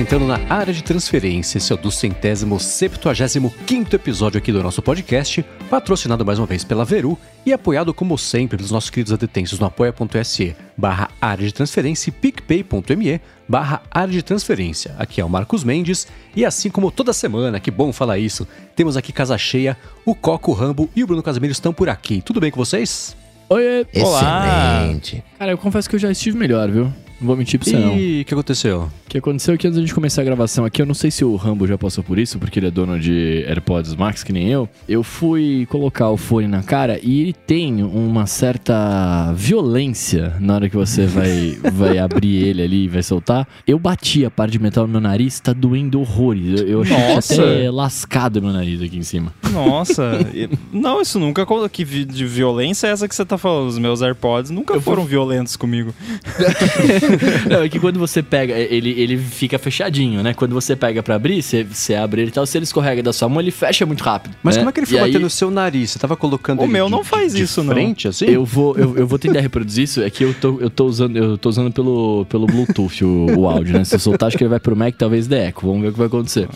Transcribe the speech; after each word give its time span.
entrando 0.00 0.26
na 0.26 0.40
área 0.48 0.72
de 0.72 0.82
transferência. 0.82 1.58
Esse 1.58 1.72
é 1.72 1.74
o 1.74 1.78
do 1.78 1.90
centésimo 1.90 2.58
septuagésimo 2.58 3.52
quinto 3.66 3.94
episódio 3.94 4.38
aqui 4.38 4.50
do 4.50 4.62
nosso 4.62 4.80
podcast, 4.80 5.44
patrocinado 5.68 6.24
mais 6.24 6.38
uma 6.38 6.46
vez 6.46 6.64
pela 6.64 6.86
Veru 6.86 7.18
e 7.44 7.52
apoiado 7.52 7.92
como 7.92 8.16
sempre 8.16 8.56
pelos 8.56 8.70
nossos 8.70 8.88
queridos 8.88 9.12
adetensos 9.12 9.58
no 9.58 9.66
apoia.se 9.66 10.56
barra 10.74 11.10
área 11.20 11.46
de 11.46 11.52
transferência 11.52 12.08
e 12.08 12.12
picpay.me 12.12 13.20
barra 13.46 13.82
área 13.90 14.12
de 14.12 14.22
transferência. 14.22 14.94
Aqui 14.98 15.20
é 15.20 15.24
o 15.24 15.28
Marcos 15.28 15.62
Mendes 15.64 16.08
e 16.34 16.46
assim 16.46 16.70
como 16.70 16.90
toda 16.90 17.12
semana, 17.12 17.60
que 17.60 17.70
bom 17.70 17.92
falar 17.92 18.18
isso, 18.18 18.48
temos 18.74 18.96
aqui 18.96 19.12
casa 19.12 19.36
cheia, 19.36 19.76
o 20.06 20.14
Coco, 20.14 20.50
o 20.50 20.54
Rambo 20.54 20.88
e 20.96 21.04
o 21.04 21.06
Bruno 21.06 21.22
Casimiro 21.22 21.52
estão 21.52 21.74
por 21.74 21.90
aqui. 21.90 22.22
Tudo 22.22 22.40
bem 22.40 22.50
com 22.50 22.56
vocês? 22.56 23.14
Oi, 23.50 23.86
Olá. 23.96 24.82
Excelente. 24.82 25.22
Cara, 25.38 25.50
eu 25.50 25.58
confesso 25.58 25.90
que 25.90 25.96
eu 25.96 26.00
já 26.00 26.10
estive 26.10 26.38
melhor, 26.38 26.70
viu? 26.70 26.90
Não 27.20 27.26
vou 27.26 27.36
mentir 27.36 27.60
pra 27.60 27.68
você, 27.68 27.76
não. 27.76 27.96
E 27.98 28.22
o 28.22 28.24
que 28.24 28.32
aconteceu? 28.32 28.90
O 29.06 29.10
que 29.10 29.18
aconteceu 29.18 29.54
é 29.54 29.58
que 29.58 29.66
antes 29.66 29.76
da 29.76 29.82
gente 29.82 29.94
começar 29.94 30.22
a 30.22 30.24
gravação 30.24 30.64
aqui, 30.64 30.80
eu 30.80 30.86
não 30.86 30.94
sei 30.94 31.10
se 31.10 31.24
o 31.24 31.36
Rambo 31.36 31.66
já 31.66 31.76
passou 31.76 32.02
por 32.02 32.18
isso, 32.18 32.38
porque 32.38 32.58
ele 32.58 32.68
é 32.68 32.70
dono 32.70 32.98
de 32.98 33.44
AirPods 33.46 33.94
Max, 33.94 34.24
que 34.24 34.32
nem 34.32 34.48
eu. 34.48 34.68
Eu 34.88 35.02
fui 35.02 35.66
colocar 35.68 36.08
o 36.08 36.16
fone 36.16 36.46
na 36.46 36.62
cara 36.62 36.98
e 37.02 37.20
ele 37.20 37.32
tem 37.32 37.82
uma 37.82 38.26
certa 38.26 39.32
violência 39.34 40.34
na 40.40 40.54
hora 40.54 40.68
que 40.68 40.76
você 40.76 41.06
vai, 41.06 41.58
vai 41.72 41.98
abrir 41.98 42.36
ele 42.36 42.62
ali 42.62 42.84
e 42.84 42.88
vai 42.88 43.02
soltar. 43.02 43.46
Eu 43.66 43.78
bati 43.78 44.24
a 44.24 44.30
parte 44.30 44.52
de 44.52 44.58
metal 44.58 44.86
no 44.86 44.92
meu 44.92 45.00
nariz, 45.00 45.40
tá 45.40 45.52
doendo 45.52 46.00
horrores. 46.00 46.60
Eu, 46.60 46.68
eu 46.68 46.82
achei 46.82 47.38
até 47.38 47.70
lascado 47.70 48.40
meu 48.40 48.52
nariz 48.52 48.80
aqui 48.80 48.96
em 48.96 49.02
cima. 49.02 49.34
Nossa, 49.52 50.12
não, 50.72 51.02
isso 51.02 51.18
nunca. 51.18 51.46
Que 51.70 51.84
de 51.84 52.24
violência 52.24 52.86
é 52.86 52.90
essa 52.90 53.08
que 53.08 53.14
você 53.14 53.24
tá 53.24 53.36
falando? 53.36 53.68
Os 53.68 53.78
meus 53.78 54.02
AirPods 54.02 54.50
nunca 54.50 54.80
foram 54.80 55.04
violentos 55.04 55.56
comigo. 55.56 55.92
Não, 57.50 57.62
é 57.62 57.68
que 57.68 57.78
quando 57.78 57.98
você 57.98 58.22
pega, 58.22 58.54
ele, 58.54 58.90
ele 58.90 59.16
fica 59.18 59.58
fechadinho, 59.58 60.22
né? 60.22 60.34
Quando 60.34 60.52
você 60.52 60.74
pega 60.76 61.02
pra 61.02 61.14
abrir, 61.16 61.42
você, 61.42 61.64
você 61.64 61.94
abre 61.94 62.22
ele 62.22 62.30
e 62.30 62.32
tal, 62.32 62.46
se 62.46 62.56
ele 62.58 62.64
escorrega 62.64 63.02
da 63.02 63.12
sua 63.12 63.28
mão, 63.28 63.40
ele 63.40 63.50
fecha 63.50 63.84
muito 63.86 64.02
rápido. 64.02 64.34
Mas 64.42 64.56
né? 64.56 64.60
como 64.62 64.70
é 64.70 64.72
que 64.72 64.80
ele 64.80 64.86
foi 64.86 64.96
E 64.96 65.00
aí, 65.00 65.06
bater 65.12 65.20
no 65.20 65.30
seu 65.30 65.50
nariz? 65.50 65.90
Você 65.90 65.98
tava 65.98 66.16
colocando 66.16 66.60
O 66.60 66.64
ele 66.64 66.72
meu 66.72 66.86
de- 66.86 66.90
não 66.92 67.04
faz 67.04 67.32
de 67.34 67.42
isso, 67.42 67.62
não. 67.62 67.72
frente, 67.74 68.08
assim? 68.08 68.26
Eu 68.26 68.44
vou, 68.44 68.76
eu, 68.76 68.96
eu 68.96 69.06
vou 69.06 69.18
tentar 69.18 69.40
reproduzir 69.40 69.84
isso, 69.84 70.02
é 70.02 70.10
que 70.10 70.24
eu 70.24 70.34
tô, 70.34 70.58
eu 70.60 70.70
tô 70.70 70.86
usando, 70.86 71.16
eu 71.16 71.36
tô 71.38 71.48
usando 71.48 71.72
pelo, 71.72 72.24
pelo 72.28 72.46
Bluetooth 72.46 73.04
o, 73.04 73.26
o 73.38 73.48
áudio, 73.48 73.74
né? 73.78 73.84
Se 73.84 73.94
eu 73.94 73.98
soltar, 73.98 74.28
acho 74.28 74.36
que 74.38 74.44
ele 74.44 74.50
vai 74.50 74.60
pro 74.60 74.76
Mac, 74.76 74.94
talvez 74.96 75.26
dê 75.26 75.36
eco. 75.38 75.66
Vamos 75.66 75.82
ver 75.82 75.88
o 75.88 75.92
que 75.92 75.98
vai 75.98 76.06
acontecer. 76.06 76.48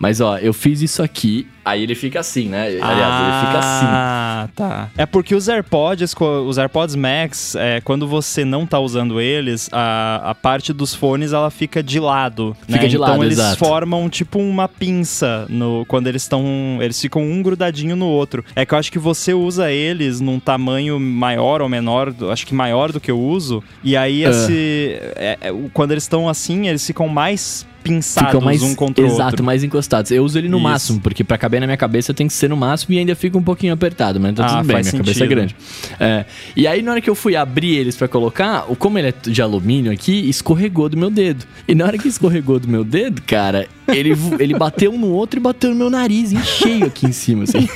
Mas 0.00 0.18
ó, 0.18 0.38
eu 0.38 0.54
fiz 0.54 0.80
isso 0.80 1.02
aqui, 1.02 1.46
aí 1.62 1.82
ele 1.82 1.94
fica 1.94 2.20
assim, 2.20 2.48
né? 2.48 2.68
Aliás, 2.68 2.80
ele 2.80 3.46
fica 3.46 3.58
assim. 3.58 3.86
Ah, 3.86 4.48
tá. 4.56 4.88
É 4.96 5.04
porque 5.04 5.34
os 5.34 5.46
AirPods, 5.46 6.14
os 6.46 6.56
AirPods 6.56 6.96
Max, 6.96 7.54
é, 7.54 7.82
quando 7.82 8.08
você 8.08 8.42
não 8.42 8.64
tá 8.64 8.78
usando 8.80 9.20
eles, 9.20 9.68
a, 9.70 10.30
a 10.30 10.34
parte 10.34 10.72
dos 10.72 10.94
fones 10.94 11.34
ela 11.34 11.50
fica 11.50 11.82
de 11.82 12.00
lado. 12.00 12.56
Fica 12.66 12.80
né? 12.84 12.88
de 12.88 12.96
então 12.96 13.08
lado, 13.10 13.24
eles 13.24 13.38
exato. 13.38 13.58
formam 13.58 14.08
tipo 14.08 14.38
uma 14.38 14.66
pinça 14.66 15.44
no, 15.50 15.84
quando 15.86 16.06
eles 16.06 16.22
estão. 16.22 16.78
Eles 16.80 16.98
ficam 16.98 17.20
um 17.22 17.42
grudadinho 17.42 17.94
no 17.94 18.06
outro. 18.06 18.42
É 18.56 18.64
que 18.64 18.72
eu 18.72 18.78
acho 18.78 18.90
que 18.90 18.98
você 18.98 19.34
usa 19.34 19.70
eles 19.70 20.18
num 20.18 20.40
tamanho 20.40 20.98
maior 20.98 21.60
ou 21.60 21.68
menor, 21.68 22.14
acho 22.32 22.46
que 22.46 22.54
maior 22.54 22.90
do 22.90 22.98
que 23.00 23.10
eu 23.10 23.20
uso. 23.20 23.62
E 23.84 23.98
aí 23.98 24.24
Ah. 24.24 24.30
esse. 24.30 24.98
é- 25.16 25.38
é, 25.42 25.52
quando 25.74 25.90
eles 25.90 26.04
estão 26.04 26.26
assim, 26.26 26.68
eles 26.68 26.86
ficam 26.86 27.06
mais 27.06 27.66
pinçados 27.82 28.30
Ficam 28.30 28.40
mais, 28.40 28.62
um 28.62 28.74
contra 28.74 29.02
o 29.04 29.06
exato, 29.06 29.22
outro. 29.30 29.44
mais 29.44 29.64
encostados. 29.64 30.10
Eu 30.10 30.24
uso 30.24 30.38
ele 30.38 30.48
no 30.48 30.56
Isso. 30.58 30.64
máximo, 30.64 31.00
porque 31.00 31.24
pra 31.24 31.36
caber 31.38 31.60
na 31.60 31.66
minha 31.66 31.76
cabeça 31.76 32.12
tem 32.14 32.26
que 32.26 32.32
ser 32.32 32.48
no 32.48 32.56
máximo 32.56 32.94
e 32.94 32.98
ainda 32.98 33.14
fica 33.16 33.36
um 33.38 33.42
pouquinho 33.42 33.72
apertado, 33.72 34.20
mas 34.20 34.34
tá 34.34 34.44
Ah, 34.44 34.48
tudo 34.48 34.56
bem, 34.58 34.66
minha 34.66 34.74
faz 34.84 34.90
cabeça 34.90 35.10
é 35.10 35.14
sentido. 35.14 35.28
grande. 35.30 35.56
É, 35.98 36.24
e 36.56 36.66
aí 36.66 36.82
na 36.82 36.92
hora 36.92 37.00
que 37.00 37.08
eu 37.10 37.14
fui 37.14 37.36
abrir 37.36 37.76
eles 37.76 37.96
pra 37.96 38.06
colocar, 38.08 38.64
o- 38.70 38.76
como 38.76 38.98
ele 38.98 39.08
é 39.08 39.14
de 39.30 39.40
alumínio 39.42 39.90
aqui, 39.92 40.28
escorregou 40.28 40.88
do 40.88 40.96
meu 40.96 41.10
dedo. 41.10 41.44
E 41.66 41.74
na 41.74 41.84
hora 41.86 41.98
que 41.98 42.08
escorregou 42.08 42.58
do 42.58 42.68
meu 42.68 42.84
dedo, 42.84 43.22
cara, 43.22 43.66
ele, 43.94 44.14
ele 44.38 44.54
bateu 44.58 44.92
um 44.92 44.98
no 44.98 45.08
outro 45.12 45.38
e 45.38 45.42
bateu 45.42 45.70
no 45.70 45.76
meu 45.76 45.90
nariz, 45.90 46.32
em 46.32 46.42
cheio 46.42 46.86
aqui 46.86 47.06
em 47.06 47.12
cima, 47.12 47.44
assim. 47.44 47.68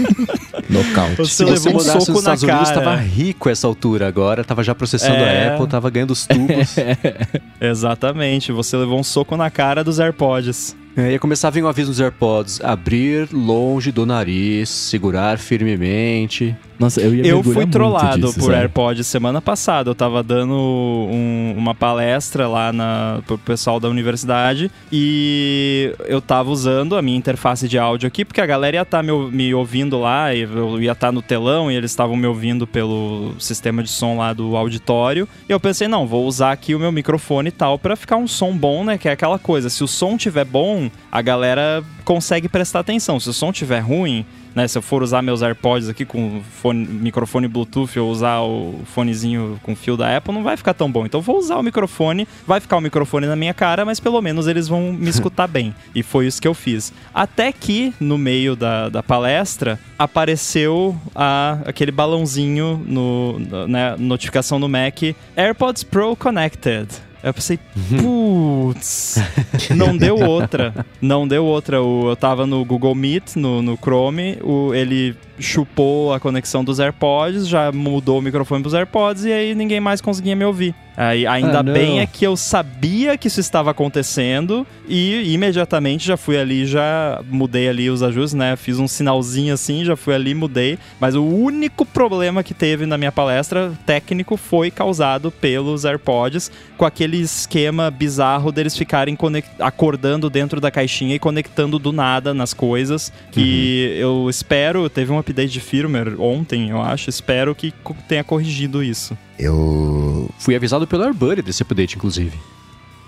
Se 1.25 1.45
Você 1.45 1.45
levou 1.45 1.59
você 1.59 1.69
um 1.69 1.73
mudasse 1.73 1.95
nos 1.95 2.05
soco 2.07 2.13
na 2.13 2.19
Estados 2.35 2.43
Unidos, 2.43 2.69
cara. 2.71 2.81
tava 2.83 2.97
rico 2.97 3.49
essa 3.51 3.67
altura 3.67 4.09
agora, 4.09 4.43
tava 4.43 4.63
já 4.65 4.75
processando 4.75 5.17
É. 5.17 5.49
a 5.49 5.55
Apple, 5.55 5.67
tava 5.69 5.91
ganhando 5.91 6.11
os 6.13 6.27
tubos. 6.27 6.77
Exatamente, 7.61 8.51
você 8.53 8.77
levou 8.77 8.99
um 8.99 9.05
soco 9.05 9.37
na 9.37 9.51
cara 9.51 9.85
dos 9.85 10.01
AirPods. 10.01 10.77
É, 10.97 11.13
ia 11.13 11.19
começar 11.19 11.49
a 11.49 11.51
vir 11.51 11.63
um 11.65 11.69
aviso 11.69 11.89
nos 11.91 12.01
AirPods: 12.01 12.61
abrir 12.63 13.29
longe 13.33 13.91
do 13.91 14.07
nariz, 14.07 14.69
segurar 14.69 15.39
firmemente. 15.39 16.57
Nossa, 16.79 17.01
eu 17.01 17.15
ia 17.15 17.27
Eu 17.27 17.43
fui 17.43 17.67
trollado 17.67 18.21
disso, 18.27 18.35
por 18.35 18.47
sabe? 18.47 18.57
AirPods 18.57 19.07
semana 19.07 19.41
passada. 19.41 19.91
Eu 19.91 19.95
tava 19.95 20.23
dando 20.23 20.55
um- 20.55 21.55
uma 21.57 21.75
palestra 21.75 22.49
lá 22.49 22.73
na, 22.73 23.21
pro 23.27 23.39
pessoal 23.39 23.79
da 23.79 23.89
universidade 23.89 24.71
e 24.93 25.95
eu 26.07 26.21
tava 26.21 26.51
usando 26.51 26.97
a 26.97 27.03
minha 27.03 27.17
interface 27.17 27.69
de 27.69 27.79
áudio 27.79 28.07
aqui, 28.07 28.25
porque 28.25 28.41
a 28.41 28.47
galera 28.47 28.77
ia 28.77 28.83
estar 28.83 29.03
me, 29.03 29.11
ou- 29.11 29.31
me 29.31 29.55
ouvindo 29.55 29.99
lá, 30.01 30.35
e 30.35 30.43
eu 30.43 30.81
ia 30.83 30.93
estar 30.93 31.13
no 31.13 31.23
telão 31.23 31.71
e 31.71 31.77
eles 31.77 31.91
estavam 31.91 32.17
me 32.17 32.27
ouvindo 32.27 32.67
pelo 32.67 33.35
sistema 33.39 33.83
de 33.83 33.91
som 33.91 34.17
lá 34.17 34.33
do 34.33 34.57
auditório. 34.57 35.29
E 35.49 35.53
eu 35.53 35.61
pensei, 35.61 35.87
não, 35.89 36.07
vou 36.07 36.27
usar 36.27 36.53
aqui 36.53 36.75
o 36.75 36.79
meu 36.79 36.91
microfone 36.93 37.49
e 37.49 37.53
tal 37.53 37.79
pra 37.79 37.97
ficar 37.97 38.17
um 38.17 38.27
som 38.27 38.57
bom, 38.57 38.85
né? 38.85 38.99
Que 38.99 39.09
é 39.09 39.13
aquela 39.13 39.39
coisa, 39.39 39.69
se 39.71 39.83
o 39.85 39.89
som 39.89 40.17
tiver 40.17 40.45
bom, 40.45 40.91
a 41.11 41.23
galera 41.23 41.83
consegue 42.05 42.49
prestar 42.49 42.81
atenção. 42.81 43.19
Se 43.19 43.29
o 43.29 43.33
som 43.33 43.51
tiver 43.53 43.81
ruim, 43.81 44.25
né? 44.55 44.69
Se 44.69 44.79
eu 44.79 44.83
for 44.83 45.03
usar 45.03 45.21
meus 45.23 45.43
AirPods 45.43 45.89
aqui 45.89 46.05
com 46.05 46.41
fone- 46.61 46.87
microfone 46.87 47.49
Bluetooth 47.49 47.99
ou 47.99 48.09
usar 48.11 48.41
o 48.41 48.81
fonezinho 48.85 49.59
com 49.63 49.75
fio 49.75 49.97
da 49.97 50.17
Apple, 50.17 50.33
não 50.33 50.43
vai 50.45 50.57
ficar 50.57 50.75
tão 50.75 50.91
bom. 50.91 51.05
Então 51.07 51.21
vou 51.21 51.39
usar 51.39 51.57
o 51.57 51.63
microfone, 51.63 52.29
vai 52.47 52.61
ficar 52.61 52.77
o 52.77 52.81
microfone 52.81 53.27
na 53.27 53.35
minha 53.35 53.53
cara, 53.55 53.85
mas 53.85 53.99
pelo 53.99 54.21
menos 54.23 54.47
eles 54.47 54.69
vão 54.69 54.93
me 54.93 55.09
escutar 55.11 55.47
bem. 55.49 55.75
E 55.95 56.03
foi 56.03 56.27
isso 56.27 56.41
que 56.41 56.47
eu 56.47 56.55
fiz. 56.55 56.93
Até 57.13 57.51
que, 57.53 57.93
no 57.99 58.17
meio 58.17 58.55
da, 58.55 58.89
da 58.89 59.03
palestra, 59.03 59.79
apareceu 59.99 60.97
a- 61.15 61.59
aquele 61.65 61.91
balãozinho 61.91 62.83
no, 62.87 63.39
no- 63.39 63.69
né, 63.69 63.97
notificação 63.99 64.59
no 64.59 64.69
Mac, 64.69 65.03
AirPods 65.37 65.83
Pro 65.83 66.15
Connected. 66.17 66.89
Eu 67.25 67.33
pensei, 67.33 67.59
putz, 68.03 69.17
não 69.75 69.97
deu 69.97 70.17
outra. 70.19 70.87
Não 71.01 71.27
deu 71.27 71.43
outra. 71.43 71.79
Eu 71.79 72.15
tava 72.21 72.47
no 72.47 72.63
Google 72.67 72.95
Meet, 72.95 73.37
no, 73.37 73.63
no 73.63 73.79
Chrome, 73.79 74.37
o, 74.43 74.75
ele 74.75 75.17
chupou 75.39 76.13
a 76.13 76.21
conexão 76.21 76.65
dos 76.65 76.79
AirPods, 76.81 77.49
já 77.49 77.73
mudou 77.73 78.19
o 78.19 78.23
microfone 78.23 78.63
pros 78.63 78.75
AirPods 78.75 79.25
e 79.25 79.33
aí 79.33 79.55
ninguém 79.55 79.81
mais 79.81 80.01
conseguia 80.01 80.37
me 80.37 80.45
ouvir. 80.45 80.75
Aí, 80.97 81.27
ainda 81.27 81.59
Ah, 81.59 81.63
bem 81.63 81.99
é 81.99 82.07
que 82.07 82.25
eu 82.25 82.37
sabia 82.37 83.19
que 83.19 83.27
isso 83.27 83.41
estava 83.41 83.71
acontecendo 83.73 84.65
e 84.89 85.33
imediatamente 85.33 86.07
já 86.07 86.17
fui 86.17 86.39
ali, 86.39 86.67
já 86.67 87.21
mudei 87.29 87.69
ali 87.69 87.91
os 87.91 88.01
ajustes, 88.03 88.35
né? 88.35 88.55
Fiz 88.55 88.79
um 88.79 88.87
sinalzinho 88.87 89.53
assim, 89.53 89.85
já 89.85 89.97
fui 89.97 90.15
ali, 90.15 90.35
mudei. 90.35 90.79
Mas 91.01 91.17
o 91.17 91.25
único 91.25 91.85
problema 91.85 92.45
que 92.45 92.55
teve 92.55 92.87
na 92.87 92.97
minha 92.97 93.11
palestra 93.11 93.73
técnico 93.85 94.37
foi 94.37 94.71
causado 94.71 95.33
pelos 95.33 95.85
AirPods, 95.85 96.53
com 96.77 96.85
aquele 96.85 97.17
esquema 97.17 97.91
bizarro 97.91 98.53
deles 98.53 98.77
ficarem 98.77 99.19
acordando 99.59 100.31
dentro 100.31 100.61
da 100.61 100.71
caixinha 100.71 101.17
e 101.17 101.19
conectando 101.19 101.77
do 101.77 101.93
nada 101.93 102.33
nas 102.33 102.55
coisas. 102.55 103.13
Que 103.33 103.97
eu 103.99 104.29
espero, 104.31 104.89
teve 104.89 105.11
um 105.11 105.19
update 105.25 105.53
de 105.53 105.61
firmware 105.61 106.21
ontem, 106.21 106.71
eu 106.71 106.81
acho, 106.81 107.09
espero 107.11 107.55
que 107.55 107.73
tenha 108.09 108.23
corrigido 108.23 108.83
isso. 108.83 109.17
Eu. 109.39 110.31
Fui 110.39 110.55
avisado 110.55 110.87
pelo 110.87 111.05
AirBuddy 111.05 111.43
desse 111.43 111.63
update, 111.63 111.97
inclusive. 111.97 112.39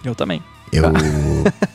Eu 0.04 0.14
também. 0.14 0.42
Eu 0.72 0.92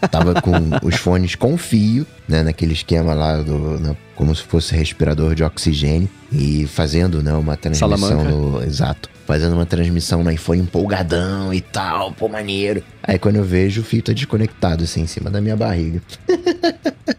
tava 0.10 0.42
com 0.42 0.52
os 0.86 0.96
fones 0.96 1.36
com 1.36 1.58
fio, 1.58 2.06
né? 2.28 2.44
Naquele 2.44 2.74
esquema 2.74 3.14
lá 3.14 3.42
do. 3.42 3.80
né, 3.80 3.96
como 4.16 4.36
se 4.36 4.44
fosse 4.44 4.76
respirador 4.76 5.34
de 5.34 5.44
oxigênio. 5.44 6.10
E 6.32 6.68
fazendo, 6.68 7.22
né, 7.24 7.34
uma 7.34 7.56
transmissão 7.56 7.98
Salamanca. 7.98 8.30
no. 8.30 8.64
Exato. 8.64 9.10
Fazendo 9.26 9.54
uma 9.54 9.66
transmissão 9.66 10.24
no 10.24 10.32
iPhone 10.32 10.62
empolgadão 10.62 11.54
e 11.54 11.62
tal, 11.62 12.12
pô, 12.12 12.28
maneiro. 12.28 12.84
Aí 13.04 13.18
quando 13.20 13.38
eu 13.38 13.44
vejo, 13.44 13.82
o 13.82 13.84
fio 13.84 14.02
tá 14.02 14.14
desconectado, 14.14 14.84
assim, 14.84 15.02
em 15.02 15.08
cima 15.08 15.30
da 15.30 15.42
minha 15.42 15.56
barriga. 15.56 16.02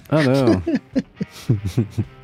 Ah, 0.08 0.22
não. 0.22 0.62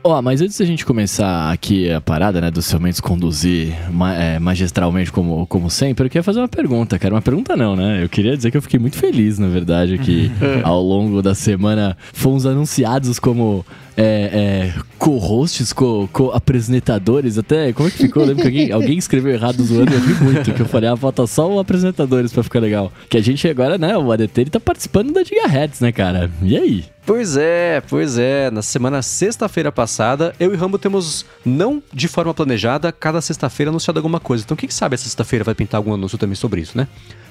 Ó, 0.05 0.23
mas 0.23 0.41
antes 0.41 0.57
da 0.57 0.65
gente 0.65 0.87
começar 0.87 1.51
aqui 1.53 1.91
a 1.91 2.01
parada, 2.01 2.41
né, 2.41 2.51
do 2.51 2.63
seu 2.63 2.79
Mendes 2.81 3.01
conduzir 3.01 3.75
ma- 3.91 4.15
é, 4.15 4.39
magistralmente 4.39 5.11
como, 5.11 5.45
como 5.49 5.69
sempre, 5.69 6.07
eu 6.07 6.09
queria 6.11 6.23
fazer 6.23 6.39
uma 6.39 6.49
pergunta, 6.49 6.99
cara. 6.99 7.15
Uma 7.15 7.21
pergunta 7.21 7.57
não, 7.57 7.75
né? 7.75 8.03
Eu 8.03 8.09
queria 8.09 8.37
dizer 8.37 8.51
que 8.51 8.57
eu 8.57 8.63
fiquei 8.63 8.79
muito 8.79 8.97
feliz, 8.97 9.39
na 9.39 9.49
verdade, 9.49 9.99
que 9.99 10.31
ao 10.63 10.81
longo 10.81 11.21
da 11.21 11.35
semana 11.35 11.97
fomos 12.13 12.47
anunciados 12.47 13.19
como 13.19 13.67
é, 13.97 14.73
é, 14.75 14.81
co-hosts, 14.99 15.73
co- 15.73 16.09
co-apresentadores, 16.13 17.37
até, 17.37 17.73
como 17.73 17.89
é 17.89 17.91
que 17.91 17.99
ficou? 17.99 18.23
Eu 18.23 18.29
lembro 18.29 18.43
que 18.45 18.49
alguém, 18.49 18.73
alguém 18.73 18.99
escreveu 18.99 19.33
errado 19.33 19.63
zoando, 19.65 19.93
eu 19.93 20.01
ri 20.01 20.15
muito, 20.25 20.55
que 20.55 20.63
eu 20.63 20.67
falei, 20.67 20.89
ah, 20.89 20.97
falta 20.97 21.27
só 21.27 21.53
o 21.53 21.59
apresentadores 21.59 22.33
pra 22.33 22.43
ficar 22.45 22.61
legal. 22.61 22.93
Que 23.11 23.19
a 23.19 23.21
gente 23.23 23.47
agora, 23.49 23.79
né, 23.79 23.97
o 23.97 24.11
ADT, 24.13 24.41
ele 24.41 24.51
tá 24.51 24.61
participando 24.61 25.13
da 25.13 25.23
Gigahertz, 25.23 25.81
né, 25.81 25.93
cara? 25.93 26.31
E 26.43 26.57
aí? 26.57 26.85
Pois 27.05 27.37
é, 27.37 27.83
pois 27.89 28.19
é. 28.19 28.51
Na 28.51 28.61
semana 28.61 29.01
sexta-feira 29.01 29.73
passada, 29.73 30.35
eu 30.39 30.53
e 30.53 30.57
Rambo 30.57 30.79
temos, 30.79 31.25
não 31.45 31.83
de 31.93 32.07
forma 32.07 32.35
planejada, 32.35 32.93
cada 32.93 33.21
sexta-feira 33.21 33.71
anunciado 33.71 33.99
alguma 33.99 34.21
coisa. 34.21 34.45
Então, 34.45 34.57
quem 34.57 34.69
sabe 34.69 34.95
essa 34.95 35.05
sexta-feira 35.05 35.45
vai 35.45 35.55
pintar 35.55 35.79
algum 35.79 35.95
anúncio 35.95 36.19
também 36.19 36.35
sobre 36.35 36.61
isso, 36.61 36.77
né? 36.77 36.87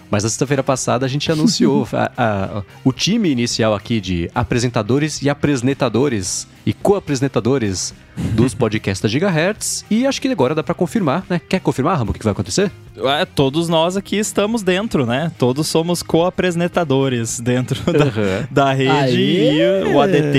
Mas 0.09 0.23
na 0.23 0.29
sexta-feira 0.29 0.63
passada 0.63 1.05
a 1.05 1.09
gente 1.09 1.31
anunciou 1.31 1.87
a, 1.93 2.11
a, 2.17 2.63
o 2.83 2.91
time 2.91 3.29
inicial 3.29 3.75
aqui 3.75 3.99
de 3.99 4.31
apresentadores 4.33 5.21
e 5.21 5.29
apresentadores 5.29 6.47
e 6.65 6.73
co-apresentadores 6.73 7.93
dos 8.33 8.53
podcasts 8.53 9.01
da 9.01 9.07
Gigahertz. 9.07 9.85
E 9.89 10.05
acho 10.05 10.21
que 10.21 10.27
agora 10.27 10.55
dá 10.55 10.63
para 10.63 10.73
confirmar, 10.73 11.23
né? 11.29 11.39
Quer 11.47 11.59
confirmar, 11.59 11.97
Rambo, 11.97 12.11
o 12.11 12.13
que 12.13 12.23
vai 12.23 12.31
acontecer? 12.31 12.71
É, 12.97 13.25
todos 13.25 13.69
nós 13.69 13.95
aqui 13.95 14.17
estamos 14.17 14.63
dentro, 14.63 15.05
né? 15.05 15.31
Todos 15.37 15.67
somos 15.67 16.01
co-apresentadores 16.01 17.39
dentro 17.39 17.79
da, 17.91 18.05
Uhum. 18.05 18.47
da 18.49 18.73
rede 18.73 18.91
Aê! 18.91 19.87
e 19.87 19.93
o 19.93 20.01
ADT 20.01 20.37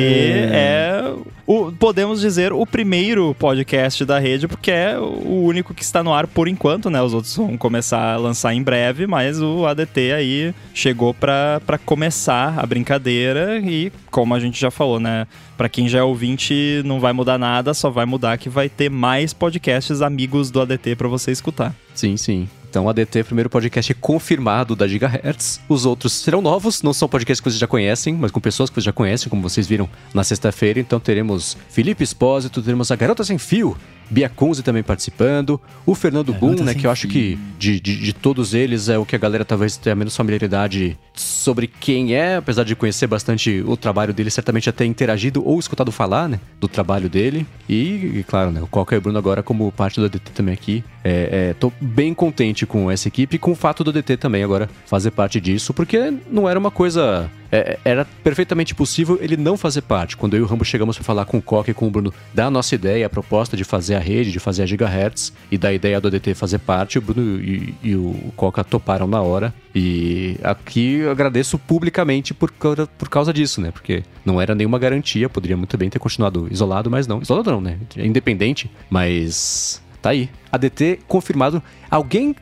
é, 0.52 1.14
o, 1.46 1.70
podemos 1.72 2.20
dizer, 2.20 2.52
o 2.52 2.66
primeiro 2.66 3.34
podcast 3.38 4.04
da 4.04 4.18
rede, 4.18 4.48
porque 4.48 4.70
é 4.70 4.98
o 4.98 5.42
único 5.44 5.72
que 5.72 5.82
está 5.82 6.02
no 6.02 6.12
ar 6.12 6.26
por 6.26 6.48
enquanto, 6.48 6.90
né? 6.90 7.00
Os 7.00 7.14
outros 7.14 7.34
vão 7.36 7.56
começar 7.56 8.14
a 8.14 8.16
lançar 8.16 8.52
em 8.54 8.62
breve, 8.62 9.06
mas 9.06 9.40
o 9.40 9.64
ADT 9.66 10.12
aí 10.12 10.54
chegou 10.74 11.14
para 11.14 11.60
começar 11.86 12.58
a 12.58 12.66
brincadeira 12.66 13.58
e, 13.60 13.92
como 14.10 14.34
a 14.34 14.40
gente 14.40 14.60
já 14.60 14.70
falou, 14.70 14.98
né? 14.98 15.26
Para 15.58 15.68
quem 15.68 15.88
já 15.88 15.98
é 15.98 16.02
ouvinte, 16.04 16.82
não 16.84 17.00
vai 17.00 17.12
mudar 17.12 17.36
nada, 17.36 17.74
só 17.74 17.90
vai 17.90 18.06
mudar 18.06 18.38
que 18.38 18.48
vai 18.48 18.68
ter 18.68 18.88
mais 18.88 19.32
podcasts 19.32 20.00
amigos 20.00 20.52
do 20.52 20.60
ADT 20.60 20.94
para 20.94 21.08
você 21.08 21.32
escutar. 21.32 21.74
Sim, 21.96 22.16
sim. 22.16 22.48
Então, 22.70 22.84
o 22.84 22.88
ADT 22.88 23.24
primeiro 23.24 23.50
podcast 23.50 23.92
confirmado 23.94 24.76
da 24.76 24.86
Gigahertz. 24.86 25.60
Os 25.68 25.84
outros 25.84 26.12
serão 26.12 26.40
novos, 26.40 26.80
não 26.80 26.92
são 26.92 27.08
podcasts 27.08 27.40
que 27.40 27.50
vocês 27.50 27.58
já 27.58 27.66
conhecem, 27.66 28.14
mas 28.14 28.30
com 28.30 28.38
pessoas 28.38 28.70
que 28.70 28.74
vocês 28.74 28.84
já 28.84 28.92
conhecem, 28.92 29.28
como 29.28 29.42
vocês 29.42 29.66
viram 29.66 29.88
na 30.14 30.22
sexta-feira. 30.22 30.78
Então, 30.78 31.00
teremos 31.00 31.56
Felipe 31.68 32.04
Espósito, 32.04 32.62
teremos 32.62 32.92
a 32.92 32.96
Garota 32.96 33.24
Sem 33.24 33.36
Fio, 33.36 33.76
Bia 34.10 34.28
Kunze 34.28 34.62
também 34.62 34.82
participando, 34.82 35.60
o 35.84 35.94
Fernando 35.94 36.32
Garota 36.32 36.38
Boom, 36.56 36.64
né, 36.64 36.74
que 36.74 36.86
eu 36.86 36.90
acho 36.90 37.08
que 37.08 37.38
de, 37.58 37.80
de, 37.80 37.96
de 37.96 38.12
todos 38.12 38.54
eles 38.54 38.88
é 38.88 38.98
o 38.98 39.04
que 39.04 39.16
a 39.16 39.18
galera 39.18 39.44
talvez 39.44 39.76
tenha 39.76 39.94
menos 39.94 40.16
familiaridade 40.16 40.96
sobre 41.14 41.66
quem 41.66 42.14
é, 42.14 42.36
apesar 42.36 42.64
de 42.64 42.76
conhecer 42.76 43.06
bastante 43.06 43.62
o 43.66 43.76
trabalho 43.76 44.12
dele, 44.12 44.30
certamente 44.30 44.68
até 44.68 44.84
interagido 44.84 45.42
ou 45.44 45.58
escutado 45.58 45.90
falar, 45.90 46.28
né, 46.28 46.40
do 46.60 46.68
trabalho 46.68 47.08
dele. 47.08 47.46
E, 47.68 48.18
e, 48.18 48.24
claro, 48.26 48.50
né, 48.50 48.60
o 48.62 48.66
Coca 48.66 48.94
e 48.94 48.98
o 48.98 49.00
Bruno 49.00 49.18
agora 49.18 49.42
como 49.42 49.70
parte 49.72 50.00
do 50.00 50.06
ADT 50.06 50.32
também 50.32 50.54
aqui. 50.54 50.84
É, 51.02 51.50
é, 51.50 51.54
tô 51.54 51.72
bem 51.80 52.14
contente 52.14 52.66
com 52.66 52.90
essa 52.90 53.08
equipe 53.08 53.36
e 53.36 53.38
com 53.38 53.52
o 53.52 53.54
fato 53.54 53.82
do 53.82 53.90
ADT 53.90 54.16
também 54.16 54.42
agora 54.42 54.68
fazer 54.86 55.10
parte 55.10 55.40
disso, 55.40 55.72
porque 55.74 56.12
não 56.30 56.48
era 56.48 56.58
uma 56.58 56.70
coisa 56.70 57.30
é, 57.50 57.78
era 57.84 58.04
perfeitamente 58.22 58.74
possível 58.74 59.18
ele 59.20 59.36
não 59.36 59.56
fazer 59.56 59.82
parte. 59.82 60.16
Quando 60.16 60.34
eu 60.34 60.40
e 60.40 60.42
o 60.42 60.46
Rambo 60.46 60.64
chegamos 60.64 60.96
para 60.96 61.04
falar 61.04 61.24
com 61.24 61.38
o 61.38 61.42
Coca 61.42 61.70
e 61.70 61.74
com 61.74 61.86
o 61.86 61.90
Bruno 61.90 62.12
da 62.32 62.50
nossa 62.50 62.74
ideia, 62.74 63.06
a 63.06 63.10
proposta 63.10 63.56
de 63.56 63.64
fazer 63.64 63.94
a 63.94 63.98
rede, 63.98 64.30
de 64.30 64.38
fazer 64.38 64.62
a 64.62 64.66
Gigahertz 64.66 65.32
e 65.50 65.58
da 65.58 65.72
ideia 65.72 66.00
do 66.00 66.08
ADT 66.08 66.34
fazer 66.34 66.58
parte, 66.58 66.98
o 66.98 67.02
Bruno 67.02 67.40
e, 67.40 67.74
e 67.82 67.94
o 67.94 68.32
Coca 68.36 68.62
toparam 68.62 69.06
na 69.06 69.20
hora. 69.20 69.52
E 69.74 70.36
aqui 70.42 70.94
eu 70.96 71.10
agradeço 71.10 71.58
publicamente 71.58 72.34
por 72.34 72.50
causa, 72.50 72.86
por 72.86 73.08
causa 73.08 73.32
disso, 73.32 73.60
né? 73.60 73.70
Porque 73.70 74.02
não 74.24 74.40
era 74.40 74.54
nenhuma 74.54 74.78
garantia, 74.78 75.28
poderia 75.28 75.56
muito 75.56 75.76
bem 75.76 75.88
ter 75.88 75.98
continuado 75.98 76.48
isolado, 76.50 76.90
mas 76.90 77.06
não. 77.06 77.22
Isolado 77.22 77.50
não, 77.50 77.60
né? 77.60 77.78
É 77.96 78.04
independente, 78.04 78.70
mas 78.90 79.82
tá 80.02 80.10
aí. 80.10 80.28
ADT 80.50 81.00
confirmado. 81.06 81.62
Alguém 81.90 82.34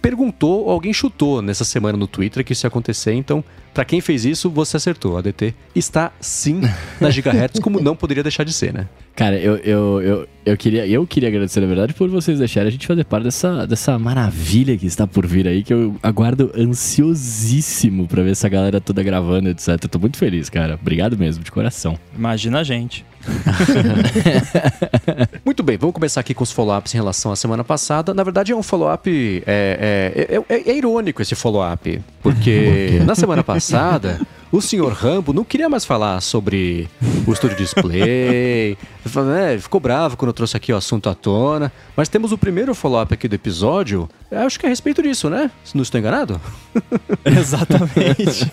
perguntou, 0.00 0.64
ou 0.64 0.70
alguém 0.70 0.92
chutou 0.92 1.42
nessa 1.42 1.64
semana 1.64 1.96
no 1.96 2.06
Twitter 2.06 2.44
que 2.44 2.52
isso 2.52 2.66
ia 2.66 2.68
acontecer, 2.68 3.12
então, 3.12 3.44
pra 3.72 3.84
quem 3.84 4.00
fez 4.00 4.24
isso, 4.24 4.50
você 4.50 4.76
acertou. 4.76 5.16
A 5.16 5.20
ADT 5.20 5.54
está 5.74 6.12
sim 6.20 6.60
na 7.00 7.10
Gigahertz, 7.10 7.60
como 7.60 7.80
não 7.80 7.96
poderia 7.96 8.22
deixar 8.22 8.44
de 8.44 8.52
ser, 8.52 8.72
né? 8.72 8.86
Cara, 9.14 9.36
eu, 9.36 9.56
eu, 9.56 10.00
eu, 10.00 10.28
eu, 10.46 10.56
queria, 10.56 10.86
eu 10.86 11.06
queria 11.06 11.28
agradecer, 11.28 11.60
na 11.60 11.66
verdade, 11.66 11.92
por 11.92 12.08
vocês 12.08 12.38
deixarem 12.38 12.68
a 12.68 12.72
gente 12.72 12.86
fazer 12.86 13.04
parte 13.04 13.24
dessa, 13.24 13.66
dessa 13.66 13.98
maravilha 13.98 14.76
que 14.76 14.86
está 14.86 15.06
por 15.06 15.26
vir 15.26 15.46
aí, 15.46 15.62
que 15.62 15.72
eu 15.72 15.96
aguardo 16.02 16.50
ansiosíssimo 16.56 18.08
pra 18.08 18.22
ver 18.22 18.30
essa 18.30 18.48
galera 18.48 18.80
toda 18.80 19.02
gravando, 19.02 19.50
etc. 19.50 19.78
Eu 19.82 19.88
tô 19.88 19.98
muito 19.98 20.16
feliz, 20.16 20.48
cara. 20.48 20.78
Obrigado 20.80 21.18
mesmo, 21.18 21.44
de 21.44 21.52
coração. 21.52 21.98
Imagina 22.16 22.60
a 22.60 22.64
gente. 22.64 23.04
Muito 25.44 25.62
bem, 25.62 25.76
vamos 25.76 25.94
começar 25.94 26.20
aqui 26.20 26.34
com 26.34 26.42
os 26.42 26.50
follow-ups 26.50 26.94
em 26.94 26.96
relação 26.96 27.30
à 27.30 27.36
semana 27.36 27.62
passada. 27.62 28.12
Na 28.12 28.24
verdade, 28.24 28.52
é 28.52 28.56
um 28.56 28.62
follow-up. 28.62 29.42
É, 29.46 30.28
é, 30.28 30.54
é, 30.54 30.70
é 30.70 30.76
irônico 30.76 31.22
esse 31.22 31.34
follow-up, 31.34 32.00
porque 32.22 33.00
na 33.06 33.14
semana 33.14 33.44
passada. 33.44 33.60
O 34.50 34.60
senhor 34.60 34.92
Rambo 34.92 35.32
não 35.32 35.44
queria 35.44 35.68
mais 35.68 35.84
falar 35.84 36.20
sobre 36.20 36.88
o 37.26 37.32
estúdio 37.32 37.56
display. 37.56 38.76
É, 39.36 39.58
ficou 39.58 39.80
bravo 39.80 40.16
quando 40.16 40.28
eu 40.28 40.34
trouxe 40.34 40.56
aqui 40.56 40.72
o 40.72 40.76
assunto 40.76 41.08
à 41.08 41.14
tona. 41.14 41.72
Mas 41.96 42.08
temos 42.08 42.32
o 42.32 42.38
primeiro 42.38 42.74
follow-up 42.74 43.12
aqui 43.12 43.26
do 43.26 43.34
episódio. 43.34 44.08
Eu 44.30 44.40
acho 44.40 44.58
que 44.58 44.64
é 44.64 44.68
a 44.68 44.70
respeito 44.70 45.02
disso, 45.02 45.28
né? 45.28 45.50
Se 45.64 45.74
não 45.74 45.82
estou 45.82 45.98
enganado. 45.98 46.40
Exatamente. 47.24 48.50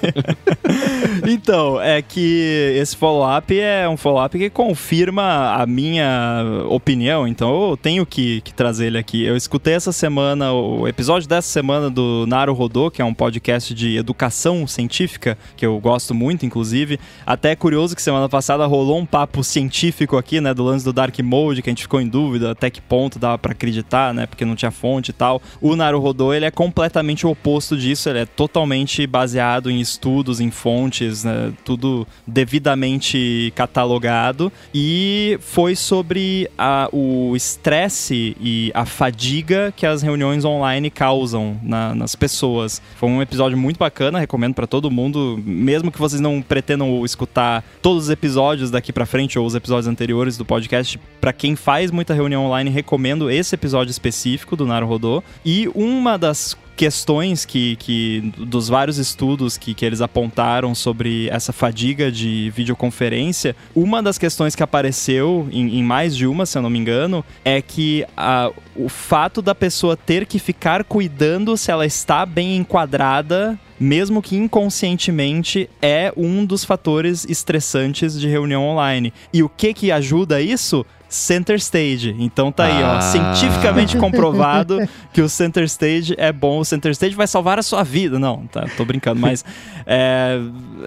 então, 1.25 1.79
é 1.79 2.01
que 2.01 2.75
esse 2.75 2.95
follow-up 2.95 3.57
é 3.57 3.87
um 3.87 3.95
follow-up 3.95 4.37
que 4.37 4.49
confirma 4.49 5.55
a 5.55 5.65
minha 5.65 6.43
opinião, 6.67 7.27
então 7.27 7.69
eu 7.69 7.77
tenho 7.77 8.05
que, 8.05 8.41
que 8.41 8.53
trazer 8.53 8.87
ele 8.87 8.97
aqui. 8.97 9.23
Eu 9.23 9.37
escutei 9.37 9.73
essa 9.73 9.91
semana, 9.91 10.51
o 10.51 10.87
episódio 10.87 11.29
dessa 11.29 11.47
semana 11.47 11.89
do 11.89 12.25
Naru 12.27 12.53
Rodô, 12.53 12.91
que 12.91 13.01
é 13.01 13.05
um 13.05 13.13
podcast 13.13 13.73
de 13.73 13.95
educação 13.95 14.67
científica, 14.67 15.37
que 15.55 15.65
eu 15.65 15.79
gosto 15.79 16.13
muito, 16.13 16.45
inclusive. 16.45 16.99
Até 17.25 17.51
é 17.51 17.55
curioso 17.55 17.95
que 17.95 18.01
semana 18.01 18.27
passada 18.27 18.65
rolou 18.65 18.99
um 18.99 19.05
papo 19.05 19.43
científico 19.43 20.17
aqui, 20.17 20.38
né, 20.41 20.53
do 20.53 20.63
lance 20.63 20.83
do 20.85 20.93
Dark 20.93 21.17
Mode, 21.19 21.61
que 21.61 21.69
a 21.69 21.71
gente 21.71 21.83
ficou 21.83 21.99
em 22.01 22.07
dúvida 22.07 22.51
até 22.51 22.69
que 22.69 22.81
ponto 22.81 23.17
dava 23.19 23.37
pra 23.37 23.51
acreditar, 23.51 24.13
né, 24.13 24.25
porque 24.25 24.45
não 24.45 24.55
tinha 24.55 24.71
fonte 24.71 25.09
e 25.09 25.13
tal. 25.13 25.41
O 25.61 25.75
Naruhodô, 25.75 26.33
ele 26.33 26.45
é 26.45 26.51
completamente 26.51 27.25
o 27.25 27.29
oposto 27.31 27.77
disso, 27.77 28.09
ele 28.09 28.19
é 28.19 28.25
totalmente 28.25 29.05
baseado 29.07 29.69
em 29.69 29.79
estudos, 29.79 30.39
em 30.39 30.51
fontes, 30.51 31.23
né, 31.23 31.51
tudo 31.63 32.07
devidamente 32.27 33.51
catalogado 33.55 34.51
e 34.73 35.37
foi 35.41 35.75
sobre 35.75 36.49
a- 36.57 36.89
o 36.91 37.35
estresse 37.35 38.35
e 38.39 38.71
a 38.73 38.85
fadiga 38.85 39.73
que 39.75 39.85
as 39.85 40.01
reuniões 40.01 40.45
online 40.45 40.89
causam 40.89 41.57
na- 41.63 41.95
nas 41.95 42.15
pessoas. 42.15 42.81
Foi 42.95 43.09
um 43.09 43.21
episódio 43.21 43.57
muito 43.57 43.77
bacana, 43.77 44.19
recomendo 44.19 44.53
pra 44.53 44.67
todo 44.67 44.91
mundo, 44.91 45.39
mesmo 45.45 45.91
que 45.91 45.99
vocês 45.99 46.21
não 46.21 46.41
pretendam 46.41 47.03
escutar 47.05 47.63
todos 47.81 48.03
os 48.05 48.09
episódios 48.09 48.69
daqui 48.71 48.91
pra 48.91 49.05
frente 49.05 49.39
ou 49.39 49.45
os 49.45 49.55
episódios 49.55 49.87
anteriores 49.87 50.28
do 50.37 50.45
podcast, 50.45 50.99
pra 51.19 51.33
quem 51.33 51.55
faz 51.55 51.91
muita 51.91 52.13
reunião 52.13 52.45
online, 52.45 52.69
recomendo 52.69 53.29
esse 53.29 53.55
episódio 53.55 53.91
específico 53.91 54.55
do 54.55 54.65
Naruhodô. 54.65 55.23
E 55.45 55.69
uma 55.73 56.17
das 56.17 56.55
questões 56.79 57.43
que, 57.43 57.75
que 57.75 58.31
dos 58.37 58.69
vários 58.69 58.97
estudos 58.97 59.57
que, 59.57 59.73
que 59.73 59.83
eles 59.83 59.99
apontaram 59.99 60.73
sobre 60.73 61.27
essa 61.27 61.51
fadiga 61.51 62.09
de 62.09 62.53
videoconferência, 62.55 63.53
uma 63.75 64.01
das 64.01 64.17
questões 64.17 64.55
que 64.55 64.63
apareceu 64.63 65.45
em, 65.51 65.77
em 65.77 65.83
mais 65.83 66.15
de 66.15 66.25
uma, 66.25 66.45
se 66.45 66.57
eu 66.57 66.61
não 66.61 66.69
me 66.69 66.79
engano, 66.79 67.21
é 67.43 67.61
que 67.61 68.05
a, 68.15 68.49
o 68.77 68.87
fato 68.87 69.41
da 69.41 69.53
pessoa 69.53 69.97
ter 69.97 70.25
que 70.25 70.39
ficar 70.39 70.85
cuidando 70.85 71.57
se 71.57 71.69
ela 71.69 71.85
está 71.85 72.25
bem 72.25 72.55
enquadrada 72.55 73.59
mesmo 73.79 74.21
que 74.21 74.35
inconscientemente, 74.35 75.69
é 75.81 76.11
um 76.17 76.43
dos 76.43 76.65
fatores 76.65 77.25
estressantes 77.29 78.19
de 78.19 78.27
reunião 78.27 78.63
online. 78.63 79.13
E 79.31 79.41
o 79.41 79.47
que 79.47 79.73
que 79.73 79.89
ajuda 79.89 80.41
isso? 80.41 80.85
Center 81.09 81.55
Stage. 81.57 82.15
Então 82.19 82.51
tá 82.51 82.65
aí, 82.65 82.83
ó, 82.83 82.97
Ah. 82.97 83.01
cientificamente 83.01 83.97
comprovado 83.99 84.77
que 85.11 85.21
o 85.21 85.27
Center 85.27 85.63
Stage 85.63 86.13
é 86.17 86.31
bom. 86.31 86.59
O 86.59 86.65
Center 86.65 86.91
Stage 86.91 87.15
vai 87.15 87.27
salvar 87.27 87.57
a 87.59 87.63
sua 87.63 87.83
vida. 87.83 88.19
Não, 88.19 88.45
tá, 88.47 88.67
tô 88.77 88.85
brincando, 88.85 89.19
mas 89.19 89.43
é, 89.87 90.39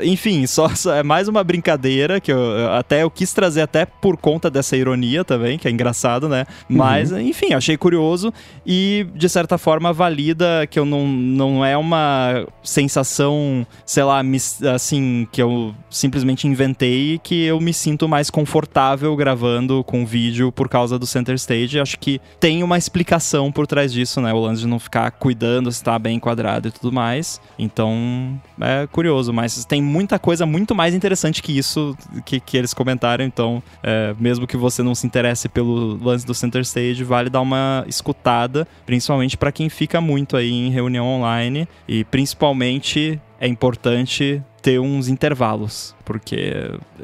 enfim, 0.02 0.46
só, 0.46 0.68
só 0.68 0.94
é 0.94 1.02
mais 1.02 1.26
uma 1.28 1.42
brincadeira 1.42 2.20
que 2.20 2.30
eu 2.32 2.38
eu 2.52 2.72
até 2.72 3.02
eu 3.02 3.10
quis 3.10 3.32
trazer 3.32 3.60
até 3.62 3.84
por 3.84 4.16
conta 4.16 4.48
dessa 4.50 4.76
ironia 4.76 5.24
também, 5.24 5.58
que 5.58 5.66
é 5.66 5.70
engraçado, 5.70 6.28
né? 6.28 6.46
Mas 6.68 7.10
enfim, 7.12 7.52
achei 7.54 7.76
curioso 7.76 8.32
e 8.64 9.06
de 9.14 9.28
certa 9.28 9.58
forma 9.58 9.92
valida 9.92 10.66
que 10.70 10.78
eu 10.78 10.84
não 10.84 11.06
não 11.06 11.64
é 11.64 11.76
uma 11.76 12.46
sensação, 12.62 13.66
sei 13.84 14.02
lá, 14.04 14.22
assim, 14.74 15.26
que 15.32 15.42
eu 15.42 15.74
simplesmente 15.90 16.46
inventei 16.46 17.18
que 17.22 17.44
eu 17.44 17.60
me 17.60 17.72
sinto 17.72 18.08
mais 18.08 18.30
confortável 18.30 19.14
gravando 19.16 19.82
com 19.84 20.04
vídeo 20.12 20.52
por 20.52 20.68
causa 20.68 20.98
do 20.98 21.06
Center 21.06 21.34
Stage. 21.36 21.80
Acho 21.80 21.98
que 21.98 22.20
tem 22.38 22.62
uma 22.62 22.76
explicação 22.76 23.50
por 23.50 23.66
trás 23.66 23.90
disso, 23.92 24.20
né? 24.20 24.32
O 24.32 24.40
lance 24.40 24.60
de 24.60 24.68
não 24.68 24.78
ficar 24.78 25.10
cuidando 25.12 25.72
se 25.72 25.82
tá 25.82 25.98
bem 25.98 26.16
enquadrado 26.16 26.68
e 26.68 26.70
tudo 26.70 26.92
mais. 26.92 27.40
Então, 27.58 28.38
é 28.60 28.86
curioso, 28.86 29.32
mas 29.32 29.64
tem 29.64 29.80
muita 29.80 30.18
coisa 30.18 30.44
muito 30.44 30.74
mais 30.74 30.94
interessante 30.94 31.42
que 31.42 31.56
isso 31.56 31.96
que, 32.26 32.38
que 32.38 32.56
eles 32.58 32.74
comentaram. 32.74 33.24
Então, 33.24 33.62
é, 33.82 34.14
mesmo 34.20 34.46
que 34.46 34.56
você 34.56 34.82
não 34.82 34.94
se 34.94 35.06
interesse 35.06 35.48
pelo 35.48 35.96
lance 36.02 36.26
do 36.26 36.34
Center 36.34 36.60
Stage, 36.60 37.02
vale 37.02 37.30
dar 37.30 37.40
uma 37.40 37.84
escutada, 37.88 38.68
principalmente 38.84 39.36
para 39.38 39.50
quem 39.50 39.70
fica 39.70 40.00
muito 40.00 40.36
aí 40.36 40.50
em 40.50 40.70
reunião 40.70 41.06
online 41.06 41.66
e 41.88 42.04
principalmente 42.04 43.18
é 43.42 43.48
importante 43.48 44.40
ter 44.62 44.78
uns 44.78 45.08
intervalos, 45.08 45.96
porque 46.04 46.52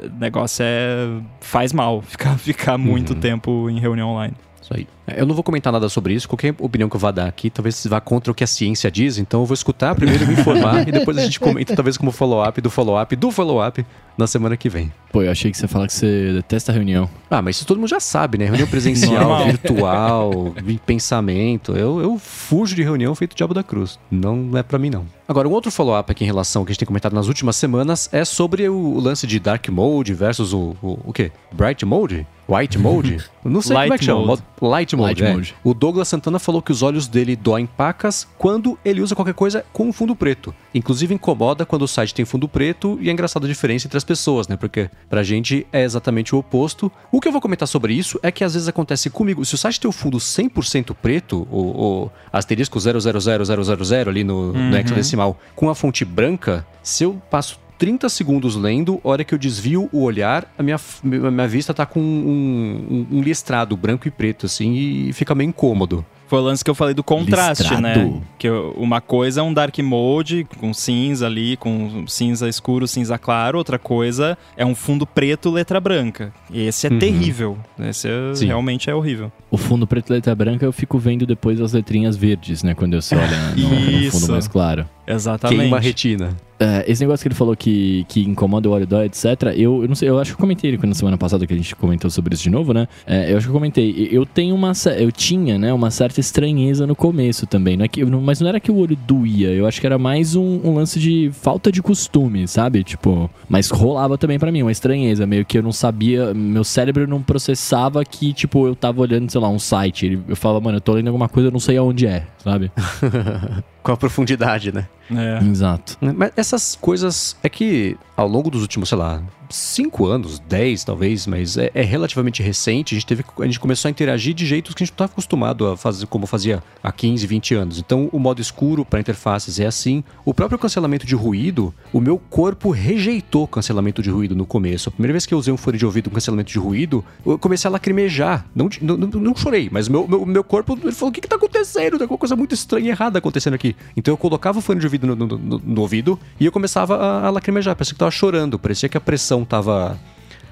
o 0.01 0.17
negócio 0.17 0.63
é 0.65 1.21
faz 1.41 1.73
mal 1.73 2.01
ficar 2.07 2.37
ficar 2.39 2.77
muito 2.77 3.13
Uhum. 3.13 3.19
tempo 3.19 3.69
em 3.69 3.77
reunião 3.77 4.09
online. 4.11 4.33
Isso 4.61 4.73
aí. 4.73 4.87
Eu 5.17 5.25
não 5.25 5.35
vou 5.35 5.43
comentar 5.43 5.71
nada 5.71 5.89
sobre 5.89 6.13
isso, 6.13 6.27
qualquer 6.27 6.53
opinião 6.59 6.89
que 6.89 6.95
eu 6.95 6.99
vá 6.99 7.11
dar 7.11 7.27
aqui, 7.27 7.49
talvez 7.49 7.85
vá 7.87 7.99
contra 7.99 8.31
o 8.31 8.35
que 8.35 8.43
a 8.43 8.47
ciência 8.47 8.89
diz, 8.91 9.17
então 9.17 9.41
eu 9.41 9.45
vou 9.45 9.53
escutar 9.53 9.95
primeiro 9.95 10.25
me 10.27 10.33
informar 10.33 10.87
e 10.87 10.91
depois 10.91 11.17
a 11.17 11.21
gente 11.21 11.39
comenta, 11.39 11.75
talvez 11.75 11.97
como 11.97 12.11
follow-up 12.11 12.59
do 12.61 12.69
follow-up 12.69 13.15
do 13.15 13.31
follow-up 13.31 13.85
na 14.17 14.27
semana 14.27 14.57
que 14.57 14.67
vem. 14.67 14.91
Pô, 15.11 15.23
eu 15.23 15.31
achei 15.31 15.49
que 15.49 15.57
você 15.57 15.67
fala 15.67 15.87
que 15.87 15.93
você 15.93 16.33
detesta 16.33 16.71
a 16.71 16.75
reunião. 16.75 17.09
Ah, 17.31 17.41
mas 17.41 17.55
isso 17.55 17.65
todo 17.65 17.77
mundo 17.77 17.89
já 17.89 18.01
sabe, 18.01 18.37
né? 18.37 18.45
Reunião 18.45 18.67
presencial, 18.67 19.45
virtual, 19.45 20.53
pensamento. 20.85 21.71
Eu, 21.71 22.01
eu 22.01 22.19
fujo 22.19 22.75
de 22.75 22.83
reunião 22.83 23.15
feito 23.15 23.35
diabo 23.35 23.53
da 23.53 23.63
cruz. 23.63 23.97
Não 24.11 24.51
é 24.57 24.61
para 24.61 24.77
mim, 24.77 24.89
não. 24.89 25.05
Agora, 25.27 25.47
um 25.47 25.51
outro 25.51 25.71
follow-up 25.71 26.11
aqui 26.11 26.23
em 26.23 26.27
relação 26.27 26.61
ao 26.61 26.65
que 26.65 26.71
a 26.71 26.73
gente 26.73 26.79
tem 26.79 26.87
comentado 26.87 27.13
nas 27.13 27.27
últimas 27.27 27.55
semanas 27.55 28.09
é 28.11 28.25
sobre 28.25 28.67
o 28.67 28.99
lance 28.99 29.25
de 29.25 29.39
Dark 29.39 29.67
Mode 29.69 30.13
versus 30.13 30.53
o, 30.53 30.75
o, 30.81 30.99
o 31.05 31.13
quê? 31.13 31.31
Bright 31.53 31.85
Mode? 31.85 32.27
White 32.49 32.79
Mode? 32.79 33.17
Não 33.45 33.61
sei 33.61 33.75
Light 33.75 33.87
como 33.87 33.93
é 33.93 33.97
que 33.99 34.05
chama. 34.05 34.25
mode. 34.25 34.41
Light 34.59 34.95
Mode. 34.99 35.21
Light 35.21 35.31
é. 35.31 35.33
mode. 35.33 35.55
O 35.63 35.73
Douglas 35.73 36.07
Santana 36.07 36.39
falou 36.39 36.61
que 36.61 36.71
os 36.71 36.81
olhos 36.81 37.07
dele 37.07 37.35
doem 37.35 37.65
pacas 37.65 38.27
quando 38.37 38.77
ele 38.83 39.01
usa 39.01 39.15
qualquer 39.15 39.33
coisa 39.33 39.65
com 39.73 39.91
fundo 39.91 40.15
preto. 40.15 40.53
Inclusive 40.73 41.13
incomoda 41.13 41.65
quando 41.65 41.83
o 41.83 41.87
site 41.87 42.13
tem 42.13 42.25
fundo 42.25 42.47
preto 42.47 42.97
e 43.01 43.09
é 43.09 43.11
engraçada 43.11 43.45
a 43.45 43.49
diferença 43.49 43.87
entre 43.87 43.97
as 43.97 44.03
pessoas, 44.03 44.47
né? 44.47 44.55
Porque 44.55 44.89
pra 45.09 45.23
gente 45.23 45.65
é 45.71 45.83
exatamente 45.83 46.35
o 46.35 46.39
oposto. 46.39 46.91
O 47.11 47.19
que 47.19 47.27
eu 47.27 47.31
vou 47.31 47.41
comentar 47.41 47.67
sobre 47.67 47.93
isso 47.93 48.19
é 48.21 48.31
que 48.31 48.43
às 48.43 48.53
vezes 48.53 48.67
acontece 48.67 49.09
comigo. 49.09 49.43
Se 49.45 49.55
o 49.55 49.57
site 49.57 49.79
tem 49.79 49.89
o 49.89 49.91
fundo 49.91 50.17
100% 50.17 50.95
preto, 51.01 51.47
o, 51.49 52.05
o 52.05 52.11
asterisco 52.31 52.79
000000 52.79 54.09
ali 54.09 54.23
no, 54.23 54.53
no 54.53 54.77
hexadecimal, 54.77 55.39
com 55.55 55.69
a 55.69 55.75
fonte 55.75 56.03
branca, 56.05 56.65
se 56.83 57.03
eu 57.03 57.21
passo 57.29 57.59
30 57.79 58.09
segundos 58.09 58.57
lendo, 58.57 58.99
hora 59.05 59.23
que 59.23 59.33
eu 59.33 59.37
desvio 59.37 59.89
o 59.93 60.03
olhar, 60.03 60.53
a 60.57 60.61
minha, 60.61 60.75
a 60.75 61.31
minha 61.31 61.47
vista 61.47 61.73
tá 61.73 61.85
com 61.85 62.01
um, 62.01 63.07
um, 63.11 63.17
um 63.17 63.21
listrado 63.21 63.75
branco 63.77 64.05
e 64.05 64.11
preto, 64.11 64.45
assim, 64.45 64.73
e 64.73 65.13
fica 65.13 65.33
meio 65.33 65.47
incômodo. 65.47 66.05
Foi 66.29 66.39
o 66.39 66.43
lance 66.43 66.63
que 66.63 66.69
eu 66.69 66.75
falei 66.75 66.93
do 66.93 67.03
contraste, 67.03 67.63
Listrado. 67.63 67.81
né? 67.81 68.21
Que 68.37 68.47
eu- 68.47 68.71
uma 68.77 69.01
coisa 69.01 69.41
é 69.41 69.43
um 69.43 69.51
dark 69.51 69.77
mode 69.79 70.45
com 70.59 70.71
cinza 70.73 71.25
ali, 71.25 71.57
com 71.57 72.05
cinza 72.07 72.47
escuro, 72.47 72.87
cinza 72.87 73.17
claro. 73.17 73.57
Outra 73.57 73.79
coisa 73.79 74.37
é 74.55 74.63
um 74.63 74.75
fundo 74.75 75.07
preto, 75.07 75.49
letra 75.49 75.79
branca. 75.79 76.31
E 76.51 76.61
esse 76.61 76.85
é 76.85 76.89
Uhum. 76.91 76.99
terrível. 76.99 77.57
Esse 77.79 78.07
é- 78.07 78.45
realmente 78.45 78.89
é 78.91 78.95
horrível. 78.95 79.31
O 79.49 79.57
fundo 79.57 79.87
preto 79.87 80.11
e 80.11 80.13
letra 80.13 80.35
branca 80.35 80.63
eu 80.63 80.71
fico 80.71 80.99
vendo 80.99 81.25
depois 81.25 81.59
as 81.59 81.73
letrinhas 81.73 82.15
verdes, 82.15 82.61
né? 82.61 82.75
Quando 82.75 83.01
você 83.01 83.15
olha 83.15 83.55
no, 83.57 84.01
no 84.05 84.11
fundo 84.11 84.31
mais 84.31 84.47
claro. 84.47 84.87
Exatamente. 85.07 85.59
Queima 85.61 85.77
a 85.77 85.79
retina. 85.79 86.37
É, 86.59 86.83
esse 86.87 87.01
negócio 87.01 87.23
que 87.23 87.29
ele 87.29 87.35
falou 87.35 87.55
que, 87.55 88.05
que 88.09 88.21
incomoda 88.21 88.69
o 88.69 88.85
dói, 88.85 89.05
etc. 89.05 89.25
Eu, 89.55 89.81
eu 89.81 89.87
não 89.87 89.95
sei, 89.95 90.07
eu 90.09 90.19
acho 90.19 90.31
que 90.31 90.35
eu 90.35 90.39
comentei 90.39 90.77
na 90.77 90.93
semana 90.93 91.17
passada 91.17 91.47
que 91.47 91.53
a 91.53 91.57
gente 91.57 91.73
comentou 91.75 92.11
sobre 92.11 92.35
isso 92.35 92.43
de 92.43 92.49
novo, 92.51 92.73
né? 92.73 92.87
É, 93.07 93.31
eu 93.31 93.37
acho 93.37 93.47
que 93.47 93.49
eu 93.49 93.53
comentei. 93.53 94.09
Eu 94.11 94.23
tenho 94.25 94.53
uma. 94.53 94.73
Eu 94.99 95.11
tinha, 95.11 95.57
né, 95.57 95.73
uma 95.73 95.89
certa 95.89 96.18
estranheza 96.19 96.85
no 96.85 96.95
começo 96.95 97.45
também. 97.45 97.77
Não 97.77 97.85
é 97.85 97.87
que, 97.87 98.03
mas 98.03 98.39
não 98.41 98.49
era 98.49 98.59
que 98.59 98.71
o 98.71 98.77
olho 98.77 98.95
doía. 98.95 99.49
Eu 99.49 99.65
acho 99.65 99.79
que 99.79 99.87
era 99.87 99.97
mais 99.97 100.35
um, 100.35 100.59
um 100.63 100.75
lance 100.75 100.99
de 100.99 101.31
falta 101.33 101.71
de 101.71 101.81
costume, 101.81 102.47
sabe? 102.47 102.83
Tipo. 102.83 103.29
Mas 103.47 103.69
rolava 103.69 104.17
também 104.17 104.37
pra 104.37 104.51
mim, 104.51 104.61
uma 104.61 104.71
estranheza. 104.71 105.25
Meio 105.25 105.45
que 105.45 105.57
eu 105.57 105.63
não 105.63 105.71
sabia. 105.71 106.33
Meu 106.33 106.63
cérebro 106.63 107.07
não 107.07 107.21
processava 107.21 108.03
que, 108.03 108.33
tipo, 108.33 108.67
eu 108.67 108.75
tava 108.75 109.01
olhando, 109.01 109.29
sei 109.31 109.41
lá, 109.41 109.49
um 109.49 109.59
site. 109.59 110.19
Eu 110.27 110.35
falava, 110.35 110.61
mano, 110.61 110.77
eu 110.77 110.81
tô 110.81 110.93
lendo 110.93 111.07
alguma 111.07 111.29
coisa, 111.29 111.49
eu 111.49 111.51
não 111.51 111.59
sei 111.59 111.77
aonde 111.77 112.05
é, 112.05 112.25
sabe? 112.43 112.71
Com 113.81 113.91
a 113.91 113.97
profundidade, 113.97 114.71
né? 114.71 114.87
É. 115.11 115.43
Exato. 115.43 115.97
Mas 116.01 116.31
essas 116.35 116.75
coisas 116.75 117.35
é 117.41 117.49
que 117.49 117.97
ao 118.15 118.27
longo 118.27 118.49
dos 118.49 118.61
últimos, 118.61 118.89
sei 118.89 118.97
lá, 118.97 119.21
cinco 119.49 120.05
anos, 120.05 120.39
dez 120.39 120.83
talvez, 120.83 121.25
mas 121.25 121.57
é, 121.57 121.71
é 121.73 121.81
relativamente 121.81 122.43
recente. 122.43 122.93
A 122.93 122.97
gente, 122.99 123.07
teve, 123.07 123.23
a 123.39 123.45
gente 123.45 123.59
começou 123.59 123.87
a 123.87 123.91
interagir 123.91 124.33
de 124.33 124.45
jeitos 124.45 124.75
que 124.75 124.83
a 124.83 124.85
gente 124.85 124.91
não 124.91 124.95
estava 124.95 125.11
acostumado 125.11 125.67
a 125.67 125.77
fazer 125.77 126.05
como 126.05 126.27
fazia 126.27 126.61
há 126.83 126.91
15, 126.91 127.25
20 127.25 127.55
anos. 127.55 127.79
Então, 127.79 128.09
o 128.11 128.19
modo 128.19 128.41
escuro 128.41 128.85
para 128.85 128.99
interfaces 128.99 129.59
é 129.59 129.65
assim. 129.65 130.03
O 130.23 130.33
próprio 130.33 130.59
cancelamento 130.59 131.05
de 131.05 131.15
ruído, 131.15 131.73
o 131.91 131.99
meu 131.99 132.17
corpo 132.17 132.69
rejeitou 132.69 133.47
cancelamento 133.47 134.01
de 134.01 134.09
ruído 134.09 134.35
no 134.35 134.45
começo. 134.45 134.89
A 134.89 134.91
primeira 134.91 135.13
vez 135.13 135.25
que 135.25 135.33
eu 135.33 135.37
usei 135.37 135.53
um 135.53 135.57
fone 135.57 135.77
de 135.77 135.85
ouvido 135.85 136.09
com 136.09 136.15
cancelamento 136.15 136.51
de 136.51 136.59
ruído, 136.59 137.03
eu 137.25 137.39
comecei 137.39 137.67
a 137.67 137.71
lacrimejar. 137.71 138.45
Não, 138.53 138.69
não, 138.81 138.97
não, 138.97 139.07
não 139.07 139.35
chorei, 139.35 139.69
mas 139.71 139.87
meu, 139.87 140.07
meu, 140.07 140.25
meu 140.25 140.43
corpo 140.43 140.77
ele 140.83 140.91
falou: 140.91 141.09
o 141.09 141.13
que, 141.13 141.21
que 141.21 141.27
tá 141.27 141.37
acontecendo? 141.37 141.97
Tem 141.97 142.03
alguma 142.03 142.17
coisa 142.17 142.35
muito 142.35 142.53
estranha 142.53 142.87
e 142.87 142.89
errada 142.89 143.17
acontecendo 143.17 143.53
aqui. 143.53 143.68
Então 143.95 144.13
eu 144.13 144.17
colocava 144.17 144.59
o 144.59 144.61
fone 144.61 144.79
de 144.79 144.85
ouvido 144.85 145.07
no, 145.07 145.15
no- 145.15 145.37
no- 145.37 145.61
no 145.63 145.81
ouvido 145.81 146.19
e 146.39 146.45
eu 146.45 146.51
começava 146.51 146.95
a, 146.97 147.27
a 147.27 147.29
lacrimejar. 147.29 147.75
Parecia 147.75 147.93
que 147.93 147.99
tava 147.99 148.11
chorando, 148.11 148.57
parecia 148.59 148.87
que 148.89 148.97
a 148.97 149.01
pressão 149.01 149.43
tava. 149.45 149.99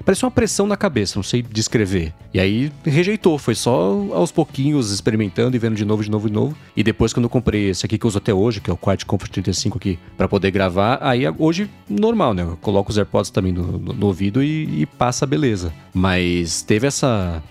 Parecia 0.04 0.24
uma 0.26 0.30
pressão 0.30 0.64
na 0.66 0.76
cabeça, 0.76 1.14
não 1.18 1.22
sei 1.24 1.42
descrever. 1.42 2.14
E 2.32 2.38
aí 2.38 2.72
rejeitou, 2.84 3.36
foi 3.36 3.54
só 3.54 4.06
aos 4.12 4.30
pouquinhos 4.30 4.92
experimentando 4.92 5.56
e 5.56 5.58
vendo 5.58 5.74
de 5.74 5.84
novo, 5.84 6.02
de 6.04 6.10
novo, 6.10 6.28
de 6.28 6.32
novo. 6.32 6.56
E 6.76 6.82
depois, 6.84 7.12
quando 7.12 7.24
eu 7.24 7.28
comprei 7.28 7.68
esse 7.70 7.84
aqui 7.84 7.98
que 7.98 8.06
eu 8.06 8.08
uso 8.08 8.16
até 8.16 8.32
hoje, 8.32 8.60
que 8.60 8.70
é 8.70 8.72
o 8.72 8.76
Quiet 8.76 9.04
Comfort 9.04 9.30
35 9.32 9.76
aqui, 9.76 9.98
pra 10.16 10.28
poder 10.28 10.50
gravar, 10.52 10.98
aí 11.02 11.24
hoje 11.36 11.68
normal, 11.90 12.32
né? 12.32 12.42
Eu 12.42 12.56
coloco 12.62 12.90
os 12.90 12.96
AirPods 12.96 13.30
também 13.30 13.52
no, 13.52 13.62
no- 13.76 13.92
no 13.92 14.06
ouvido 14.06 14.40
e, 14.42 14.82
e 14.82 14.86
passa 14.86 15.26
beleza. 15.26 15.72
Mas 15.92 16.62
teve 16.62 16.86
essa. 16.86 17.42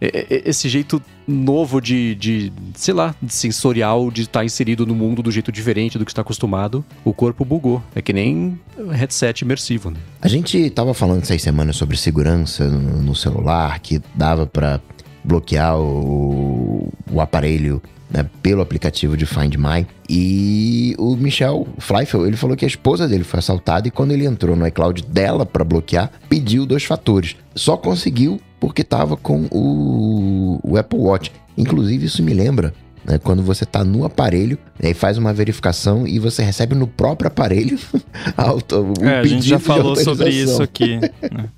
Esse 0.00 0.68
jeito 0.68 1.02
novo 1.26 1.80
de, 1.80 2.14
de, 2.14 2.52
sei 2.74 2.94
lá, 2.94 3.14
de 3.20 3.32
sensorial, 3.32 4.10
de 4.10 4.22
estar 4.22 4.44
inserido 4.44 4.86
no 4.86 4.94
mundo 4.94 5.22
do 5.22 5.30
jeito 5.30 5.50
diferente 5.50 5.98
do 5.98 6.04
que 6.04 6.10
está 6.10 6.22
acostumado, 6.22 6.84
o 7.04 7.12
corpo 7.12 7.44
bugou. 7.44 7.82
É 7.94 8.02
que 8.02 8.12
nem 8.12 8.58
headset 8.90 9.42
imersivo, 9.42 9.90
né? 9.90 9.98
A 10.20 10.28
gente 10.28 10.68
tava 10.70 10.94
falando 10.94 11.22
essas 11.22 11.42
semanas 11.42 11.76
sobre 11.76 11.96
segurança 11.96 12.68
no, 12.68 13.02
no 13.02 13.14
celular, 13.14 13.78
que 13.80 14.00
dava 14.14 14.46
pra 14.46 14.80
bloquear 15.24 15.78
o, 15.78 16.92
o 17.10 17.20
aparelho 17.20 17.82
né, 18.10 18.28
pelo 18.42 18.62
aplicativo 18.62 19.16
de 19.16 19.26
Find 19.26 19.56
My. 19.56 19.86
E 20.08 20.94
o 20.98 21.16
Michel 21.16 21.66
Fleifel, 21.78 22.26
ele 22.26 22.36
falou 22.36 22.56
que 22.56 22.64
a 22.64 22.68
esposa 22.68 23.08
dele 23.08 23.24
foi 23.24 23.38
assaltada 23.38 23.88
e 23.88 23.90
quando 23.90 24.12
ele 24.12 24.24
entrou 24.24 24.54
no 24.54 24.66
iCloud 24.66 25.02
dela 25.02 25.44
pra 25.44 25.64
bloquear, 25.64 26.10
pediu 26.28 26.64
dois 26.64 26.84
fatores. 26.84 27.36
Só 27.54 27.76
conseguiu 27.76 28.40
porque 28.58 28.82
tava 28.82 29.16
com 29.16 29.46
o, 29.50 30.60
o 30.62 30.76
Apple 30.76 30.98
Watch. 30.98 31.32
Inclusive, 31.56 32.06
isso 32.06 32.22
me 32.22 32.34
lembra 32.34 32.72
né, 33.06 33.18
quando 33.18 33.42
você 33.42 33.64
tá 33.64 33.84
no 33.84 34.04
aparelho, 34.04 34.58
aí 34.82 34.92
faz 34.92 35.16
uma 35.16 35.32
verificação 35.32 36.06
e 36.06 36.18
você 36.18 36.42
recebe 36.42 36.74
no 36.74 36.86
próprio 36.86 37.28
aparelho 37.28 37.78
auto, 38.36 38.92
o 38.98 39.04
É, 39.04 39.20
a 39.20 39.24
gente 39.24 39.48
já 39.48 39.58
falou 39.58 39.94
sobre 39.96 40.30
isso 40.30 40.62
aqui. 40.62 40.96
né? 41.30 41.48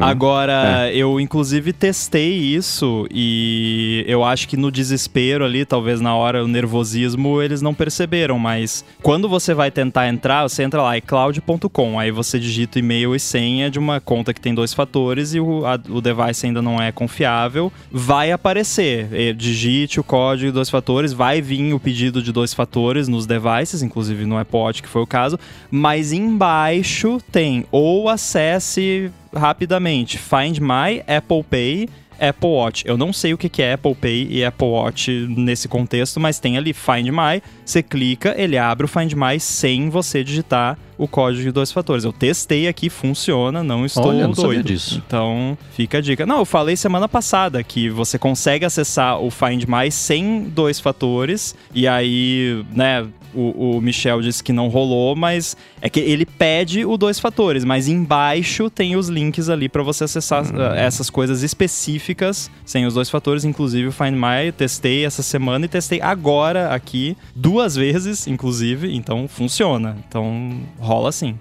Agora, 0.00 0.90
eu 0.92 1.20
inclusive 1.20 1.72
testei 1.72 2.32
isso 2.34 3.06
e 3.10 4.04
eu 4.06 4.24
acho 4.24 4.48
que 4.48 4.56
no 4.56 4.70
desespero 4.70 5.44
ali, 5.44 5.64
talvez 5.64 6.00
na 6.00 6.14
hora, 6.14 6.44
o 6.44 6.48
nervosismo, 6.48 7.40
eles 7.40 7.62
não 7.62 7.72
perceberam, 7.74 8.38
mas 8.38 8.84
quando 9.02 9.28
você 9.28 9.54
vai 9.54 9.70
tentar 9.70 10.08
entrar, 10.08 10.42
você 10.42 10.62
entra 10.62 10.82
lá, 10.82 10.96
icloud.com, 10.96 11.98
aí 11.98 12.10
você 12.10 12.38
digita 12.38 12.78
e-mail 12.78 13.14
e 13.14 13.20
senha 13.20 13.70
de 13.70 13.78
uma 13.78 14.00
conta 14.00 14.32
que 14.34 14.40
tem 14.40 14.54
dois 14.54 14.74
fatores 14.74 15.34
e 15.34 15.40
o, 15.40 15.64
a- 15.64 15.78
o 15.88 16.00
device 16.00 16.46
ainda 16.46 16.60
não 16.62 16.80
é 16.80 16.90
confiável, 16.92 17.72
vai 17.90 18.32
aparecer, 18.32 19.08
eh, 19.12 19.32
digite 19.32 20.00
o 20.00 20.04
código 20.04 20.46
de 20.46 20.52
dois 20.52 20.68
fatores, 20.70 21.12
vai 21.12 21.40
vir 21.40 21.72
o 21.72 21.78
pedido 21.80 22.22
de 22.22 22.32
dois 22.32 22.52
fatores 22.54 23.06
nos 23.08 23.26
devices, 23.26 23.82
inclusive 23.82 24.24
no 24.24 24.36
Watch, 24.52 24.82
que 24.82 24.88
foi 24.88 25.02
o 25.02 25.06
caso, 25.06 25.38
mas 25.70 26.12
embaixo 26.12 27.20
tem 27.30 27.64
ou 27.70 28.08
acesse 28.08 29.10
rapidamente 29.34 30.18
Find 30.18 30.58
My 30.58 31.02
Apple 31.06 31.42
Pay 31.42 31.88
Apple 32.22 32.50
Watch. 32.50 32.84
Eu 32.86 32.96
não 32.96 33.12
sei 33.12 33.34
o 33.34 33.38
que 33.38 33.60
é 33.60 33.72
Apple 33.72 33.96
Pay 33.96 34.28
e 34.30 34.44
Apple 34.44 34.68
Watch 34.68 35.10
nesse 35.28 35.66
contexto, 35.66 36.20
mas 36.20 36.38
tem 36.38 36.56
ali 36.56 36.72
Find 36.72 37.08
My. 37.08 37.42
Você 37.64 37.82
clica, 37.82 38.32
ele 38.38 38.56
abre 38.56 38.84
o 38.84 38.88
Find 38.88 39.12
My 39.14 39.40
sem 39.40 39.90
você 39.90 40.22
digitar 40.22 40.78
o 40.96 41.08
código 41.08 41.42
de 41.42 41.50
dois 41.50 41.72
fatores. 41.72 42.04
Eu 42.04 42.12
testei 42.12 42.68
aqui, 42.68 42.88
funciona, 42.88 43.64
não 43.64 43.84
estou 43.84 44.06
Olha, 44.06 44.28
não 44.28 44.32
doido. 44.32 44.62
disso. 44.62 45.02
Então, 45.04 45.58
fica 45.72 45.98
a 45.98 46.00
dica. 46.00 46.24
Não, 46.24 46.38
eu 46.38 46.44
falei 46.44 46.76
semana 46.76 47.08
passada 47.08 47.62
que 47.64 47.90
você 47.90 48.18
consegue 48.18 48.64
acessar 48.64 49.18
o 49.20 49.28
Find 49.28 49.64
My 49.66 49.90
sem 49.90 50.44
dois 50.44 50.78
fatores. 50.78 51.56
E 51.74 51.88
aí, 51.88 52.64
né, 52.72 53.04
o, 53.34 53.76
o 53.76 53.80
Michel 53.80 54.20
disse 54.20 54.42
que 54.42 54.52
não 54.52 54.68
rolou, 54.68 55.14
mas 55.14 55.56
é 55.80 55.88
que 55.88 56.00
ele 56.00 56.26
pede 56.26 56.84
o 56.84 56.96
dois 56.96 57.18
fatores, 57.18 57.64
mas 57.64 57.88
embaixo 57.88 58.70
tem 58.70 58.96
os 58.96 59.08
links 59.08 59.48
ali 59.48 59.68
para 59.68 59.82
você 59.82 60.04
acessar 60.04 60.44
uh, 60.44 60.74
essas 60.74 61.10
coisas 61.10 61.42
específicas 61.42 62.50
sem 62.64 62.86
os 62.86 62.94
dois 62.94 63.10
fatores, 63.10 63.44
inclusive 63.44 63.88
o 63.88 63.92
Find 63.92 64.14
My. 64.14 64.46
eu 64.46 64.52
Testei 64.52 65.04
essa 65.04 65.22
semana 65.22 65.64
e 65.64 65.68
testei 65.68 66.00
agora 66.00 66.74
aqui 66.74 67.16
duas 67.34 67.74
vezes, 67.76 68.26
inclusive, 68.26 68.94
então 68.94 69.26
funciona. 69.28 69.96
Então 70.06 70.60
rola 70.78 71.12
sim. 71.12 71.38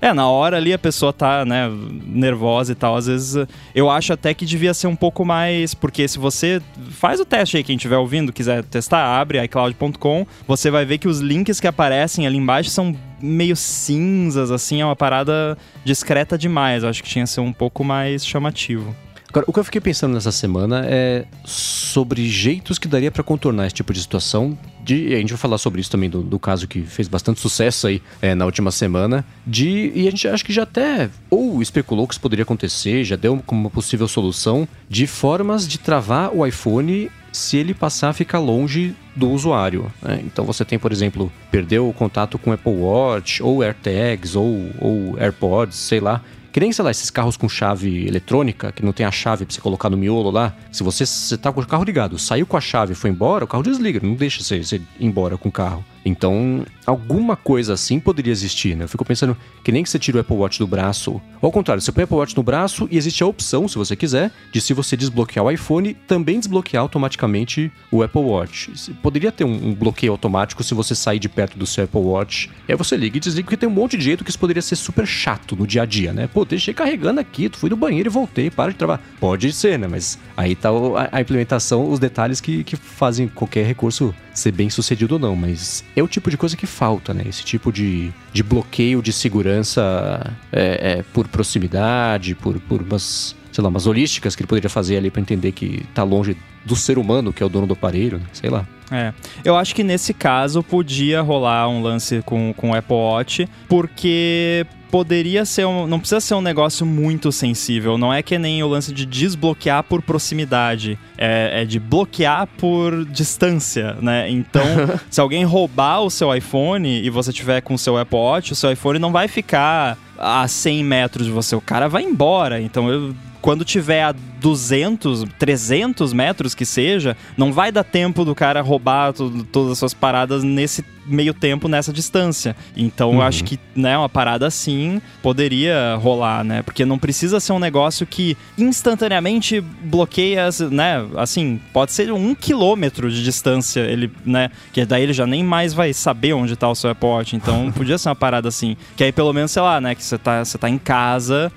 É, 0.00 0.12
na 0.12 0.28
hora 0.28 0.56
ali 0.58 0.72
a 0.72 0.78
pessoa 0.78 1.12
tá, 1.12 1.44
né, 1.44 1.70
nervosa 2.06 2.72
e 2.72 2.74
tal. 2.74 2.96
Às 2.96 3.06
vezes 3.06 3.46
eu 3.74 3.90
acho 3.90 4.12
até 4.12 4.34
que 4.34 4.44
devia 4.44 4.74
ser 4.74 4.86
um 4.86 4.96
pouco 4.96 5.24
mais. 5.24 5.74
Porque 5.74 6.06
se 6.06 6.18
você 6.18 6.60
faz 6.90 7.20
o 7.20 7.24
teste 7.24 7.56
aí, 7.56 7.64
quem 7.64 7.76
estiver 7.76 7.96
ouvindo, 7.96 8.32
quiser 8.32 8.62
testar, 8.64 9.18
abre 9.18 9.42
iCloud.com, 9.44 10.26
você 10.46 10.70
vai 10.70 10.84
ver 10.84 10.98
que 10.98 11.08
os 11.08 11.20
links 11.20 11.60
que 11.60 11.66
aparecem 11.66 12.26
ali 12.26 12.36
embaixo 12.36 12.70
são 12.70 12.94
meio 13.20 13.56
cinzas, 13.56 14.50
assim, 14.50 14.82
é 14.82 14.84
uma 14.84 14.96
parada 14.96 15.56
discreta 15.84 16.36
demais. 16.36 16.82
Eu 16.82 16.90
acho 16.90 17.02
que 17.02 17.08
tinha 17.08 17.24
que 17.24 17.30
ser 17.30 17.40
um 17.40 17.52
pouco 17.52 17.82
mais 17.82 18.26
chamativo. 18.26 18.94
Agora, 19.36 19.44
o 19.50 19.52
que 19.52 19.58
eu 19.58 19.64
fiquei 19.64 19.82
pensando 19.82 20.14
nessa 20.14 20.32
semana 20.32 20.86
é 20.86 21.26
sobre 21.44 22.26
jeitos 22.26 22.78
que 22.78 22.88
daria 22.88 23.10
para 23.10 23.22
contornar 23.22 23.66
esse 23.66 23.74
tipo 23.74 23.92
de 23.92 24.00
situação. 24.00 24.56
De, 24.82 25.14
a 25.14 25.18
gente 25.18 25.28
vai 25.28 25.36
falar 25.36 25.58
sobre 25.58 25.78
isso 25.78 25.90
também 25.90 26.08
do, 26.08 26.22
do 26.22 26.38
caso 26.38 26.66
que 26.66 26.80
fez 26.80 27.06
bastante 27.06 27.38
sucesso 27.38 27.86
aí 27.86 28.00
é, 28.22 28.34
na 28.34 28.46
última 28.46 28.70
semana. 28.70 29.26
De, 29.46 29.92
e 29.94 30.08
a 30.08 30.10
gente 30.10 30.26
acho 30.26 30.42
que 30.42 30.54
já 30.54 30.62
até 30.62 31.10
ou 31.28 31.60
especulou 31.60 32.08
que 32.08 32.14
isso 32.14 32.20
poderia 32.20 32.44
acontecer, 32.44 33.04
já 33.04 33.14
deu 33.14 33.38
como 33.44 33.60
uma 33.60 33.68
possível 33.68 34.08
solução 34.08 34.66
de 34.88 35.06
formas 35.06 35.68
de 35.68 35.76
travar 35.80 36.34
o 36.34 36.46
iPhone 36.46 37.10
se 37.30 37.58
ele 37.58 37.74
passar 37.74 38.08
a 38.08 38.12
ficar 38.14 38.38
longe 38.38 38.94
do 39.14 39.28
usuário. 39.30 39.92
Né? 40.00 40.22
Então 40.24 40.46
você 40.46 40.64
tem, 40.64 40.78
por 40.78 40.90
exemplo, 40.90 41.30
perdeu 41.50 41.86
o 41.86 41.92
contato 41.92 42.38
com 42.38 42.52
Apple 42.52 42.72
Watch, 42.72 43.42
ou 43.42 43.62
AirTags, 43.62 44.34
ou, 44.34 44.70
ou 44.80 45.18
AirPods, 45.18 45.76
sei 45.76 46.00
lá. 46.00 46.22
Que 46.56 46.60
nem, 46.60 46.72
sei 46.72 46.82
lá, 46.82 46.90
esses 46.90 47.10
carros 47.10 47.36
com 47.36 47.50
chave 47.50 48.06
eletrônica, 48.06 48.72
que 48.72 48.82
não 48.82 48.90
tem 48.90 49.04
a 49.04 49.10
chave 49.10 49.44
pra 49.44 49.54
você 49.54 49.60
colocar 49.60 49.90
no 49.90 49.96
miolo 49.98 50.30
lá. 50.30 50.54
Se 50.72 50.82
você, 50.82 51.04
você 51.04 51.36
tá 51.36 51.52
com 51.52 51.60
o 51.60 51.66
carro 51.66 51.84
ligado, 51.84 52.18
saiu 52.18 52.46
com 52.46 52.56
a 52.56 52.62
chave 52.62 52.94
e 52.94 52.96
foi 52.96 53.10
embora, 53.10 53.44
o 53.44 53.46
carro 53.46 53.62
desliga, 53.62 54.00
não 54.02 54.14
deixa 54.14 54.42
você, 54.42 54.64
você 54.64 54.76
ir 54.76 54.82
embora 54.98 55.36
com 55.36 55.50
o 55.50 55.52
carro. 55.52 55.84
Então, 56.06 56.64
alguma 56.86 57.34
coisa 57.34 57.72
assim 57.72 57.98
poderia 57.98 58.30
existir, 58.30 58.76
né? 58.76 58.84
Eu 58.84 58.88
fico 58.88 59.04
pensando 59.04 59.36
que 59.64 59.72
nem 59.72 59.82
que 59.82 59.90
você 59.90 59.98
tira 59.98 60.18
o 60.18 60.20
Apple 60.20 60.36
Watch 60.36 60.60
do 60.60 60.66
braço. 60.66 61.14
Ou 61.42 61.48
ao 61.48 61.50
contrário, 61.50 61.82
você 61.82 61.90
põe 61.90 62.02
o 62.02 62.04
Apple 62.04 62.16
Watch 62.16 62.36
no 62.36 62.44
braço 62.44 62.86
e 62.92 62.96
existe 62.96 63.24
a 63.24 63.26
opção, 63.26 63.66
se 63.66 63.76
você 63.76 63.96
quiser, 63.96 64.30
de 64.52 64.60
se 64.60 64.72
você 64.72 64.96
desbloquear 64.96 65.44
o 65.44 65.50
iPhone, 65.50 65.94
também 66.06 66.38
desbloquear 66.38 66.80
automaticamente 66.80 67.72
o 67.90 68.04
Apple 68.04 68.22
Watch. 68.22 68.72
Poderia 69.02 69.32
ter 69.32 69.42
um, 69.42 69.74
bloqueio 69.74 70.12
automático 70.12 70.62
se 70.62 70.74
você 70.74 70.94
sair 70.94 71.18
de 71.18 71.28
perto 71.28 71.58
do 71.58 71.66
seu 71.66 71.82
Apple 71.82 72.00
Watch. 72.00 72.50
Aí 72.68 72.76
você 72.76 72.96
liga 72.96 73.16
e 73.16 73.20
desliga, 73.20 73.46
porque 73.46 73.56
tem 73.56 73.68
um 73.68 73.72
monte 73.72 73.96
de 73.96 74.04
jeito 74.04 74.22
que 74.22 74.30
isso 74.30 74.38
poderia 74.38 74.62
ser 74.62 74.76
super 74.76 75.08
chato 75.08 75.56
no 75.56 75.66
dia 75.66 75.82
a 75.82 75.86
dia, 75.86 76.12
né? 76.12 76.28
Pô, 76.32 76.44
deixei 76.44 76.72
carregando 76.72 77.18
aqui, 77.18 77.48
tu 77.48 77.58
fui 77.58 77.68
no 77.68 77.76
banheiro 77.76 78.08
e 78.08 78.12
voltei, 78.12 78.48
para 78.48 78.70
de 78.70 78.78
trabalhar. 78.78 79.02
Pode 79.18 79.52
ser, 79.52 79.76
né? 79.76 79.88
Mas 79.88 80.20
aí 80.36 80.54
tá 80.54 80.68
a, 80.68 81.16
a 81.18 81.20
implementação, 81.20 81.90
os 81.90 81.98
detalhes 81.98 82.40
que, 82.40 82.62
que 82.62 82.76
fazem 82.76 83.26
qualquer 83.26 83.66
recurso 83.66 84.14
ser 84.38 84.52
bem 84.52 84.70
sucedido 84.70 85.14
ou 85.14 85.18
não, 85.18 85.34
mas 85.34 85.84
é 85.94 86.02
o 86.02 86.08
tipo 86.08 86.30
de 86.30 86.36
coisa 86.36 86.56
que 86.56 86.66
falta, 86.66 87.14
né? 87.14 87.24
Esse 87.28 87.44
tipo 87.44 87.72
de, 87.72 88.12
de 88.32 88.42
bloqueio 88.42 89.02
de 89.02 89.12
segurança 89.12 90.32
é, 90.52 90.98
é, 90.98 91.04
por 91.12 91.26
proximidade, 91.28 92.34
por, 92.34 92.60
por 92.60 92.82
umas, 92.82 93.34
sei 93.50 93.62
lá, 93.62 93.68
umas 93.68 93.86
holísticas 93.86 94.36
que 94.36 94.42
ele 94.42 94.48
poderia 94.48 94.70
fazer 94.70 94.96
ali 94.96 95.10
para 95.10 95.20
entender 95.20 95.52
que 95.52 95.84
tá 95.94 96.02
longe 96.02 96.36
do 96.64 96.76
ser 96.76 96.98
humano, 96.98 97.32
que 97.32 97.42
é 97.42 97.46
o 97.46 97.48
dono 97.48 97.66
do 97.66 97.74
aparelho, 97.74 98.18
né? 98.18 98.26
sei 98.32 98.50
lá. 98.50 98.66
É, 98.90 99.12
eu 99.44 99.56
acho 99.56 99.74
que 99.74 99.82
nesse 99.82 100.14
caso 100.14 100.62
podia 100.62 101.20
rolar 101.20 101.68
um 101.68 101.82
lance 101.82 102.22
com, 102.24 102.52
com 102.56 102.70
o 102.70 102.74
Apple 102.74 102.94
Watch, 102.94 103.48
porque 103.68 104.66
poderia 104.90 105.44
ser 105.44 105.66
um, 105.66 105.86
não 105.86 105.98
precisa 105.98 106.20
ser 106.20 106.34
um 106.34 106.40
negócio 106.40 106.86
muito 106.86 107.30
sensível. 107.32 107.98
Não 107.98 108.12
é 108.12 108.22
que 108.22 108.38
nem 108.38 108.62
o 108.62 108.68
lance 108.68 108.92
de 108.92 109.04
desbloquear 109.04 109.82
por 109.82 110.02
proximidade. 110.02 110.98
É, 111.18 111.62
é 111.62 111.64
de 111.64 111.78
bloquear 111.78 112.46
por 112.58 113.04
distância, 113.06 113.96
né? 114.00 114.30
Então, 114.30 114.64
se 115.10 115.20
alguém 115.20 115.44
roubar 115.44 116.00
o 116.02 116.10
seu 116.10 116.34
iPhone 116.34 116.88
e 116.88 117.08
você 117.10 117.32
tiver 117.32 117.60
com 117.60 117.74
o 117.74 117.78
seu 117.78 117.96
Apple 117.96 118.18
Watch, 118.18 118.52
o 118.52 118.56
seu 118.56 118.70
iPhone 118.70 118.98
não 118.98 119.12
vai 119.12 119.28
ficar 119.28 119.98
a 120.18 120.46
100 120.46 120.84
metros 120.84 121.26
de 121.26 121.32
você. 121.32 121.54
O 121.56 121.60
cara 121.60 121.88
vai 121.88 122.02
embora. 122.02 122.60
Então, 122.60 122.88
eu, 122.88 123.14
quando 123.40 123.64
tiver 123.64 124.02
a 124.02 124.14
200, 124.46 125.24
300 125.40 126.12
metros 126.12 126.54
que 126.54 126.64
seja, 126.64 127.16
não 127.36 127.52
vai 127.52 127.72
dar 127.72 127.82
tempo 127.82 128.24
do 128.24 128.32
cara 128.32 128.60
roubar 128.60 129.12
todas 129.12 129.72
as 129.72 129.78
suas 129.78 129.92
paradas 129.92 130.44
nesse 130.44 130.84
meio 131.06 131.32
tempo 131.32 131.68
nessa 131.68 131.92
distância. 131.92 132.56
Então 132.76 133.10
uhum. 133.10 133.16
eu 133.16 133.22
acho 133.22 133.44
que, 133.44 133.58
né, 133.74 133.96
uma 133.96 134.08
parada 134.08 134.46
assim 134.46 135.00
poderia 135.22 135.94
rolar, 135.96 136.44
né? 136.44 136.62
Porque 136.62 136.84
não 136.84 136.98
precisa 136.98 137.40
ser 137.40 137.52
um 137.52 137.58
negócio 137.58 138.06
que 138.06 138.36
instantaneamente 138.58 139.60
bloqueia, 139.60 140.48
né? 140.70 141.06
Assim, 141.16 141.60
pode 141.72 141.92
ser 141.92 142.12
um 142.12 142.34
quilômetro 142.34 143.10
de 143.10 143.22
distância, 143.22 143.80
ele, 143.80 144.10
né? 144.24 144.50
Que 144.72 144.84
daí 144.84 145.02
ele 145.02 145.12
já 145.12 145.26
nem 145.26 145.44
mais 145.44 145.72
vai 145.72 145.92
saber 145.92 146.32
onde 146.32 146.56
tá 146.56 146.68
o 146.68 146.74
seu 146.74 146.94
Watch. 147.00 147.36
Então 147.36 147.70
podia 147.76 147.98
ser 147.98 148.08
uma 148.08 148.16
parada 148.16 148.48
assim. 148.48 148.76
Que 148.96 149.04
aí 149.04 149.12
pelo 149.12 149.32
menos, 149.32 149.50
sei 149.50 149.62
lá, 149.62 149.80
né? 149.80 149.94
Que 149.94 150.02
você 150.02 150.18
tá, 150.18 150.44
você 150.44 150.58
tá 150.58 150.68
em 150.68 150.78
casa, 150.78 151.52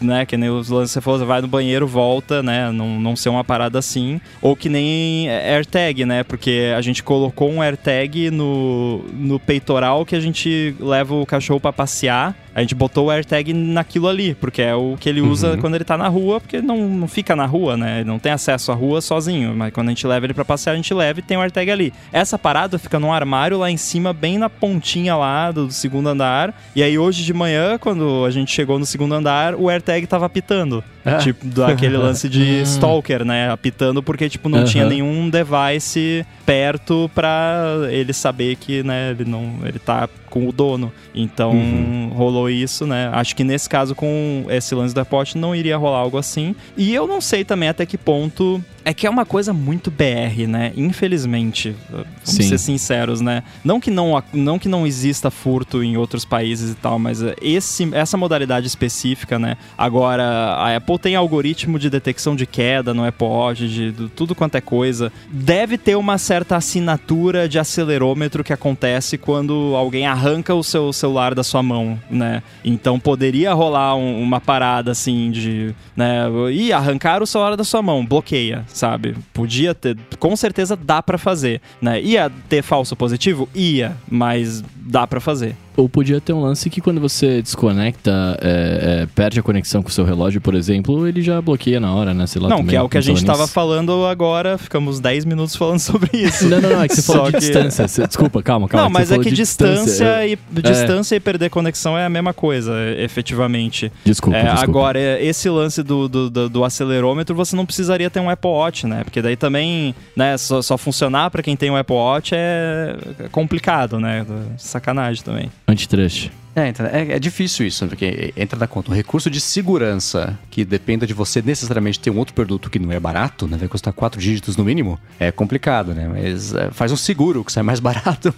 né? 0.00 0.26
Que 0.26 0.36
nem 0.36 0.50
os 0.50 0.68
lances 0.68 0.92
você 0.92 1.00
falou, 1.00 1.18
você 1.18 1.24
vai 1.24 1.40
no 1.40 1.48
banheiro, 1.48 1.86
volta, 1.86 2.29
né? 2.42 2.70
Não, 2.72 3.00
não 3.00 3.16
ser 3.16 3.28
uma 3.28 3.44
parada 3.44 3.78
assim. 3.78 4.20
Ou 4.40 4.56
que 4.56 4.68
nem 4.68 5.28
AirTag, 5.28 6.04
né? 6.04 6.22
Porque 6.22 6.72
a 6.76 6.80
gente 6.80 7.02
colocou 7.02 7.50
um 7.50 7.62
AirTag 7.62 8.30
no 8.30 9.00
no, 9.12 9.38
peitoral 9.38 10.04
que 10.04 10.14
a 10.14 10.20
gente 10.20 10.74
leva 10.78 11.14
o 11.14 11.26
cachorro 11.26 11.60
para 11.60 11.72
passear. 11.72 12.34
A 12.52 12.60
gente 12.60 12.74
botou 12.74 13.06
o 13.06 13.10
AirTag 13.10 13.52
naquilo 13.52 14.08
ali, 14.08 14.34
porque 14.34 14.60
é 14.60 14.74
o 14.74 14.96
que 14.98 15.08
ele 15.08 15.20
usa 15.20 15.52
uhum. 15.52 15.60
quando 15.60 15.76
ele 15.76 15.84
tá 15.84 15.96
na 15.96 16.08
rua, 16.08 16.40
porque 16.40 16.60
não, 16.60 16.88
não 16.88 17.06
fica 17.06 17.36
na 17.36 17.46
rua, 17.46 17.76
né? 17.76 18.00
Ele 18.00 18.08
não 18.08 18.18
tem 18.18 18.32
acesso 18.32 18.72
à 18.72 18.74
rua 18.74 19.00
sozinho. 19.00 19.54
Mas 19.54 19.72
quando 19.72 19.88
a 19.88 19.90
gente 19.90 20.06
leva 20.06 20.26
ele 20.26 20.34
para 20.34 20.44
passear, 20.44 20.72
a 20.72 20.76
gente 20.76 20.92
leva 20.92 21.20
e 21.20 21.22
tem 21.22 21.36
o 21.36 21.40
AirTag 21.40 21.70
ali. 21.70 21.92
Essa 22.12 22.36
parada 22.36 22.78
fica 22.78 22.98
num 22.98 23.12
armário 23.12 23.56
lá 23.58 23.70
em 23.70 23.76
cima, 23.76 24.12
bem 24.12 24.36
na 24.36 24.50
pontinha 24.50 25.14
lá 25.14 25.52
do, 25.52 25.66
do 25.68 25.72
segundo 25.72 26.08
andar. 26.08 26.52
E 26.74 26.82
aí 26.82 26.98
hoje 26.98 27.24
de 27.24 27.32
manhã, 27.32 27.78
quando 27.78 28.24
a 28.26 28.30
gente 28.30 28.52
chegou 28.52 28.78
no 28.78 28.86
segundo 28.86 29.14
andar, 29.14 29.54
o 29.54 29.68
AirTag 29.68 30.06
tava 30.06 30.26
apitando. 30.26 30.82
Ah. 31.04 31.16
Tipo, 31.18 31.46
daquele 31.46 31.96
lance 31.98 32.28
de 32.28 32.42
hum. 32.42 32.62
stalker, 32.62 33.24
né? 33.24 33.50
Apitando 33.50 34.02
porque, 34.02 34.28
tipo, 34.28 34.48
não 34.48 34.60
uhum. 34.60 34.64
tinha 34.64 34.86
nenhum 34.86 35.30
device 35.30 36.26
perto 36.44 37.10
pra 37.14 37.88
ele 37.90 38.12
saber 38.12 38.56
que, 38.56 38.82
né, 38.82 39.10
ele 39.10 39.24
não. 39.24 39.54
ele 39.64 39.78
tá 39.78 40.08
com 40.30 40.48
o 40.48 40.52
dono. 40.52 40.92
Então 41.14 41.50
uhum. 41.50 42.12
rolou 42.14 42.48
isso, 42.48 42.86
né? 42.86 43.10
Acho 43.12 43.34
que 43.34 43.44
nesse 43.44 43.68
caso, 43.68 43.94
com 43.94 44.46
esse 44.48 44.74
lance 44.74 44.94
da 44.94 45.04
pote, 45.04 45.36
não 45.36 45.54
iria 45.54 45.76
rolar 45.76 45.98
algo 45.98 46.16
assim. 46.16 46.54
E 46.76 46.94
eu 46.94 47.06
não 47.06 47.20
sei 47.20 47.44
também 47.44 47.68
até 47.68 47.84
que 47.84 47.98
ponto 47.98 48.62
é 48.84 48.94
que 48.94 49.06
é 49.06 49.10
uma 49.10 49.24
coisa 49.24 49.52
muito 49.52 49.90
BR, 49.90 50.46
né? 50.48 50.72
Infelizmente, 50.76 51.74
vamos 51.90 52.06
Sim. 52.22 52.42
ser 52.42 52.58
sinceros, 52.58 53.20
né? 53.20 53.42
Não 53.64 53.80
que 53.80 53.90
não, 53.90 54.22
não 54.32 54.58
que 54.58 54.68
não 54.68 54.86
exista 54.86 55.30
furto 55.30 55.82
em 55.82 55.96
outros 55.96 56.24
países 56.24 56.72
e 56.72 56.74
tal, 56.74 56.98
mas 56.98 57.20
esse, 57.42 57.88
essa 57.92 58.16
modalidade 58.16 58.66
específica, 58.66 59.38
né? 59.38 59.56
Agora, 59.76 60.24
a 60.24 60.76
Apple 60.76 60.98
tem 60.98 61.14
algoritmo 61.14 61.78
de 61.78 61.90
detecção 61.90 62.34
de 62.34 62.46
queda 62.46 62.94
no 62.94 63.06
Apple 63.06 63.26
Watch, 63.26 63.68
de, 63.68 63.92
de 63.92 64.08
tudo 64.08 64.34
quanto 64.34 64.54
é 64.54 64.60
coisa. 64.60 65.12
Deve 65.30 65.76
ter 65.76 65.96
uma 65.96 66.16
certa 66.16 66.56
assinatura 66.56 67.48
de 67.48 67.58
acelerômetro 67.58 68.42
que 68.42 68.52
acontece 68.52 69.18
quando 69.18 69.74
alguém 69.76 70.06
arranca 70.06 70.54
o 70.54 70.62
seu 70.62 70.92
celular 70.92 71.34
da 71.34 71.42
sua 71.42 71.62
mão, 71.62 71.98
né? 72.10 72.42
Então 72.64 72.98
poderia 72.98 73.52
rolar 73.52 73.94
um, 73.94 74.20
uma 74.20 74.40
parada 74.40 74.90
assim 74.92 75.30
de, 75.30 75.74
né? 75.94 76.24
E 76.52 76.72
arrancar 76.72 77.22
o 77.22 77.26
celular 77.26 77.56
da 77.56 77.64
sua 77.64 77.82
mão, 77.82 78.04
bloqueia 78.04 78.64
sabe? 78.72 79.16
Podia 79.32 79.74
ter, 79.74 79.96
com 80.18 80.34
certeza 80.36 80.76
dá 80.76 81.02
para 81.02 81.18
fazer, 81.18 81.60
né? 81.80 82.00
Ia 82.00 82.30
ter 82.48 82.62
falso 82.62 82.96
positivo? 82.96 83.48
Ia, 83.54 83.96
mas 84.08 84.62
dá 84.76 85.06
para 85.06 85.20
fazer. 85.20 85.56
Ou 85.76 85.88
podia 85.88 86.20
ter 86.20 86.32
um 86.32 86.40
lance 86.40 86.68
que 86.68 86.80
quando 86.80 87.00
você 87.00 87.40
desconecta, 87.40 88.38
é, 88.40 89.02
é, 89.02 89.06
perde 89.14 89.40
a 89.40 89.42
conexão 89.42 89.82
com 89.82 89.88
o 89.88 89.92
seu 89.92 90.04
relógio, 90.04 90.40
por 90.40 90.54
exemplo, 90.54 91.06
ele 91.06 91.22
já 91.22 91.40
bloqueia 91.40 91.80
na 91.80 91.94
hora, 91.94 92.12
né? 92.12 92.26
Sei 92.26 92.40
lá, 92.40 92.48
não, 92.48 92.64
que 92.64 92.76
é 92.76 92.82
o 92.82 92.88
que 92.88 92.98
a 92.98 93.00
gente 93.00 93.18
estava 93.18 93.46
falando 93.46 94.04
agora, 94.06 94.58
ficamos 94.58 95.00
10 95.00 95.24
minutos 95.24 95.56
falando 95.56 95.78
sobre 95.80 96.10
isso. 96.12 96.48
Não, 96.48 96.60
não, 96.60 96.70
não, 96.70 96.82
é 96.82 96.88
que 96.88 96.94
você 96.94 97.02
falou 97.02 97.26
de 97.26 97.32
que... 97.32 97.38
distância. 97.38 97.88
Você, 97.88 98.06
desculpa, 98.06 98.42
calma, 98.42 98.68
calma. 98.68 98.84
Não, 98.84 98.90
mas 98.90 99.10
é 99.10 99.18
que 99.18 99.30
distância, 99.30 99.84
distância 99.84 100.26
e, 100.26 100.32
é. 100.32 100.60
distância 100.60 101.16
e 101.16 101.20
perder 101.20 101.50
conexão 101.50 101.96
é 101.96 102.04
a 102.04 102.08
mesma 102.08 102.34
coisa, 102.34 102.72
efetivamente. 102.98 103.92
Desculpa, 104.04 104.36
é, 104.36 104.42
desculpa. 104.42 104.64
Agora, 104.64 105.22
esse 105.22 105.48
lance 105.48 105.82
do, 105.82 106.08
do, 106.08 106.30
do, 106.30 106.48
do, 106.48 106.64
acelerômetro, 106.64 107.34
você 107.34 107.56
não 107.56 107.64
precisaria 107.64 108.10
ter 108.10 108.20
um 108.20 108.28
Apple 108.30 108.50
Watch, 108.50 108.86
né? 108.86 109.04
Porque 109.04 109.22
daí 109.22 109.36
também, 109.36 109.94
né, 110.16 110.36
só, 110.36 110.62
só 110.62 110.76
funcionar 110.76 111.30
para 111.30 111.42
quem 111.42 111.56
tem 111.56 111.70
um 111.70 111.76
Apple 111.76 111.96
Watch 111.96 112.34
é 112.34 112.96
complicado, 113.30 113.98
né? 113.98 114.26
Sacanagem 114.56 115.22
também. 115.22 115.50
Antitrust. 115.70 116.30
É, 116.68 117.12
é, 117.12 117.12
é, 117.12 117.18
difícil 117.18 117.66
isso, 117.66 117.86
porque 117.86 118.32
entra 118.36 118.58
na 118.58 118.66
conta. 118.66 118.90
O 118.90 118.94
recurso 118.94 119.30
de 119.30 119.40
segurança 119.40 120.38
que 120.50 120.64
dependa 120.64 121.06
de 121.06 121.14
você 121.14 121.42
necessariamente 121.42 121.98
ter 122.00 122.10
um 122.10 122.18
outro 122.18 122.34
produto 122.34 122.70
que 122.70 122.78
não 122.78 122.92
é 122.92 123.00
barato, 123.00 123.46
né? 123.46 123.56
Vai 123.56 123.68
custar 123.68 123.92
quatro 123.92 124.20
dígitos 124.20 124.56
no 124.56 124.64
mínimo, 124.64 124.98
é 125.18 125.30
complicado, 125.30 125.94
né? 125.94 126.08
Mas 126.08 126.54
é, 126.54 126.70
faz 126.70 126.92
um 126.92 126.96
seguro 126.96 127.44
que 127.44 127.52
sai 127.52 127.62
mais 127.62 127.78
barato. 127.80 128.34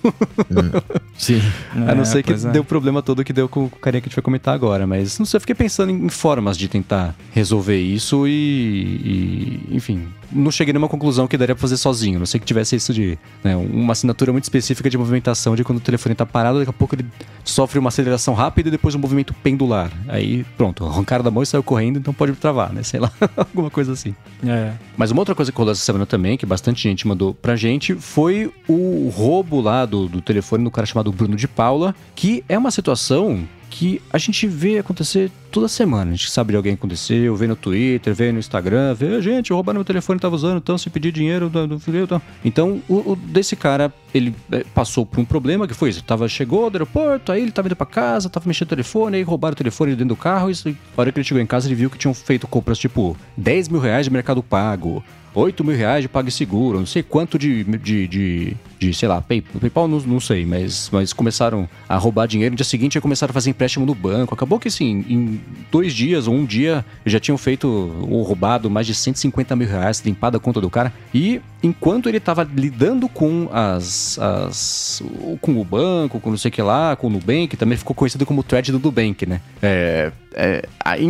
Hum. 0.50 0.80
Sim. 1.16 1.40
a 1.72 1.94
não 1.94 2.02
é, 2.02 2.04
ser 2.04 2.22
que 2.22 2.32
é. 2.32 2.36
deu 2.36 2.62
o 2.62 2.64
problema 2.64 3.02
todo 3.02 3.24
que 3.24 3.32
deu 3.32 3.48
com 3.48 3.64
o 3.64 3.70
carinha 3.70 4.00
que 4.00 4.06
a 4.06 4.10
gente 4.10 4.16
vai 4.16 4.22
comentar 4.22 4.54
agora. 4.54 4.86
Mas 4.86 5.18
não 5.18 5.26
sei, 5.26 5.36
eu 5.36 5.40
fiquei 5.40 5.54
pensando 5.54 5.90
em 5.90 6.08
formas 6.08 6.56
de 6.56 6.68
tentar 6.68 7.14
resolver 7.32 7.80
isso 7.80 8.26
e, 8.26 9.62
e 9.70 9.76
enfim, 9.76 10.08
não 10.30 10.50
cheguei 10.50 10.72
numa 10.72 10.88
conclusão 10.88 11.26
que 11.26 11.36
daria 11.36 11.54
pra 11.54 11.60
fazer 11.60 11.76
sozinho. 11.76 12.18
Não 12.18 12.26
sei 12.26 12.40
que 12.40 12.46
tivesse 12.46 12.76
isso 12.76 12.92
de 12.92 13.18
né, 13.44 13.56
uma 13.56 13.92
assinatura 13.92 14.32
muito 14.32 14.44
específica 14.44 14.88
de 14.88 14.96
movimentação 14.96 15.54
de 15.54 15.62
quando 15.62 15.78
o 15.78 15.80
telefone 15.80 16.14
tá 16.14 16.26
parado, 16.26 16.58
daqui 16.58 16.70
a 16.70 16.72
pouco 16.72 16.94
ele 16.94 17.04
sofre 17.44 17.78
uma 17.78 17.88
aceleração 17.88 18.11
rápida 18.32 18.68
e 18.68 18.70
depois 18.70 18.94
um 18.94 18.98
movimento 18.98 19.34
pendular. 19.34 19.90
Aí, 20.08 20.44
pronto, 20.56 20.84
arrancaram 20.84 21.24
da 21.24 21.30
mão 21.30 21.42
e 21.42 21.46
saiu 21.46 21.62
correndo, 21.62 21.98
então 21.98 22.12
pode 22.12 22.32
travar, 22.32 22.72
né? 22.72 22.82
Sei 22.82 23.00
lá, 23.00 23.10
alguma 23.36 23.70
coisa 23.70 23.92
assim. 23.92 24.14
É. 24.46 24.72
Mas 24.96 25.10
uma 25.10 25.20
outra 25.20 25.34
coisa 25.34 25.50
que 25.50 25.58
rolou 25.58 25.72
essa 25.72 25.82
semana 25.82 26.06
também, 26.06 26.36
que 26.36 26.46
bastante 26.46 26.82
gente 26.82 27.06
mandou 27.06 27.34
pra 27.34 27.56
gente, 27.56 27.94
foi 27.94 28.52
o 28.68 29.08
roubo 29.14 29.60
lá 29.60 29.84
do, 29.84 30.08
do 30.08 30.20
telefone 30.20 30.64
do 30.64 30.70
cara 30.70 30.86
chamado 30.86 31.12
Bruno 31.12 31.36
de 31.36 31.48
Paula, 31.48 31.94
que 32.14 32.44
é 32.48 32.56
uma 32.58 32.70
situação 32.70 33.46
que 33.82 34.00
a 34.12 34.18
gente 34.18 34.46
vê 34.46 34.78
acontecer 34.78 35.28
toda 35.50 35.66
semana. 35.66 36.12
A 36.12 36.14
gente 36.14 36.30
sabe 36.30 36.52
de 36.52 36.56
alguém 36.56 36.76
que 36.76 36.78
aconteceu, 36.78 37.34
vê 37.34 37.48
no 37.48 37.56
Twitter, 37.56 38.14
vê 38.14 38.30
no 38.30 38.38
Instagram, 38.38 38.94
vê, 38.94 39.20
gente, 39.20 39.52
roubaram 39.52 39.78
meu 39.78 39.84
telefone, 39.84 40.20
tava 40.20 40.36
usando, 40.36 40.58
então 40.58 40.78
se 40.78 40.88
pedir 40.88 41.10
dinheiro 41.10 41.50
do, 41.50 41.66
do 41.66 41.82
então. 41.96 42.22
então, 42.44 42.82
o, 42.88 43.10
o, 43.10 43.16
desse 43.16 43.56
cara, 43.56 43.92
ele 44.14 44.32
é, 44.52 44.62
passou 44.72 45.04
por 45.04 45.18
um 45.18 45.24
problema 45.24 45.66
que 45.66 45.74
foi 45.74 45.90
isso. 45.90 46.04
Tava, 46.04 46.28
chegou 46.28 46.70
do 46.70 46.76
aeroporto, 46.76 47.32
aí 47.32 47.42
ele 47.42 47.50
tava 47.50 47.66
indo 47.66 47.74
pra 47.74 47.84
casa, 47.84 48.30
tava 48.30 48.46
mexendo 48.46 48.66
no 48.66 48.76
telefone, 48.76 49.16
aí 49.16 49.22
roubaram 49.24 49.54
o 49.54 49.56
telefone 49.56 49.96
dentro 49.96 50.14
do 50.14 50.16
carro. 50.16 50.48
E, 50.48 50.54
a 50.96 51.00
hora 51.00 51.10
que 51.10 51.18
ele 51.18 51.24
chegou 51.24 51.42
em 51.42 51.46
casa, 51.46 51.66
ele 51.66 51.74
viu 51.74 51.90
que 51.90 51.98
tinham 51.98 52.14
feito 52.14 52.46
compras 52.46 52.78
tipo 52.78 53.16
10 53.36 53.68
mil 53.68 53.80
reais 53.80 54.04
de 54.06 54.12
mercado 54.12 54.44
pago, 54.44 55.02
8 55.34 55.64
mil 55.64 55.76
reais 55.76 56.02
de 56.02 56.08
PagSeguro, 56.08 56.78
não 56.78 56.86
sei 56.86 57.02
quanto 57.02 57.38
de, 57.38 57.64
de, 57.64 58.08
de, 58.08 58.56
de 58.78 58.94
sei 58.94 59.08
lá, 59.08 59.20
PayPal, 59.20 59.60
PayPal 59.60 59.88
não, 59.88 60.00
não 60.00 60.20
sei, 60.20 60.44
mas, 60.44 60.90
mas 60.92 61.12
começaram 61.12 61.68
a 61.88 61.96
roubar 61.96 62.26
dinheiro. 62.26 62.52
No 62.52 62.56
dia 62.56 62.64
seguinte, 62.64 63.00
começaram 63.00 63.30
a 63.30 63.34
fazer 63.34 63.50
empréstimo 63.50 63.86
no 63.86 63.94
banco. 63.94 64.34
Acabou 64.34 64.58
que, 64.58 64.68
assim, 64.68 65.04
em 65.08 65.40
dois 65.70 65.94
dias 65.94 66.26
ou 66.26 66.34
um 66.34 66.44
dia, 66.44 66.84
já 67.06 67.18
tinham 67.18 67.38
feito 67.38 67.66
ou 67.66 68.22
roubado 68.22 68.70
mais 68.70 68.86
de 68.86 68.94
150 68.94 69.56
mil 69.56 69.68
reais, 69.68 70.02
limpado 70.04 70.36
a 70.36 70.40
conta 70.40 70.60
do 70.60 70.68
cara. 70.68 70.92
E 71.14 71.40
enquanto 71.62 72.08
ele 72.08 72.18
estava 72.18 72.42
lidando 72.42 73.08
com 73.08 73.48
as, 73.52 74.18
as. 74.18 75.02
com 75.40 75.60
o 75.60 75.64
banco, 75.64 76.20
com 76.20 76.30
não 76.30 76.36
sei 76.36 76.50
o 76.50 76.52
que 76.52 76.62
lá, 76.62 76.94
com 76.96 77.06
o 77.06 77.10
Nubank, 77.10 77.56
também 77.56 77.78
ficou 77.78 77.94
conhecido 77.94 78.26
como 78.26 78.42
thread 78.42 78.72
do 78.72 78.78
Nubank, 78.78 79.24
né? 79.26 79.40
É, 79.62 80.12
é, 80.34 80.68
aí, 80.80 81.06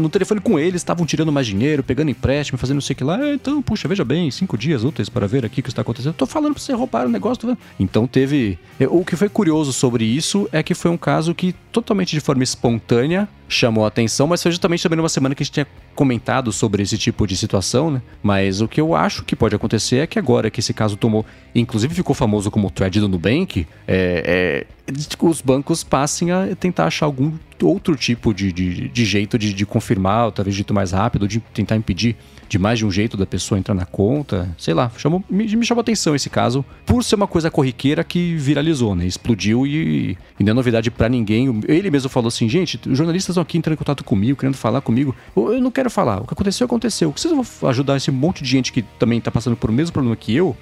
no 0.00 0.08
telefone 0.08 0.40
com 0.40 0.58
eles, 0.58 0.76
estavam 0.76 1.06
tirando 1.06 1.32
mais 1.32 1.46
dinheiro, 1.46 1.82
pegando 1.82 2.10
empréstimo, 2.10 2.58
fazendo 2.58 2.76
não 2.76 2.82
sei 2.82 2.94
o 2.94 2.96
que 2.96 3.04
lá. 3.04 3.24
É, 3.24 3.34
então, 3.34 3.62
puxa, 3.62 3.88
veja 3.88 4.04
bem, 4.04 4.30
cinco 4.30 4.56
dias 4.56 4.84
úteis 4.84 5.08
para 5.08 5.26
ver 5.26 5.44
aqui 5.44 5.60
o 5.60 5.62
que 5.62 5.68
está 5.68 5.82
acontecendo. 5.82 6.14
Tô 6.14 6.26
falando 6.26 6.54
para 6.54 6.62
você 6.62 6.72
roubar 6.72 7.06
o 7.06 7.10
negócio. 7.10 7.56
Então 7.78 8.06
teve. 8.06 8.58
É, 8.78 8.86
o 8.86 9.04
que 9.04 9.16
foi 9.16 9.28
curioso 9.28 9.72
sobre 9.72 10.04
isso 10.04 10.48
é 10.52 10.62
que 10.62 10.74
foi 10.74 10.90
um 10.90 10.96
caso 10.96 11.34
que 11.34 11.54
totalmente 11.70 12.10
de 12.10 12.20
forma 12.20 12.42
espontânea 12.42 13.28
chamou 13.54 13.84
a 13.84 13.88
atenção, 13.88 14.26
mas 14.26 14.42
foi 14.42 14.50
justamente 14.50 14.82
também 14.82 14.96
numa 14.96 15.08
semana 15.08 15.34
que 15.34 15.42
a 15.42 15.44
gente 15.44 15.52
tinha 15.52 15.66
comentado 15.94 16.52
sobre 16.52 16.82
esse 16.82 16.96
tipo 16.96 17.26
de 17.26 17.36
situação, 17.36 17.90
né? 17.90 18.02
Mas 18.22 18.60
o 18.60 18.68
que 18.68 18.80
eu 18.80 18.94
acho 18.94 19.24
que 19.24 19.36
pode 19.36 19.54
acontecer 19.54 19.98
é 19.98 20.06
que 20.06 20.18
agora 20.18 20.50
que 20.50 20.60
esse 20.60 20.72
caso 20.72 20.96
tomou, 20.96 21.24
inclusive 21.54 21.94
ficou 21.94 22.14
famoso 22.14 22.50
como 22.50 22.70
thread 22.70 22.98
do 22.98 23.08
Nubank, 23.08 23.66
é, 23.86 24.66
é, 24.88 24.92
os 25.20 25.40
bancos 25.40 25.84
passem 25.84 26.30
a 26.30 26.54
tentar 26.56 26.86
achar 26.86 27.06
algum 27.06 27.32
outro 27.62 27.94
tipo 27.94 28.34
de, 28.34 28.52
de, 28.52 28.88
de 28.88 29.04
jeito 29.04 29.38
de, 29.38 29.52
de 29.52 29.66
confirmar, 29.66 30.26
ou 30.26 30.32
talvez 30.32 30.54
jeito 30.54 30.74
mais 30.74 30.92
rápido, 30.92 31.28
de 31.28 31.40
tentar 31.40 31.76
impedir 31.76 32.16
de 32.52 32.58
mais 32.58 32.78
de 32.78 32.84
um 32.84 32.90
jeito 32.90 33.16
da 33.16 33.24
pessoa 33.24 33.58
entrar 33.58 33.74
na 33.74 33.86
conta. 33.86 34.54
Sei 34.58 34.74
lá, 34.74 34.92
chamou, 34.98 35.24
me, 35.30 35.56
me 35.56 35.64
chamou 35.64 35.80
atenção 35.80 36.14
esse 36.14 36.28
caso, 36.28 36.62
por 36.84 37.02
ser 37.02 37.14
uma 37.14 37.26
coisa 37.26 37.50
corriqueira 37.50 38.04
que 38.04 38.34
viralizou, 38.34 38.94
né? 38.94 39.06
Explodiu 39.06 39.66
e, 39.66 40.18
e 40.38 40.44
não 40.44 40.50
é 40.50 40.54
novidade 40.54 40.90
para 40.90 41.08
ninguém. 41.08 41.62
Ele 41.66 41.90
mesmo 41.90 42.10
falou 42.10 42.28
assim, 42.28 42.50
gente, 42.50 42.78
os 42.86 42.98
jornalistas 42.98 43.32
estão 43.32 43.42
aqui 43.42 43.56
entrando 43.56 43.72
em 43.72 43.78
contato 43.78 44.04
comigo, 44.04 44.38
querendo 44.38 44.56
falar 44.56 44.82
comigo. 44.82 45.16
Eu, 45.34 45.54
eu 45.54 45.62
não 45.62 45.70
quero 45.70 45.88
falar. 45.88 46.20
O 46.20 46.26
que 46.26 46.34
aconteceu, 46.34 46.66
aconteceu. 46.66 47.10
Vocês 47.16 47.32
vão 47.32 47.70
ajudar 47.70 47.96
esse 47.96 48.10
monte 48.10 48.42
de 48.42 48.50
gente 48.50 48.70
que 48.70 48.82
também 48.98 49.18
tá 49.18 49.30
passando 49.30 49.56
por 49.56 49.70
o 49.70 49.72
mesmo 49.72 49.94
problema 49.94 50.14
que 50.14 50.36
eu? 50.36 50.54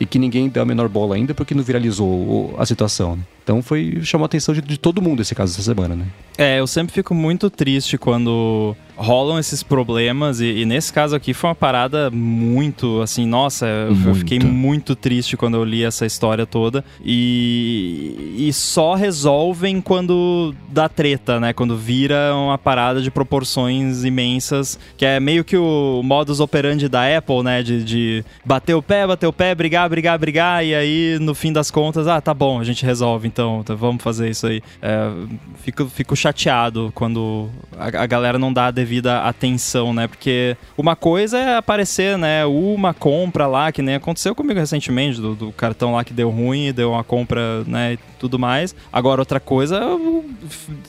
E 0.00 0.06
que 0.06 0.18
ninguém 0.18 0.48
deu 0.48 0.62
a 0.62 0.66
menor 0.66 0.88
bola 0.88 1.14
ainda 1.14 1.34
porque 1.34 1.54
não 1.54 1.62
viralizou 1.62 2.54
a 2.58 2.64
situação, 2.64 3.16
né? 3.16 3.22
Então 3.44 3.62
foi 3.62 4.00
chamou 4.02 4.24
a 4.24 4.26
atenção 4.26 4.54
de, 4.54 4.62
de, 4.62 4.78
todo 4.78 5.02
mundo 5.02 5.20
esse 5.20 5.34
caso 5.34 5.52
essa 5.52 5.62
semana, 5.62 5.94
né? 5.94 6.06
É, 6.36 6.58
eu 6.58 6.66
sempre 6.66 6.92
fico 6.92 7.14
muito 7.14 7.48
triste 7.50 7.96
quando 7.96 8.74
rolam 8.96 9.38
esses 9.38 9.62
problemas 9.62 10.40
e, 10.40 10.46
e 10.46 10.64
nesse 10.64 10.92
caso 10.92 11.14
aqui 11.14 11.34
foi 11.34 11.48
uma 11.48 11.54
parada 11.54 12.10
muito 12.10 13.02
assim, 13.02 13.26
nossa, 13.26 13.66
muito. 13.90 14.08
eu 14.08 14.14
fiquei 14.14 14.38
muito 14.38 14.96
triste 14.96 15.36
quando 15.36 15.56
eu 15.56 15.64
li 15.64 15.84
essa 15.84 16.06
história 16.06 16.46
toda 16.46 16.84
e, 17.04 18.34
e 18.36 18.52
só 18.52 18.94
resolvem 18.94 19.80
quando 19.80 20.54
dá 20.70 20.88
treta, 20.88 21.38
né? 21.38 21.52
Quando 21.52 21.76
vira 21.76 22.34
uma 22.34 22.56
parada 22.56 23.02
de 23.02 23.10
proporções 23.10 24.04
imensas, 24.04 24.78
que 24.96 25.04
é 25.04 25.20
meio 25.20 25.44
que 25.44 25.56
o 25.56 26.00
modus 26.02 26.40
operandi 26.40 26.88
da 26.88 27.16
Apple, 27.16 27.42
né? 27.42 27.62
De, 27.62 27.84
de 27.84 28.24
bater 28.44 28.74
o 28.74 28.82
pé, 28.82 29.06
bater 29.06 29.26
o 29.26 29.32
pé, 29.32 29.54
brigar, 29.54 29.88
brigar, 29.88 30.18
brigar 30.18 30.64
e 30.64 30.74
aí 30.74 31.18
no 31.20 31.34
fim 31.34 31.52
das 31.52 31.70
contas, 31.70 32.08
ah, 32.08 32.20
tá 32.20 32.32
bom, 32.32 32.58
a 32.58 32.64
gente 32.64 32.86
resolve 32.86 33.33
então, 33.34 33.64
tá, 33.64 33.74
vamos 33.74 34.00
fazer 34.00 34.30
isso 34.30 34.46
aí. 34.46 34.62
É, 34.80 35.10
fico, 35.56 35.86
fico 35.86 36.14
chateado 36.14 36.92
quando 36.94 37.50
a, 37.76 37.86
a, 37.86 38.06
galera 38.06 38.38
não 38.38 38.52
dá 38.52 38.66
a 38.66 38.70
devida 38.70 39.22
atenção, 39.22 39.92
né? 39.92 40.06
Porque 40.06 40.56
uma 40.78 40.94
coisa 40.94 41.36
é 41.36 41.56
aparecer, 41.56 42.16
né? 42.16 42.46
Uma 42.46 42.94
compra 42.94 43.48
lá, 43.48 43.72
que 43.72 43.82
nem 43.82 43.96
aconteceu 43.96 44.36
comigo 44.36 44.60
recentemente, 44.60 45.20
do, 45.20 45.34
do 45.34 45.52
cartão 45.52 45.94
lá 45.94 46.04
que 46.04 46.12
deu 46.12 46.30
ruim, 46.30 46.72
deu 46.72 46.92
uma 46.92 47.02
compra, 47.02 47.64
né? 47.64 47.94
E 47.94 47.98
tudo 48.20 48.38
mais. 48.38 48.74
Agora, 48.92 49.20
outra 49.20 49.40
coisa, 49.40 49.80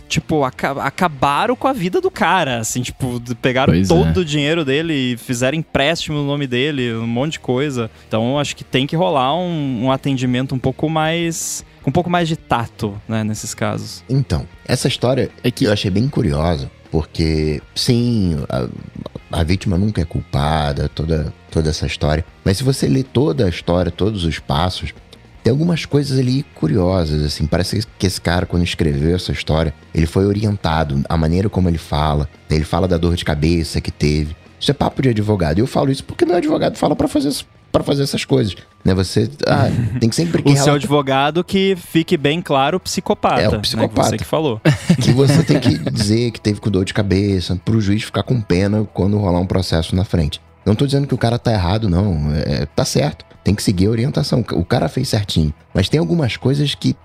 tipo, 0.08 0.44
aca 0.44 0.72
acabaram 0.84 1.56
com 1.56 1.68
a 1.68 1.74
vida 1.74 2.00
do 2.00 2.12
cara, 2.12 2.60
assim, 2.60 2.82
tipo, 2.82 3.20
pegaram 3.42 3.74
pois 3.74 3.88
todo 3.88 4.20
é. 4.20 4.22
o 4.22 4.26
dinheiro 4.26 4.64
dele 4.64 4.94
e 4.94 5.18
fizeram 5.18 5.58
empréstimo 5.58 6.18
no 6.18 6.28
nome 6.28 6.46
dele, 6.46 6.94
um 6.94 7.08
monte 7.08 7.34
de 7.34 7.40
coisa. 7.40 7.90
Então, 8.08 8.38
acho 8.38 8.56
que 8.56 8.64
tem 8.64 8.86
que 8.86 8.96
rolar 8.96 9.36
um, 9.36 9.86
um 9.86 9.92
atendimento 9.92 10.54
um 10.54 10.60
pouco 10.60 10.88
mais 10.88 11.66
com 11.86 11.92
um 11.92 11.94
pouco 11.94 12.10
mais 12.10 12.28
de 12.28 12.36
tato, 12.36 13.00
né, 13.08 13.24
nesses 13.24 13.54
casos. 13.54 14.04
Então, 14.10 14.48
essa 14.68 14.88
história 14.88 15.30
é 15.44 15.52
que 15.52 15.66
eu 15.66 15.72
achei 15.72 15.92
bem 15.92 16.08
curiosa, 16.10 16.70
porque 16.90 17.62
sim, 17.76 18.44
a, 18.50 19.40
a 19.40 19.44
vítima 19.44 19.78
nunca 19.78 20.02
é 20.02 20.04
culpada, 20.06 20.90
toda, 20.90 21.32
toda 21.52 21.70
essa 21.70 21.86
história. 21.86 22.26
Mas 22.44 22.58
se 22.58 22.64
você 22.64 22.88
lê 22.88 23.04
toda 23.04 23.46
a 23.46 23.50
história, 23.50 23.92
todos 23.92 24.26
os 24.26 24.40
passos, 24.40 24.96
tem 25.44 25.52
algumas 25.52 25.86
coisas 25.86 26.18
ali 26.18 26.42
curiosas, 26.56 27.24
assim. 27.24 27.46
Parece 27.46 27.84
que 28.00 28.08
esse 28.08 28.20
cara, 28.20 28.48
quando 28.48 28.64
escreveu 28.64 29.16
essa 29.16 29.32
história, 29.32 29.72
ele 29.94 30.08
foi 30.08 30.26
orientado, 30.26 31.04
a 31.08 31.16
maneira 31.16 31.50
como 31.50 31.70
ele 31.70 31.78
fala. 31.78 32.28
Ele 32.50 32.64
fala 32.64 32.88
da 32.88 32.98
dor 32.98 33.16
de 33.16 33.24
cabeça 33.24 33.80
que 33.80 33.92
teve. 33.92 34.36
Isso 34.60 34.72
é 34.72 34.74
papo 34.74 35.04
de 35.04 35.10
advogado. 35.10 35.60
E 35.60 35.62
eu 35.62 35.68
falo 35.68 35.92
isso 35.92 36.04
porque 36.04 36.26
meu 36.26 36.38
advogado 36.38 36.78
fala 36.78 36.96
para 36.96 37.08
fazer 37.08 37.30
para 37.76 37.84
fazer 37.84 38.04
essas 38.04 38.24
coisas, 38.24 38.56
né? 38.86 38.94
Você 38.94 39.30
ah, 39.46 39.68
tem 40.00 40.08
que 40.08 40.16
sempre 40.16 40.42
que 40.42 40.50
o 40.50 40.56
seu 40.56 40.76
advogado 40.76 41.44
que 41.44 41.76
fique 41.76 42.16
bem 42.16 42.42
claro 42.42 42.80
psicopata. 42.80 43.42
É 43.42 43.50
o 43.50 43.60
psicopata 43.60 44.12
né, 44.12 44.18
que 44.18 44.18
você 44.18 44.18
que 44.20 44.24
falou. 44.24 44.62
Que 45.02 45.12
você 45.12 45.44
tem 45.44 45.60
que 45.60 45.78
dizer 45.92 46.32
que 46.32 46.40
teve 46.40 46.62
com 46.62 46.72
dor 46.72 46.86
de 46.86 46.94
cabeça, 46.94 47.60
para 47.66 47.76
o 47.76 47.82
juiz 47.82 48.04
ficar 48.04 48.24
com 48.24 48.40
pena 48.40 48.88
quando 48.94 49.18
rolar 49.18 49.42
um 49.42 49.46
processo 49.46 49.94
na 49.94 50.06
frente. 50.06 50.40
Não 50.66 50.74
tô 50.74 50.86
dizendo 50.86 51.06
que 51.06 51.14
o 51.14 51.18
cara 51.18 51.38
tá 51.38 51.52
errado, 51.52 51.90
não. 51.90 52.32
É, 52.34 52.66
tá 52.66 52.86
certo. 52.86 53.26
Tem 53.44 53.54
que 53.54 53.62
seguir 53.62 53.88
a 53.88 53.90
orientação. 53.92 54.44
O 54.54 54.64
cara 54.64 54.88
fez 54.88 55.10
certinho. 55.10 55.54
Mas 55.74 55.90
tem 55.90 56.00
algumas 56.00 56.38
coisas 56.38 56.74
que 56.74 56.96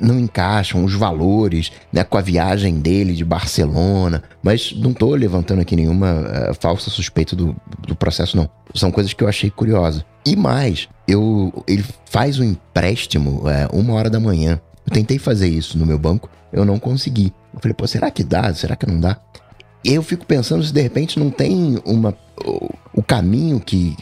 não 0.00 0.18
encaixam 0.18 0.84
os 0.84 0.94
valores, 0.94 1.72
né, 1.92 2.04
com 2.04 2.16
a 2.16 2.20
viagem 2.20 2.78
dele 2.78 3.14
de 3.14 3.24
Barcelona, 3.24 4.22
mas 4.42 4.72
não 4.76 4.92
estou 4.92 5.14
levantando 5.14 5.60
aqui 5.60 5.74
nenhuma 5.74 6.12
uh, 6.12 6.54
falsa 6.60 6.90
suspeita 6.90 7.34
do, 7.34 7.56
do 7.86 7.96
processo, 7.96 8.36
não. 8.36 8.48
São 8.74 8.90
coisas 8.90 9.12
que 9.12 9.24
eu 9.24 9.28
achei 9.28 9.50
curiosas. 9.50 10.04
E 10.24 10.36
mais, 10.36 10.88
eu, 11.06 11.64
ele 11.66 11.84
faz 12.06 12.38
um 12.38 12.44
empréstimo 12.44 13.42
uh, 13.42 13.76
uma 13.76 13.94
hora 13.94 14.10
da 14.10 14.20
manhã. 14.20 14.60
Eu 14.86 14.92
tentei 14.92 15.18
fazer 15.18 15.48
isso 15.48 15.76
no 15.76 15.86
meu 15.86 15.98
banco, 15.98 16.30
eu 16.52 16.64
não 16.64 16.78
consegui. 16.78 17.32
Eu 17.52 17.60
falei, 17.60 17.74
pô, 17.74 17.86
será 17.86 18.10
que 18.10 18.22
dá? 18.22 18.52
Será 18.54 18.76
que 18.76 18.86
não 18.86 19.00
dá? 19.00 19.18
Eu 19.84 20.02
fico 20.02 20.26
pensando 20.26 20.62
se 20.62 20.72
de 20.72 20.80
repente 20.80 21.18
não 21.18 21.30
tem 21.30 21.80
uma 21.84 22.16
o, 22.44 22.70
o 22.92 23.02
caminho 23.02 23.60
que, 23.60 23.96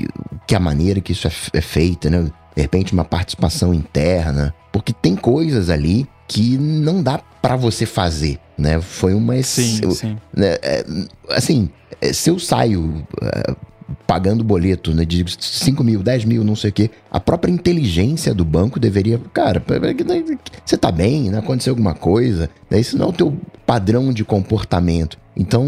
que 0.47 0.55
a 0.55 0.61
maneira 0.61 1.01
que 1.01 1.13
isso 1.13 1.27
é, 1.27 1.33
é 1.53 1.61
feita, 1.61 2.11
né? 2.11 2.31
De 2.57 2.63
repente 2.63 2.93
uma 2.93 3.05
participação 3.05 3.75
interna, 3.75 4.55
porque 4.73 4.93
tem 4.93 5.15
coisas 5.15 5.69
ali 5.71 6.09
que 6.27 6.57
não 6.57 7.03
dá 7.03 7.19
para 7.19 7.55
você 7.55 7.87
fazer, 7.87 8.39
né? 8.59 8.81
Foi 8.81 9.15
uma... 9.15 9.41
Sim, 9.43 9.81
eu, 9.83 9.91
sim. 9.93 10.17
Né, 10.35 10.57
é, 10.63 10.85
assim, 11.31 11.71
é, 12.01 12.13
se 12.13 12.31
eu 12.31 12.39
saio 12.39 13.07
é, 13.23 13.55
pagando 14.07 14.43
boleto 14.43 14.93
né, 14.93 15.05
de 15.05 15.25
5 15.39 15.85
mil, 15.85 16.03
10 16.03 16.25
mil, 16.25 16.43
não 16.43 16.57
sei 16.57 16.71
o 16.71 16.73
quê, 16.73 16.91
a 17.11 17.21
própria 17.21 17.53
inteligência 17.53 18.35
do 18.35 18.45
banco 18.45 18.81
deveria... 18.81 19.21
Cara, 19.33 19.63
você 20.65 20.77
tá 20.77 20.91
bem, 20.91 21.31
não 21.31 21.39
aconteceu 21.39 21.73
alguma 21.73 21.95
coisa, 21.95 22.51
né? 22.69 22.81
Isso 22.81 22.99
não 22.99 23.07
é 23.07 23.09
o 23.11 23.13
teu 23.13 23.37
padrão 23.65 24.13
de 24.13 24.25
comportamento. 24.25 25.19
Então, 25.37 25.65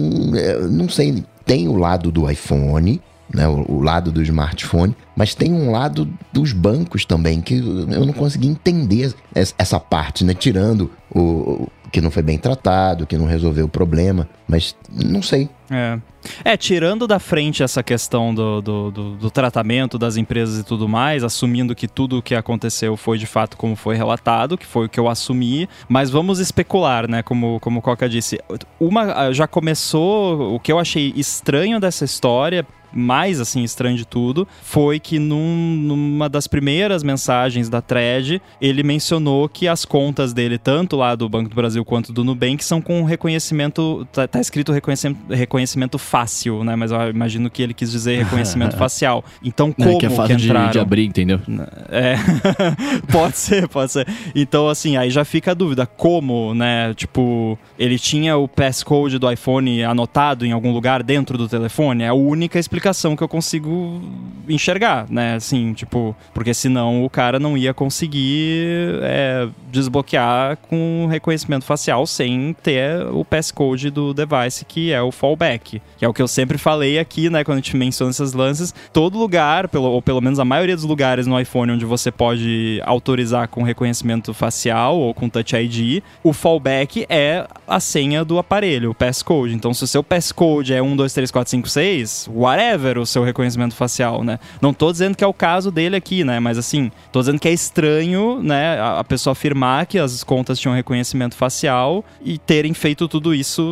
não 0.70 0.88
sei, 0.88 1.22
tem 1.44 1.68
o 1.68 1.76
lado 1.76 2.10
do 2.10 2.28
iPhone, 2.28 3.00
né, 3.32 3.46
o, 3.46 3.64
o, 3.68 3.82
lado 3.82 4.10
do 4.10 4.22
smartphone, 4.22 4.96
mas 5.16 5.34
tem 5.34 5.52
um 5.52 5.70
lado 5.70 6.08
dos 6.32 6.52
bancos 6.52 7.04
também 7.04 7.40
que 7.40 7.58
eu 7.58 8.06
não 8.06 8.12
consegui 8.12 8.48
entender 8.48 9.14
essa 9.34 9.78
parte, 9.78 10.24
né, 10.24 10.34
tirando 10.34 10.90
o, 11.14 11.68
que 11.90 12.00
não 12.00 12.10
foi 12.10 12.22
bem 12.22 12.38
tratado, 12.38 13.06
que 13.06 13.16
não 13.16 13.26
resolveu 13.26 13.66
o 13.66 13.68
problema, 13.68 14.28
mas 14.46 14.76
não 14.90 15.22
sei. 15.22 15.48
É. 15.70 15.98
É, 16.44 16.56
tirando 16.56 17.06
da 17.06 17.18
frente 17.18 17.62
essa 17.62 17.82
questão 17.82 18.34
do, 18.34 18.60
do, 18.60 18.90
do, 18.90 19.16
do, 19.16 19.30
tratamento 19.30 19.98
das 19.98 20.16
empresas 20.16 20.58
e 20.58 20.64
tudo 20.64 20.88
mais, 20.88 21.22
assumindo 21.22 21.74
que 21.74 21.86
tudo 21.86 22.18
o 22.18 22.22
que 22.22 22.34
aconteceu 22.34 22.96
foi 22.96 23.18
de 23.18 23.26
fato 23.26 23.56
como 23.56 23.76
foi 23.76 23.96
relatado, 23.96 24.58
que 24.58 24.66
foi 24.66 24.86
o 24.86 24.88
que 24.88 24.98
eu 24.98 25.08
assumi, 25.08 25.68
mas 25.88 26.10
vamos 26.10 26.38
especular, 26.38 27.08
né? 27.08 27.22
Como, 27.22 27.58
como 27.60 27.80
Coca 27.80 28.08
disse. 28.08 28.38
Uma 28.80 29.32
já 29.32 29.46
começou, 29.46 30.54
o 30.54 30.60
que 30.60 30.72
eu 30.72 30.78
achei 30.78 31.12
estranho 31.16 31.78
dessa 31.80 32.04
história, 32.04 32.66
mais 32.92 33.40
assim 33.40 33.62
estranho 33.62 33.96
de 33.96 34.06
tudo 34.06 34.46
foi 34.62 34.98
que 34.98 35.18
num, 35.18 35.76
numa 35.76 36.28
das 36.28 36.46
primeiras 36.46 37.02
mensagens 37.02 37.68
da 37.68 37.80
thread, 37.80 38.40
ele 38.60 38.82
mencionou 38.82 39.48
que 39.48 39.68
as 39.68 39.84
contas 39.84 40.32
dele, 40.32 40.58
tanto 40.58 40.96
lá 40.96 41.14
do 41.14 41.28
Banco 41.28 41.50
do 41.50 41.54
Brasil 41.54 41.84
quanto 41.84 42.12
do 42.12 42.24
Nubank, 42.24 42.64
são 42.64 42.80
com 42.80 43.04
reconhecimento. 43.04 44.06
Tá, 44.12 44.26
tá 44.26 44.40
escrito 44.40 44.72
reconhecimento, 44.72 45.32
reconhecimento 45.32 45.98
fácil, 45.98 46.64
né? 46.64 46.74
Mas 46.76 46.90
eu 46.90 47.10
imagino 47.10 47.50
que 47.50 47.62
ele 47.62 47.74
quis 47.74 47.90
dizer 47.90 48.18
reconhecimento 48.24 48.76
facial. 48.76 49.24
Então, 49.42 49.72
como 49.72 49.90
é, 49.90 49.96
que 49.96 50.06
é 50.06 50.10
fácil 50.10 50.36
que 50.36 50.44
entraram? 50.44 50.66
de, 50.66 50.72
de 50.72 50.78
abrir, 50.78 51.04
entendeu? 51.04 51.40
É, 51.88 52.16
pode 53.10 53.36
ser, 53.36 53.68
pode 53.68 53.92
ser. 53.92 54.06
Então, 54.34 54.68
assim, 54.68 54.96
aí 54.96 55.10
já 55.10 55.24
fica 55.24 55.52
a 55.52 55.54
dúvida, 55.54 55.86
como, 55.86 56.54
né? 56.54 56.94
Tipo, 56.94 57.58
ele 57.78 57.98
tinha 57.98 58.36
o 58.36 58.48
passcode 58.48 59.18
do 59.18 59.30
iPhone 59.30 59.82
anotado 59.84 60.44
em 60.44 60.52
algum 60.52 60.72
lugar 60.72 61.02
dentro 61.02 61.36
do 61.38 61.48
telefone? 61.48 62.02
É 62.02 62.08
a 62.08 62.14
única 62.14 62.58
explicação 62.58 62.77
que 63.16 63.22
eu 63.22 63.28
consigo 63.28 64.00
enxergar, 64.48 65.06
né? 65.10 65.34
Assim, 65.34 65.72
tipo, 65.72 66.14
porque 66.32 66.54
senão 66.54 67.04
o 67.04 67.10
cara 67.10 67.38
não 67.38 67.56
ia 67.56 67.74
conseguir 67.74 68.98
é, 69.02 69.48
desbloquear 69.70 70.56
com 70.68 71.06
reconhecimento 71.10 71.64
facial 71.64 72.06
sem 72.06 72.54
ter 72.62 73.06
o 73.12 73.24
passcode 73.24 73.90
do 73.90 74.14
device, 74.14 74.64
que 74.64 74.92
é 74.92 75.02
o 75.02 75.12
fallback. 75.12 75.80
Que 75.96 76.04
é 76.04 76.08
o 76.08 76.14
que 76.14 76.22
eu 76.22 76.28
sempre 76.28 76.58
falei 76.58 76.98
aqui, 76.98 77.28
né? 77.28 77.44
Quando 77.44 77.58
a 77.58 77.60
gente 77.60 77.76
menciona 77.76 78.10
esses 78.10 78.32
lances, 78.32 78.74
todo 78.92 79.18
lugar, 79.18 79.68
pelo, 79.68 79.90
ou 79.90 80.02
pelo 80.02 80.20
menos 80.20 80.38
a 80.38 80.44
maioria 80.44 80.76
dos 80.76 80.84
lugares 80.84 81.26
no 81.26 81.38
iPhone 81.38 81.72
onde 81.72 81.84
você 81.84 82.10
pode 82.10 82.80
autorizar 82.84 83.48
com 83.48 83.62
reconhecimento 83.62 84.32
facial 84.32 84.98
ou 84.98 85.12
com 85.12 85.28
Touch 85.28 85.54
ID, 85.56 86.02
o 86.22 86.32
fallback 86.32 87.06
é 87.08 87.46
a 87.66 87.80
senha 87.80 88.24
do 88.24 88.38
aparelho, 88.38 88.90
o 88.90 88.94
passcode. 88.94 89.54
Então, 89.54 89.74
se 89.74 89.84
o 89.84 89.86
seu 89.86 90.02
passcode 90.02 90.72
é 90.72 90.82
1, 90.82 90.96
2, 90.96 91.12
3, 91.12 91.30
4, 91.30 91.50
5, 91.50 91.68
6, 91.68 92.30
whatever 92.32 92.67
o 92.76 93.06
seu 93.06 93.22
reconhecimento 93.24 93.74
facial, 93.74 94.22
né? 94.24 94.38
Não 94.60 94.72
tô 94.72 94.90
dizendo 94.92 95.16
que 95.16 95.24
é 95.24 95.26
o 95.26 95.32
caso 95.32 95.70
dele 95.70 95.96
aqui, 95.96 96.24
né? 96.24 96.38
Mas 96.40 96.58
assim, 96.58 96.90
tô 97.12 97.20
dizendo 97.20 97.38
que 97.38 97.48
é 97.48 97.52
estranho, 97.52 98.40
né? 98.42 98.80
A, 98.80 99.04
pessoa 99.04 99.32
afirmar 99.32 99.86
que 99.86 99.98
as 99.98 100.22
contas 100.24 100.58
tinham 100.58 100.74
reconhecimento 100.74 101.34
facial 101.34 102.04
e 102.22 102.36
terem 102.38 102.74
feito 102.74 103.08
tudo 103.08 103.34
isso 103.34 103.62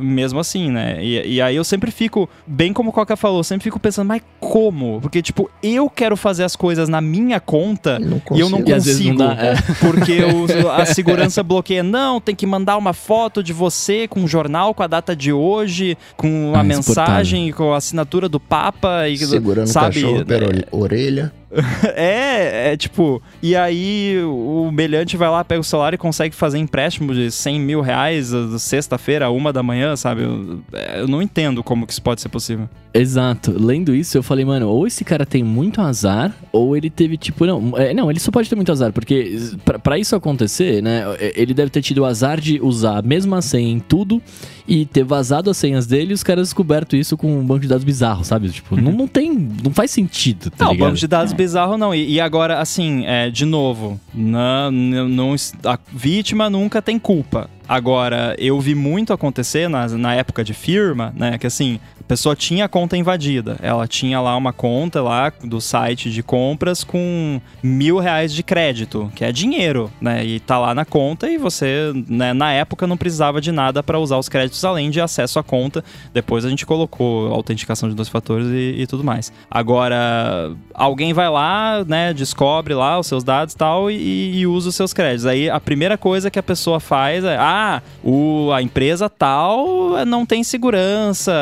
mesmo 0.00 0.38
assim, 0.40 0.70
né? 0.70 0.98
E, 1.04 1.34
e 1.34 1.42
aí 1.42 1.56
eu 1.56 1.64
sempre 1.64 1.90
fico, 1.90 2.28
bem 2.46 2.72
como 2.72 2.90
o 2.90 2.92
Coca 2.92 3.16
falou, 3.16 3.42
sempre 3.44 3.64
fico 3.64 3.78
pensando, 3.78 4.08
mas 4.08 4.22
como? 4.40 5.00
Porque, 5.00 5.20
tipo, 5.20 5.50
eu 5.62 5.90
quero 5.90 6.16
fazer 6.16 6.44
as 6.44 6.56
coisas 6.56 6.88
na 6.88 7.00
minha 7.00 7.40
conta 7.40 7.98
e 8.34 8.40
eu 8.40 8.48
não 8.48 8.60
E 8.66 8.72
às 8.72 8.84
vezes 8.84 9.02
consigo. 9.06 9.18
não 9.22 9.34
dá, 9.34 9.42
é. 9.42 9.54
Porque 9.80 10.22
o- 10.24 10.68
a 10.70 10.86
segurança 10.86 11.42
bloqueia. 11.42 11.82
Não, 11.82 12.20
tem 12.20 12.34
que 12.34 12.46
mandar 12.46 12.76
uma 12.76 12.92
foto 12.92 13.42
de 13.42 13.52
você 13.52 14.06
com 14.08 14.24
o 14.24 14.28
jornal, 14.28 14.72
com 14.74 14.82
a 14.82 14.86
data 14.86 15.14
de 15.14 15.32
hoje, 15.32 15.96
com 16.16 16.52
a 16.54 16.60
Ah, 16.60 16.62
mensagem, 16.62 17.52
com 17.52 17.72
a 17.72 17.76
assinatura 17.76 18.28
do 18.28 18.37
Papa. 18.40 19.08
E, 19.08 19.16
Segurando 19.18 19.66
sabe? 19.66 19.98
o 19.98 20.02
cachorro 20.02 20.24
pela 20.24 20.46
orelha. 20.70 21.32
É, 21.94 22.72
é 22.72 22.76
tipo. 22.76 23.22
E 23.42 23.56
aí 23.56 24.18
o 24.24 24.70
meliante 24.72 25.16
vai 25.16 25.28
lá, 25.28 25.42
pega 25.44 25.60
o 25.60 25.64
celular 25.64 25.94
e 25.94 25.98
consegue 25.98 26.34
fazer 26.34 26.58
empréstimo 26.58 27.14
de 27.14 27.30
100 27.30 27.60
mil 27.60 27.80
reais 27.80 28.32
sexta-feira, 28.58 29.30
uma 29.30 29.52
da 29.52 29.62
manhã, 29.62 29.96
sabe? 29.96 30.22
Eu, 30.22 30.60
é, 30.72 31.00
eu 31.00 31.08
não 31.08 31.22
entendo 31.22 31.62
como 31.62 31.86
que 31.86 31.92
isso 31.92 32.02
pode 32.02 32.20
ser 32.20 32.28
possível. 32.28 32.68
Exato. 32.92 33.52
Lendo 33.56 33.94
isso, 33.94 34.16
eu 34.16 34.22
falei, 34.22 34.44
mano, 34.44 34.68
ou 34.68 34.86
esse 34.86 35.04
cara 35.04 35.24
tem 35.26 35.42
muito 35.42 35.80
azar, 35.80 36.34
ou 36.50 36.76
ele 36.76 36.88
teve, 36.90 37.16
tipo, 37.16 37.44
não, 37.46 37.72
é, 37.76 37.92
não, 37.94 38.10
ele 38.10 38.18
só 38.18 38.30
pode 38.30 38.48
ter 38.48 38.56
muito 38.56 38.72
azar, 38.72 38.92
porque 38.92 39.38
pra- 39.64 39.78
pra 39.78 39.98
isso 39.98 40.16
acontecer, 40.16 40.82
né, 40.82 41.04
ele 41.36 41.52
deve 41.54 41.70
ter 41.70 41.82
tido 41.82 41.98
o 41.98 42.04
azar 42.04 42.40
de 42.40 42.58
usar 42.60 42.98
a 42.98 43.02
mesma 43.02 43.42
senha 43.42 43.70
em 43.70 43.78
tudo 43.78 44.22
e 44.66 44.84
ter 44.86 45.04
vazado 45.04 45.50
as 45.50 45.56
senhas 45.56 45.86
dele 45.86 46.10
e 46.10 46.14
os 46.14 46.22
caras 46.22 46.48
descoberto 46.48 46.96
isso 46.96 47.16
com 47.16 47.38
um 47.38 47.44
banco 47.44 47.60
de 47.60 47.68
dados 47.68 47.84
bizarro, 47.84 48.24
sabe? 48.24 48.48
Tipo, 48.50 48.74
não, 48.74 48.92
não 48.92 49.06
tem, 49.06 49.32
não 49.62 49.70
faz 49.72 49.90
sentido, 49.90 50.50
tá 50.50 50.64
não, 50.64 50.72
ligado? 50.72 50.88
banco 50.88 50.98
de 50.98 51.06
dados 51.06 51.32
bizarro 51.38 51.78
não. 51.78 51.94
E, 51.94 52.14
e 52.14 52.20
agora, 52.20 52.58
assim, 52.58 53.06
é, 53.06 53.30
de 53.30 53.46
novo, 53.46 53.98
não, 54.12 54.70
não, 54.70 55.36
a 55.64 55.78
vítima 55.92 56.50
nunca 56.50 56.82
tem 56.82 56.98
culpa. 56.98 57.48
Agora, 57.68 58.34
eu 58.38 58.58
vi 58.58 58.74
muito 58.74 59.12
acontecer 59.12 59.68
na, 59.68 59.86
na 59.88 60.14
época 60.14 60.42
de 60.42 60.54
firma, 60.54 61.12
né? 61.14 61.36
Que 61.36 61.46
assim, 61.46 61.78
a 62.00 62.04
pessoa 62.04 62.34
tinha 62.34 62.64
a 62.64 62.68
conta 62.68 62.96
invadida. 62.96 63.58
Ela 63.60 63.86
tinha 63.86 64.18
lá 64.20 64.34
uma 64.36 64.54
conta 64.54 65.02
lá 65.02 65.30
do 65.44 65.60
site 65.60 66.10
de 66.10 66.22
compras 66.22 66.82
com 66.82 67.38
mil 67.62 67.98
reais 67.98 68.32
de 68.32 68.42
crédito, 68.42 69.12
que 69.14 69.22
é 69.22 69.30
dinheiro, 69.30 69.90
né? 70.00 70.24
E 70.24 70.40
tá 70.40 70.58
lá 70.58 70.74
na 70.74 70.86
conta 70.86 71.28
e 71.28 71.36
você, 71.36 71.92
né, 72.08 72.32
na 72.32 72.52
época, 72.52 72.86
não 72.86 72.96
precisava 72.96 73.38
de 73.38 73.52
nada 73.52 73.82
para 73.82 73.98
usar 73.98 74.16
os 74.16 74.30
créditos 74.30 74.64
além 74.64 74.88
de 74.88 75.00
acesso 75.00 75.38
à 75.38 75.42
conta. 75.42 75.84
Depois 76.14 76.46
a 76.46 76.48
gente 76.48 76.64
colocou 76.64 77.30
autenticação 77.32 77.88
de 77.88 77.94
dois 77.94 78.08
fatores 78.08 78.46
e, 78.48 78.76
e 78.78 78.86
tudo 78.86 79.04
mais. 79.04 79.30
Agora, 79.50 80.52
alguém 80.72 81.12
vai 81.12 81.28
lá, 81.28 81.84
né, 81.86 82.14
descobre 82.14 82.72
lá 82.72 82.98
os 82.98 83.06
seus 83.06 83.22
dados 83.22 83.52
e 83.52 83.56
tal 83.58 83.90
e, 83.90 84.38
e 84.38 84.46
usa 84.46 84.70
os 84.70 84.74
seus 84.74 84.94
créditos. 84.94 85.26
Aí 85.26 85.50
a 85.50 85.60
primeira 85.60 85.98
coisa 85.98 86.30
que 86.30 86.38
a 86.38 86.42
pessoa 86.42 86.80
faz 86.80 87.22
é: 87.24 87.36
ah, 87.36 87.57
o, 88.02 88.50
a 88.52 88.62
empresa 88.62 89.08
tal 89.08 90.04
não 90.06 90.24
tem 90.24 90.42
segurança, 90.44 91.32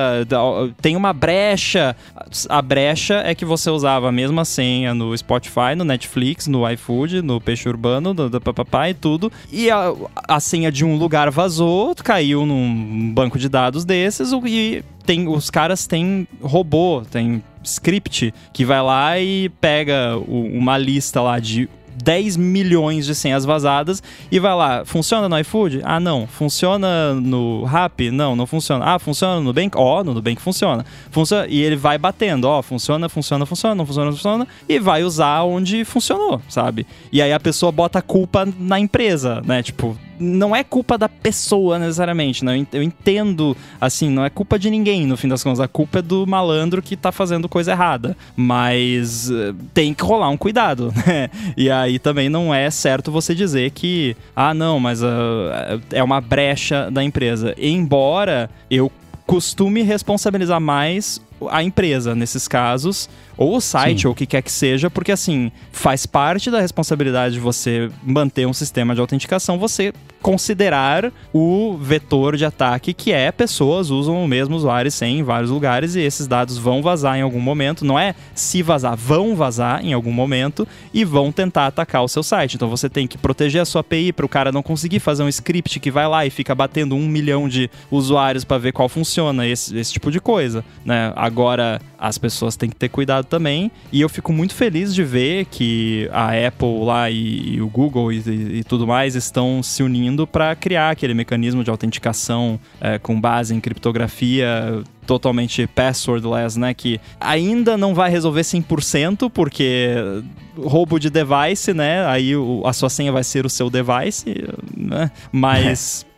tem 0.81 0.97
uma 0.97 1.13
brecha. 1.13 1.97
A 2.49 2.61
brecha 2.63 3.23
é 3.25 3.35
que 3.35 3.45
você 3.45 3.71
usava 3.71 4.09
a 4.09 4.13
mesma 4.13 4.45
senha 4.45 4.93
no 4.95 5.17
Spotify, 5.17 5.75
no 5.77 5.85
Netflix, 5.85 6.47
no 6.47 6.69
iFood, 6.71 7.23
no 7.23 7.41
Peixe 7.41 7.69
Urbano, 7.69 8.13
no, 8.13 8.41
papapá 8.41 8.91
e 8.91 8.95
tudo. 8.95 9.31
E 9.53 9.71
a, 9.71 9.93
a 10.29 10.41
senha 10.41 10.71
de 10.71 10.85
um 10.85 10.97
lugar 10.97 11.31
vazou, 11.31 11.95
caiu 11.95 12.45
num 12.45 13.13
banco 13.15 13.39
de 13.39 13.49
dados 13.49 13.85
desses 13.85 14.33
e 14.47 14.83
tem, 15.05 15.29
os 15.29 15.51
caras 15.51 15.87
têm 15.87 16.27
robô, 16.43 17.03
tem 17.11 17.43
script 17.63 18.33
que 18.53 18.65
vai 18.65 18.83
lá 18.83 19.19
e 19.19 19.49
pega 19.61 20.17
o- 20.19 20.47
uma 20.53 20.77
lista 20.79 21.21
lá 21.21 21.39
de 21.39 21.69
10 22.03 22.37
milhões 22.37 23.07
de 23.07 23.15
senhas 23.15 23.45
vazadas 23.45 24.03
e 24.31 24.39
vai 24.39 24.55
lá, 24.55 24.85
funciona 24.85 25.29
no 25.29 25.39
iFood? 25.39 25.81
Ah, 25.85 26.01
não. 26.01 26.27
Funciona 26.27 27.15
no 27.15 27.65
Rap? 27.65 28.11
Não, 28.11 28.37
não 28.37 28.47
funciona. 28.47 28.85
Ah, 28.85 28.99
funciona 28.99 29.37
no 29.37 29.43
Nubank? 29.43 29.77
Ó, 29.77 30.05
no 30.05 30.15
Nubank 30.15 30.41
funciona. 30.41 30.85
funciona. 31.11 31.47
E 31.49 31.61
ele 31.61 31.77
vai 31.77 31.99
batendo, 31.99 32.45
ó, 32.47 32.63
funciona, 32.63 33.09
funciona, 33.09 33.47
funciona, 33.47 33.75
não 33.75 33.87
funciona, 33.87 34.07
não 34.07 34.17
funciona, 34.17 34.49
e 34.69 34.79
vai 34.79 35.03
usar 35.05 35.43
onde 35.43 35.85
funcionou, 35.85 36.41
sabe? 36.49 36.87
E 37.13 37.21
aí 37.23 37.33
a 37.33 37.41
pessoa 37.41 37.73
bota 37.73 37.99
a 37.99 38.03
culpa 38.03 38.47
na 38.59 38.79
empresa, 38.79 39.43
né? 39.45 39.63
Tipo, 39.63 39.97
não 40.19 40.55
é 40.55 40.63
culpa 40.65 40.97
da 40.99 41.09
pessoa 41.09 41.79
necessariamente, 41.79 42.45
né? 42.45 42.53
Eu 42.53 42.57
ent- 42.57 42.75
Eu 42.75 42.83
entendo, 42.83 43.57
assim, 43.81 44.09
não 44.11 44.25
é 44.25 44.31
culpa 44.31 44.59
de 44.59 44.71
ninguém, 44.71 45.07
no 45.07 45.17
fim 45.17 45.29
das 45.29 45.43
contas. 45.43 45.61
A 45.61 45.69
culpa 45.69 45.99
é 45.99 46.03
do 46.03 46.27
malandro 46.27 46.81
que 46.83 46.97
tá 46.97 47.11
fazendo 47.13 47.49
coisa 47.49 47.73
errada. 47.73 48.17
Mas 48.37 49.31
eh, 49.31 49.53
tem 49.75 49.93
que 49.93 50.03
rolar 50.05 50.29
um 50.29 50.37
cuidado, 50.37 50.93
né? 51.07 51.29
E 51.57 51.71
aí 51.71 51.99
também 51.99 52.29
não 52.29 52.55
é 52.55 52.71
certo 52.71 53.11
você 53.11 53.35
dizer 53.35 53.71
que, 53.73 54.17
ah, 54.35 54.55
não, 54.55 54.79
mas 54.81 55.03
ah, 55.03 55.79
é 55.93 56.03
uma 56.03 56.21
brecha 56.21 56.91
da 56.91 57.03
empresa. 57.03 57.55
Embora 57.59 58.49
eu 58.71 58.91
costume 59.27 59.83
responsabilizar 59.83 60.61
mais 60.61 61.21
a 61.51 61.63
empresa 61.63 62.15
nesses 62.15 62.47
casos, 62.49 63.11
ou 63.37 63.57
o 63.57 63.61
site, 63.61 64.03
Sim. 64.03 64.07
ou 64.09 64.13
o 64.13 64.17
que 64.17 64.27
quer 64.27 64.43
que 64.43 64.53
seja, 64.53 64.91
porque 64.91 65.13
assim, 65.13 65.51
faz 65.71 66.07
parte 66.07 66.51
da 66.51 66.61
responsabilidade 66.61 67.35
de 67.35 67.41
você 67.41 67.91
manter 68.03 68.47
um 68.47 68.53
sistema 68.53 68.95
de 68.95 69.01
autenticação, 69.01 69.59
você 69.59 69.93
considerar 70.23 71.13
o 71.33 71.77
vetor 71.81 72.37
de 72.37 72.45
ataque 72.45 72.93
que 72.93 73.13
é 73.13 73.31
pessoas 73.31 73.91
usam 73.91 74.25
o 74.25 74.27
mesmo 74.27 74.57
usuário 74.57 74.91
sem 74.91 75.21
em 75.21 75.23
vários 75.23 75.51
lugares 75.51 75.95
e 75.95 76.01
esses 76.01 76.27
dados 76.27 76.59
vão 76.59 76.83
vazar 76.83 77.17
em 77.17 77.23
algum 77.23 77.41
momento, 77.41 77.85
não 77.85 77.97
é 77.97 78.15
se 78.35 78.61
vazar, 78.63 78.97
vão 78.97 79.37
vazar 79.37 79.85
em 79.85 79.93
algum 79.93 80.11
momento 80.11 80.67
e 80.93 81.05
vão 81.05 81.31
tentar 81.31 81.69
atacar 81.69 82.03
o 82.03 82.09
seu 82.09 82.23
site. 82.23 82.57
Então 82.57 82.69
você 82.69 82.89
tem 82.89 83.07
que 83.07 83.17
proteger 83.17 83.63
a 83.63 83.65
sua 83.65 83.83
API 83.83 84.13
para 84.13 84.27
o 84.27 84.29
cara 84.29 84.51
não 84.51 84.63
conseguir 84.63 84.99
fazer 84.99 85.23
um 85.23 85.29
script 85.29 85.79
que 85.79 85.91
vai 85.91 86.09
lá 86.09 86.27
e 86.27 86.31
fica 86.31 86.55
batendo 86.55 86.97
um 86.97 87.07
milhão 87.07 87.49
de 87.49 87.71
usuários 87.91 88.43
para 88.43 88.59
ver 88.59 88.73
qual 88.73 88.89
funciona, 88.89 89.47
esse, 89.47 89.79
esse 89.79 89.93
tipo 89.93 90.11
de 90.11 90.21
coisa, 90.21 90.65
né? 90.85 91.13
Agora 91.15 91.81
as 91.99 92.19
pessoas 92.19 92.57
têm 92.57 92.69
que 92.69 92.77
ter 92.77 92.89
cuidado 92.89 93.26
também 93.27 93.71
e 93.93 94.01
eu 94.01 94.09
fico 94.09 94.33
muito 94.33 94.55
feliz 94.55 94.95
de 94.95 95.03
ver 95.05 95.45
que 95.47 96.09
a 96.13 96.29
Apple 96.47 96.85
lá 96.85 97.11
e, 97.11 97.55
e 97.57 97.61
o 97.61 97.69
Google 97.69 98.13
e, 98.13 98.19
e- 98.27 98.59
e 98.59 98.65
tudo 98.65 98.87
mais 98.87 99.15
estão 99.15 99.63
se 99.63 99.83
unindo 99.83 100.27
para 100.27 100.55
criar 100.55 100.91
aquele 100.91 101.15
mecanismo 101.15 101.63
de 101.63 101.71
autenticação 101.71 102.59
é, 102.81 102.99
com 102.99 103.21
base 103.21 103.55
em 103.55 103.61
criptografia 103.61 104.83
totalmente 105.07 105.67
passwordless, 105.69 106.59
né? 106.59 106.75
Que 106.75 107.01
ainda 107.21 107.77
não 107.77 107.95
vai 107.95 108.11
resolver 108.11 108.41
100%, 108.41 109.31
porque 109.31 109.91
roubo 110.59 110.99
de 110.99 111.11
device, 111.11 111.73
né? 111.73 112.05
Aí 112.07 112.35
o- 112.37 112.63
a 112.67 112.73
sua 112.73 112.89
senha 112.91 113.13
vai 113.13 113.23
ser 113.23 113.47
o 113.47 113.51
seu 113.51 113.71
device, 113.71 114.35
né? 114.77 115.11
Mas, 115.31 116.05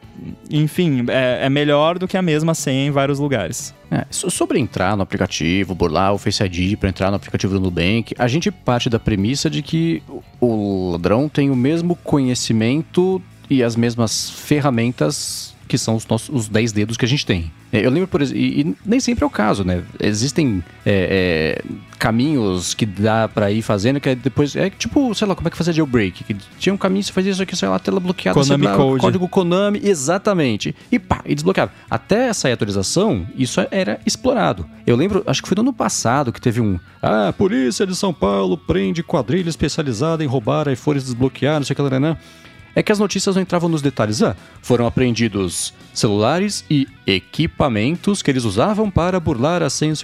enfim, 0.51 1.05
é, 1.09 1.47
é 1.47 1.49
melhor 1.51 1.99
do 1.99 2.07
que 2.09 2.17
a 2.17 2.23
mesma 2.23 2.55
senha 2.55 2.87
em 2.87 2.91
vários 2.91 3.19
lugares. 3.19 3.75
É, 3.91 4.05
so- 4.11 4.31
sobre 4.31 4.59
entrar 4.59 4.97
no 4.97 5.03
aplicativo, 5.03 5.75
burlar 5.75 6.13
o 6.13 6.19
Face 6.19 6.43
ID 6.43 6.77
para 6.79 6.89
entrar 6.89 7.11
no 7.11 7.17
aplicativo 7.17 7.55
do 7.55 7.61
Nubank, 7.61 8.15
a 8.19 8.29
gente 8.29 8.51
parte 8.51 8.91
da 8.91 8.99
premissa 8.99 9.49
de 9.49 9.63
que 9.63 10.03
o- 10.41 10.47
o 10.47 10.91
ladrão 10.93 11.29
tem 11.29 11.51
o 11.51 11.57
mesmo 11.57 11.97
conhecimento 11.97 13.21
e 13.51 13.63
as 13.63 13.77
mesmas 13.77 14.29
ferramentas 14.31 15.55
que 15.67 15.77
são 15.79 15.97
os 15.97 16.07
nossos 16.07 16.29
os 16.35 16.49
10 16.49 16.73
dedos 16.73 16.97
que 16.97 17.05
a 17.05 17.09
gente 17.09 17.25
tem. 17.27 17.51
É, 17.73 17.85
Eu 17.85 17.91
lembro, 17.91 18.09
por 18.09 18.23
exemplo, 18.23 18.41
e, 18.41 18.61
e 18.61 18.77
nem 18.85 18.99
sempre 19.01 19.25
é 19.25 19.27
o 19.27 19.31
caso, 19.31 19.65
né? 19.65 19.83
Existem 20.01 20.63
é, 20.87 21.61
é, 21.61 21.73
caminhos 21.99 22.75
que 22.75 22.87
dá 22.87 23.29
pra 23.29 23.51
ir 23.51 23.63
fazendo, 23.63 24.01
que 24.01 24.09
é 24.09 24.15
depois. 24.15 24.57
É 24.57 24.71
tipo, 24.71 25.15
sei 25.15 25.27
lá, 25.27 25.35
como 25.35 25.49
é 25.49 25.51
que 25.51 25.57
fazer 25.57 25.73
jailbreak? 25.73 26.25
Que 26.25 26.35
tinha 26.59 26.75
um 26.75 26.79
caminho, 26.79 27.03
você 27.03 27.13
fazia 27.13 27.33
isso 27.33 27.43
aqui, 27.43 27.55
sei 27.57 27.69
lá, 27.69 27.79
tela 27.79 28.01
bloqueada, 28.01 28.39
Konami 28.39 28.65
lá, 28.65 28.77
Code. 28.77 29.01
código 29.01 29.29
Konami, 29.29 29.81
exatamente. 29.83 30.75
E 30.91 30.99
pá, 30.99 31.21
e 31.27 31.35
desbloqueava. 31.35 31.73
Até 31.91 32.33
sair 32.33 32.53
atualização, 32.53 33.27
isso 33.37 33.61
era 33.71 34.01
explorado. 34.07 34.67
Eu 34.87 34.97
lembro, 34.97 35.23
acho 35.27 35.43
que 35.43 35.49
foi 35.49 35.55
no 35.57 35.63
ano 35.63 35.73
passado 35.73 36.33
que 36.33 36.41
teve 36.41 36.61
um. 36.61 36.79
Ah, 37.03 37.29
a 37.29 37.33
polícia 37.33 37.87
de 37.87 37.95
São 37.95 38.13
Paulo 38.13 38.57
prende 38.57 39.03
quadrilha 39.03 39.49
especializada 39.49 40.25
em 40.25 40.27
roubar 40.27 40.69
iPhones 40.69 41.05
desbloqueados, 41.05 41.61
não 41.61 41.67
sei 41.67 41.75
o 41.75 41.89
que 41.89 41.95
lá, 41.95 42.01
né? 42.01 42.17
É 42.79 42.83
que 42.83 42.93
as 42.93 43.01
notícias 43.01 43.35
não 43.35 43.43
entravam 43.43 43.69
nos 43.69 43.83
detalhes. 43.83 44.23
Ah, 44.23 44.37
foram 44.63 44.87
apreendidos 44.87 45.75
celulares 45.93 46.65
e 46.71 46.87
equipamentos 47.05 48.23
que 48.23 48.31
eles 48.31 48.45
usavam 48.45 48.89
para 48.89 49.19
burlar 49.19 49.65
a 49.65 49.69
senha. 49.69 49.95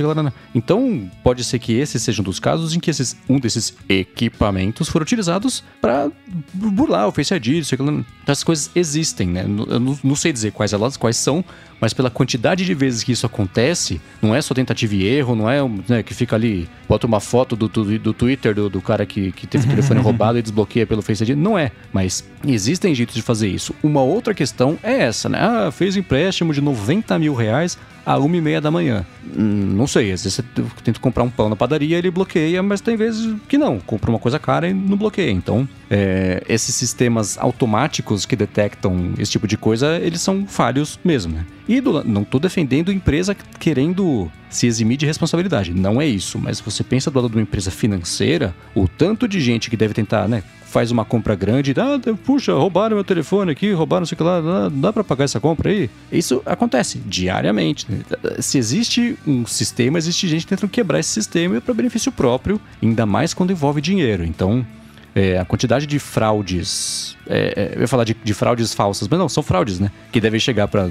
Então, 0.53 1.09
pode 1.23 1.45
ser 1.45 1.61
que 1.61 1.73
esse 1.73 2.01
seja 2.01 2.21
um 2.21 2.25
dos 2.25 2.41
casos 2.41 2.75
em 2.75 2.81
que 2.81 2.91
esses, 2.91 3.17
um 3.29 3.39
desses 3.39 3.77
equipamentos 3.89 4.89
foram 4.89 5.05
utilizados 5.05 5.63
para 5.81 6.11
burlar 6.53 7.07
o 7.07 7.13
Face 7.13 7.33
ID. 7.33 7.65
Então, 7.73 8.05
essas 8.27 8.43
coisas 8.43 8.69
existem, 8.75 9.29
né? 9.29 9.45
Eu 9.45 9.79
não 9.79 10.17
sei 10.17 10.33
dizer 10.33 10.51
quais 10.51 10.73
elas 10.73 10.97
quais 10.97 11.17
são, 11.17 11.45
mas 11.85 11.93
pela 11.93 12.09
quantidade 12.09 12.65
de 12.65 12.73
vezes 12.73 13.03
que 13.03 13.13
isso 13.13 13.27
acontece, 13.27 14.01
não 14.23 14.35
é 14.35 14.41
só 14.41 14.55
tentativa 14.55 14.95
e 14.95 15.05
erro, 15.05 15.35
não 15.35 15.51
é 15.51 15.59
né, 15.87 16.03
que 16.03 16.15
fica 16.15 16.35
ali, 16.35 16.67
bota 16.89 17.07
uma 17.07 17.21
foto 17.21 17.55
do, 17.55 17.69
do, 17.69 17.99
do 17.99 18.15
Twitter 18.15 18.55
do, 18.55 18.71
do 18.71 18.81
cara 18.81 19.05
que, 19.05 19.33
que 19.33 19.47
teve 19.47 19.67
o 19.67 19.69
telefone 19.69 20.01
roubado 20.01 20.39
e 20.39 20.43
desbloqueia 20.43 20.87
pelo 20.87 21.03
Face 21.03 21.23
ID. 21.23 21.37
Não 21.37 21.59
é, 21.59 21.71
mas 21.93 22.25
existem 22.43 22.95
jeitos 22.95 23.15
de 23.15 23.21
fazer 23.21 23.49
isso. 23.49 23.75
Uma 23.83 24.01
outra 24.01 24.33
questão 24.33 24.79
é 24.83 24.95
essa, 25.03 25.29
né? 25.29 25.39
Ah, 25.39 25.71
fez 25.71 25.95
empréstimo 25.95 26.55
de 26.55 26.63
90 26.63 27.19
mil 27.19 27.35
reais 27.35 27.77
a 28.07 28.19
uma 28.19 28.37
e 28.37 28.41
meia 28.41 28.61
da 28.61 28.71
manhã. 28.71 29.05
Hum, 29.37 29.73
não 29.75 29.87
sei, 29.87 30.13
às 30.13 30.23
vezes 30.25 30.37
você 30.37 30.65
tenta 30.83 31.01
comprar 31.01 31.23
um 31.23 31.31
pão 31.31 31.49
na 31.49 31.57
padaria, 31.57 31.97
ele 31.97 32.11
bloqueia, 32.11 32.63
mas 32.63 32.81
tem 32.81 32.97
vezes 32.97 33.35
que 33.49 33.57
não. 33.57 33.79
Compra 33.81 34.11
uma 34.11 34.19
coisa 34.19 34.39
cara 34.39 34.69
e 34.69 34.75
não 34.75 34.97
bloqueia. 34.97 35.31
Então, 35.31 35.69
é, 35.91 36.43
esses 36.49 36.75
sistemas 36.75 37.39
automáticos 37.39 38.27
que 38.27 38.37
detectam 38.37 39.15
esse 39.19 39.33
tipo 39.33 39.47
de 39.47 39.57
coisa, 39.57 39.99
eles 39.99 40.21
são 40.21 40.47
falhos 40.47 40.99
mesmo, 41.05 41.35
né? 41.35 41.47
E 41.69 41.81
do 41.81 42.05
não 42.05 42.25
tô 42.25 42.39
defendendo 42.39 42.93
empresa 42.93 43.35
querendo 43.59 44.31
se 44.51 44.67
eximir 44.67 44.97
de 44.97 45.07
responsabilidade. 45.07 45.73
Não 45.73 46.01
é 46.01 46.07
isso. 46.07 46.39
Mas 46.39 46.61
você 46.61 46.85
pensa 46.85 47.11
do 47.11 47.21
lado 47.21 47.31
de 47.31 47.37
uma 47.37 47.43
empresa 47.43 47.71
financeira, 47.71 48.55
o 48.75 48.87
tanto 48.87 49.27
de 49.27 49.41
gente 49.41 49.71
que 49.71 49.77
deve 49.77 49.95
tentar, 49.95 50.29
né? 50.29 50.43
Faz 50.67 50.91
uma 50.91 51.05
compra 51.05 51.37
grande, 51.37 51.73
ah, 51.77 52.01
puxa, 52.25 52.53
roubaram 52.53 52.97
meu 52.97 53.05
telefone 53.05 53.53
aqui, 53.53 53.73
roubaram 53.73 54.05
sei 54.05 54.19
lá, 54.21 54.41
dá, 54.41 54.69
dá 54.69 54.93
pra 54.93 55.05
pagar 55.05 55.25
essa 55.25 55.39
compra 55.39 55.71
aí? 55.71 55.89
Isso 56.11 56.43
acontece 56.45 57.01
diariamente. 57.07 57.87
né? 57.89 58.01
Se 58.41 58.59
existe 58.59 59.17
um 59.25 59.47
sistema, 59.47 59.99
existe 59.99 60.27
gente 60.27 60.47
tentando 60.47 60.69
quebrar 60.69 60.99
esse 60.99 61.11
sistema 61.11 61.61
para 61.61 61.73
benefício 61.73 62.11
próprio, 62.11 62.61
ainda 62.83 63.07
mais 63.07 63.33
quando 63.33 63.53
envolve 63.53 63.81
dinheiro. 63.81 64.25
Então, 64.25 64.67
é, 65.15 65.39
a 65.39 65.45
quantidade 65.45 65.87
de 65.87 65.99
fraudes. 65.99 67.17
É, 67.29 67.71
é, 67.73 67.77
eu 67.77 67.81
ia 67.83 67.89
falar 67.89 68.05
de, 68.05 68.15
de 68.23 68.35
fraudes 68.35 68.75
falsas, 68.75 69.09
mas 69.09 69.19
não, 69.19 69.29
são 69.29 69.43
fraudes, 69.43 69.79
né? 69.81 69.91
Que 70.13 70.21
devem 70.21 70.39
chegar 70.41 70.69
para 70.69 70.89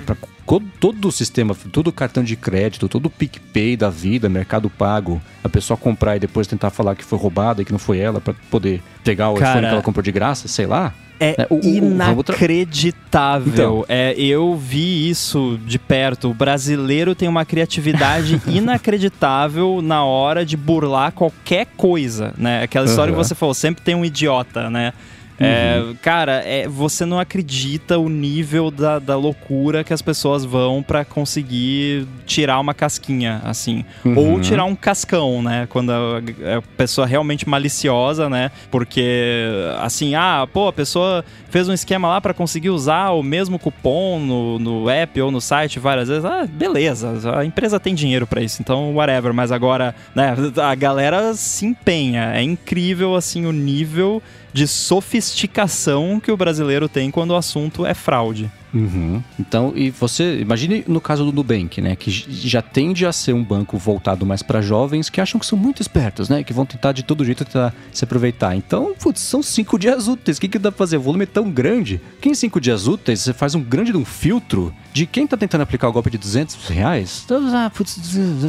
todo 0.80 1.08
o 1.08 1.12
sistema, 1.12 1.56
todo 1.72 1.88
o 1.88 1.92
cartão 1.92 2.24
de 2.24 2.36
crédito, 2.36 2.88
todo 2.90 3.06
o 3.06 3.10
PicPay 3.10 3.76
da 3.78 3.90
vida, 3.90 4.28
Mercado 4.30 4.70
Pago, 4.70 5.22
a 5.44 5.50
pessoa 5.50 5.78
comprar 5.78 6.16
e 6.16 6.20
depois 6.20 6.48
tentar 6.48 6.70
falar 6.70 6.96
que 6.96 7.04
foi 7.04 7.18
roubada 7.20 7.62
e 7.62 7.66
que 7.66 7.72
não 7.72 7.80
foi 7.80 8.00
ela 8.00 8.20
para 8.22 8.34
poder 8.50 8.82
pegar 9.04 9.30
o 9.30 9.36
Cara, 9.36 9.52
iPhone 9.52 9.68
que 9.68 9.74
ela 9.74 9.82
comprou 9.82 10.04
de 10.04 10.12
graça, 10.12 10.48
sei 10.48 10.66
lá. 10.66 10.94
É 11.20 11.36
É, 11.44 11.48
o- 11.50 11.60
inacreditável. 11.64 13.54
Então. 13.54 13.86
É, 13.88 14.14
eu 14.18 14.56
vi 14.56 15.10
isso 15.10 15.60
de 15.66 15.78
perto. 15.80 16.30
O 16.30 16.34
brasileiro 16.34 17.16
tem 17.16 17.28
uma 17.30 17.46
criatividade 17.46 18.42
inacreditável 18.48 19.82
na 19.82 20.04
hora 20.04 20.46
de 20.46 20.58
burlar 20.58 21.12
qualquer 21.12 21.68
coisa, 21.78 22.34
né? 22.38 22.64
Aquela 22.64 22.86
história 22.86 23.12
Aham. 23.14 23.22
que 23.22 23.28
você 23.28 23.36
falou, 23.36 23.54
sempre 23.54 23.84
tem 23.84 23.96
um 23.96 24.04
idiota, 24.04 24.70
né? 24.70 24.94
É, 25.40 25.82
cara, 26.02 26.44
é, 26.46 26.68
você 26.68 27.06
não 27.06 27.20
acredita 27.20 27.98
o 27.98 28.08
nível 28.08 28.70
da, 28.70 29.00
da 29.00 29.16
loucura 29.16 29.84
que 29.84 29.94
as 29.94 30.02
pessoas 30.02 30.46
vão 30.46 30.84
pra 30.84 31.04
conseguir 31.04 32.08
tirar 32.26 32.60
uma 32.60 32.74
casquinha, 32.74 33.42
assim. 33.44 33.84
Ou 34.16 34.40
tirar 34.40 34.66
um 34.66 34.76
cascão, 34.76 35.42
né? 35.42 35.68
Quando 35.70 35.92
a, 35.92 36.18
a 36.58 36.62
pessoa 36.78 37.08
realmente 37.08 37.48
maliciosa, 37.48 38.30
né? 38.30 38.52
Porque, 38.70 39.44
assim, 39.80 40.16
ah, 40.16 40.48
pô, 40.52 40.68
a 40.68 40.74
pessoa 40.74 41.26
fez 41.50 41.68
um 41.68 41.74
esquema 41.74 42.08
lá 42.08 42.22
pra 42.22 42.34
conseguir 42.34 42.70
usar 42.70 43.12
o 43.12 43.22
mesmo 43.24 43.60
cupom 43.60 44.20
no, 44.20 44.60
no 44.60 44.90
app 44.90 45.22
ou 45.22 45.32
no 45.32 45.42
site 45.42 45.80
várias 45.80 46.10
vezes. 46.10 46.26
Ah, 46.26 46.48
beleza, 46.50 47.38
a 47.38 47.46
empresa 47.46 47.80
tem 47.80 47.94
dinheiro 47.94 48.26
pra 48.26 48.42
isso, 48.42 48.62
então 48.62 48.96
whatever. 48.96 49.34
Mas 49.34 49.52
agora, 49.52 49.96
né, 50.16 50.36
a 50.62 50.76
galera 50.76 51.34
se 51.34 51.66
empenha. 51.66 52.34
É 52.34 52.42
incrível, 52.42 53.16
assim, 53.16 53.46
o 53.46 53.52
nível 53.52 54.22
de 54.54 54.68
sofisticação 54.68 56.20
que 56.20 56.32
o 56.32 56.38
brasileiro 56.38 56.88
tem 56.88 57.10
quando 57.10 57.32
o 57.32 57.36
assunto 57.36 57.86
é 57.86 57.94
fraude. 57.94 58.52
Uhum. 58.74 59.22
Então, 59.40 59.72
e 59.76 59.90
você, 59.92 60.40
imagine 60.40 60.84
no 60.88 61.00
caso 61.00 61.24
do 61.26 61.32
Nubank, 61.32 61.80
né, 61.82 61.96
que 61.96 62.10
já 62.10 62.62
tende 62.62 63.06
a 63.06 63.12
ser 63.12 63.34
um 63.34 63.44
banco 63.44 63.78
voltado 63.78 64.26
mais 64.26 64.42
para 64.42 64.62
jovens 64.62 65.10
que 65.10 65.22
acham 65.22 65.40
que 65.40 65.46
são 65.46 65.58
muito 65.58 65.82
espertos, 65.82 66.30
né, 66.30 66.44
que 66.44 66.54
vão 66.54 66.66
tentar 66.66 66.92
de 66.92 67.04
todo 67.04 67.24
jeito 67.24 67.46
tentar 67.46 67.74
se 67.92 68.04
aproveitar. 68.04 68.56
Então, 68.56 68.94
putz, 69.00 69.22
são 69.22 69.44
cinco 69.44 69.78
dias 69.78 70.08
úteis. 70.08 70.38
O 70.38 70.42
que, 70.42 70.48
que 70.48 70.58
dá 70.60 70.72
pra 70.72 70.78
fazer? 70.80 70.98
O 70.98 71.02
volume 71.02 71.24
é 71.24 71.28
tão 71.28 71.52
grande 71.52 72.02
que 72.22 72.30
em 72.30 72.34
cinco 72.34 72.60
dias 72.60 72.88
úteis 72.88 73.22
você 73.22 73.34
faz 73.34 73.54
um 73.56 73.62
grande 73.62 73.92
de 73.92 73.98
um 73.98 74.06
filtro 74.06 74.74
de 74.94 75.06
quem 75.06 75.26
tá 75.28 75.36
tentando 75.36 75.62
aplicar 75.62 75.88
o 75.88 75.92
golpe 75.92 76.10
de 76.10 76.18
200 76.18 76.56
reais. 76.68 77.24
Então, 77.26 77.42
ah, 77.56 77.70
putz, 77.70 77.98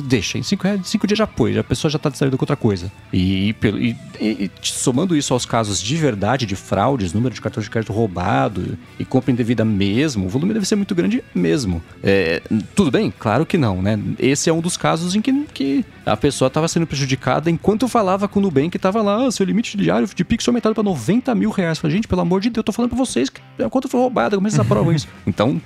deixa, 0.05 0.39
em 0.39 0.43
cinco, 0.43 0.65
reais, 0.65 0.81
cinco 0.87 1.07
dias 1.07 1.19
já 1.19 1.27
foi, 1.27 1.57
a 1.59 1.65
pessoa 1.65 1.91
já 1.91 1.99
tá 1.99 2.09
distraída 2.11 2.37
com 2.37 2.43
outra 2.43 2.57
coisa. 2.57 2.91
E, 3.13 3.55
e- 3.81 3.97
e- 4.21 4.45
e 4.45 4.51
somando 4.63 5.17
isso 5.17 5.33
aos 5.33 5.45
casos 5.47 5.81
de 5.83 5.97
verdade, 5.97 6.45
de 6.47 6.55
fraudes, 6.57 7.13
número 7.13 7.35
de 7.35 7.41
cartões 7.41 7.65
de 7.65 7.71
crédito 7.71 7.93
roubado 7.93 8.77
e 8.99 9.05
compra 9.05 9.33
indevida 9.33 9.65
mesmo, 9.65 10.14
o 10.17 10.29
volume 10.29 10.53
deve 10.53 10.67
ser 10.67 10.77
muito 10.77 10.95
grande 10.95 11.23
mesmo. 11.35 11.83
É, 12.03 12.43
tudo 12.75 12.91
bem? 12.91 13.13
Claro 13.19 13.45
que 13.47 13.57
não, 13.57 13.81
né? 13.81 13.99
Esse 14.19 14.51
é 14.51 14.53
um 14.53 14.61
dos 14.61 14.77
casos 14.77 15.15
em 15.15 15.21
que, 15.21 15.33
que 15.53 15.85
a 16.05 16.17
pessoa 16.17 16.49
estava 16.49 16.69
sendo 16.69 16.87
prejudicada 16.87 17.51
enquanto 17.51 17.89
falava 17.89 18.29
com 18.29 18.39
o 18.39 18.43
Nubank 18.43 18.71
que 18.71 18.79
tava 18.79 19.03
lá, 19.03 19.27
ah, 19.27 19.31
seu 19.31 19.47
limite 19.47 19.77
diário 19.77 20.09
de 20.13 20.25
Pix 20.25 20.47
aumentado 20.49 20.75
para 20.75 20.83
90 20.83 21.35
mil 21.35 21.51
reais. 21.51 21.79
Falei, 21.79 21.97
gente, 21.97 22.09
pelo 22.09 22.21
amor 22.21 22.41
de 22.41 22.51
Deus, 22.51 22.59
eu 22.59 22.65
tô 22.65 22.73
falando 22.73 22.91
pra 22.91 22.99
vocês 22.99 23.29
que 23.29 23.41
a 23.63 23.71
conta 23.71 23.89
foi 23.89 24.01
roubada, 24.01 24.37
como 24.37 24.47
é 24.47 24.51
que 24.51 24.57
vocês 24.57 24.67
aprovam 24.67 24.93
isso? 24.93 25.09
Então, 25.27 25.61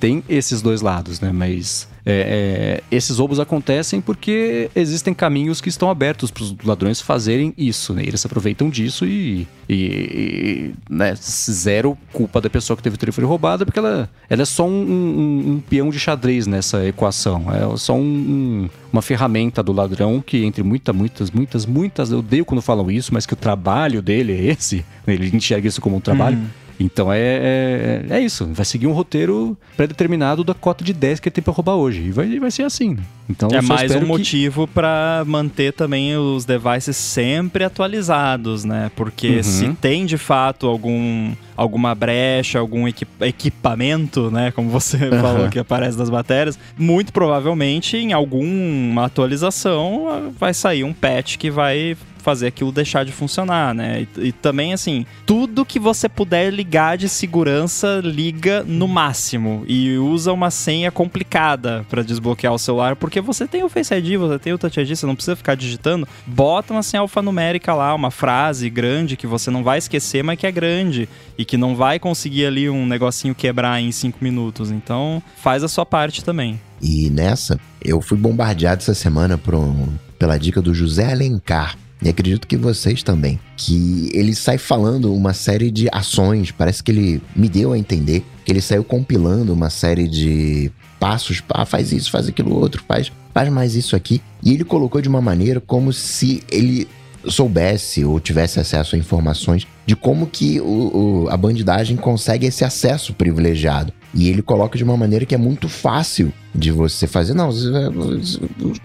tem 0.00 0.22
esses 0.28 0.60
dois 0.60 0.80
lados, 0.82 1.20
né? 1.20 1.30
Mas 1.32 1.88
é, 2.06 2.80
é, 2.90 2.94
esses 2.94 3.16
roubos 3.18 3.40
acontecem 3.40 3.98
porque 4.00 4.70
existem 4.76 5.14
caminhos 5.14 5.60
que 5.62 5.70
estão 5.70 5.88
abertos 5.88 6.30
para 6.30 6.42
os 6.42 6.54
ladrões 6.62 7.00
fazerem 7.00 7.54
isso, 7.56 7.94
né? 7.94 8.02
Eles 8.02 8.20
se 8.20 8.26
aproveitam 8.26 8.68
disso 8.68 9.06
e, 9.06 9.48
e- 9.68 9.74
e, 9.74 10.74
né, 10.90 11.14
zero 11.16 11.96
culpa 12.12 12.40
da 12.40 12.50
pessoa 12.50 12.76
que 12.76 12.82
teve 12.82 12.96
o 12.96 12.98
telefone 12.98 13.26
roubado, 13.26 13.64
porque 13.64 13.78
ela, 13.78 14.10
ela 14.28 14.42
é 14.42 14.44
só 14.44 14.66
um, 14.66 14.70
um- 14.82 15.52
um 15.54 15.60
peão 15.60 15.88
de 15.90 15.98
xadrez 15.98 16.46
nessa 16.46 16.84
equação. 16.86 17.46
É 17.50 17.76
só 17.78 17.94
um- 17.94 18.00
um- 18.02 18.68
uma 18.92 19.00
ferramenta 19.02 19.62
do 19.62 19.72
ladrão 19.72 20.22
que, 20.24 20.44
entre 20.44 20.62
muitas, 20.62 20.94
muitas, 20.94 21.30
muitas, 21.30 21.64
muitas, 21.66 22.10
eu 22.12 22.18
odeio 22.18 22.44
quando 22.44 22.60
falam 22.60 22.90
isso, 22.90 23.14
mas 23.14 23.24
que 23.24 23.32
o 23.32 23.36
trabalho 23.36 24.02
dele 24.02 24.32
é 24.32 24.44
esse, 24.52 24.84
ele 25.06 25.34
enxerga 25.34 25.66
isso 25.68 25.80
como 25.80 25.96
um 25.96 26.00
trabalho. 26.00 26.36
Então 26.78 27.12
é, 27.12 27.18
é, 27.18 28.06
é 28.10 28.20
isso, 28.20 28.46
vai 28.52 28.64
seguir 28.64 28.86
um 28.86 28.92
roteiro 28.92 29.56
pré-determinado 29.76 30.42
da 30.42 30.54
cota 30.54 30.84
de 30.84 30.92
10 30.92 31.20
que 31.20 31.28
ele 31.28 31.34
tem 31.34 31.44
pra 31.44 31.52
roubar 31.52 31.74
hoje. 31.76 32.02
E 32.02 32.10
vai, 32.10 32.38
vai 32.40 32.50
ser 32.50 32.64
assim. 32.64 32.96
Então 33.30 33.48
é 33.52 33.60
mais 33.62 33.94
um 33.94 34.00
que- 34.00 34.04
motivo 34.04 34.66
pra 34.66 35.22
manter 35.26 35.72
também 35.72 36.16
os 36.16 36.44
devices 36.44 36.96
sempre 36.96 37.62
atualizados, 37.64 38.64
né? 38.64 38.90
Porque 38.96 39.36
Uhum. 39.36 39.42
se 39.42 39.68
tem 39.80 40.04
de 40.04 40.18
fato 40.18 40.66
algum 40.66 41.32
alguma 41.56 41.94
brecha, 41.94 42.58
algum 42.58 42.88
equi- 42.88 43.06
equipamento, 43.20 44.28
né, 44.30 44.50
como 44.50 44.68
você 44.70 44.98
falou 45.20 45.48
que 45.48 45.58
aparece 45.58 45.96
nas 45.96 46.10
matérias, 46.10 46.58
muito 46.76 47.12
provavelmente 47.12 47.96
em 47.96 48.12
alguma 48.12 49.04
atualização 49.04 50.08
ah, 50.08 50.30
vai 50.36 50.52
sair 50.52 50.82
um 50.82 50.92
patch 50.92 51.36
que 51.36 51.50
vai 51.52 51.96
fazer 52.24 52.46
aquilo 52.46 52.72
deixar 52.72 53.04
de 53.04 53.12
funcionar, 53.12 53.74
né? 53.74 54.06
E, 54.16 54.28
e 54.28 54.32
também 54.32 54.72
assim, 54.72 55.04
tudo 55.26 55.64
que 55.64 55.78
você 55.78 56.08
puder 56.08 56.50
ligar 56.50 56.96
de 56.96 57.06
segurança, 57.08 58.00
liga 58.02 58.64
no 58.66 58.88
máximo 58.88 59.62
e 59.68 59.96
usa 59.98 60.32
uma 60.32 60.50
senha 60.50 60.90
complicada 60.90 61.84
pra 61.90 62.02
desbloquear 62.02 62.54
o 62.54 62.58
celular, 62.58 62.96
porque 62.96 63.20
você 63.20 63.46
tem 63.46 63.62
o 63.62 63.68
Face 63.68 63.92
ID, 63.94 64.16
você 64.16 64.38
tem 64.38 64.52
o 64.54 64.58
Touch 64.58 64.80
ID, 64.80 64.96
você 64.96 65.04
não 65.04 65.14
precisa 65.14 65.36
ficar 65.36 65.54
digitando. 65.54 66.08
Bota 66.26 66.72
uma 66.72 66.82
senha 66.82 67.02
alfanumérica 67.02 67.74
lá, 67.74 67.94
uma 67.94 68.10
frase 68.10 68.70
grande 68.70 69.16
que 69.16 69.26
você 69.26 69.50
não 69.50 69.62
vai 69.62 69.76
esquecer, 69.78 70.24
mas 70.24 70.38
que 70.38 70.46
é 70.46 70.50
grande 70.52 71.06
e 71.36 71.44
que 71.44 71.58
não 71.58 71.76
vai 71.76 71.98
conseguir 71.98 72.46
ali 72.46 72.70
um 72.70 72.86
negocinho 72.86 73.34
quebrar 73.34 73.80
em 73.82 73.92
cinco 73.92 74.18
minutos. 74.22 74.70
Então, 74.70 75.22
faz 75.36 75.62
a 75.62 75.68
sua 75.68 75.84
parte 75.84 76.24
também. 76.24 76.58
E 76.80 77.10
nessa, 77.10 77.60
eu 77.82 78.00
fui 78.00 78.16
bombardeado 78.16 78.80
essa 78.82 78.94
semana 78.94 79.36
por 79.36 79.54
um- 79.54 79.88
pela 80.18 80.38
dica 80.38 80.62
do 80.62 80.72
José 80.72 81.12
Alencar. 81.12 81.76
E 82.04 82.08
acredito 82.10 82.46
que 82.46 82.56
vocês 82.56 83.02
também. 83.02 83.40
Que 83.56 84.10
ele 84.12 84.34
sai 84.34 84.58
falando 84.58 85.14
uma 85.14 85.32
série 85.32 85.70
de 85.70 85.88
ações. 85.90 86.50
Parece 86.50 86.82
que 86.82 86.92
ele 86.92 87.22
me 87.34 87.48
deu 87.48 87.72
a 87.72 87.78
entender 87.78 88.22
que 88.44 88.52
ele 88.52 88.60
saiu 88.60 88.84
compilando 88.84 89.54
uma 89.54 89.70
série 89.70 90.06
de 90.06 90.70
passos. 91.00 91.42
Ah, 91.48 91.64
faz 91.64 91.92
isso, 91.92 92.10
faz 92.10 92.28
aquilo 92.28 92.54
outro, 92.54 92.84
faz, 92.86 93.10
faz 93.32 93.48
mais 93.48 93.74
isso 93.74 93.96
aqui. 93.96 94.20
E 94.42 94.52
ele 94.52 94.64
colocou 94.64 95.00
de 95.00 95.08
uma 95.08 95.22
maneira 95.22 95.60
como 95.60 95.94
se 95.94 96.42
ele 96.50 96.86
soubesse 97.26 98.04
ou 98.04 98.20
tivesse 98.20 98.60
acesso 98.60 98.94
a 98.94 98.98
informações 98.98 99.66
de 99.86 99.96
como 99.96 100.26
que 100.26 100.60
o, 100.60 101.24
o, 101.24 101.28
a 101.30 101.36
bandidagem 101.38 101.96
consegue 101.96 102.46
esse 102.46 102.66
acesso 102.66 103.14
privilegiado. 103.14 103.94
E 104.14 104.28
ele 104.28 104.42
coloca 104.42 104.78
de 104.78 104.84
uma 104.84 104.96
maneira 104.96 105.26
que 105.26 105.34
é 105.34 105.38
muito 105.38 105.68
fácil 105.68 106.32
de 106.54 106.70
você 106.70 107.06
fazer. 107.06 107.34
Não, 107.34 107.50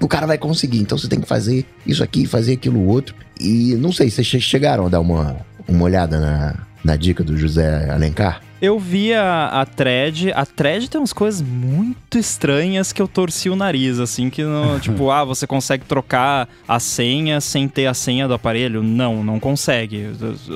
o 0.02 0.08
cara 0.08 0.26
vai 0.26 0.38
conseguir, 0.38 0.80
então 0.80 0.98
você 0.98 1.08
tem 1.08 1.22
que 1.22 1.28
fazer 1.28 1.66
isso 1.86 2.04
aqui, 2.04 2.26
fazer 2.26 2.54
aquilo 2.54 2.84
outro. 2.86 3.16
E 3.40 3.76
não 3.76 3.92
sei, 3.92 4.10
vocês 4.10 4.28
chegaram 4.28 4.88
a 4.88 4.90
dar 4.90 5.00
uma, 5.00 5.38
uma 5.68 5.84
olhada 5.84 6.20
na, 6.20 6.56
na 6.84 6.96
dica 6.96 7.24
do 7.24 7.38
José 7.38 7.90
Alencar? 7.92 8.42
Eu 8.62 8.78
vi 8.78 9.14
a, 9.14 9.62
a 9.62 9.66
thread. 9.66 10.34
A 10.34 10.46
thread 10.46 10.90
tem 10.90 11.00
umas 11.00 11.14
coisas 11.14 11.42
muito 11.42 12.18
estranhas 12.18 12.92
que 12.92 13.02
eu 13.02 13.08
torci 13.08 13.50
o 13.50 13.56
nariz, 13.56 14.00
assim, 14.00 14.30
que 14.30 14.44
não, 14.44 14.80
tipo, 14.82 15.10
ah, 15.10 15.24
você 15.24 15.48
consegue 15.48 15.86
trocar 15.86 16.50
a 16.68 16.80
senha 16.80 17.40
sem 17.40 17.70
ter 17.70 17.86
a 17.86 17.94
senha 17.94 18.28
do 18.28 18.34
aparelho? 18.34 18.84
Não, 18.84 19.24
não 19.24 19.40
consegue. 19.40 20.08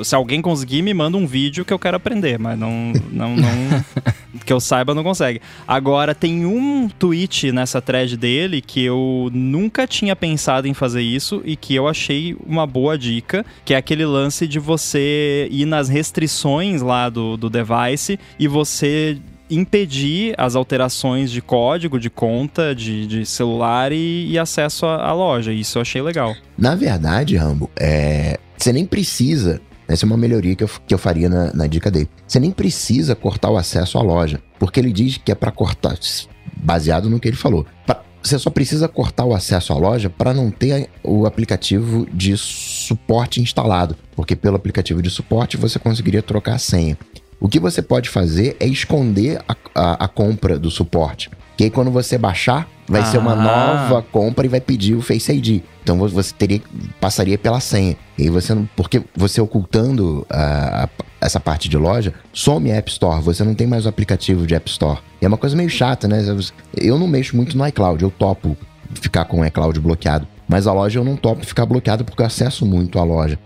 Se 0.03 0.13
alguém 0.13 0.41
conseguir, 0.41 0.81
me 0.81 0.93
manda 0.93 1.17
um 1.17 1.25
vídeo 1.25 1.63
que 1.63 1.71
eu 1.71 1.79
quero 1.79 1.95
aprender, 1.95 2.37
mas 2.37 2.59
não, 2.59 2.91
não, 3.09 3.35
não 3.37 3.85
que 4.45 4.51
eu 4.51 4.59
saiba, 4.59 4.93
não 4.93 5.03
consegue. 5.03 5.41
Agora, 5.65 6.13
tem 6.13 6.45
um 6.45 6.89
tweet 6.89 7.53
nessa 7.53 7.81
thread 7.81 8.17
dele 8.17 8.61
que 8.61 8.83
eu 8.83 9.29
nunca 9.31 9.87
tinha 9.87 10.15
pensado 10.15 10.67
em 10.67 10.73
fazer 10.73 11.01
isso 11.01 11.41
e 11.45 11.55
que 11.55 11.73
eu 11.73 11.87
achei 11.87 12.35
uma 12.45 12.67
boa 12.67 12.97
dica, 12.97 13.45
que 13.63 13.73
é 13.73 13.77
aquele 13.77 14.05
lance 14.05 14.45
de 14.45 14.59
você 14.59 15.47
ir 15.49 15.65
nas 15.65 15.87
restrições 15.87 16.81
lá 16.81 17.07
do, 17.07 17.37
do 17.37 17.49
device 17.49 17.92
e 18.39 18.47
você 18.47 19.17
impedir 19.49 20.33
as 20.37 20.55
alterações 20.55 21.31
de 21.31 21.41
código, 21.41 21.99
de 21.99 22.09
conta, 22.09 22.73
de, 22.73 23.05
de 23.05 23.25
celular 23.25 23.91
e, 23.91 24.31
e 24.31 24.39
acesso 24.39 24.85
à, 24.85 25.07
à, 25.07 25.13
loja. 25.13 25.51
Isso 25.51 25.77
eu 25.77 25.81
achei 25.81 26.01
legal. 26.01 26.35
Na 26.57 26.75
verdade, 26.75 27.35
Rambo, 27.35 27.69
é... 27.79 28.39
você 28.57 28.73
nem 28.73 28.85
precisa 28.85 29.61
essa 29.87 30.05
é 30.05 30.07
uma 30.07 30.17
melhoria 30.17 30.55
que 30.55 30.63
eu, 30.63 30.69
que 30.87 30.93
eu 30.93 30.97
faria 30.97 31.29
na, 31.29 31.53
na 31.53 31.67
dica 31.67 31.91
dele. 31.91 32.09
Você 32.25 32.39
nem 32.39 32.51
precisa 32.51 33.15
cortar 33.15 33.49
o 33.49 33.57
acesso 33.57 33.97
à 33.97 34.01
loja, 34.01 34.41
porque 34.57 34.79
ele 34.79 34.91
diz 34.91 35.17
que 35.17 35.31
é 35.31 35.35
para 35.35 35.51
cortar, 35.51 35.97
baseado 36.57 37.09
no 37.09 37.19
que 37.19 37.27
ele 37.27 37.35
falou. 37.35 37.65
Pra, 37.85 38.01
você 38.21 38.39
só 38.39 38.49
precisa 38.49 38.87
cortar 38.87 39.25
o 39.25 39.35
acesso 39.35 39.73
à 39.73 39.77
loja 39.77 40.09
para 40.09 40.33
não 40.33 40.49
ter 40.49 40.89
o 41.03 41.25
aplicativo 41.25 42.07
de 42.13 42.37
suporte 42.37 43.41
instalado, 43.41 43.97
porque 44.15 44.35
pelo 44.35 44.55
aplicativo 44.55 45.01
de 45.01 45.09
suporte 45.09 45.57
você 45.57 45.77
conseguiria 45.77 46.23
trocar 46.23 46.55
a 46.55 46.59
senha. 46.59 46.97
O 47.39 47.47
que 47.47 47.59
você 47.59 47.81
pode 47.81 48.09
fazer 48.09 48.55
é 48.59 48.67
esconder 48.67 49.41
a, 49.47 49.55
a, 49.75 50.05
a 50.05 50.07
compra 50.07 50.57
do 50.57 50.71
suporte. 50.71 51.29
Que 51.57 51.65
aí 51.65 51.69
quando 51.69 51.91
você 51.91 52.17
baixar, 52.17 52.67
vai 52.87 53.01
ah. 53.01 53.05
ser 53.05 53.17
uma 53.17 53.33
ah. 53.33 53.35
nova 53.35 54.01
compra 54.01 54.45
e 54.45 54.49
vai 54.49 54.61
pedir 54.61 54.95
o 54.95 55.01
Face 55.01 55.31
ID. 55.31 55.61
Então 55.83 55.97
você 55.97 56.33
teria 56.33 56.61
passaria 56.99 57.37
pela 57.37 57.59
senha. 57.59 57.95
E 58.17 58.29
você 58.29 58.53
não, 58.53 58.67
porque 58.75 59.03
você 59.15 59.41
ocultando 59.41 60.25
a, 60.29 60.85
a, 60.85 60.89
essa 61.21 61.39
parte 61.39 61.69
de 61.69 61.77
loja, 61.77 62.13
some 62.31 62.71
a 62.71 62.75
App 62.75 62.89
Store. 62.89 63.21
Você 63.21 63.43
não 63.43 63.53
tem 63.53 63.67
mais 63.67 63.85
o 63.85 63.89
aplicativo 63.89 64.47
de 64.47 64.55
App 64.55 64.69
Store. 64.69 64.99
E 65.21 65.25
é 65.25 65.27
uma 65.27 65.37
coisa 65.37 65.55
meio 65.55 65.69
chata, 65.69 66.07
né? 66.07 66.23
Eu 66.75 66.97
não 66.97 67.07
mexo 67.07 67.35
muito 67.35 67.57
no 67.57 67.67
iCloud, 67.67 68.01
eu 68.01 68.11
topo 68.11 68.57
ficar 68.95 69.25
com 69.25 69.41
o 69.41 69.45
iCloud 69.45 69.79
bloqueado. 69.79 70.27
Mas 70.47 70.67
a 70.67 70.73
loja 70.73 70.99
eu 70.99 71.03
não 71.03 71.15
topo 71.15 71.45
ficar 71.45 71.65
bloqueado 71.65 72.03
porque 72.03 72.21
eu 72.21 72.25
acesso 72.25 72.65
muito 72.65 72.99
a 72.99 73.03
loja 73.03 73.39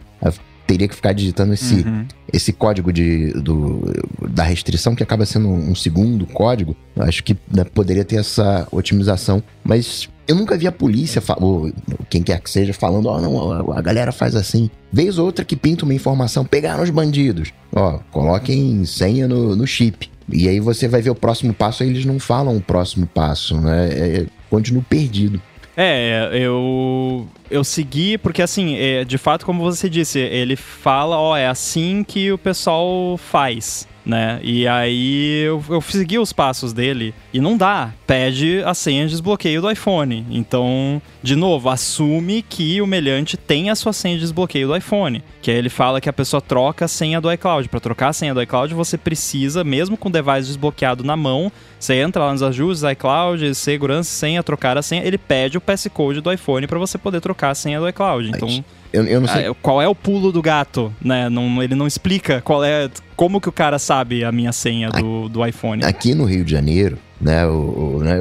teria 0.67 0.87
que 0.87 0.93
ficar 0.93 1.13
digitando 1.13 1.53
esse, 1.53 1.75
uhum. 1.75 2.05
esse 2.31 2.51
código 2.51 2.91
de, 2.91 3.31
do, 3.31 3.81
da 4.29 4.43
restrição, 4.43 4.93
que 4.93 5.01
acaba 5.01 5.25
sendo 5.25 5.47
um 5.47 5.73
segundo 5.73 6.25
código. 6.27 6.75
Acho 6.99 7.23
que 7.23 7.37
né, 7.51 7.63
poderia 7.63 8.03
ter 8.03 8.17
essa 8.17 8.67
otimização. 8.69 9.41
Mas 9.63 10.09
eu 10.27 10.35
nunca 10.35 10.57
vi 10.57 10.67
a 10.67 10.71
polícia, 10.71 11.23
ou 11.37 11.71
quem 12.09 12.21
quer 12.21 12.41
que 12.41 12.49
seja, 12.49 12.73
falando: 12.73 13.07
Ó, 13.07 13.17
oh, 13.17 13.21
não, 13.21 13.71
a 13.71 13.81
galera 13.81 14.11
faz 14.11 14.35
assim. 14.35 14.69
Vez 14.91 15.17
outra 15.17 15.45
que 15.45 15.55
pinta 15.55 15.85
uma 15.85 15.93
informação: 15.93 16.43
pegaram 16.43 16.83
os 16.83 16.89
bandidos. 16.89 17.53
Ó, 17.73 17.99
coloquem 18.11 18.83
senha 18.85 19.27
no, 19.27 19.55
no 19.55 19.65
chip. 19.65 20.09
E 20.29 20.49
aí 20.49 20.59
você 20.59 20.89
vai 20.89 21.01
ver 21.01 21.09
o 21.09 21.15
próximo 21.15 21.53
passo, 21.53 21.83
aí 21.83 21.89
eles 21.89 22.03
não 22.03 22.19
falam 22.19 22.57
o 22.57 22.61
próximo 22.61 23.07
passo, 23.07 23.55
né? 23.61 23.89
É, 23.89 24.17
é 24.17 24.25
continuo 24.49 24.83
perdido. 24.83 25.41
É, 25.79 26.31
eu 26.33 27.27
eu 27.51 27.63
segui 27.63 28.17
porque 28.17 28.41
assim, 28.41 28.75
é, 28.77 29.05
de 29.05 29.17
fato, 29.17 29.45
como 29.45 29.63
você 29.63 29.87
disse, 29.87 30.17
ele 30.17 30.55
fala, 30.55 31.19
ó, 31.19 31.37
é 31.37 31.47
assim 31.47 32.03
que 32.03 32.31
o 32.31 32.37
pessoal 32.37 33.15
faz 33.17 33.87
né? 34.07 34.39
E 34.41 34.65
aí 34.65 35.41
eu, 35.41 35.63
eu 35.69 35.81
segui 35.81 36.17
os 36.17 36.31
passos 36.31 36.71
dele 36.71 37.13
e 37.33 37.41
não 37.41 37.57
dá. 37.57 37.91
Pede 38.07 38.63
a 38.63 38.73
senha 38.73 39.03
de 39.03 39.11
desbloqueio 39.11 39.61
do 39.61 39.69
iPhone. 39.69 40.25
Então, 40.31 41.01
de 41.21 41.35
novo, 41.35 41.69
assume 41.69 42.41
que 42.41 42.81
o 42.81 42.87
melhante 42.87 43.35
tem 43.35 43.69
a 43.69 43.75
sua 43.75 43.91
senha 43.91 44.15
de 44.15 44.21
desbloqueio 44.21 44.69
do 44.69 44.77
iPhone. 44.77 45.21
Que 45.47 45.51
aí 45.51 45.57
ele 45.57 45.69
fala 45.69 46.01
que 46.01 46.09
a 46.09 46.11
pessoa 46.11 46.41
troca 46.41 46.83
a 46.83 46.87
senha 46.89 47.21
do 47.21 47.31
iCloud. 47.31 47.69
Para 47.69 47.79
trocar 47.79 48.09
a 48.09 48.13
senha 48.13 48.33
do 48.33 48.41
iCloud, 48.41 48.73
você 48.73 48.97
precisa, 48.97 49.63
mesmo 49.63 49.95
com 49.95 50.09
o 50.09 50.11
device 50.11 50.47
desbloqueado 50.47 51.05
na 51.05 51.15
mão, 51.15 51.49
você 51.79 51.93
entra 51.93 52.25
lá 52.25 52.33
nos 52.33 52.43
ajustes, 52.43 52.83
iCloud, 52.83 53.55
segurança, 53.55 54.09
senha, 54.09 54.43
trocar 54.43 54.77
a 54.77 54.81
senha, 54.81 55.05
ele 55.05 55.17
pede 55.17 55.57
o 55.57 55.61
passcode 55.61 56.19
do 56.19 56.33
iPhone 56.33 56.67
para 56.67 56.77
você 56.77 56.97
poder 56.97 57.21
trocar 57.21 57.51
a 57.51 57.55
senha 57.55 57.79
do 57.79 57.87
iCloud. 57.87 58.29
Então, 58.35 58.65
eu, 58.91 59.05
eu 59.05 59.21
não 59.21 59.27
sei. 59.29 59.47
Ah, 59.47 59.55
qual 59.61 59.81
é 59.81 59.87
o 59.87 59.95
pulo 59.95 60.33
do 60.33 60.41
gato, 60.41 60.93
né? 61.01 61.29
Não, 61.29 61.63
ele 61.63 61.75
não 61.75 61.87
explica 61.87 62.41
qual 62.41 62.61
é. 62.61 62.89
Como 63.15 63.39
que 63.39 63.47
o 63.47 63.53
cara 63.53 63.79
sabe 63.79 64.25
a 64.25 64.33
minha 64.33 64.51
senha 64.51 64.89
do, 64.89 65.29
do 65.29 65.45
iPhone. 65.45 65.81
Aqui 65.85 66.13
no 66.13 66.25
Rio 66.25 66.43
de 66.43 66.51
Janeiro, 66.51 66.97
né, 67.21 67.47
o, 67.47 67.95
o, 67.95 68.03
né, 68.03 68.17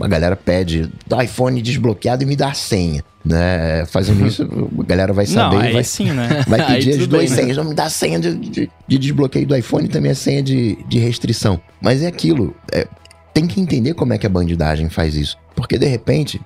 a 0.00 0.06
galera 0.06 0.36
pede 0.36 0.88
iPhone 1.24 1.60
desbloqueado 1.60 2.22
e 2.22 2.26
me 2.26 2.36
dá 2.36 2.50
a 2.50 2.54
senha. 2.54 3.02
Né? 3.28 3.84
Fazendo 3.86 4.26
isso, 4.26 4.42
a 4.78 4.84
galera 4.84 5.12
vai 5.12 5.26
saber. 5.26 5.64
Não, 5.64 5.72
vai, 5.72 5.84
sim, 5.84 6.10
né? 6.12 6.44
vai 6.48 6.66
pedir 6.66 6.90
as 6.92 7.06
duas 7.06 7.22
bem, 7.22 7.30
né? 7.30 7.36
senhas. 7.36 7.56
Né? 7.56 7.62
Não 7.62 7.70
me 7.70 7.74
dá 7.74 7.84
a 7.84 7.90
senha 7.90 8.18
de, 8.18 8.34
de, 8.34 8.70
de, 8.86 8.98
desbloqueio 8.98 9.46
do 9.46 9.56
iPhone 9.56 9.86
e 9.86 9.88
também 9.88 10.10
a 10.10 10.14
senha 10.14 10.42
de, 10.42 10.78
de 10.88 10.98
restrição. 10.98 11.60
Mas 11.80 12.02
é 12.02 12.06
aquilo. 12.06 12.54
É, 12.72 12.86
tem 13.34 13.46
que 13.46 13.60
entender 13.60 13.94
como 13.94 14.12
é 14.12 14.18
que 14.18 14.26
a 14.26 14.30
bandidagem 14.30 14.88
faz 14.88 15.14
isso. 15.14 15.36
Porque 15.54 15.76
de 15.78 15.86
repente, 15.86 16.40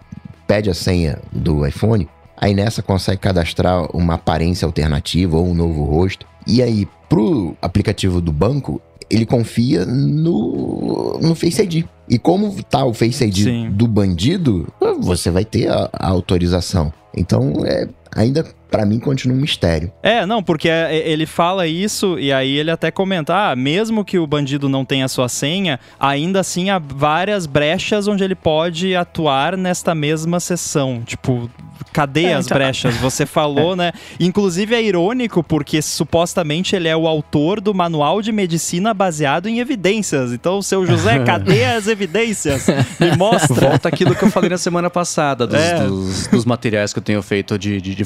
pede 0.47 0.69
a 0.69 0.75
senha 0.75 1.19
do 1.33 1.67
iPhone, 1.67 2.09
Aí 2.43 2.55
nessa 2.55 2.83
consegue 2.83 3.21
cadastrar 3.21 3.87
uma 3.97 4.15
aparência 4.15 4.67
alternativa 4.67 5.37
ou 5.37 5.47
um 5.47 5.55
novo 5.55 5.85
rosto. 5.85 6.27
E 6.45 6.61
aí, 6.61 6.89
pro 7.09 7.57
aplicativo 7.63 8.21
do 8.21 8.33
banco, 8.33 8.83
ele 9.13 9.27
confia 9.27 9.85
no, 9.85 11.19
no 11.21 11.35
Face 11.35 11.63
ID. 11.63 11.85
E 12.09 12.19
como 12.19 12.63
tá 12.65 12.83
o 12.85 12.95
Face 12.95 13.23
ID 13.23 13.37
Sim. 13.37 13.71
do 13.71 13.87
bandido, 13.87 14.67
você 15.01 15.31
vai 15.31 15.45
ter 15.45 15.69
a, 15.69 15.91
a 15.93 16.09
autorização. 16.09 16.91
Então, 17.15 17.53
é, 17.65 17.87
ainda 18.11 18.43
para 18.73 18.87
mim 18.87 18.99
continua 18.99 19.37
um 19.37 19.41
mistério. 19.41 19.93
É, 20.03 20.25
não, 20.25 20.43
porque 20.43 20.67
é, 20.67 20.97
é, 20.97 21.11
ele 21.11 21.27
fala 21.27 21.67
isso 21.67 22.19
e 22.19 22.33
aí 22.33 22.57
ele 22.57 22.71
até 22.71 22.91
comenta, 22.91 23.51
ah, 23.51 23.55
mesmo 23.55 24.03
que 24.03 24.19
o 24.19 24.27
bandido 24.27 24.67
não 24.67 24.83
tenha 24.83 25.07
sua 25.09 25.29
senha, 25.29 25.79
ainda 26.01 26.41
assim 26.41 26.71
há 26.71 26.79
várias 26.79 27.45
brechas 27.45 28.09
onde 28.09 28.25
ele 28.25 28.35
pode 28.35 28.97
atuar 28.97 29.59
nesta 29.59 29.95
mesma 29.95 30.41
sessão. 30.41 31.03
Tipo, 31.05 31.51
cadê 31.93 32.25
é, 32.25 32.35
as 32.35 32.47
então... 32.47 32.57
brechas? 32.57 32.97
Você 32.97 33.27
falou, 33.27 33.75
né? 33.77 33.93
Inclusive 34.19 34.75
é 34.75 34.83
irônico 34.83 35.43
porque 35.43 35.83
supostamente 35.83 36.75
ele 36.75 36.89
é 36.89 36.97
o 36.97 37.07
autor 37.07 37.61
do 37.61 37.75
manual 37.75 38.23
de 38.23 38.33
medicina 38.33 38.95
baseado 38.95 39.49
em 39.49 39.59
evidências. 39.59 40.33
Então, 40.33 40.63
seu 40.63 40.87
José, 40.87 41.19
cadê 41.25 41.65
as 41.65 41.87
evidências? 41.87 42.67
Me 42.99 43.15
mostra. 43.17 43.69
Volta 43.69 43.89
aquilo 43.89 44.15
que 44.15 44.25
eu 44.25 44.31
falei 44.31 44.49
na 44.49 44.59
semana 44.59 44.89
passada 44.89 45.47
dos, 45.47 45.61
é. 45.61 45.87
dos, 45.87 46.27
dos 46.29 46.45
materiais 46.45 46.93
que 46.93 46.99
eu 46.99 47.03
tenho 47.03 47.23
feito 47.23 47.59
de, 47.59 47.81
de, 47.81 47.95
de 47.95 48.05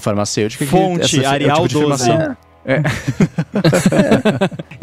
farmacêutica 0.65 1.07
Fonte, 1.07 1.21
essa, 1.21 1.29
Arial 1.29 1.65
é 1.65 1.69
tipo 1.69 1.81
12. 1.81 2.11
É. 2.11 2.37
É. 2.67 2.83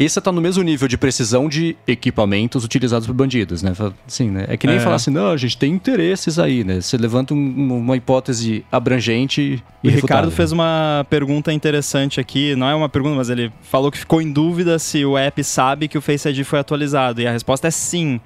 Esse 0.02 0.18
tá 0.18 0.32
no 0.32 0.40
mesmo 0.40 0.62
nível 0.62 0.88
de 0.88 0.96
precisão 0.96 1.50
de 1.50 1.76
equipamentos 1.86 2.64
utilizados 2.64 3.06
por 3.06 3.12
bandidos, 3.12 3.62
né? 3.62 3.74
Sim, 4.06 4.30
né? 4.30 4.46
É 4.48 4.56
que 4.56 4.66
nem 4.66 4.76
é. 4.76 4.80
falar 4.80 4.96
assim, 4.96 5.10
não, 5.10 5.30
a 5.30 5.36
gente 5.36 5.58
tem 5.58 5.70
interesses 5.70 6.38
aí, 6.38 6.64
né? 6.64 6.80
Você 6.80 6.96
levanta 6.96 7.34
um, 7.34 7.76
uma 7.76 7.94
hipótese 7.94 8.64
abrangente 8.72 9.62
e 9.82 9.88
O 9.88 9.90
Ricardo 9.90 10.30
fez 10.30 10.50
uma 10.50 11.06
pergunta 11.10 11.52
interessante 11.52 12.18
aqui, 12.18 12.56
não 12.56 12.66
é 12.66 12.74
uma 12.74 12.88
pergunta, 12.88 13.16
mas 13.16 13.28
ele 13.28 13.52
falou 13.62 13.92
que 13.92 13.98
ficou 13.98 14.22
em 14.22 14.32
dúvida 14.32 14.78
se 14.78 15.04
o 15.04 15.18
app 15.18 15.44
sabe 15.44 15.86
que 15.86 15.98
o 15.98 16.00
Face 16.00 16.26
ID 16.26 16.42
foi 16.42 16.58
atualizado, 16.58 17.20
e 17.20 17.26
a 17.26 17.32
resposta 17.32 17.68
é 17.68 17.70
sim. 17.70 18.18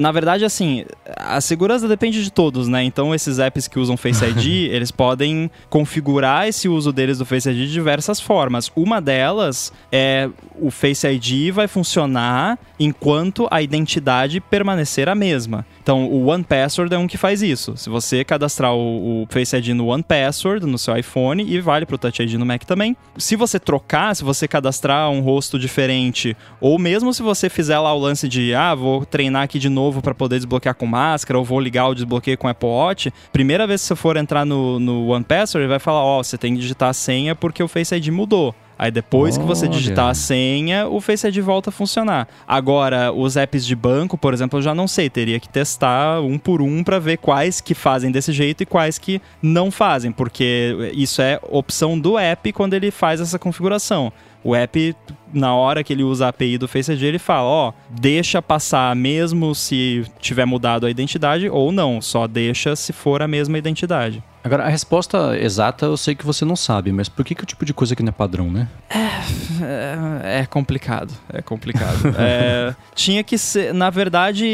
Na 0.00 0.10
verdade, 0.10 0.44
assim, 0.44 0.84
a 1.16 1.40
segurança 1.40 1.86
depende 1.86 2.22
de 2.22 2.30
todos, 2.30 2.68
né? 2.68 2.82
Então, 2.82 3.14
esses 3.14 3.38
apps 3.38 3.68
que 3.68 3.78
usam 3.78 3.96
Face 3.96 4.24
ID, 4.24 4.70
eles 4.72 4.90
podem 4.90 5.50
configurar 5.68 6.48
esse 6.48 6.68
uso 6.68 6.92
deles 6.92 7.18
do 7.18 7.26
Face 7.26 7.48
ID 7.48 7.56
de 7.56 7.72
diversas 7.72 8.20
formas. 8.20 8.70
Uma 8.74 9.00
delas 9.00 9.72
é 9.92 10.28
o 10.58 10.70
Face 10.70 11.06
ID 11.06 11.52
vai 11.52 11.68
funcionar 11.68 12.58
enquanto 12.78 13.46
a 13.50 13.60
identidade 13.60 14.40
permanecer 14.40 15.08
a 15.08 15.14
mesma. 15.14 15.66
Então, 15.86 16.04
o 16.04 16.26
One 16.26 16.42
Password 16.42 16.92
é 16.92 16.98
um 16.98 17.06
que 17.06 17.16
faz 17.16 17.42
isso. 17.42 17.76
Se 17.76 17.88
você 17.88 18.24
cadastrar 18.24 18.74
o, 18.74 19.22
o 19.22 19.26
Face 19.30 19.54
ID 19.56 19.68
no 19.68 19.86
One 19.86 20.02
Password 20.02 20.66
no 20.66 20.76
seu 20.78 20.96
iPhone 20.96 21.44
e 21.44 21.60
vale 21.60 21.86
para 21.86 21.94
o 21.94 21.98
Touch 21.98 22.20
ID 22.20 22.32
no 22.32 22.44
Mac 22.44 22.64
também. 22.64 22.96
Se 23.16 23.36
você 23.36 23.60
trocar, 23.60 24.16
se 24.16 24.24
você 24.24 24.48
cadastrar 24.48 25.08
um 25.12 25.20
rosto 25.20 25.60
diferente, 25.60 26.36
ou 26.60 26.76
mesmo 26.76 27.14
se 27.14 27.22
você 27.22 27.48
fizer 27.48 27.78
lá 27.78 27.94
o 27.94 28.00
lance 28.00 28.26
de, 28.26 28.52
ah, 28.52 28.74
vou 28.74 29.06
treinar 29.06 29.44
aqui 29.44 29.60
de 29.60 29.68
novo 29.68 30.02
para 30.02 30.12
poder 30.12 30.38
desbloquear 30.38 30.74
com 30.74 30.86
máscara, 30.86 31.38
ou 31.38 31.44
vou 31.44 31.60
ligar 31.60 31.86
o 31.86 31.94
desbloqueio 31.94 32.36
com 32.36 32.48
Apple 32.48 32.68
Watch, 32.68 33.12
primeira 33.32 33.64
vez 33.64 33.80
que 33.80 33.86
você 33.86 33.94
for 33.94 34.16
entrar 34.16 34.44
no, 34.44 34.80
no 34.80 35.10
One 35.10 35.24
Password, 35.24 35.62
ele 35.62 35.70
vai 35.70 35.78
falar, 35.78 36.02
ó, 36.02 36.18
oh, 36.18 36.24
você 36.24 36.36
tem 36.36 36.52
que 36.56 36.62
digitar 36.62 36.88
a 36.88 36.92
senha 36.92 37.36
porque 37.36 37.62
o 37.62 37.68
Face 37.68 37.94
ID 37.94 38.08
mudou. 38.08 38.52
Aí 38.78 38.90
depois 38.90 39.34
Olha. 39.34 39.42
que 39.42 39.48
você 39.48 39.68
digitar 39.68 40.08
a 40.08 40.14
senha, 40.14 40.86
o 40.86 41.00
Face 41.00 41.26
ID 41.26 41.38
volta 41.38 41.70
a 41.70 41.72
funcionar. 41.72 42.28
Agora, 42.46 43.12
os 43.12 43.36
apps 43.36 43.64
de 43.64 43.74
banco, 43.74 44.18
por 44.18 44.34
exemplo, 44.34 44.58
eu 44.58 44.62
já 44.62 44.74
não 44.74 44.86
sei, 44.86 45.08
teria 45.08 45.40
que 45.40 45.48
testar 45.48 46.20
um 46.20 46.38
por 46.38 46.60
um 46.60 46.84
para 46.84 46.98
ver 46.98 47.16
quais 47.16 47.60
que 47.60 47.74
fazem 47.74 48.10
desse 48.10 48.32
jeito 48.32 48.62
e 48.62 48.66
quais 48.66 48.98
que 48.98 49.20
não 49.42 49.70
fazem, 49.70 50.12
porque 50.12 50.92
isso 50.94 51.22
é 51.22 51.40
opção 51.48 51.98
do 51.98 52.18
app 52.18 52.52
quando 52.52 52.74
ele 52.74 52.90
faz 52.90 53.20
essa 53.20 53.38
configuração. 53.38 54.12
O 54.44 54.54
app, 54.54 54.94
na 55.34 55.56
hora 55.56 55.82
que 55.82 55.92
ele 55.92 56.04
usa 56.04 56.26
a 56.26 56.28
API 56.28 56.56
do 56.56 56.68
Face 56.68 56.92
ID, 56.92 57.02
ele 57.02 57.18
fala, 57.18 57.48
ó, 57.48 57.72
deixa 57.90 58.40
passar 58.40 58.94
mesmo 58.94 59.54
se 59.56 60.04
tiver 60.20 60.44
mudado 60.44 60.86
a 60.86 60.90
identidade 60.90 61.48
ou 61.48 61.72
não, 61.72 62.00
só 62.00 62.28
deixa 62.28 62.76
se 62.76 62.92
for 62.92 63.22
a 63.22 63.26
mesma 63.26 63.58
identidade. 63.58 64.22
Agora, 64.46 64.62
a 64.62 64.68
resposta 64.68 65.36
exata 65.36 65.86
eu 65.86 65.96
sei 65.96 66.14
que 66.14 66.24
você 66.24 66.44
não 66.44 66.54
sabe, 66.54 66.92
mas 66.92 67.08
por 67.08 67.24
que, 67.24 67.34
que 67.34 67.42
o 67.42 67.46
tipo 67.46 67.64
de 67.64 67.74
coisa 67.74 67.96
que 67.96 68.02
não 68.04 68.10
é 68.10 68.12
padrão, 68.12 68.48
né? 68.48 68.68
É, 68.88 70.36
é, 70.36 70.40
é 70.42 70.46
complicado, 70.46 71.12
é 71.32 71.42
complicado. 71.42 71.98
é, 72.16 72.72
tinha 72.94 73.24
que 73.24 73.36
ser, 73.36 73.74
na 73.74 73.90
verdade, 73.90 74.46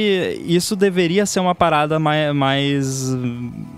isso 0.47 0.75
deveria 0.75 1.27
ser 1.27 1.41
uma 1.41 1.55
parada 1.55 1.99
mais, 1.99 2.35
mais, 2.35 3.15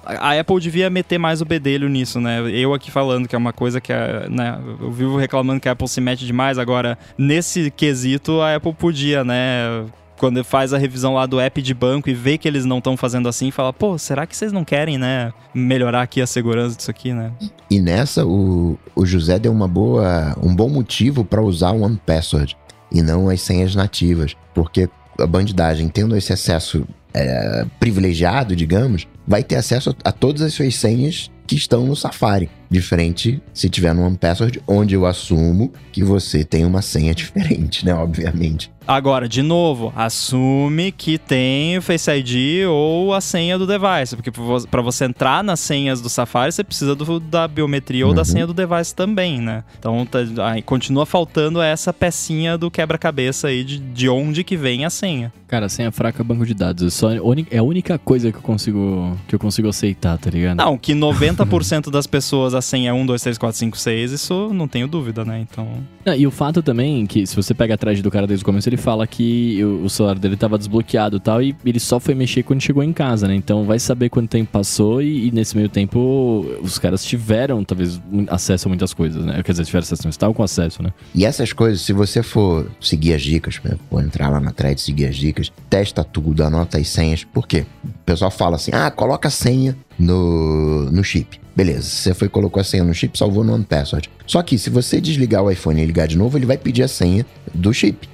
A 0.04 0.38
Apple 0.38 0.60
devia 0.60 0.88
meter 0.88 1.18
mais 1.18 1.40
o 1.40 1.44
bedelho 1.44 1.88
nisso, 1.88 2.20
né? 2.20 2.40
Eu 2.48 2.72
aqui 2.72 2.92
falando 2.92 3.26
que 3.26 3.34
é 3.34 3.38
uma 3.38 3.52
coisa 3.52 3.80
que, 3.80 3.92
é, 3.92 4.28
né, 4.28 4.56
eu 4.80 4.92
vivo 4.92 5.16
reclamando 5.16 5.60
que 5.60 5.68
a 5.68 5.72
Apple 5.72 5.88
se 5.88 6.00
mete 6.00 6.24
demais, 6.24 6.58
agora, 6.58 6.96
nesse 7.18 7.72
quesito, 7.72 8.40
a 8.40 8.54
Apple 8.54 8.72
podia, 8.72 9.24
né 9.24 9.84
quando 10.18 10.42
faz 10.44 10.72
a 10.72 10.78
revisão 10.78 11.14
lá 11.14 11.26
do 11.26 11.40
app 11.40 11.60
de 11.60 11.74
banco 11.74 12.08
e 12.08 12.14
vê 12.14 12.38
que 12.38 12.46
eles 12.46 12.64
não 12.64 12.78
estão 12.78 12.96
fazendo 12.96 13.28
assim, 13.28 13.50
fala, 13.50 13.72
pô, 13.72 13.98
será 13.98 14.26
que 14.26 14.36
vocês 14.36 14.52
não 14.52 14.64
querem, 14.64 14.98
né, 14.98 15.32
melhorar 15.54 16.02
aqui 16.02 16.20
a 16.20 16.26
segurança 16.26 16.76
disso 16.76 16.90
aqui, 16.90 17.12
né? 17.12 17.32
E 17.70 17.80
nessa, 17.80 18.24
o, 18.26 18.78
o 18.94 19.04
José 19.04 19.38
deu 19.38 19.52
uma 19.52 19.68
boa, 19.68 20.36
um 20.42 20.54
bom 20.54 20.68
motivo 20.68 21.24
para 21.24 21.42
usar 21.42 21.72
o 21.72 21.82
One 21.82 22.00
Password 22.04 22.56
e 22.92 23.02
não 23.02 23.28
as 23.28 23.40
senhas 23.40 23.74
nativas, 23.74 24.34
porque 24.54 24.88
a 25.18 25.26
bandidagem, 25.26 25.88
tendo 25.88 26.16
esse 26.16 26.32
acesso 26.32 26.86
é, 27.12 27.64
privilegiado, 27.78 28.56
digamos, 28.56 29.06
vai 29.26 29.42
ter 29.42 29.56
acesso 29.56 29.94
a 30.04 30.12
todas 30.12 30.42
as 30.42 30.52
suas 30.52 30.74
senhas 30.74 31.30
que 31.46 31.54
estão 31.54 31.86
no 31.86 31.94
Safari. 31.94 32.50
Diferente 32.70 33.40
se 33.52 33.68
tiver 33.68 33.94
no 33.94 34.02
One 34.04 34.16
Password, 34.16 34.60
onde 34.66 34.94
eu 34.94 35.06
assumo 35.06 35.72
que 35.92 36.02
você 36.02 36.44
tem 36.44 36.64
uma 36.64 36.82
senha 36.82 37.14
diferente, 37.14 37.84
né? 37.84 37.94
Obviamente. 37.94 38.70
Agora, 38.86 39.28
de 39.28 39.42
novo, 39.42 39.92
assume 39.96 40.92
que 40.92 41.18
tem 41.18 41.78
o 41.78 41.82
Face 41.82 42.10
ID 42.10 42.66
ou 42.68 43.14
a 43.14 43.20
senha 43.20 43.58
do 43.58 43.66
device, 43.66 44.14
porque 44.14 44.30
para 44.70 44.82
você 44.82 45.06
entrar 45.06 45.42
nas 45.42 45.60
senhas 45.60 46.00
do 46.02 46.08
Safari, 46.10 46.52
você 46.52 46.62
precisa 46.62 46.94
do, 46.94 47.18
da 47.18 47.48
biometria 47.48 48.04
uhum. 48.04 48.10
ou 48.10 48.14
da 48.14 48.20
uhum. 48.20 48.24
senha 48.26 48.46
do 48.46 48.52
device 48.52 48.94
também, 48.94 49.40
né? 49.40 49.64
Então, 49.78 50.04
tá, 50.04 50.18
aí, 50.50 50.60
continua 50.60 51.06
faltando 51.06 51.62
essa 51.62 51.92
pecinha 51.92 52.58
do 52.58 52.70
quebra-cabeça 52.70 53.48
aí 53.48 53.64
de, 53.64 53.78
de 53.78 54.08
onde 54.08 54.44
que 54.44 54.56
vem 54.56 54.84
a 54.84 54.90
senha. 54.90 55.32
Cara, 55.48 55.68
senha 55.68 55.90
fraca 55.90 56.22
é 56.22 56.24
banco 56.24 56.44
de 56.44 56.52
dados. 56.52 56.84
É, 56.86 56.90
só, 56.90 57.10
é 57.12 57.58
a 57.58 57.62
única 57.62 57.98
coisa 57.98 58.30
que 58.30 58.38
eu 58.38 58.42
consigo 58.42 59.16
que 59.26 59.34
eu 59.34 59.38
consigo 59.38 59.68
aceitar, 59.68 60.18
tá 60.18 60.28
ligado? 60.28 60.56
Não, 60.56 60.76
que 60.76 60.92
90% 60.92 61.88
das 61.92 62.06
pessoas 62.06 62.54
a 62.54 62.60
senha 62.60 62.90
é 62.90 62.92
1, 62.92 63.06
2, 63.06 63.22
3, 63.22 63.38
4, 63.38 63.58
5, 63.58 63.78
6, 63.78 64.12
isso 64.12 64.50
não 64.52 64.68
tenho 64.68 64.86
dúvida, 64.86 65.24
né? 65.24 65.38
Então. 65.40 65.68
E 66.16 66.26
o 66.26 66.30
fato 66.30 66.62
também 66.62 67.06
que, 67.06 67.26
se 67.26 67.34
você 67.34 67.54
pega 67.54 67.74
atrás 67.74 68.00
do 68.02 68.10
cara 68.10 68.26
desde 68.26 68.42
o 68.42 68.46
começo, 68.46 68.68
ele 68.68 68.76
fala 68.76 69.06
que 69.06 69.62
o, 69.64 69.88
celular 69.88 70.18
dele 70.18 70.36
tava 70.36 70.58
desbloqueado 70.58 71.16
e 71.16 71.20
tal, 71.20 71.42
e 71.42 71.56
ele 71.64 71.80
só 71.80 71.98
foi 71.98 72.14
mexer 72.14 72.42
quando 72.42 72.60
chegou 72.60 72.82
em 72.82 72.92
casa, 72.92 73.26
né? 73.26 73.34
Então 73.34 73.64
vai 73.64 73.78
saber 73.78 74.10
quanto 74.10 74.28
tempo 74.28 74.50
passou 74.50 75.00
e, 75.00 75.28
e 75.28 75.30
nesse 75.30 75.56
meio 75.56 75.68
tempo 75.68 76.46
os 76.62 76.78
caras 76.78 77.04
tiveram, 77.04 77.64
talvez, 77.64 78.00
acesso 78.28 78.68
a 78.68 78.70
muitas 78.70 78.92
coisas, 78.92 79.24
né? 79.24 79.42
Quer 79.42 79.52
dizer, 79.52 79.64
tiveram 79.64 79.84
acesso, 79.84 80.08
estavam 80.08 80.34
com 80.34 80.42
acesso, 80.42 80.82
né? 80.82 80.92
E 81.14 81.24
essas 81.24 81.52
coisas, 81.52 81.80
se 81.80 81.92
você 81.92 82.22
for 82.22 82.70
seguir 82.80 83.14
as 83.14 83.22
dicas, 83.22 83.60
for 83.88 84.02
entrar 84.02 84.28
lá 84.28 84.40
na 84.40 84.52
thread, 84.52 84.80
seguir 84.80 85.06
as 85.06 85.16
dicas, 85.16 85.50
testa 85.70 86.04
tudo, 86.04 86.42
anota 86.42 86.78
as 86.78 86.88
senhas. 86.88 87.24
Por 87.24 87.46
quê? 87.46 87.64
O 87.84 87.88
pessoal 88.04 88.30
fala 88.30 88.56
assim: 88.56 88.70
ah, 88.74 88.90
coloca 88.90 89.28
a 89.28 89.30
senha 89.30 89.76
no, 89.98 90.90
no 90.90 91.02
chip. 91.02 91.43
Beleza, 91.56 91.88
você 91.88 92.14
foi 92.14 92.28
colocou 92.28 92.60
a 92.60 92.64
senha 92.64 92.82
no 92.82 92.92
chip, 92.92 93.16
salvou 93.16 93.44
no 93.44 93.54
One 93.54 93.64
Password. 93.64 94.10
Só 94.26 94.42
que 94.42 94.58
se 94.58 94.70
você 94.70 95.00
desligar 95.00 95.42
o 95.42 95.50
iPhone 95.50 95.80
e 95.80 95.86
ligar 95.86 96.08
de 96.08 96.18
novo, 96.18 96.36
ele 96.36 96.46
vai 96.46 96.58
pedir 96.58 96.82
a 96.82 96.88
senha 96.88 97.24
do 97.54 97.72
chip 97.72 98.08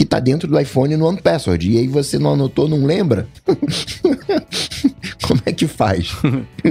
que 0.00 0.04
tá 0.06 0.18
dentro 0.18 0.48
do 0.48 0.58
iPhone 0.58 0.96
no 0.96 1.06
One 1.06 1.20
Password. 1.20 1.70
E 1.70 1.76
aí 1.76 1.86
você 1.86 2.18
não 2.18 2.32
anotou, 2.32 2.66
não 2.66 2.86
lembra? 2.86 3.28
Como 5.28 5.42
é 5.44 5.52
que 5.52 5.66
faz? 5.66 6.12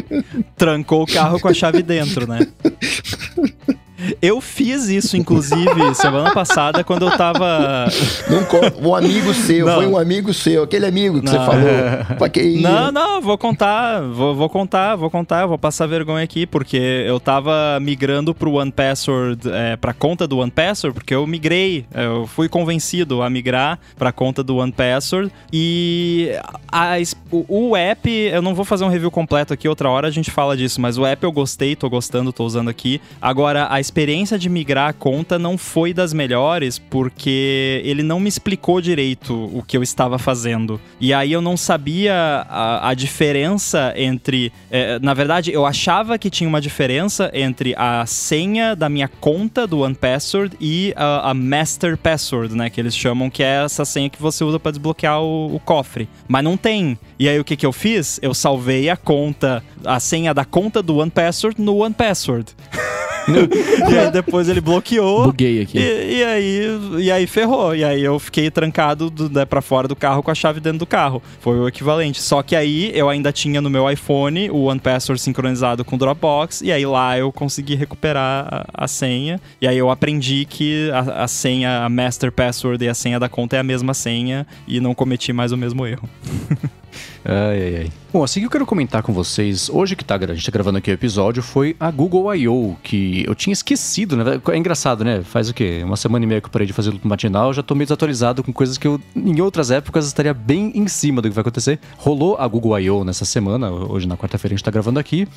Trancou 0.57 1.03
o 1.03 1.05
carro 1.05 1.39
com 1.39 1.47
a 1.47 1.53
chave 1.53 1.83
dentro, 1.83 2.27
né? 2.27 2.39
Eu 4.21 4.39
fiz 4.41 4.87
isso, 4.87 5.17
inclusive, 5.17 5.93
semana 5.95 6.31
passada, 6.31 6.83
quando 6.83 7.05
eu 7.05 7.17
tava. 7.17 7.85
Não, 8.29 8.89
um 8.89 8.95
amigo 8.95 9.33
seu, 9.33 9.65
não. 9.65 9.75
foi 9.75 9.87
um 9.87 9.97
amigo 9.97 10.33
seu, 10.33 10.63
aquele 10.63 10.85
amigo 10.85 11.19
que 11.19 11.25
não. 11.25 11.33
você 11.33 11.39
falou. 11.39 12.29
Que 12.29 12.61
não, 12.61 12.91
não, 12.91 13.21
vou 13.21 13.39
contar, 13.39 14.01
vou, 14.01 14.35
vou 14.35 14.47
contar, 14.47 14.95
vou 14.95 15.09
contar, 15.09 15.47
vou 15.47 15.57
passar 15.57 15.87
vergonha 15.87 16.23
aqui, 16.23 16.45
porque 16.45 16.77
eu 16.77 17.19
tava 17.19 17.79
migrando 17.81 18.35
pro 18.35 18.53
One 18.53 18.71
Password, 18.71 19.49
é, 19.51 19.75
pra 19.75 19.93
conta 19.93 20.27
do 20.27 20.37
One 20.37 20.51
Password, 20.51 20.93
porque 20.93 21.15
eu 21.15 21.25
migrei, 21.25 21.85
eu 21.91 22.27
fui 22.27 22.47
convencido 22.47 23.23
a 23.23 23.29
migrar 23.31 23.79
pra 23.97 24.11
conta 24.11 24.43
do 24.43 24.57
One 24.57 24.71
Password. 24.71 25.31
E 25.51 26.31
a, 26.71 26.97
o, 27.31 27.69
o 27.69 27.75
app, 27.75 28.07
eu 28.07 28.43
não 28.43 28.53
vou 28.53 28.63
fazer 28.63 28.83
um 28.83 28.89
review 28.89 29.09
completo 29.09 29.53
aqui, 29.53 29.67
outra 29.67 29.89
hora 29.89 30.07
a 30.07 30.11
gente 30.11 30.29
fala 30.29 30.55
disso, 30.55 30.79
mas 30.79 30.97
o 30.97 31.05
app 31.05 31.23
eu 31.23 31.31
gostei, 31.31 31.75
tô 31.75 31.89
gostando, 31.89 32.31
tô 32.31 32.45
usando 32.45 32.69
aqui. 32.69 33.01
Agora, 33.19 33.67
a 33.71 33.79
experiência 33.89 34.37
de 34.37 34.47
migrar 34.49 34.89
a 34.89 34.93
conta 34.93 35.39
não 35.39 35.57
foi 35.57 35.93
das 35.93 36.13
melhores 36.13 36.77
porque 36.77 37.81
ele 37.83 38.03
não 38.03 38.19
me 38.19 38.29
explicou 38.29 38.79
direito 38.79 39.33
o 39.51 39.63
que 39.63 39.75
eu 39.75 39.81
estava 39.81 40.19
fazendo. 40.19 40.79
E 40.99 41.11
aí 41.11 41.31
eu 41.31 41.41
não 41.41 41.57
sabia 41.57 42.13
a, 42.47 42.89
a 42.89 42.93
diferença 42.93 43.93
entre. 43.95 44.53
É, 44.69 44.99
na 44.99 45.13
verdade, 45.13 45.51
eu 45.51 45.65
achava 45.65 46.17
que 46.17 46.29
tinha 46.29 46.47
uma 46.47 46.61
diferença 46.61 47.31
entre 47.33 47.73
a 47.75 48.05
senha 48.05 48.75
da 48.75 48.87
minha 48.87 49.07
conta 49.07 49.65
do 49.65 49.79
OnePassword 49.79 50.55
e 50.61 50.93
a, 50.95 51.31
a 51.31 51.33
Master 51.33 51.97
Password, 51.97 52.55
né? 52.55 52.69
Que 52.69 52.79
eles 52.79 52.95
chamam 52.95 53.29
que 53.29 53.41
é 53.41 53.63
essa 53.63 53.83
senha 53.85 54.09
que 54.09 54.21
você 54.21 54.43
usa 54.43 54.59
para 54.59 54.71
desbloquear 54.71 55.19
o, 55.19 55.55
o, 55.55 55.59
cofre. 55.59 56.07
Mas 56.27 56.43
não 56.43 56.55
tem. 56.55 56.97
E 57.17 57.27
aí 57.27 57.39
o 57.39 57.43
que, 57.43 57.55
que 57.55 57.65
eu 57.65 57.73
fiz? 57.73 58.19
Eu 58.21 58.33
salvei 58.33 58.89
a 58.89 58.95
conta, 58.95 59.63
a 59.83 59.99
senha 59.99 60.33
da 60.33 60.45
conta 60.45 60.83
do 60.83 60.97
OnePassword 60.97 61.59
no 61.59 61.77
OnePassword. 61.77 62.55
e 63.91 63.97
aí 63.97 64.11
depois 64.11 64.49
ele 64.49 64.61
bloqueou. 64.61 65.25
Buguei 65.25 65.61
aqui. 65.61 65.77
E, 65.77 66.17
e, 66.17 66.23
aí, 66.23 66.79
e 66.99 67.11
aí 67.11 67.27
ferrou. 67.27 67.75
E 67.75 67.83
aí 67.83 68.03
eu 68.03 68.17
fiquei 68.19 68.49
trancado 68.49 69.09
do, 69.09 69.29
né, 69.29 69.45
pra 69.45 69.61
fora 69.61 69.87
do 69.87 69.95
carro 69.95 70.23
com 70.23 70.31
a 70.31 70.35
chave 70.35 70.59
dentro 70.59 70.79
do 70.79 70.85
carro. 70.85 71.21
Foi 71.39 71.59
o 71.59 71.67
equivalente. 71.67 72.21
Só 72.21 72.41
que 72.41 72.55
aí 72.55 72.91
eu 72.93 73.09
ainda 73.09 73.31
tinha 73.31 73.61
no 73.61 73.69
meu 73.69 73.89
iPhone 73.89 74.49
o 74.49 74.63
One 74.63 74.79
Password 74.79 75.21
sincronizado 75.21 75.83
com 75.83 75.95
o 75.95 75.99
Dropbox. 75.99 76.61
E 76.61 76.71
aí 76.71 76.85
lá 76.85 77.17
eu 77.17 77.31
consegui 77.31 77.75
recuperar 77.75 78.47
a, 78.73 78.85
a 78.85 78.87
senha. 78.87 79.39
E 79.61 79.67
aí 79.67 79.77
eu 79.77 79.89
aprendi 79.89 80.45
que 80.45 80.89
a, 80.91 81.23
a 81.23 81.27
senha, 81.27 81.83
a 81.83 81.89
Master 81.89 82.31
Password 82.31 82.83
e 82.83 82.89
a 82.89 82.93
senha 82.93 83.19
da 83.19 83.29
conta 83.29 83.57
é 83.57 83.59
a 83.59 83.63
mesma 83.63 83.93
senha. 83.93 84.45
E 84.67 84.79
não 84.79 84.93
cometi 84.93 85.33
mais 85.33 85.51
o 85.51 85.57
mesmo 85.57 85.85
erro. 85.85 86.09
ai, 87.25 87.63
ai, 87.63 87.75
ai. 87.77 87.91
Bom, 88.11 88.23
assim 88.23 88.39
que 88.39 88.47
eu 88.47 88.49
quero 88.49 88.65
comentar 88.65 89.03
com 89.03 89.13
vocês, 89.13 89.69
hoje 89.69 89.95
que 89.95 90.03
tá, 90.03 90.15
a 90.15 90.33
gente 90.33 90.43
tá 90.43 90.51
gravando 90.51 90.79
aqui 90.79 90.89
o 90.89 90.93
episódio, 90.93 91.43
foi 91.43 91.75
a 91.79 91.91
Google 91.91 92.33
I.O., 92.33 92.75
que 92.81 93.23
eu 93.27 93.35
tinha 93.35 93.53
esquecido, 93.53 94.17
né? 94.17 94.41
É 94.47 94.57
engraçado, 94.57 95.03
né? 95.03 95.21
Faz 95.23 95.47
o 95.47 95.53
quê? 95.53 95.81
Uma 95.83 95.95
semana 95.95 96.25
e 96.25 96.27
meia 96.27 96.41
que 96.41 96.47
eu 96.47 96.51
parei 96.51 96.65
de 96.65 96.73
fazer 96.73 96.89
o 96.89 97.07
matinal, 97.07 97.53
já 97.53 97.61
tô 97.61 97.75
meio 97.75 97.85
desatualizado 97.85 98.43
com 98.43 98.51
coisas 98.51 98.79
que 98.79 98.87
eu, 98.87 98.99
em 99.15 99.39
outras 99.41 99.69
épocas, 99.69 100.07
estaria 100.07 100.33
bem 100.33 100.71
em 100.73 100.87
cima 100.87 101.21
do 101.21 101.29
que 101.29 101.35
vai 101.35 101.41
acontecer. 101.41 101.79
Rolou 101.97 102.35
a 102.39 102.47
Google 102.47 102.79
I.O. 102.79 103.03
nessa 103.03 103.25
semana, 103.25 103.69
hoje 103.69 104.07
na 104.07 104.17
quarta-feira 104.17 104.55
a 104.55 104.57
gente 104.57 104.65
tá 104.65 104.71
gravando 104.71 104.99
aqui, 104.99 105.27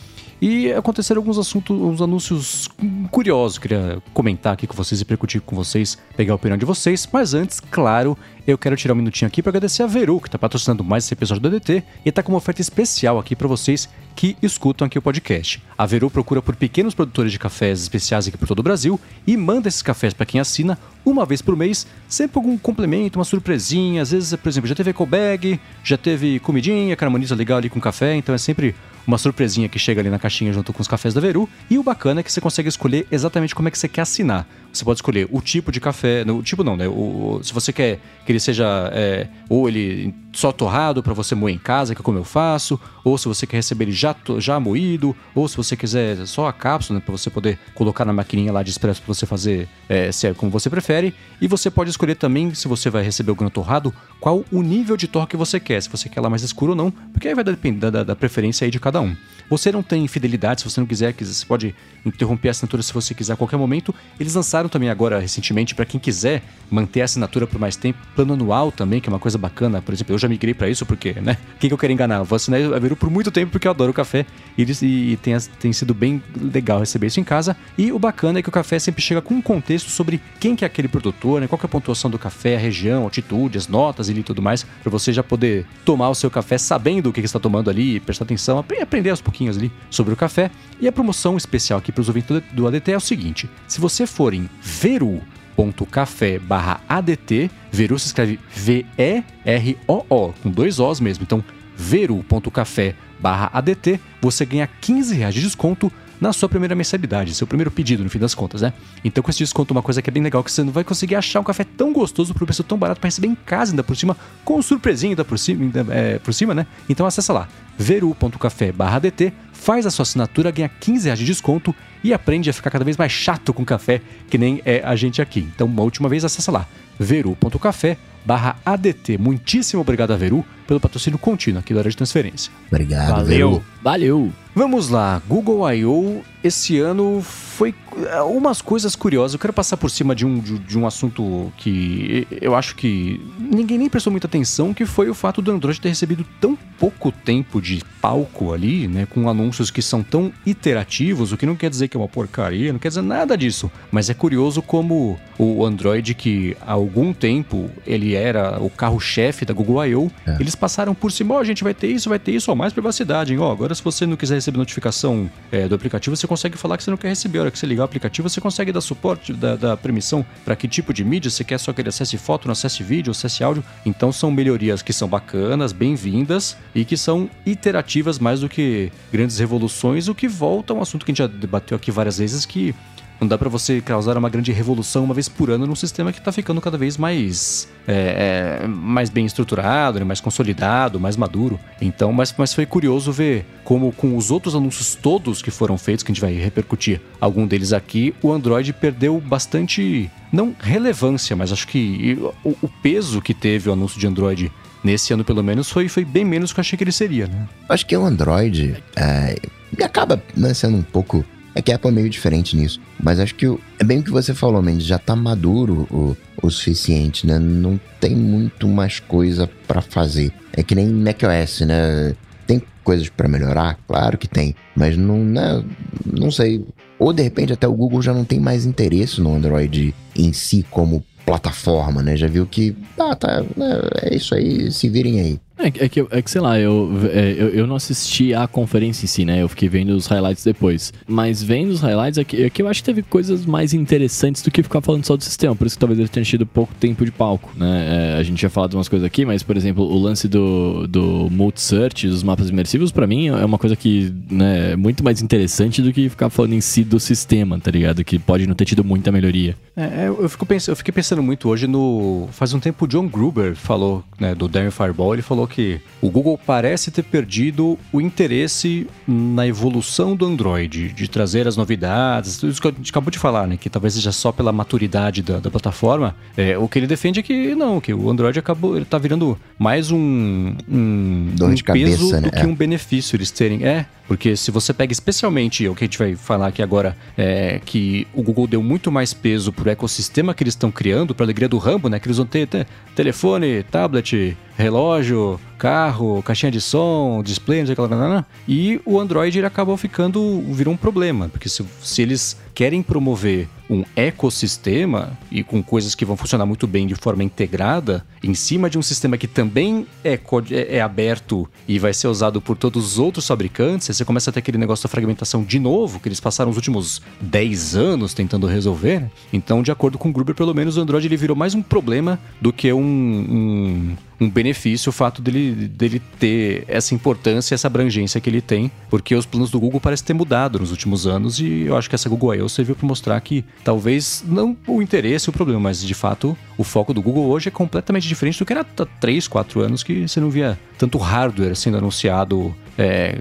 e 0.41 0.73
aconteceram 0.73 1.21
alguns 1.21 1.37
assuntos, 1.37 1.77
uns 1.77 2.01
anúncios 2.01 2.71
curiosos, 3.11 3.59
queria 3.59 4.03
comentar 4.15 4.55
aqui 4.55 4.67
com 4.67 4.75
vocês 4.75 4.99
e 4.99 5.05
percutir 5.05 5.41
com 5.41 5.55
vocês, 5.55 5.99
pegar 6.17 6.33
a 6.33 6.37
opinião 6.37 6.57
de 6.57 6.65
vocês, 6.65 7.07
mas 7.13 7.35
antes, 7.35 7.61
claro, 7.61 8.17
eu 8.47 8.59
quero 8.59 8.77
tirar 8.77 8.95
um 8.95 8.97
minutinho 8.97 9.29
aqui 9.29 9.43
para 9.43 9.51
agradecer 9.51 9.83
a 9.83 9.87
Veru, 9.87 10.21
que 10.21 10.29
tá 10.29 10.39
patrocinando 10.39 10.83
mais 10.83 11.05
esse 11.05 11.15
episódio 11.15 11.43
do 11.43 11.51
DDT, 11.51 11.83
e 12.05 12.11
tá 12.11 12.23
com 12.23 12.33
uma 12.33 12.39
oferta 12.39 12.61
especial 12.61 13.19
aqui 13.19 13.37
para 13.37 13.47
vocês 13.47 13.89
que 14.17 14.37
escutam 14.43 14.87
aqui 14.87 14.99
o 14.99 15.03
podcast. 15.03 15.63
A 15.77 15.87
Veru 15.87 16.11
procura 16.11 16.43
por 16.43 16.57
pequenos 16.57 16.95
produtores 16.95 17.33
de 17.33 17.39
cafés 17.39 17.81
especiais 17.81 18.29
aqui 18.29 18.37
por 18.37 18.49
todo 18.49 18.59
o 18.59 18.63
Brasil 18.63 19.01
e 19.27 19.37
manda 19.37 19.69
esses 19.69 19.83
cafés 19.83 20.13
para 20.13 20.27
quem 20.27 20.41
assina 20.41 20.79
uma 21.05 21.25
vez 21.25 21.41
por 21.41 21.57
mês, 21.57 21.87
sempre 22.09 22.39
algum 22.39 22.57
complemento, 22.59 23.19
uma 23.19 23.25
surpresinha. 23.25 24.03
Às 24.03 24.11
vezes, 24.11 24.35
por 24.35 24.49
exemplo, 24.49 24.69
já 24.69 24.75
teve 24.75 24.91
eco 24.91 25.07
bag, 25.07 25.61
já 25.83 25.97
teve 25.97 26.39
comidinha, 26.41 26.97
caramoniza 26.97 27.35
legal 27.35 27.59
ali 27.59 27.71
com 27.71 27.81
café, 27.81 28.15
então 28.15 28.35
é 28.35 28.39
sempre 28.39 28.75
uma 29.07 29.19
surpresinha 29.19 29.69
que 29.69 29.79
chega 29.79 30.01
ali 30.01 30.11
na 30.11 30.19
caixinha 30.19 30.53
junto 30.53 30.73
com 30.73 30.81
os 30.81 30.89
cafés 30.89 31.15
da 31.15 31.21
Veru. 31.21 31.49
E 31.71 31.79
o 31.79 31.83
bacana 31.83 32.21
é 32.21 32.23
que 32.23 32.33
você 32.33 32.41
consegue 32.41 32.69
escolher 32.69 33.07
exatamente 33.11 33.55
como 33.55 33.69
é 33.69 33.71
que 33.71 33.79
você 33.79 33.89
quer 33.89 34.03
assinar. 34.03 34.47
Você 34.73 34.85
pode 34.85 34.99
escolher 34.99 35.29
o 35.31 35.41
tipo 35.41 35.71
de 35.71 35.81
café, 35.81 36.25
o 36.27 36.43
tipo 36.43 36.65
não, 36.65 36.77
né? 36.77 36.89
O, 36.89 37.41
se 37.43 37.53
você 37.53 37.73
quer 37.73 37.99
que 38.25 38.33
ele 38.33 38.41
seja 38.41 38.91
é, 38.93 39.29
ou 39.49 39.69
ele 39.69 40.15
só 40.33 40.51
torrado 40.51 41.03
para 41.03 41.13
você 41.13 41.35
moer 41.35 41.55
em 41.55 41.59
casa, 41.59 41.95
que 41.95 42.01
é 42.01 42.05
como 42.05 42.19
eu 42.19 42.25
faço, 42.25 42.81
ou 43.05 43.19
se 43.19 43.29
você 43.29 43.47
quer 43.47 43.59
receber 43.59 43.85
ele 43.85 43.93
já, 43.93 44.15
já 44.39 44.59
moído, 44.59 45.15
ou 45.35 45.47
se 45.47 45.57
você 45.57 45.77
quiser 45.77 46.27
só 46.27 46.47
a 46.47 46.53
cápsula, 46.53 46.99
né, 46.99 47.03
para 47.05 47.13
você 47.13 47.29
poder 47.29 47.59
colocar 47.75 48.05
na 48.05 48.13
maquininha 48.13 48.53
lá 48.53 48.63
de 48.63 48.71
expresso 48.71 49.03
para 49.03 49.13
você 49.13 49.27
fazer 49.27 49.69
é, 49.89 50.09
é 50.09 50.35
como 50.35 50.51
você 50.51 50.71
prefere. 50.71 51.15
E 51.41 51.47
você 51.47 51.71
pode 51.71 51.91
escolher 51.91 52.15
também, 52.15 52.55
se 52.55 52.67
você 52.69 52.89
vai 52.89 53.03
receber 53.03 53.33
o 53.33 53.35
grão 53.35 53.51
torrado, 53.51 53.93
qual 54.21 54.45
o 54.51 54.63
nível 54.63 54.97
de 54.97 55.07
torre 55.07 55.27
que 55.27 55.37
você 55.37 55.61
quer, 55.61 55.83
se 55.83 55.89
você 55.89 56.09
quer 56.09 56.21
lá 56.21 56.31
mais 56.31 56.43
escuro 56.43 56.73
ou 56.73 56.77
não, 56.77 56.91
porque 56.91 57.29
aí 57.29 57.35
vai 57.35 57.45
depender 57.45 57.91
da, 57.91 58.03
da 58.03 58.17
preferência 58.17 58.65
aí 58.65 58.71
de 58.71 58.81
cada 58.81 59.01
um. 59.01 59.15
Você 59.53 59.71
não 59.71 59.83
tem 59.83 60.09
fidelidade, 60.09 60.63
se 60.63 60.71
você 60.71 60.81
não 60.81 60.87
quiser, 60.87 61.13
você 61.13 61.45
pode 61.45 61.75
interromper 62.07 62.49
a 62.49 62.53
assinatura 62.53 62.83
se 62.83 62.91
você 62.91 63.13
quiser 63.13 63.35
a 63.35 63.37
qualquer 63.37 63.59
momento. 63.59 63.95
Eles 64.19 64.35
lançaram 64.35 64.67
também 64.67 64.89
agora 64.89 65.19
recentemente 65.19 65.75
para 65.75 65.85
quem 65.85 66.01
quiser 66.01 66.43
manter 66.71 67.03
a 67.03 67.05
assinatura 67.05 67.47
por 67.47 67.61
mais 67.61 67.77
tempo, 67.77 67.99
plano 68.17 68.33
anual 68.33 68.73
também, 68.73 68.99
que 68.99 69.11
é 69.11 69.13
uma 69.13 69.19
coisa 69.19 69.37
bacana. 69.37 69.83
Por 69.83 69.93
exemplo, 69.93 70.15
eu 70.15 70.19
já 70.19 70.27
migrei 70.27 70.55
para 70.55 70.71
isso 70.71 70.87
porque, 70.87 71.13
né? 71.21 71.37
Quem 71.61 71.69
que 71.69 71.75
eu 71.75 71.77
quero 71.77 71.93
enganar? 71.93 72.21
Eu 72.21 72.25
vou 72.25 72.37
assinar 72.37 72.63
a 72.73 72.79
Veru 72.79 72.97
por 72.97 73.11
muito 73.11 73.31
tempo 73.31 73.53
porque 73.53 73.69
eu 73.69 73.73
adoro 73.73 73.93
café 73.93 74.25
e, 74.57 74.63
e 74.63 75.19
tem, 75.19 75.37
tem 75.61 75.71
sido 75.71 75.93
bem 75.93 76.23
legal 76.35 76.81
receber 76.81 77.09
isso 77.09 77.21
em 77.21 77.25
casa. 77.25 77.55
E 77.77 77.93
o 77.93 77.99
bacana 77.99 78.39
é 78.39 78.43
que 78.43 78.49
o 78.49 78.53
café 78.53 78.79
sempre 78.79 79.03
chega 79.03 79.21
com 79.21 79.35
um 79.35 79.43
contexto 79.43 79.91
sobre 79.91 80.19
quem 80.41 80.57
que 80.57 80.65
é 80.65 80.67
aquele 80.67 80.89
produtor, 80.89 81.43
né? 81.43 81.47
Qual 81.47 81.61
é 81.63 81.67
a 81.67 81.69
pontuação 81.69 82.11
do 82.11 82.19
café, 82.19 82.57
a 82.57 82.59
região, 82.59 83.03
a 83.03 83.05
altitude, 83.05 83.59
as 83.59 83.69
notas 83.69 84.09
e 84.09 84.23
tudo 84.23 84.41
mais, 84.41 84.63
para 84.83 84.91
você 84.91 85.13
já 85.13 85.23
poder 85.23 85.67
tomar 85.85 86.09
o 86.09 86.15
seu 86.15 86.31
café 86.31 86.57
sabendo 86.57 87.11
o 87.11 87.13
que, 87.13 87.21
que 87.21 87.27
está 87.27 87.39
tomando 87.39 87.69
ali, 87.69 88.01
prestar 88.01 88.25
atenção, 88.25 88.59
aprender 88.59 89.11
aos 89.11 89.21
pouquinhos 89.21 89.42
ali 89.49 89.73
sobre 89.91 90.13
o 90.13 90.17
café. 90.17 90.51
E 90.81 90.89
a 90.89 90.93
promoção 90.93 91.37
especial 91.37 91.79
aqui 91.79 91.93
para 91.93 92.01
os 92.01 92.09
ouvintes 92.09 92.43
do 92.53 92.67
ADT 92.67 92.93
é 92.93 92.97
o 92.97 93.01
seguinte: 93.01 93.49
se 93.67 93.81
você 93.81 94.07
for 94.07 94.35
em 94.35 94.49
veru.café 94.61 96.39
barra 96.39 96.81
ADT, 96.89 97.51
Veru 97.71 97.99
se 97.99 98.07
escreve 98.07 98.39
V-E-R-O-O, 98.55 100.33
com 100.43 100.51
dois 100.51 100.79
Os 100.79 101.01
mesmo. 101.01 101.25
Então, 101.25 101.45
veru.café 101.77 102.95
barra 103.21 103.51
ADT, 103.53 104.01
você 104.21 104.45
ganha 104.45 104.69
15 104.81 105.15
reais 105.15 105.35
de 105.35 105.41
desconto 105.41 105.93
na 106.23 106.33
sua 106.33 106.49
primeira 106.49 106.73
mensalidade, 106.77 107.35
seu 107.35 107.49
primeiro 107.49 107.69
pedido, 107.69 108.05
no 108.05 108.09
fim 108.09 108.21
das 108.21 108.33
contas, 108.33 108.63
né? 108.63 108.73
Então, 109.05 109.25
com 109.25 109.29
esse 109.29 109.41
desconto, 109.41 109.75
uma 109.75 109.83
coisa 109.83 110.01
que 110.01 110.09
é 110.09 110.13
bem 110.13 110.23
legal, 110.23 110.45
que 110.45 110.53
você 110.53 110.63
não 110.63 110.71
vai 110.71 110.85
conseguir 110.85 111.17
achar 111.17 111.41
um 111.41 111.43
café 111.43 111.65
tão 111.65 111.93
gostoso 111.93 112.33
por 112.33 112.45
um 112.45 112.47
preço 112.47 112.63
tão 112.63 112.79
barato 112.79 113.01
para 113.01 113.09
receber 113.09 113.27
em 113.27 113.35
casa, 113.35 113.73
ainda 113.73 113.83
por 113.83 113.97
cima, 113.97 114.17
com 114.45 114.63
surpresinha 114.63 115.11
ainda 115.11 115.25
por 115.25 115.37
cima, 115.37 115.65
ainda, 115.65 115.85
é, 115.91 116.21
por 116.21 116.33
cima, 116.33 116.55
né? 116.55 116.65
Então, 116.89 117.05
acessa 117.07 117.33
lá, 117.33 117.49
veru.café 117.77 118.73
ADT, 118.79 119.33
faz 119.53 119.85
a 119.85 119.91
sua 119.91 120.05
assinatura, 120.05 120.53
ganha 120.53 120.69
15 120.69 121.07
reais 121.07 121.19
de 121.19 121.25
desconto 121.25 121.75
e 122.05 122.15
aprende 122.15 122.49
a 122.49 122.53
ficar 122.53 122.71
cada 122.71 122.85
vez 122.85 122.97
mais 122.97 123.11
chato 123.11 123.53
com 123.53 123.65
café, 123.65 124.01
que 124.31 124.39
nem 124.39 124.63
é 124.65 124.81
a 124.85 124.95
gente 124.95 125.21
aqui. 125.21 125.41
Então, 125.53 125.67
uma 125.67 125.83
última 125.83 126.09
vez, 126.09 126.25
acessa 126.25 126.53
lá, 126.53 126.69
veru.café 127.01 127.99
barra 128.25 128.57
ADT. 128.65 129.19
Muitíssimo 129.19 129.83
obrigado 129.83 130.13
a 130.13 130.17
Veru 130.17 130.45
pelo 130.67 130.81
patrocínio 130.81 131.19
contínuo 131.19 131.61
aqui 131.61 131.75
da 131.75 131.81
área 131.81 131.91
de 131.91 131.97
transferência. 131.97 132.53
Obrigado, 132.71 133.11
Valeu. 133.11 133.27
Veru. 133.27 133.65
Valeu! 133.83 134.33
Vamos 134.55 134.91
lá, 134.91 135.21
Google 135.27 135.73
I.O. 135.73 136.23
esse 136.45 136.79
ano 136.79 137.23
foi 137.23 137.75
é, 138.07 138.21
umas 138.21 138.61
coisas 138.61 138.95
curiosas. 138.95 139.33
Eu 139.33 139.39
quero 139.39 139.53
passar 139.53 139.79
por 139.79 139.91
cima 139.91 140.15
de 140.15 140.27
um, 140.27 140.39
de, 140.39 140.59
de, 140.59 140.79
um 140.79 140.87
assunto 140.87 141.51
que 141.57 142.27
eu 142.39 142.55
acho 142.55 142.77
que 142.77 143.19
ninguém 143.39 143.79
nem 143.79 143.89
prestou 143.89 144.11
muita 144.11 144.27
atenção, 144.27 144.75
que 144.75 144.85
foi 144.85 145.09
o 145.09 145.15
fato 145.15 145.41
do 145.41 145.51
Android 145.51 145.81
ter 145.81 145.89
recebido 145.89 146.25
tão 146.39 146.57
pouco 146.79 147.11
tempo 147.11 147.63
de 147.63 147.83
palco 148.01 148.53
ali, 148.53 148.87
né, 148.87 149.07
com 149.07 149.27
anúncios 149.29 149.71
que 149.71 149.81
são 149.81 150.03
tão 150.03 150.31
iterativos, 150.45 151.33
o 151.33 151.37
que 151.39 151.47
não 151.47 151.57
quer 151.57 151.71
dizer 151.71 151.89
que 151.89 151.97
é 151.97 152.01
uma 152.01 152.09
porcaria, 152.09 152.73
não 152.73 152.79
quer 152.79 152.89
dizer 152.89 153.03
nada 153.03 153.39
disso. 153.39 153.71
Mas 153.91 154.11
é 154.11 154.15
curioso 154.15 154.61
como 154.61 155.19
o 155.39 155.65
Android, 155.65 156.13
que 156.15 156.55
há 156.61 156.73
algum 156.73 157.15
tempo 157.15 157.71
ele 157.87 158.12
era 158.15 158.63
o 158.63 158.71
carro-chefe 158.71 159.45
da 159.45 159.55
Google 159.55 159.85
I.O., 159.87 160.11
é. 160.27 160.37
eles 160.41 160.55
passaram 160.55 160.95
por 160.95 161.11
cima, 161.13 161.35
ó, 161.35 161.39
oh, 161.39 161.41
a 161.41 161.45
gente 161.45 161.63
vai 161.65 161.75
ter 161.75 161.89
isso, 161.89 162.09
vai 162.09 162.19
ter 162.19 162.33
isso, 162.33 162.51
ó, 162.51 162.55
mais 162.55 162.73
privacidade, 162.73 163.33
hein? 163.33 163.39
Ó, 163.39 163.51
agora 163.51 163.75
se 163.75 163.83
você 163.83 164.07
não 164.07 164.17
quiser 164.17 164.35
receber 164.35 164.59
notificação 164.59 165.31
é, 165.51 165.69
do 165.69 165.75
aplicativo, 165.75 166.17
você 166.17 166.27
consegue 166.27 166.57
falar 166.57 166.77
que 166.77 166.85
você 166.85 166.91
não 166.91 166.97
quer 166.97 167.09
receber. 167.09 167.39
A 167.39 167.43
hora 167.43 167.51
que 167.51 167.59
você 167.59 167.67
ligar 167.67 167.83
o 167.83 167.85
aplicativo, 167.85 168.29
você 168.29 168.41
consegue 168.41 168.73
dar 168.73 168.81
suporte, 168.81 169.33
da, 169.33 169.57
da 169.57 169.77
permissão 169.77 170.25
para 170.45 170.57
que 170.57 170.69
tipo 170.69 170.93
de 170.93 171.05
mídia 171.05 171.31
você 171.31 171.45
quer, 171.45 171.59
só 171.59 171.73
que 171.73 171.81
ele 171.81 171.89
acesse 171.89 172.17
foto, 172.17 172.47
não 172.47 172.53
acesse 172.53 172.83
vídeo, 172.83 173.11
acesse 173.11 173.43
áudio. 173.43 173.65
Então 173.85 174.13
são 174.13 174.31
melhorias 174.31 174.83
que 174.83 174.93
são 174.93 175.09
bacanas, 175.09 175.73
bem-vindas 175.73 176.57
e 176.75 176.85
que 176.85 176.97
são 176.97 177.29
iterativas 177.45 178.19
mais 178.19 178.41
do 178.41 178.49
que 178.49 178.91
grandes 179.13 179.39
revoluções, 179.39 180.09
o 180.09 180.15
que 180.15 180.29
volta 180.29 180.73
a 180.73 180.77
um 180.77 180.83
assunto 180.83 181.05
que 181.05 181.11
a 181.11 181.13
gente 181.13 181.19
já 181.19 181.27
debateu 181.27 181.77
aqui 181.77 181.91
várias 181.91 182.19
vezes, 182.19 182.47
que 182.47 182.75
não 183.21 183.29
dá 183.29 183.39
para 183.39 183.49
você 183.49 183.81
causar 183.81 184.17
uma 184.17 184.29
grande 184.29 184.51
revolução 184.53 185.05
uma 185.05 185.15
vez 185.15 185.29
por 185.29 185.51
ano 185.51 185.67
num 185.67 185.75
sistema 185.75 186.13
que 186.13 186.19
está 186.19 186.33
ficando 186.33 186.61
cada 186.61 186.77
vez 186.77 186.97
mais, 186.97 187.69
é, 187.87 188.63
é, 188.63 188.67
mais 188.67 189.11
bem 189.11 189.25
estruturado, 189.25 189.99
né, 189.99 190.05
mais 190.05 190.21
consolidado, 190.21 190.99
mais 190.99 191.17
maduro. 191.17 191.59
Então, 191.81 192.13
mas, 192.13 192.35
mas 192.37 192.53
foi 192.53 192.67
curioso 192.67 193.13
ver 193.13 193.47
como 193.65 193.93
com 193.93 194.17
os 194.17 194.31
outros 194.31 194.55
anúncios 194.55 194.95
todos 194.95 195.41
que 195.41 195.51
foram 195.51 195.79
feitos, 195.79 196.03
que 196.03 196.11
a 196.11 196.15
gente 196.15 196.21
vai 196.21 196.35
repercutir 196.35 197.01
algum 197.21 197.47
deles 197.47 197.73
aqui, 197.73 198.15
o 198.23 198.33
Android 198.33 198.73
perdeu 198.73 199.21
bastante, 199.21 200.11
não 200.33 200.55
relevância, 200.59 201.37
mas 201.37 201.53
acho 201.53 201.69
que 201.69 202.19
o, 202.45 202.57
o 202.63 202.69
peso 202.83 203.23
que 203.23 203.33
teve 203.33 203.71
o 203.71 203.73
anúncio 203.73 204.01
de 204.01 204.07
Android 204.07 204.51
nesse 204.83 205.13
ano 205.13 205.25
pelo 205.25 205.43
menos 205.43 205.71
foi, 205.71 205.89
foi 205.89 206.05
bem 206.05 206.25
menos 206.25 206.51
do 206.51 206.55
que 206.55 206.61
eu 206.61 206.63
achei 206.63 206.77
que 206.77 206.85
ele 206.85 206.93
seria, 206.93 207.27
né? 207.27 207.49
Acho 207.69 207.87
que 207.87 207.97
o 207.97 208.05
Android 208.05 208.83
é, 208.97 209.37
acaba 209.83 210.23
né, 210.37 210.53
sendo 210.55 210.77
um 210.77 210.83
pouco 210.83 211.25
é 211.55 211.63
que 211.63 211.73
a 211.73 211.77
Apple 211.77 211.91
é 211.91 211.93
meio 211.93 212.09
diferente 212.11 212.57
nisso. 212.57 212.81
Mas 213.01 213.21
acho 213.21 213.35
que 213.35 213.47
o, 213.47 213.61
é 213.79 213.85
bem 213.85 213.99
o 213.99 214.03
que 214.03 214.11
você 214.11 214.35
falou, 214.35 214.63
Mendes, 214.63 214.87
já 214.87 214.99
tá 214.99 215.15
maduro 215.15 215.87
o, 215.91 216.17
o 216.43 216.51
suficiente, 216.51 217.27
né? 217.27 217.39
Não 217.39 217.79
tem 218.01 218.15
muito 218.15 218.67
mais 218.69 219.01
coisa 219.01 219.49
para 219.67 219.81
fazer. 219.81 220.33
É 220.53 220.63
que 220.63 220.75
nem 220.75 220.89
macOS, 220.89 221.61
né? 221.61 222.15
Tem 222.47 222.63
coisas 222.83 223.09
para 223.09 223.29
melhorar? 223.29 223.79
Claro 223.87 224.19
que 224.19 224.29
tem. 224.29 224.55
Mas 224.75 224.97
não, 224.97 225.19
né? 225.19 225.63
não 226.05 226.31
sei. 226.31 226.65
Ou 226.99 227.13
de 227.13 227.23
repente 227.23 227.53
até 227.53 227.67
o 227.67 227.75
Google 227.75 228.03
já 228.03 228.15
não 228.15 228.25
tem 228.25 228.41
mais 228.41 228.65
interesse 228.65 229.21
no 229.21 229.35
Android 229.35 229.95
em 230.17 230.33
si 230.33 230.65
como 230.71 231.05
plataforma, 231.25 232.03
né? 232.03 232.17
Já 232.17 232.27
viu 232.27 232.47
que, 232.47 232.77
ah, 232.99 233.15
tá, 233.15 233.43
né, 233.57 233.81
é 234.03 234.15
isso 234.17 234.35
aí, 234.35 234.71
se 234.71 234.89
virem 234.89 235.21
aí. 235.21 235.41
É, 235.63 235.85
é, 235.85 235.89
que, 235.89 236.01
é 236.01 236.23
que, 236.23 236.31
sei 236.31 236.41
lá, 236.41 236.59
eu, 236.59 236.91
é, 237.13 237.35
eu, 237.39 237.49
eu, 237.51 237.67
não 237.67 237.77
assisti 237.77 238.35
a 238.35 238.47
conferência 238.47 239.05
em 239.05 239.09
si, 239.09 239.25
né? 239.25 239.43
Eu 239.43 239.49
fiquei 239.49 239.69
vendo 239.69 239.91
os 239.91 240.07
highlights 240.07 240.45
depois. 240.45 240.93
Mas 241.07 241.43
vendo 241.43 241.71
os 241.71 241.81
highlights, 241.81 242.19
é 242.19 242.25
que, 242.25 242.43
é 242.43 242.51
que 242.51 242.61
eu 242.61 242.69
acho 242.69 242.81
que 242.83 242.87
teve 242.87 243.03
coisas 243.03 243.47
mais 243.47 243.73
interessantes 243.73 244.43
do 244.43 244.51
que 244.51 244.63
ficar 244.63 244.81
falando 244.81 245.05
só 245.05 245.17
do 245.17 245.23
sistema. 245.23 245.55
Por 245.55 245.67
isso 245.67 245.77
que 245.77 245.81
talvez 245.81 245.99
ele 245.99 246.09
tenha 246.09 246.25
tido 246.25 246.45
pouco 246.45 246.75
tempo 246.75 247.05
de 247.05 247.13
palco, 247.13 247.51
né? 247.57 248.15
É, 248.17 248.19
a 248.19 248.23
gente 248.23 248.43
já 248.43 248.51
falado 248.51 248.75
umas 248.75 248.89
coisas 248.89 249.07
aqui, 249.07 249.25
mas, 249.25 249.43
por 249.43 249.57
exemplo, 249.57 249.85
o 249.85 249.99
lance 249.99 250.27
do, 250.27 250.87
do 250.89 251.29
multi-search, 251.31 252.09
dos 252.09 252.23
mapas 252.23 252.49
imersivos, 252.49 252.91
para 252.91 253.07
mim, 253.07 253.29
é 253.29 253.45
uma 253.45 253.59
coisa 253.59 253.77
que 253.77 254.13
né, 254.31 254.73
é 254.73 254.77
muito 254.77 255.05
mais 255.05 255.23
interessante 255.23 255.81
do 255.81 255.93
que 255.93 256.09
ficar 256.09 256.29
falando 256.29 256.55
em 256.55 256.61
si 256.61 256.83
do 256.83 256.99
sistema, 256.99 257.59
tá 257.59 257.71
ligado? 257.71 258.05
Que 258.05 258.19
pode 258.19 258.47
não 258.47 258.55
ter 258.55 258.65
tido 258.65 258.83
muita 258.83 259.13
melhoria. 259.13 259.57
É, 259.77 259.83
é 259.83 260.09
eu, 260.09 260.29
fico 260.29 260.45
pensando, 260.45 260.73
eu 260.73 260.77
fiquei 260.77 260.93
pensando 260.93 261.23
muito 261.23 261.49
hoje 261.49 261.67
no... 261.67 262.29
Faz 262.33 262.53
um 262.53 262.61
tempo 262.61 262.85
o 262.85 262.89
John 262.89 263.07
Gruber 263.07 263.55
falou, 263.55 264.03
né, 264.19 264.35
do 264.35 264.49
Darren 264.49 264.71
Fireball, 264.71 265.15
ele 265.15 265.23
falou 265.23 265.45
que 265.53 265.81
o 266.01 266.11
Google 266.11 266.39
parece 266.45 266.91
ter 266.91 267.03
perdido 267.03 267.79
o 267.93 268.01
interesse 268.01 268.87
na 269.07 269.47
evolução 269.47 270.17
do 270.17 270.25
Android, 270.27 270.93
de 270.93 271.09
trazer 271.09 271.47
as 271.47 271.57
novidades, 271.57 272.39
tudo 272.39 272.51
isso 272.51 272.61
que 272.61 272.69
a 272.69 272.73
gente 272.73 272.91
acabou 272.91 273.11
de 273.11 273.19
falar, 273.19 273.47
né? 273.47 273.57
Que 273.57 273.69
talvez 273.71 273.95
seja 273.95 274.11
só 274.13 274.33
pela 274.33 274.51
maturidade 274.53 275.23
da, 275.23 275.39
da 275.39 275.51
plataforma. 275.51 276.17
É, 276.37 276.57
o 276.57 276.67
que 276.67 276.79
ele 276.79 276.87
defende 276.87 277.21
é 277.21 277.23
que 277.23 277.55
não, 277.55 277.81
que 277.81 277.93
o 277.93 278.11
Android 278.11 278.39
acabou, 278.39 278.77
ele 278.77 278.85
tá 278.85 278.99
virando 278.99 279.39
mais 279.59 279.91
um, 279.91 280.55
um, 280.69 281.31
Dor 281.37 281.51
um 281.51 281.55
de 281.55 281.63
cabeça, 281.63 281.91
peso 281.91 282.13
né? 282.13 282.21
do 282.23 282.31
que 282.31 282.39
É. 282.41 282.47
um 282.47 282.55
benefício 282.55 283.17
eles 283.17 283.31
terem. 283.31 283.65
É, 283.65 283.87
porque 284.07 284.37
se 284.37 284.51
você 284.51 284.73
pega 284.73 284.93
especialmente 284.93 285.67
o 285.69 285.75
que 285.75 285.85
a 285.85 285.87
gente 285.87 285.99
vai 285.99 286.15
falar 286.15 286.49
aqui 286.49 286.63
agora, 286.63 286.97
é 287.17 287.61
que 287.65 288.07
o 288.15 288.23
Google 288.23 288.47
deu 288.47 288.63
muito 288.63 288.91
mais 288.91 289.15
peso 289.15 289.53
pro 289.53 289.71
ecossistema 289.71 290.35
que 290.35 290.43
eles 290.43 290.55
estão 290.55 290.71
criando, 290.71 291.15
pra 291.15 291.25
alegria 291.25 291.49
do 291.49 291.59
Rambo, 291.59 291.89
né? 291.89 291.99
Que 291.99 292.07
eles 292.07 292.17
vão 292.17 292.27
ter, 292.27 292.47
ter 292.47 292.67
telefone, 292.95 293.63
tablet, 293.65 294.37
relógio, 294.57 295.41
carro, 295.59 296.23
caixinha 296.23 296.51
de 296.51 296.61
som, 296.61 297.23
display, 297.25 297.61
não 297.61 297.67
sei 297.67 297.73
o 297.75 297.77
que 297.77 297.95
lá, 297.95 298.27
e 298.49 298.81
o 298.85 298.99
Android 298.99 299.45
acabou 299.45 299.77
ficando, 299.77 300.43
virou 300.53 300.75
um 300.75 300.77
problema, 300.77 301.29
porque 301.29 301.49
se, 301.49 301.65
se 301.81 302.03
eles 302.03 302.37
querem 302.55 302.83
promover 302.83 303.49
um 303.73 303.85
ecossistema 303.97 305.19
e 305.31 305.43
com 305.43 305.63
coisas 305.63 305.95
que 305.95 306.05
vão 306.05 306.17
funcionar 306.17 306.45
muito 306.45 306.67
bem 306.67 306.87
de 306.87 306.95
forma 306.95 307.25
integrada, 307.25 308.05
em 308.23 308.35
cima 308.35 308.69
de 308.69 308.79
um 308.79 308.83
sistema 308.83 309.17
que 309.17 309.27
também 309.27 309.87
é, 310.05 310.15
é, 310.51 310.77
é 310.77 310.81
aberto 310.81 311.49
e 311.67 311.79
vai 311.79 311.95
ser 311.95 312.09
usado 312.09 312.41
por 312.41 312.57
todos 312.57 312.85
os 312.85 312.99
outros 312.99 313.27
fabricantes, 313.27 313.87
você 313.87 314.05
começa 314.05 314.31
a 314.31 314.33
ter 314.33 314.41
aquele 314.41 314.59
negócio 314.59 314.83
da 314.83 314.89
fragmentação 314.89 315.43
de 315.43 315.59
novo, 315.59 316.01
que 316.01 316.09
eles 316.09 316.21
passaram 316.21 316.51
os 316.51 316.57
últimos 316.57 317.01
10 317.21 317.77
anos 317.77 318.15
tentando 318.15 318.47
resolver. 318.47 319.01
Né? 319.01 319.11
Então, 319.33 319.63
de 319.63 319.71
acordo 319.71 319.99
com 319.99 320.11
o 320.11 320.13
Gruber, 320.13 320.35
pelo 320.35 320.55
menos 320.55 320.77
o 320.77 320.81
Android 320.81 321.07
ele 321.07 321.17
virou 321.17 321.37
mais 321.37 321.55
um 321.55 321.63
problema 321.63 322.19
do 322.41 322.53
que 322.53 322.73
um, 322.73 322.81
um 322.81 323.97
um 324.23 324.31
benefício 324.31 324.91
o 324.91 324.93
fato 324.93 325.21
dele, 325.21 325.69
dele 325.69 326.01
ter 326.19 326.65
essa 326.69 326.95
importância, 326.95 327.55
essa 327.55 327.67
abrangência 327.67 328.21
que 328.21 328.31
ele 328.31 328.41
tem, 328.41 328.71
porque 328.89 329.15
os 329.15 329.27
planos 329.27 329.51
do 329.51 329.59
Google 329.59 329.81
parecem 329.81 330.07
ter 330.07 330.15
mudado 330.15 330.59
nos 330.59 330.71
últimos 330.71 331.07
anos 331.07 331.41
e 331.41 331.63
eu 331.63 331.77
acho 331.77 331.89
que 331.89 331.95
essa 331.95 332.09
Google 332.09 332.35
I.O. 332.35 332.49
serviu 332.49 332.77
para 332.77 332.87
mostrar 332.87 333.21
que 333.21 333.45
talvez 333.65 334.25
não 334.27 334.57
o 334.67 334.83
interesse 334.83 335.29
o 335.29 335.33
problema, 335.33 335.61
mas 335.61 335.83
de 335.83 335.95
fato 335.95 336.37
o 336.59 336.65
foco 336.65 336.93
do 336.93 337.03
Google 337.03 337.27
hoje 337.27 337.49
é 337.49 337.51
completamente 337.51 338.07
diferente 338.07 338.39
do 338.39 338.45
que 338.45 338.53
era 338.53 338.63
há 338.63 338.87
3, 339.01 339.29
4 339.29 339.61
anos 339.61 339.83
que 339.83 340.07
você 340.07 340.21
não 340.21 340.31
via 340.31 340.59
tanto 340.79 340.99
hardware 340.99 341.55
sendo 341.57 341.79
anunciado 341.79 342.55
é, 342.77 343.17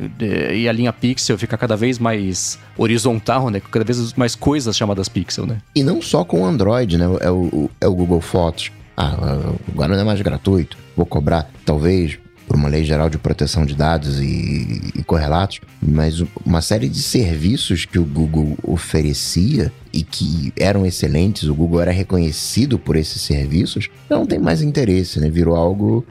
e 0.54 0.68
a 0.68 0.72
linha 0.72 0.94
Pixel 0.94 1.38
fica 1.38 1.58
cada 1.58 1.76
vez 1.76 2.00
mais 2.00 2.58
horizontal, 2.78 3.50
né? 3.50 3.60
Cada 3.60 3.84
vez 3.84 4.14
mais 4.14 4.34
coisas 4.36 4.76
chamadas 4.76 5.10
Pixel, 5.10 5.46
né? 5.46 5.62
E 5.76 5.84
não 5.84 6.02
só 6.02 6.24
com 6.24 6.42
o 6.42 6.46
Android, 6.46 6.98
né? 6.98 7.06
É 7.20 7.30
o, 7.30 7.70
é 7.82 7.88
o 7.88 7.94
Google 7.94 8.22
Fotos. 8.22 8.72
Ah, 8.96 9.16
agora 9.68 9.94
não 9.94 10.02
é 10.02 10.04
mais 10.04 10.22
gratuito 10.22 10.78
vou 10.96 11.06
cobrar, 11.06 11.50
talvez, 11.66 12.20
por 12.52 12.58
uma 12.58 12.68
lei 12.68 12.84
geral 12.84 13.10
de 13.10 13.18
proteção 13.18 13.66
de 13.66 13.74
dados 13.74 14.20
e, 14.20 14.91
e, 14.93 15.04
correlatos, 15.06 15.62
mas 15.82 16.22
uma 16.45 16.62
série 16.62 16.89
de 16.89 17.02
serviços 17.02 17.86
que 17.86 17.97
o 17.97 18.04
Google 18.04 18.58
oferecia 18.62 19.72
e 19.93 20.04
que 20.04 20.52
eram 20.60 20.86
excelentes, 20.86 21.47
o 21.47 21.56
Google 21.56 21.80
era 21.80 21.91
reconhecido 21.91 22.78
por 22.78 22.97
esses 22.97 23.22
serviços, 23.22 23.89
não 24.10 24.26
tem 24.26 24.38
mais 24.38 24.62
interesse, 24.62 25.18
né? 25.18 25.30
Virou 25.30 25.56
algo 25.56 26.06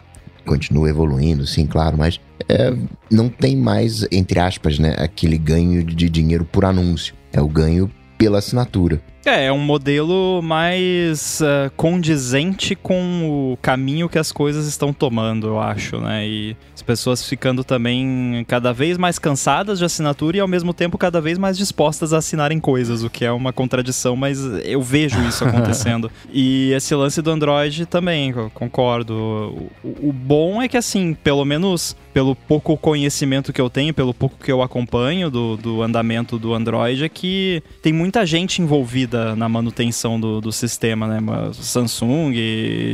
continua 0.47 0.89
evoluindo, 0.89 1.47
sim, 1.47 1.67
claro, 1.67 1.99
mas 1.99 2.19
é, 2.49 2.75
não 3.11 3.29
tem 3.29 3.55
mais, 3.55 4.07
entre 4.11 4.41
aspas, 4.41 4.79
né, 4.79 4.95
aquele 4.97 5.37
ganho 5.37 5.85
de 5.85 6.09
dinheiro 6.09 6.47
por 6.47 6.65
anúncio. 6.65 7.15
É 7.35 7.41
o 7.43 7.49
ganho 7.49 7.91
pela 8.17 8.39
assinatura. 8.39 9.03
É, 9.25 9.47
é 9.47 9.53
um 9.53 9.59
modelo 9.59 10.41
mais 10.43 11.41
uh, 11.41 11.71
condizente 11.77 12.75
com 12.75 13.53
o 13.53 13.59
caminho 13.59 14.09
que 14.09 14.19
as 14.19 14.33
coisas 14.33 14.67
estão 14.67 14.93
tomando, 14.93 15.49
eu 15.49 15.61
acho, 15.61 15.99
né? 15.99 16.27
E 16.27 16.57
as 16.75 16.81
pessoas 16.81 17.29
ficando 17.29 17.63
também 17.63 18.45
cada 18.49 18.73
vez 18.73 18.97
mais 18.97 19.19
cansadas 19.19 19.79
de 19.79 19.85
assinatura 19.85 20.39
e 20.39 20.41
ao 20.41 20.49
mesmo 20.49 20.73
tempo 20.73 20.97
cada 20.97 21.21
vez 21.21 21.37
mais 21.37 21.59
dispostas 21.59 22.15
a 22.15 22.19
assinarem 22.19 22.59
coisas, 22.59 23.05
o 23.05 23.11
que 23.11 23.25
é 23.25 23.31
uma 23.31 23.53
contradição, 23.53 24.17
mas 24.17 24.41
eu 24.65 24.81
vejo 24.81 25.21
isso 25.29 25.45
acontecendo. 25.45 26.11
e 26.33 26.73
esse 26.73 26.95
lance 26.95 27.21
do 27.21 27.31
Android 27.31 27.85
também, 27.85 28.33
concordo. 28.55 29.71
O, 29.85 30.09
o 30.09 30.13
bom 30.13 30.63
é 30.63 30.69
que, 30.69 30.79
assim, 30.79 31.13
pelo 31.13 31.45
menos 31.45 31.95
pelo 32.13 32.35
pouco 32.35 32.77
conhecimento 32.77 33.53
que 33.53 33.61
eu 33.61 33.71
tenho, 33.71 33.95
pelo 33.95 34.13
pouco 34.13 34.37
que 34.43 34.51
eu 34.51 34.63
acompanho 34.63 35.31
do, 35.31 35.57
do 35.57 35.83
andamento 35.83 36.39
do 36.39 36.55
Android, 36.55 37.05
é 37.05 37.09
que 37.09 37.63
tem 37.83 37.93
muita 37.93 38.27
gente 38.27 38.61
envolvida 38.61 39.10
na 39.37 39.49
manutenção 39.49 40.21
do, 40.21 40.41
do 40.41 40.53
sistema, 40.53 41.07
né? 41.07 41.21
Samsung, 41.53 42.35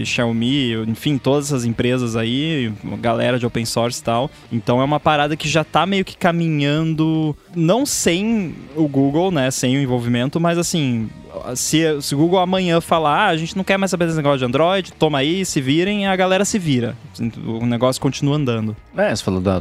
Xiaomi, 0.05 0.75
enfim, 0.87 1.19
todas 1.19 1.47
essas 1.47 1.65
empresas 1.65 2.17
aí, 2.17 2.73
galera 3.01 3.39
de 3.39 3.47
open 3.47 3.65
source 3.65 4.01
e 4.01 4.05
tal. 4.05 4.31
Então 4.53 4.81
é 4.81 4.85
uma 4.85 5.01
parada 5.01 5.37
que 5.37 5.49
já 5.49 5.65
tá 5.65 5.87
meio 5.87 6.05
que 6.05 6.17
caminhando, 6.17 7.37
não 7.55 7.87
sem 7.87 8.55
o 8.75 8.87
Google, 8.89 9.31
né? 9.31 9.51
Sem 9.51 9.77
o 9.77 9.81
envolvimento, 9.81 10.41
mas 10.41 10.59
assim, 10.59 11.09
se, 11.55 12.01
se 12.01 12.15
o 12.15 12.19
Google 12.19 12.39
amanhã 12.39 12.81
falar, 12.81 13.27
ah, 13.27 13.29
a 13.29 13.37
gente 13.37 13.57
não 13.57 13.65
quer 13.65 13.77
mais 13.77 13.91
saber 13.91 14.07
desse 14.07 14.17
negócio 14.17 14.39
de 14.39 14.45
Android, 14.45 14.93
toma 14.93 15.19
aí, 15.19 15.45
se 15.45 15.61
virem, 15.61 16.07
a 16.07 16.17
galera 16.17 16.45
se 16.45 16.59
vira. 16.59 16.97
O 17.45 17.67
negócio 17.67 18.01
continua 18.01 18.37
andando. 18.37 18.77
É, 18.97 19.15
você 19.15 19.23
falou 19.23 19.41
da, 19.41 19.61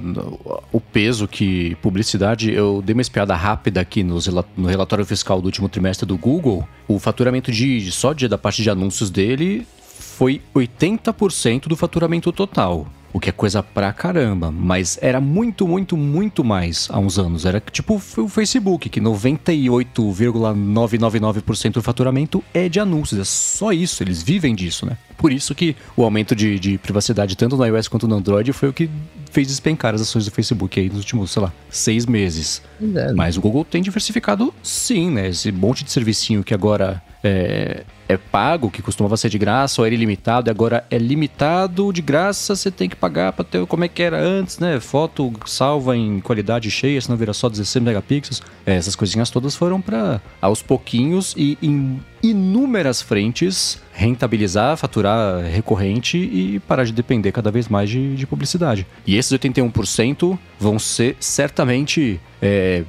o 0.72 0.80
peso 0.80 1.28
que 1.28 1.76
publicidade, 1.82 2.52
eu 2.52 2.82
dei 2.84 2.94
uma 2.94 3.02
espiada 3.02 3.36
rápida 3.36 3.82
aqui 3.82 4.04
nos, 4.04 4.28
no 4.58 4.68
relatório 4.68 5.06
fiscal 5.06 5.42
do 5.42 5.46
último 5.46 5.70
trimestre 5.70 6.06
do 6.06 6.18
Google. 6.18 6.45
O 6.88 7.00
faturamento 7.00 7.52
de 7.52 7.92
só 7.92 8.14
de, 8.14 8.28
da 8.28 8.38
parte 8.38 8.62
de 8.62 8.70
anúncios 8.70 9.10
dele 9.10 9.66
foi 9.80 10.42
80% 10.54 11.68
do 11.68 11.76
faturamento 11.76 12.32
total 12.32 12.88
o 13.16 13.20
que 13.20 13.30
é 13.30 13.32
coisa 13.32 13.64
pra 13.64 13.94
caramba, 13.94 14.52
mas 14.52 15.00
era 15.02 15.22
muito, 15.22 15.66
muito, 15.66 15.96
muito 15.96 16.44
mais 16.44 16.90
há 16.92 17.00
uns 17.00 17.18
anos. 17.18 17.46
Era 17.46 17.62
tipo 17.62 18.02
o 18.18 18.28
Facebook, 18.28 18.90
que 18.90 19.00
98,999% 19.00 21.72
do 21.72 21.82
faturamento 21.82 22.44
é 22.54 22.68
de 22.68 22.78
anúncios, 22.78 23.22
é 23.22 23.24
só 23.24 23.72
isso, 23.72 24.04
eles 24.04 24.22
vivem 24.22 24.54
disso, 24.54 24.86
né? 24.86 24.98
Por 25.18 25.32
isso 25.32 25.56
que 25.56 25.78
o 25.96 26.04
aumento 26.04 26.36
de, 26.36 26.60
de 26.60 26.78
privacidade, 26.78 27.38
tanto 27.38 27.56
no 27.56 27.66
iOS 27.66 27.88
quanto 27.88 28.06
no 28.06 28.18
Android, 28.18 28.52
foi 28.52 28.68
o 28.68 28.74
que 28.74 28.90
fez 29.32 29.48
despencar 29.48 29.96
as 29.96 30.02
ações 30.02 30.26
do 30.26 30.32
Facebook 30.32 30.78
aí 30.78 30.90
nos 30.90 30.98
últimos, 30.98 31.32
sei 31.32 31.42
lá, 31.42 31.54
seis 31.70 32.06
meses. 32.06 32.62
É. 32.96 33.14
Mas 33.14 33.38
o 33.38 33.42
Google 33.42 33.64
tem 33.64 33.82
diversificado 33.82 34.54
sim, 34.62 35.10
né? 35.10 35.30
Esse 35.30 35.54
monte 35.54 35.86
de 35.86 35.92
servicinho 35.92 36.44
que 36.44 36.54
agora 36.54 37.02
é, 37.24 37.86
é 38.08 38.18
pago, 38.18 38.70
que 38.70 38.82
costumava 38.82 39.18
ser 39.18 39.30
de 39.30 39.38
graça, 39.38 39.82
ou 39.82 39.86
era 39.86 39.96
ilimitado, 39.96 40.50
e 40.50 40.52
agora 40.52 40.86
é 40.90 40.98
limitado 40.98 41.92
de 41.92 42.02
graça, 42.02 42.56
você 42.56 42.70
tem 42.70 42.88
que 42.88 42.96
pagar 42.96 43.34
para 43.34 43.44
ter 43.44 43.66
como 43.66 43.84
é 43.84 43.88
que 43.88 44.02
era 44.02 44.20
antes, 44.20 44.60
né? 44.60 44.80
Foto 44.80 45.34
salva 45.46 45.96
em 45.98 46.20
qualidade 46.20 46.70
cheia, 46.70 47.00
senão 47.02 47.18
vira 47.18 47.34
só 47.34 47.50
16 47.50 47.84
megapixels. 47.84 48.42
É, 48.66 48.76
essas 48.76 48.96
coisinhas 48.96 49.30
todas 49.30 49.56
foram 49.56 49.82
para 49.82 50.22
aos 50.42 50.62
pouquinhos 50.62 51.34
e 51.38 51.58
em 51.62 52.00
inúmeras 52.32 53.02
frentes 53.02 53.82
rentabilizar, 53.96 54.76
faturar 54.76 55.42
recorrente 55.44 56.18
e 56.18 56.60
parar 56.68 56.84
de 56.84 56.92
depender 56.92 57.32
cada 57.32 57.50
vez 57.50 57.70
mais 57.70 57.90
de, 57.90 58.16
de 58.16 58.28
publicidade. 58.28 58.86
E 59.08 59.16
esses 59.16 59.32
81% 59.32 60.38
vão 60.60 60.78
ser 60.78 61.16
certamente. 61.20 62.20
É, 62.42 62.84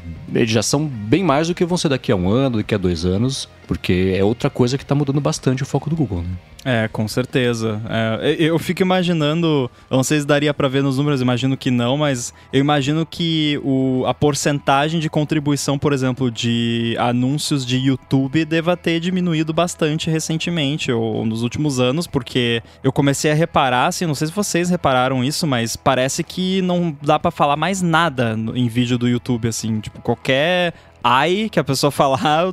já 0.45 0.63
são 0.63 0.85
bem 0.87 1.23
mais 1.23 1.49
do 1.49 1.55
que 1.55 1.65
vão 1.65 1.79
ser 1.79 1.89
daqui 1.89 2.11
a 2.11 2.17
um 2.17 2.29
ano, 2.29 2.59
daqui 2.59 2.75
a 2.75 2.79
dois 2.79 3.07
anos, 3.07 3.49
porque 3.67 4.15
é 4.15 4.25
outra 4.25 4.51
coisa 4.51 4.77
que 4.77 4.85
está 4.85 4.95
mudando 4.95 5.21
bastante 5.21 5.63
o 5.63 5.67
foco 5.67 5.89
do 5.89 5.97
Google. 5.97 6.23
Né? 6.23 6.29
É, 6.65 6.89
com 6.89 7.07
certeza. 7.07 7.81
É, 7.89 8.37
eu 8.39 8.59
fico 8.59 8.83
imaginando, 8.83 9.71
eu 9.89 9.97
não 9.97 10.03
sei 10.03 10.21
se 10.21 10.27
daria 10.27 10.53
para 10.53 10.67
ver 10.67 10.83
nos 10.83 10.99
números, 10.99 11.23
imagino 11.23 11.57
que 11.57 11.71
não, 11.71 11.97
mas 11.97 12.35
eu 12.53 12.61
imagino 12.61 13.07
que 13.07 13.59
o, 13.63 14.05
a 14.05 14.13
porcentagem 14.13 14.99
de 14.99 15.09
contribuição, 15.09 15.79
por 15.79 15.93
exemplo, 15.93 16.29
de 16.31 16.97
anúncios 16.99 17.65
de 17.65 17.79
YouTube 17.79 18.45
deva 18.45 18.77
ter 18.77 18.99
diminuído 18.99 19.26
bastante 19.53 20.11
recentemente, 20.11 20.91
ou 20.93 21.25
nos 21.25 21.43
últimos 21.43 21.81
anos, 21.81 22.07
porque 22.07 22.63
eu 22.83 22.93
comecei 22.93 23.31
a 23.31 23.35
reparar, 23.35 23.87
assim, 23.87 24.07
não 24.07 24.15
sei 24.15 24.29
se 24.29 24.33
vocês 24.33 24.71
repararam 24.71 25.25
isso, 25.25 25.47
mas 25.47 25.77
parece 25.77 26.23
que 26.23 26.63
não 26.63 26.97
dá 27.03 27.19
para 27.19 27.31
falar 27.31 27.57
mais 27.57 27.83
nada 27.83 28.37
em 28.55 28.69
vídeo 28.69 28.99
do 28.99 29.09
YouTube, 29.09 29.49
assim, 29.49 29.81
tipo, 29.81 30.01
qualquer 30.01 30.75
ai 31.07 31.49
que 31.49 31.61
a 31.61 31.65
pessoa 31.65 31.93
falar 31.93 32.19
ah, 32.27 32.53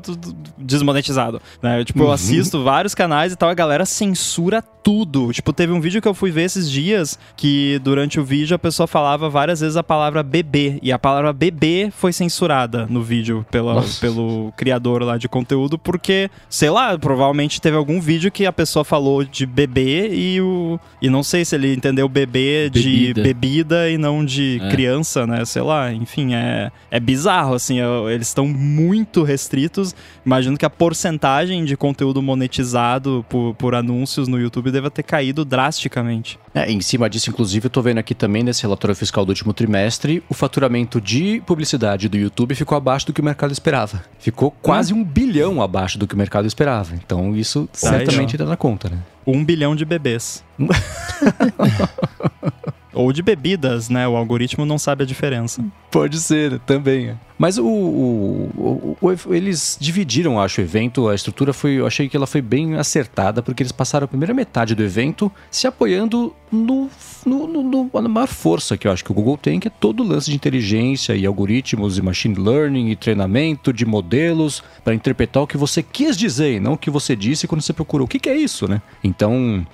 desmonetizado, 0.57 1.41
né? 1.61 1.83
Tipo, 1.83 2.03
eu 2.03 2.05
uhum. 2.05 2.11
assisto 2.11 2.63
vários 2.63 2.93
canais 2.93 3.33
e 3.33 3.35
tal, 3.35 3.49
a 3.49 3.53
galera 3.53 3.85
censura 3.85 4.61
tudo. 4.61 5.31
Tipo, 5.31 5.53
teve 5.53 5.71
um 5.71 5.79
vídeo 5.79 6.01
que 6.01 6.07
eu 6.07 6.13
fui 6.13 6.29
ver 6.29 6.43
esses 6.43 6.69
dias 6.69 7.17
que 7.35 7.79
durante 7.83 8.19
o 8.19 8.23
vídeo 8.23 8.53
a 8.53 8.59
pessoa 8.59 8.85
falava 8.85 9.29
várias 9.29 9.61
vezes 9.61 9.77
a 9.77 9.83
palavra 9.83 10.21
bebê 10.21 10.77
e 10.83 10.91
a 10.91 10.99
palavra 10.99 11.31
bebê 11.31 11.89
foi 11.95 12.11
censurada 12.11 12.85
no 12.89 13.01
vídeo 13.01 13.45
pela, 13.49 13.83
pelo 13.99 14.53
criador 14.57 15.01
lá 15.03 15.17
de 15.17 15.29
conteúdo 15.29 15.79
porque, 15.79 16.29
sei 16.49 16.69
lá, 16.69 16.97
provavelmente 16.97 17.61
teve 17.61 17.77
algum 17.77 17.99
vídeo 17.99 18.29
que 18.29 18.45
a 18.45 18.51
pessoa 18.51 18.83
falou 18.83 19.23
de 19.23 19.45
bebê 19.45 20.13
e 20.13 20.41
o 20.41 20.79
e 21.01 21.09
não 21.09 21.23
sei 21.23 21.45
se 21.45 21.55
ele 21.55 21.73
entendeu 21.73 22.09
bebê 22.09 22.69
de 22.69 23.13
bebida 23.13 23.89
e 23.89 23.97
não 23.97 24.25
de 24.25 24.59
é. 24.61 24.69
criança, 24.69 25.25
né? 25.25 25.45
Sei 25.45 25.61
lá, 25.61 25.93
enfim, 25.93 26.33
é 26.33 26.71
é 26.91 26.99
bizarro 26.99 27.53
assim, 27.53 27.79
eles 28.11 28.27
estão 28.27 28.42
muito 28.47 29.23
restritos. 29.23 29.95
Imagino 30.25 30.57
que 30.57 30.65
a 30.65 30.69
porcentagem 30.69 31.63
de 31.65 31.75
conteúdo 31.75 32.21
monetizado 32.21 33.25
por, 33.29 33.53
por 33.55 33.75
anúncios 33.75 34.27
no 34.27 34.39
YouTube 34.39 34.71
deva 34.71 34.89
ter 34.89 35.03
caído 35.03 35.45
drasticamente. 35.45 36.39
É, 36.53 36.71
em 36.71 36.81
cima 36.81 37.09
disso, 37.09 37.29
inclusive, 37.29 37.65
eu 37.65 37.69
tô 37.69 37.81
vendo 37.81 37.97
aqui 37.97 38.13
também 38.13 38.43
nesse 38.43 38.61
relatório 38.61 38.95
fiscal 38.95 39.25
do 39.25 39.29
último 39.29 39.53
trimestre, 39.53 40.23
o 40.29 40.33
faturamento 40.33 41.01
de 41.01 41.41
publicidade 41.45 42.07
do 42.07 42.17
YouTube 42.17 42.55
ficou 42.55 42.77
abaixo 42.77 43.07
do 43.07 43.13
que 43.13 43.21
o 43.21 43.23
mercado 43.23 43.51
esperava. 43.51 44.03
Ficou 44.19 44.51
quase 44.51 44.93
hum. 44.93 44.97
um 44.97 45.03
bilhão 45.03 45.61
abaixo 45.61 45.97
do 45.97 46.07
que 46.07 46.13
o 46.13 46.17
mercado 46.17 46.47
esperava. 46.47 46.95
Então 46.95 47.35
isso 47.35 47.67
tá 47.71 47.89
certamente 47.89 48.37
dá 48.37 48.45
na 48.45 48.57
conta, 48.57 48.89
né? 48.89 48.97
Um 49.25 49.43
bilhão 49.43 49.75
de 49.75 49.85
bebês. 49.85 50.43
Ou 52.93 53.11
de 53.11 53.21
bebidas, 53.21 53.89
né? 53.89 54.07
O 54.07 54.15
algoritmo 54.15 54.65
não 54.65 54.77
sabe 54.77 55.03
a 55.03 55.05
diferença. 55.05 55.63
Pode 55.91 56.19
ser, 56.19 56.59
também. 56.59 57.09
é. 57.09 57.15
Mas 57.37 57.57
o, 57.57 57.65
o- 57.65 58.97
o- 59.01 59.33
eles 59.35 59.77
dividiram, 59.79 60.39
acho, 60.39 60.61
o 60.61 60.63
evento. 60.63 61.07
A 61.09 61.15
estrutura 61.15 61.51
foi. 61.53 61.73
Eu 61.73 61.85
achei 61.87 62.07
que 62.07 62.15
ela 62.15 62.27
foi 62.27 62.41
bem 62.41 62.75
acertada, 62.75 63.41
porque 63.41 63.61
eles 63.63 63.71
passaram 63.71 64.05
a 64.05 64.07
primeira 64.07 64.33
metade 64.33 64.75
do 64.75 64.83
evento 64.83 65.31
se 65.51 65.67
apoiando 65.67 66.33
no, 66.51 66.89
no- 67.25 67.47
no- 67.47 67.89
na 68.01 68.07
maior 68.09 68.27
força 68.27 68.77
que 68.77 68.87
eu 68.87 68.91
acho 68.91 69.03
que 69.03 69.11
o 69.11 69.15
Google 69.15 69.37
tem, 69.37 69.59
que 69.59 69.67
é 69.67 69.71
todo 69.71 70.03
o 70.03 70.07
lance 70.07 70.29
de 70.29 70.35
inteligência 70.35 71.15
e 71.15 71.25
algoritmos 71.25 71.97
e 71.97 72.01
machine 72.01 72.35
learning 72.35 72.89
e 72.89 72.95
treinamento 72.95 73.73
de 73.73 73.85
modelos 73.85 74.63
para 74.83 74.93
interpretar 74.93 75.43
o 75.43 75.47
que 75.47 75.57
você 75.57 75.81
quis 75.83 76.15
dizer 76.15 76.55
e 76.55 76.59
não 76.59 76.73
o 76.73 76.77
que 76.77 76.89
você 76.89 77.15
disse 77.15 77.47
quando 77.47 77.61
você 77.61 77.73
procurou. 77.73 78.05
O 78.05 78.07
que, 78.07 78.19
que 78.19 78.29
é 78.29 78.37
isso, 78.37 78.67
né? 78.67 78.81
Então. 79.03 79.65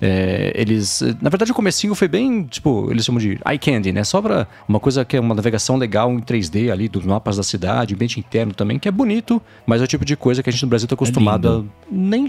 É, 0.00 0.52
eles. 0.54 1.02
Na 1.20 1.30
verdade, 1.30 1.52
o 1.52 1.54
comecinho 1.54 1.94
foi 1.94 2.08
bem, 2.08 2.44
tipo, 2.44 2.88
eles 2.90 3.04
chamam 3.04 3.20
de 3.20 3.38
eye 3.46 3.58
candy, 3.58 3.92
né? 3.92 4.04
Só 4.04 4.20
pra 4.20 4.46
uma 4.68 4.80
coisa 4.80 5.04
que 5.04 5.16
é 5.16 5.20
uma 5.20 5.34
navegação 5.34 5.76
legal 5.76 6.12
em 6.12 6.20
3D 6.20 6.70
ali, 6.70 6.88
dos 6.88 7.04
mapas 7.04 7.36
da 7.36 7.42
cidade, 7.42 7.94
ambiente 7.94 8.18
interno 8.18 8.52
também, 8.52 8.78
que 8.78 8.88
é 8.88 8.90
bonito, 8.90 9.40
mas 9.66 9.80
é 9.80 9.84
o 9.84 9.86
tipo 9.86 10.04
de 10.04 10.16
coisa 10.16 10.42
que 10.42 10.50
a 10.50 10.52
gente 10.52 10.62
no 10.62 10.68
Brasil 10.68 10.88
tá 10.88 10.94
acostumado 10.94 11.70
a 11.88 11.94
nem, 11.94 12.26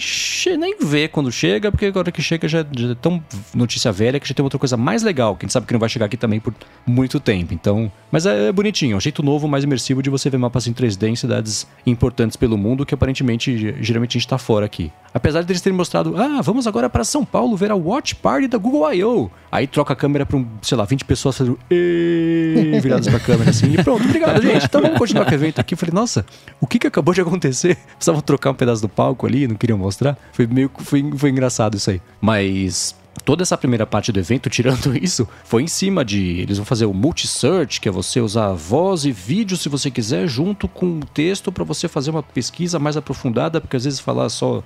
nem 0.57 0.78
ver 0.80 1.09
quando 1.09 1.32
chega, 1.32 1.72
porque 1.72 1.86
agora 1.86 2.11
que 2.11 2.22
chega 2.22 2.47
já, 2.47 2.66
já 2.76 2.91
é 2.91 2.95
tão 2.95 3.24
notícia 3.53 3.91
velha 3.91 4.20
que 4.20 4.28
já 4.28 4.34
tem 4.34 4.43
outra 4.43 4.59
coisa 4.59 4.78
mais 4.78 5.03
legal, 5.03 5.36
que 5.36 5.45
a 5.45 5.47
gente 5.47 5.53
sabe 5.53 5.66
que 5.66 5.74
não 5.74 5.80
vai 5.80 5.89
chegar 5.89 6.05
aqui 6.05 6.18
também 6.18 6.39
por 6.39 6.53
muito 6.86 7.20
tempo. 7.20 7.53
Então. 7.53 7.91
Mas 8.11 8.26
é, 8.26 8.49
é 8.49 8.51
bonitinho, 8.51 8.93
é 8.93 8.97
um 8.97 9.01
jeito 9.01 9.24
novo, 9.24 9.47
mais 9.47 9.63
imersivo 9.63 10.01
de 10.01 10.09
você 10.09 10.30
ver 10.30 10.38
mapas 10.38 10.68
em 10.68 10.74
3D 10.74 11.09
em 11.09 11.16
cidades 11.16 11.68
importantes 11.86 12.38
pelo 12.38 12.57
mundo, 12.57 12.86
que 12.86 12.93
aparentemente, 12.93 13.76
geralmente 13.82 14.18
a 14.18 14.20
gente 14.20 14.28
tá 14.28 14.38
fora 14.38 14.66
aqui. 14.66 14.91
Apesar 15.13 15.43
deles 15.43 15.61
terem 15.61 15.78
mostrado, 15.78 16.16
ah, 16.18 16.41
vamos 16.41 16.68
agora 16.68 16.89
para 16.89 17.03
São 17.03 17.24
Paulo 17.24 17.55
ver 17.56 17.72
a 17.72 17.76
Watch 17.76 18.16
Party 18.16 18.47
da 18.47 18.58
Google 18.58 18.91
I.O. 18.93 19.30
Aí 19.51 19.68
troca 19.68 19.93
a 19.93 19.95
câmera 19.95 20.26
pra, 20.26 20.38
um, 20.38 20.45
sei 20.62 20.78
lá, 20.78 20.84
20 20.86 21.06
pessoas 21.06 21.38
fazendo 21.38 21.58
viradas 22.82 23.08
pra 23.08 23.20
câmera 23.20 23.49
assim. 23.49 23.74
E 23.74 23.84
pronto, 23.84 24.03
obrigado, 24.03 24.41
gente. 24.43 24.66
Então 24.66 24.82
vamos 24.82 24.97
continuar 24.97 25.26
com 25.26 25.32
o 25.32 25.34
evento 25.34 25.60
aqui. 25.60 25.74
Eu 25.74 25.78
falei, 25.78 25.93
nossa, 25.93 26.26
o 26.60 26.68
que 26.68 26.80
que 26.80 26.88
acabou 26.88 27.14
de 27.14 27.22
acontecer? 27.22 27.78
Precisavam 27.95 28.22
trocar 28.22 28.51
um 28.51 28.56
pedaço 28.56 28.82
do 28.82 28.89
palco 28.89 29.26
ali, 29.26 29.47
não 29.47 29.56
queriam 29.56 29.78
mostrar. 29.78 30.18
Foi 30.34 30.45
meio 30.47 30.70
foi, 30.78 31.12
foi 31.18 31.30
engraçado 31.30 31.78
isso 31.78 31.89
aí. 31.89 32.01
Mas 32.20 32.95
toda 33.26 33.42
essa 33.42 33.58
primeira 33.58 33.86
parte 33.86 34.12
do 34.12 34.20
evento, 34.20 34.50
tirando 34.50 34.96
isso, 35.02 35.28
foi 35.44 35.64
em 35.64 35.68
cima 35.68 36.06
de. 36.06 36.40
Eles 36.40 36.58
vão 36.58 36.66
fazer 36.66 36.86
o 36.86 36.94
multi-search, 36.94 37.82
que 37.82 37.90
é 37.90 37.92
você 37.92 38.22
usar 38.22 38.54
voz 38.54 39.04
e 39.04 39.12
vídeo, 39.12 39.58
se 39.58 39.68
você 39.68 39.90
quiser, 39.90 40.28
junto 40.28 40.68
com 40.68 41.00
o 41.00 41.06
texto, 41.06 41.52
para 41.52 41.64
você 41.64 41.88
fazer 41.88 42.12
uma 42.12 42.22
pesquisa 42.22 42.78
mais 42.78 42.96
aprofundada, 42.96 43.60
porque 43.60 43.76
às 43.76 43.84
vezes 43.84 44.00
falar 44.00 44.30
só. 44.30 44.64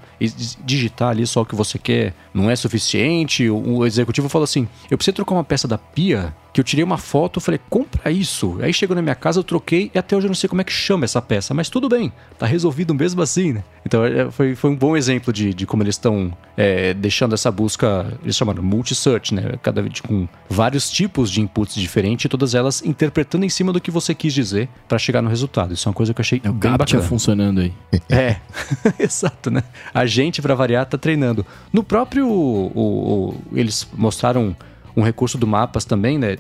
digitar 0.64 1.10
ali 1.10 1.26
só 1.26 1.42
o 1.42 1.46
que 1.46 1.56
você 1.56 1.80
quer 1.80 2.14
não 2.34 2.52
é 2.52 2.56
suficiente. 2.56 3.50
O, 3.50 3.86
executivo 3.86 4.28
falou 4.28 4.44
assim: 4.44 4.68
eu 4.92 4.98
preciso 4.98 5.16
trocar 5.16 5.36
uma 5.36 5.44
peça 5.44 5.68
da 5.68 5.78
pia. 5.78 6.36
Que 6.52 6.60
eu 6.60 6.64
tirei 6.64 6.84
uma 6.84 6.98
foto, 6.98 7.40
falei, 7.40 7.60
compra 7.70 8.12
isso. 8.12 8.58
Aí 8.60 8.74
chegou 8.74 8.96
na 8.96 9.04
minha 9.04 9.14
casa, 9.14 9.40
eu 9.40 9.44
troquei 9.44 9.92
e 9.94 10.00
até 10.00 10.18
hoje 10.18 10.26
eu 10.26 10.30
não 10.30 10.36
sei 10.36 10.50
como 10.50 10.62
é 10.62 10.64
que 10.64 10.72
chama 10.72 11.06
essa 11.06 11.22
peça, 11.22 11.54
mas 11.54 11.70
tudo 11.70 11.88
bem, 11.88 12.12
tá 12.40 12.48
resolvido 12.48 12.92
mesmo 12.92 13.22
assim, 13.22 13.54
né? 13.54 13.64
Então 13.90 14.06
é, 14.06 14.30
foi, 14.30 14.54
foi 14.54 14.70
um 14.70 14.76
bom 14.76 14.96
exemplo 14.96 15.34
de, 15.34 15.52
de 15.52 15.66
como 15.66 15.82
eles 15.82 15.96
estão 15.96 16.32
é, 16.56 16.94
deixando 16.94 17.34
essa 17.34 17.50
busca, 17.52 18.06
eles 18.22 18.36
chamaram 18.38 18.62
multi-search, 18.62 19.34
né? 19.34 19.54
Cada 19.64 19.82
vez 19.82 20.00
com 20.00 20.28
vários 20.48 20.92
tipos 20.92 21.32
de 21.32 21.42
inputs 21.42 21.74
diferentes, 21.74 22.30
todas 22.30 22.54
elas 22.54 22.84
interpretando 22.86 23.46
em 23.46 23.50
cima 23.50 23.74
do 23.74 23.82
que 23.82 23.90
você 23.90 24.14
quis 24.14 24.32
dizer 24.32 24.70
para 24.88 25.00
chegar 25.00 25.24
no 25.24 25.30
resultado. 25.30 25.74
Isso 25.74 25.88
é 25.88 25.90
uma 25.90 25.96
coisa 25.96 26.14
que 26.14 26.20
eu 26.20 26.24
achei 26.24 26.40
É 26.44 26.50
o 26.52 26.54
bem 26.54 26.78
bacana. 26.78 27.02
funcionando 27.02 27.62
aí. 27.62 27.74
É, 28.08 28.36
exato, 29.00 29.50
né? 29.50 29.64
A 29.92 30.06
gente, 30.06 30.40
pra 30.40 30.54
variar, 30.54 30.86
tá 30.86 30.98
treinando. 30.98 31.44
No 31.74 31.84
próprio. 31.84 32.28
o- 32.30 32.72
o- 32.76 33.36
eles 33.58 33.88
mostraram 33.94 34.56
um 34.96 35.02
recurso 35.02 35.38
do 35.38 35.48
Mapas 35.48 35.86
também, 35.86 36.18
né? 36.18 36.38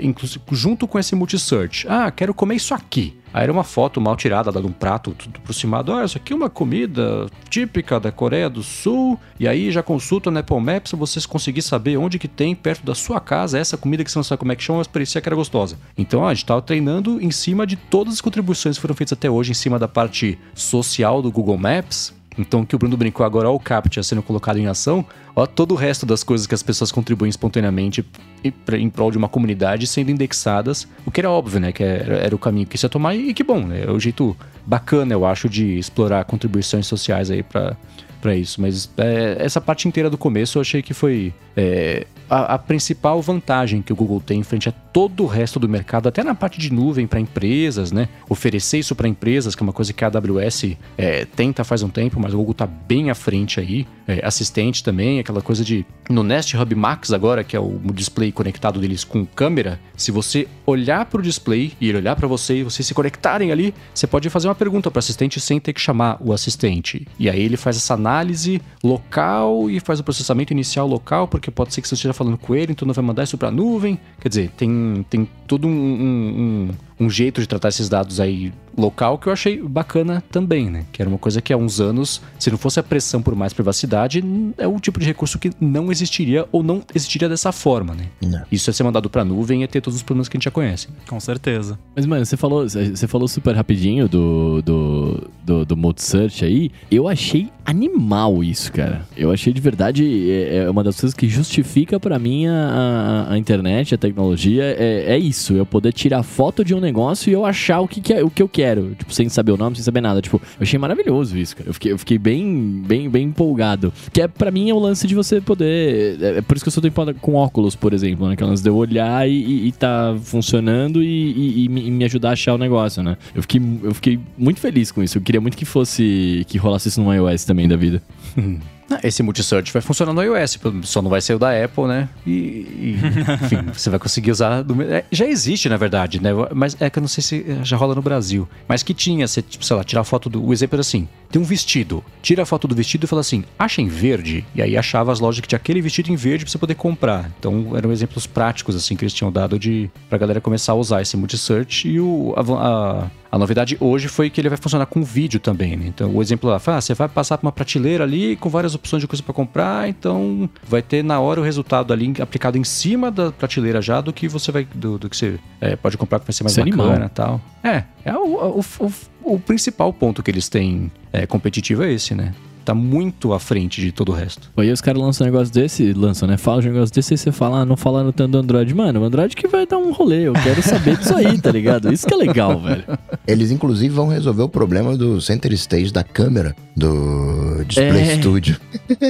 Inclusive, 0.00 0.40
junto 0.52 0.86
com 0.86 0.98
esse 0.98 1.14
multi-search. 1.14 1.86
Ah, 1.88 2.10
quero 2.10 2.34
comer 2.34 2.56
isso 2.56 2.74
aqui. 2.74 3.18
Aí 3.32 3.42
era 3.42 3.52
uma 3.52 3.64
foto 3.64 4.00
mal 4.00 4.16
tirada 4.16 4.50
de 4.50 4.66
um 4.66 4.72
prato, 4.72 5.12
tudo 5.12 5.38
aproximado. 5.38 5.92
Ah, 5.92 6.04
isso 6.04 6.16
aqui 6.16 6.32
é 6.32 6.36
uma 6.36 6.48
comida 6.48 7.26
típica 7.48 8.00
da 8.00 8.10
Coreia 8.10 8.48
do 8.48 8.62
Sul. 8.62 9.18
E 9.38 9.46
aí 9.46 9.70
já 9.70 9.82
consulta 9.82 10.30
no 10.30 10.38
Apple 10.38 10.60
Maps 10.60 10.90
pra 10.92 10.98
vocês 10.98 11.26
conseguir 11.26 11.62
saber 11.62 11.96
onde 11.96 12.18
que 12.18 12.28
tem 12.28 12.54
perto 12.54 12.84
da 12.84 12.94
sua 12.94 13.20
casa 13.20 13.58
essa 13.58 13.76
comida 13.76 14.02
que 14.02 14.10
você 14.10 14.18
não 14.18 14.24
sabe 14.24 14.40
como 14.40 14.52
é 14.52 14.56
que 14.56 14.62
chama, 14.62 14.78
mas 14.78 14.86
parecia 14.86 15.20
que 15.20 15.28
era 15.28 15.36
gostosa. 15.36 15.78
Então 15.96 16.26
a 16.26 16.32
gente 16.32 16.46
tava 16.46 16.62
treinando 16.62 17.20
em 17.20 17.30
cima 17.30 17.66
de 17.66 17.76
todas 17.76 18.14
as 18.14 18.20
contribuições 18.20 18.76
que 18.76 18.82
foram 18.82 18.94
feitas 18.94 19.12
até 19.12 19.28
hoje, 19.28 19.50
em 19.50 19.54
cima 19.54 19.78
da 19.78 19.88
parte 19.88 20.38
social 20.54 21.20
do 21.20 21.30
Google 21.30 21.58
Maps. 21.58 22.17
Então, 22.38 22.60
o 22.60 22.66
que 22.66 22.76
o 22.76 22.78
Bruno 22.78 22.96
brincou 22.96 23.26
agora, 23.26 23.50
ó, 23.50 23.54
o 23.54 23.58
CAPTCHA 23.58 24.02
sendo 24.02 24.22
colocado 24.22 24.58
em 24.58 24.66
ação, 24.66 25.04
ó, 25.34 25.44
todo 25.46 25.72
o 25.72 25.74
resto 25.74 26.06
das 26.06 26.22
coisas 26.22 26.46
que 26.46 26.54
as 26.54 26.62
pessoas 26.62 26.92
contribuem 26.92 27.28
espontaneamente 27.28 28.04
em, 28.44 28.88
prol 28.88 29.10
de 29.10 29.18
uma 29.18 29.28
comunidade 29.28 29.86
sendo 29.86 30.10
indexadas, 30.10 30.86
o 31.04 31.10
que 31.10 31.20
era 31.20 31.30
óbvio, 31.30 31.60
né? 31.60 31.72
Que 31.72 31.82
era, 31.82 32.16
era 32.16 32.34
o 32.34 32.38
caminho 32.38 32.66
que 32.66 32.82
ia 32.82 32.88
tomar, 32.88 33.14
e 33.14 33.34
que 33.34 33.42
bom, 33.42 33.60
né? 33.60 33.84
É 33.86 33.90
o 33.90 33.98
jeito 33.98 34.36
bacana, 34.64 35.12
eu 35.12 35.26
acho, 35.26 35.48
de 35.48 35.78
explorar 35.78 36.24
contribuições 36.24 36.86
sociais 36.86 37.30
aí 37.30 37.42
pra 37.42 38.36
isso. 38.36 38.60
Mas 38.60 38.90
é, 38.96 39.36
essa 39.40 39.60
parte 39.60 39.88
inteira 39.88 40.08
do 40.08 40.18
começo 40.18 40.58
eu 40.58 40.62
achei 40.62 40.82
que 40.82 40.94
foi 40.94 41.34
é, 41.58 42.06
a, 42.30 42.54
a 42.54 42.58
principal 42.58 43.20
vantagem 43.20 43.82
que 43.82 43.92
o 43.92 43.96
Google 43.96 44.20
tem 44.20 44.40
em 44.40 44.42
frente 44.42 44.68
a 44.68 44.72
todo 44.72 45.24
o 45.24 45.26
resto 45.26 45.58
do 45.58 45.68
mercado, 45.68 46.08
até 46.08 46.22
na 46.22 46.34
parte 46.34 46.58
de 46.58 46.72
nuvem 46.72 47.06
para 47.06 47.18
empresas, 47.18 47.90
né? 47.90 48.08
Oferecer 48.28 48.78
isso 48.78 48.94
para 48.94 49.08
empresas, 49.08 49.54
que 49.54 49.62
é 49.62 49.64
uma 49.64 49.72
coisa 49.72 49.92
que 49.92 50.04
a 50.04 50.08
AWS 50.08 50.76
é, 50.96 51.24
tenta 51.24 51.64
faz 51.64 51.82
um 51.82 51.88
tempo, 51.88 52.20
mas 52.20 52.34
o 52.34 52.36
Google 52.36 52.54
tá 52.54 52.66
bem 52.66 53.10
à 53.10 53.14
frente 53.14 53.58
aí. 53.58 53.86
É, 54.06 54.24
assistente 54.24 54.82
também, 54.82 55.18
aquela 55.18 55.42
coisa 55.42 55.64
de. 55.64 55.84
No 56.08 56.22
Nest 56.22 56.56
Hub 56.56 56.74
Max, 56.74 57.12
agora, 57.12 57.44
que 57.44 57.54
é 57.56 57.60
o 57.60 57.78
display 57.92 58.32
conectado 58.32 58.80
deles 58.80 59.04
com 59.04 59.26
câmera, 59.26 59.78
se 59.96 60.10
você 60.10 60.48
olhar 60.64 61.04
para 61.04 61.20
o 61.20 61.22
display 61.22 61.72
e 61.80 61.88
ele 61.88 61.98
olhar 61.98 62.16
para 62.16 62.26
você 62.26 62.58
e 62.58 62.62
vocês 62.62 62.86
se 62.86 62.94
conectarem 62.94 63.52
ali, 63.52 63.74
você 63.94 64.06
pode 64.06 64.30
fazer 64.30 64.48
uma 64.48 64.54
pergunta 64.54 64.90
para 64.90 64.98
o 64.98 65.00
assistente 65.00 65.38
sem 65.40 65.60
ter 65.60 65.72
que 65.72 65.80
chamar 65.80 66.16
o 66.20 66.32
assistente. 66.32 67.06
E 67.18 67.28
aí 67.28 67.42
ele 67.42 67.56
faz 67.56 67.76
essa 67.76 67.94
análise 67.94 68.62
local 68.82 69.68
e 69.68 69.78
faz 69.80 70.00
o 70.00 70.04
processamento 70.04 70.52
inicial 70.52 70.86
local, 70.86 71.28
porque 71.28 71.47
pode 71.50 71.74
ser 71.74 71.80
que 71.80 71.88
você 71.88 71.94
esteja 71.94 72.12
falando 72.12 72.38
com 72.38 72.54
ele, 72.54 72.72
então 72.72 72.86
não 72.86 72.94
vai 72.94 73.04
mandar 73.04 73.24
isso 73.24 73.38
para 73.38 73.48
a 73.48 73.50
nuvem. 73.50 73.98
Quer 74.20 74.28
dizer, 74.28 74.50
tem, 74.56 75.04
tem 75.08 75.28
todo 75.46 75.66
um, 75.66 75.70
um, 75.70 76.70
um 77.00 77.10
jeito 77.10 77.40
de 77.40 77.46
tratar 77.46 77.68
esses 77.68 77.88
dados 77.88 78.20
aí 78.20 78.52
local 78.80 79.18
que 79.18 79.28
eu 79.28 79.32
achei 79.32 79.60
bacana 79.60 80.22
também, 80.30 80.70
né? 80.70 80.84
Que 80.92 81.02
era 81.02 81.08
uma 81.08 81.18
coisa 81.18 81.40
que 81.40 81.52
há 81.52 81.56
uns 81.56 81.80
anos, 81.80 82.20
se 82.38 82.50
não 82.50 82.58
fosse 82.58 82.80
a 82.80 82.82
pressão 82.82 83.22
por 83.22 83.34
mais 83.34 83.52
privacidade, 83.52 84.22
é 84.56 84.66
o 84.66 84.78
tipo 84.80 85.00
de 85.00 85.06
recurso 85.06 85.38
que 85.38 85.50
não 85.60 85.90
existiria 85.90 86.46
ou 86.52 86.62
não 86.62 86.82
existiria 86.94 87.28
dessa 87.28 87.52
forma, 87.52 87.94
né? 87.94 88.06
Não. 88.22 88.42
Isso 88.50 88.70
ia 88.70 88.74
ser 88.74 88.84
mandado 88.84 89.10
pra 89.10 89.24
nuvem 89.24 89.60
e 89.60 89.62
ia 89.62 89.68
ter 89.68 89.80
todos 89.80 89.96
os 89.96 90.02
problemas 90.02 90.28
que 90.28 90.36
a 90.36 90.38
gente 90.38 90.44
já 90.44 90.50
conhece. 90.50 90.88
Com 91.08 91.18
certeza. 91.20 91.78
Mas, 91.94 92.06
mano, 92.06 92.24
você 92.24 92.36
falou, 92.36 92.68
você 92.68 93.06
falou 93.06 93.28
super 93.28 93.54
rapidinho 93.54 94.08
do, 94.08 94.62
do, 94.62 95.30
do, 95.44 95.64
do 95.64 95.76
Multisearch 95.76 96.44
aí. 96.44 96.70
Eu 96.90 97.08
achei 97.08 97.50
animal 97.64 98.42
isso, 98.42 98.72
cara. 98.72 99.06
Eu 99.16 99.30
achei 99.30 99.52
de 99.52 99.60
verdade, 99.60 100.30
é, 100.30 100.56
é 100.58 100.70
uma 100.70 100.82
das 100.82 101.00
coisas 101.00 101.14
que 101.14 101.28
justifica 101.28 102.00
pra 102.00 102.18
mim 102.18 102.46
a, 102.46 103.26
a, 103.28 103.32
a 103.34 103.38
internet, 103.38 103.94
a 103.94 103.98
tecnologia, 103.98 104.64
é, 104.64 105.14
é 105.14 105.18
isso. 105.18 105.54
Eu 105.54 105.66
poder 105.66 105.92
tirar 105.92 106.22
foto 106.22 106.64
de 106.64 106.74
um 106.74 106.80
negócio 106.80 107.30
e 107.30 107.32
eu 107.32 107.44
achar 107.44 107.80
o 107.80 107.88
que, 107.88 108.00
que 108.00 108.12
é, 108.12 108.24
o 108.24 108.30
que 108.30 108.42
eu 108.42 108.48
quero. 108.48 108.67
Tipo, 108.76 109.12
sem 109.12 109.28
saber 109.28 109.52
o 109.52 109.56
nome, 109.56 109.76
sem 109.76 109.84
saber 109.84 110.00
nada. 110.00 110.20
Tipo, 110.20 110.36
eu 110.36 110.62
achei 110.62 110.78
maravilhoso 110.78 111.36
isso, 111.36 111.56
cara. 111.56 111.68
Eu 111.68 111.74
fiquei, 111.74 111.92
eu 111.92 111.98
fiquei 111.98 112.18
bem, 112.18 112.82
bem, 112.86 113.08
bem 113.08 113.26
empolgado. 113.26 113.92
Que 114.12 114.22
é, 114.22 114.28
pra 114.28 114.50
mim, 114.50 114.70
é 114.70 114.74
o 114.74 114.78
lance 114.78 115.06
de 115.06 115.14
você 115.14 115.40
poder... 115.40 116.20
É, 116.20 116.38
é 116.38 116.42
por 116.42 116.56
isso 116.56 116.64
que 116.64 116.68
eu 116.68 116.72
sou 116.72 116.82
tempo 116.82 117.14
com 117.20 117.34
óculos, 117.34 117.74
por 117.74 117.92
exemplo, 117.92 118.28
né? 118.28 118.36
Que 118.36 118.42
é 118.42 118.46
o 118.46 118.48
lance 118.48 118.62
de 118.62 118.68
eu 118.68 118.76
olhar 118.76 119.28
e, 119.28 119.68
e, 119.68 119.72
tá 119.72 120.16
funcionando 120.22 121.02
e, 121.02 121.64
e 121.64 121.68
me 121.68 122.04
ajudar 122.04 122.30
a 122.30 122.32
achar 122.32 122.54
o 122.54 122.58
negócio, 122.58 123.02
né? 123.02 123.16
Eu 123.34 123.42
fiquei, 123.42 123.60
eu 123.82 123.94
fiquei 123.94 124.20
muito 124.36 124.60
feliz 124.60 124.90
com 124.90 125.02
isso. 125.02 125.18
Eu 125.18 125.22
queria 125.22 125.40
muito 125.40 125.56
que 125.56 125.64
fosse... 125.64 126.44
Que 126.48 126.58
rolasse 126.58 126.88
isso 126.88 127.02
no 127.02 127.12
iOS 127.12 127.44
também 127.44 127.68
da 127.68 127.76
vida. 127.76 128.02
Ah, 128.90 129.00
Esse 129.04 129.22
multisearch 129.22 129.72
vai 129.72 129.82
funcionar 129.82 130.12
no 130.12 130.22
iOS, 130.22 130.58
só 130.84 131.02
não 131.02 131.10
vai 131.10 131.20
ser 131.20 131.34
o 131.34 131.38
da 131.38 131.50
Apple, 131.64 131.84
né? 131.84 132.08
E, 132.26 132.30
e, 132.30 132.98
enfim, 133.44 133.62
você 133.72 133.90
vai 133.90 133.98
conseguir 133.98 134.30
usar. 134.30 134.62
do 134.62 134.80
é, 134.82 135.04
já 135.12 135.26
existe, 135.26 135.68
na 135.68 135.76
verdade, 135.76 136.22
né? 136.22 136.30
Mas 136.54 136.76
é 136.80 136.88
que 136.88 136.98
eu 136.98 137.02
não 137.02 137.08
sei 137.08 137.22
se 137.22 137.44
já 137.62 137.76
rola 137.76 137.94
no 137.94 138.00
Brasil. 138.02 138.48
Mas 138.66 138.82
que 138.82 138.94
tinha, 138.94 139.26
você, 139.28 139.42
tipo, 139.42 139.64
sei 139.64 139.76
lá, 139.76 139.84
tirar 139.84 140.04
foto 140.04 140.30
do. 140.30 140.42
O 140.44 140.52
exemplo 140.52 140.76
era 140.76 140.80
assim: 140.80 141.06
tem 141.30 141.40
um 141.40 141.44
vestido. 141.44 142.02
Tira 142.22 142.42
a 142.42 142.46
foto 142.46 142.66
do 142.66 142.74
vestido 142.74 143.04
e 143.04 143.06
fala 143.06 143.20
assim: 143.20 143.44
acha 143.58 143.82
em 143.82 143.88
verde. 143.88 144.44
E 144.54 144.62
aí 144.62 144.76
achava 144.76 145.12
as 145.12 145.20
lojas 145.20 145.40
que 145.40 145.48
tinha 145.48 145.58
aquele 145.58 145.82
vestido 145.82 146.10
em 146.10 146.16
verde 146.16 146.44
pra 146.44 146.50
você 146.52 146.58
poder 146.58 146.74
comprar. 146.74 147.30
Então 147.38 147.76
eram 147.76 147.92
exemplos 147.92 148.26
práticos, 148.26 148.74
assim, 148.74 148.96
que 148.96 149.04
eles 149.04 149.12
tinham 149.12 149.30
dado 149.30 149.58
de 149.58 149.90
pra 150.08 150.16
galera 150.18 150.40
começar 150.40 150.72
a 150.72 150.76
usar 150.76 151.02
esse 151.02 151.16
multisearch. 151.16 151.88
E 151.88 152.00
o, 152.00 152.32
a, 152.36 152.40
a, 152.42 153.27
a 153.30 153.38
novidade 153.38 153.76
hoje 153.80 154.08
foi 154.08 154.30
que 154.30 154.40
ele 154.40 154.48
vai 154.48 154.58
funcionar 154.58 154.86
com 154.86 155.02
vídeo 155.02 155.38
também, 155.38 155.76
né? 155.76 155.86
Então 155.86 156.14
o 156.14 156.22
exemplo 156.22 156.48
lá, 156.48 156.56
ah, 156.64 156.80
você 156.80 156.94
vai 156.94 157.08
passar 157.08 157.38
por 157.38 157.46
uma 157.46 157.52
prateleira 157.52 158.04
ali 158.04 158.36
com 158.36 158.48
várias 158.48 158.74
opções 158.74 159.00
de 159.00 159.06
coisa 159.06 159.22
pra 159.22 159.34
comprar, 159.34 159.88
então 159.88 160.48
vai 160.66 160.82
ter 160.82 161.02
na 161.04 161.20
hora 161.20 161.40
o 161.40 161.44
resultado 161.44 161.92
ali 161.92 162.12
aplicado 162.20 162.56
em 162.56 162.64
cima 162.64 163.10
da 163.10 163.30
prateleira 163.30 163.82
já 163.82 164.00
do 164.00 164.12
que 164.12 164.28
você 164.28 164.50
vai. 164.50 164.66
do, 164.74 164.98
do 164.98 165.08
que 165.10 165.16
você 165.16 165.38
é, 165.60 165.76
pode 165.76 165.96
comprar 165.96 166.20
que 166.20 166.26
vai 166.26 166.32
ser 166.32 166.44
mais 166.44 166.52
Isso 166.52 166.60
é 166.60 166.64
bacana 166.64 166.90
animal. 166.90 167.06
e 167.06 167.10
tal. 167.10 167.40
É, 167.62 167.84
é 168.04 168.14
o, 168.14 168.60
o, 168.60 168.64
o, 168.80 168.92
o 169.34 169.38
principal 169.38 169.92
ponto 169.92 170.22
que 170.22 170.30
eles 170.30 170.48
têm 170.48 170.90
é, 171.12 171.26
competitivo 171.26 171.82
é 171.82 171.92
esse, 171.92 172.14
né? 172.14 172.34
Tá 172.68 172.74
muito 172.74 173.32
à 173.32 173.40
frente 173.40 173.80
de 173.80 173.90
todo 173.90 174.10
o 174.10 174.14
resto. 174.14 174.50
Aí 174.54 174.70
os 174.70 174.82
caras 174.82 175.00
lançam 175.00 175.26
um 175.26 175.30
negócio 175.30 175.54
desse, 175.54 175.94
lançam, 175.94 176.28
né? 176.28 176.36
Fala 176.36 176.60
de 176.60 176.68
um 176.68 176.72
negócio 176.72 176.94
desse 176.94 177.14
e 177.14 177.16
você 177.16 177.32
fala, 177.32 177.60
ah, 177.60 177.64
não 177.64 177.78
falando 177.78 178.12
tanto 178.12 178.32
do 178.32 178.38
Android. 178.38 178.74
Mano, 178.74 179.00
o 179.00 179.04
Android 179.04 179.34
que 179.34 179.48
vai 179.48 179.66
dar 179.66 179.78
um 179.78 179.90
rolê, 179.90 180.28
eu 180.28 180.34
quero 180.34 180.60
saber 180.62 180.98
disso 180.98 181.14
aí, 181.14 181.40
tá 181.40 181.50
ligado? 181.50 181.90
Isso 181.90 182.06
que 182.06 182.12
é 182.12 182.16
legal, 182.18 182.60
velho. 182.60 182.84
Eles, 183.26 183.50
inclusive, 183.50 183.94
vão 183.94 184.08
resolver 184.08 184.42
o 184.42 184.50
problema 184.50 184.98
do 184.98 185.18
center 185.18 185.50
stage 185.54 185.90
da 185.90 186.04
câmera 186.04 186.54
do 186.76 187.64
Display 187.64 188.02
É. 188.02 188.16
Studio. 188.18 188.60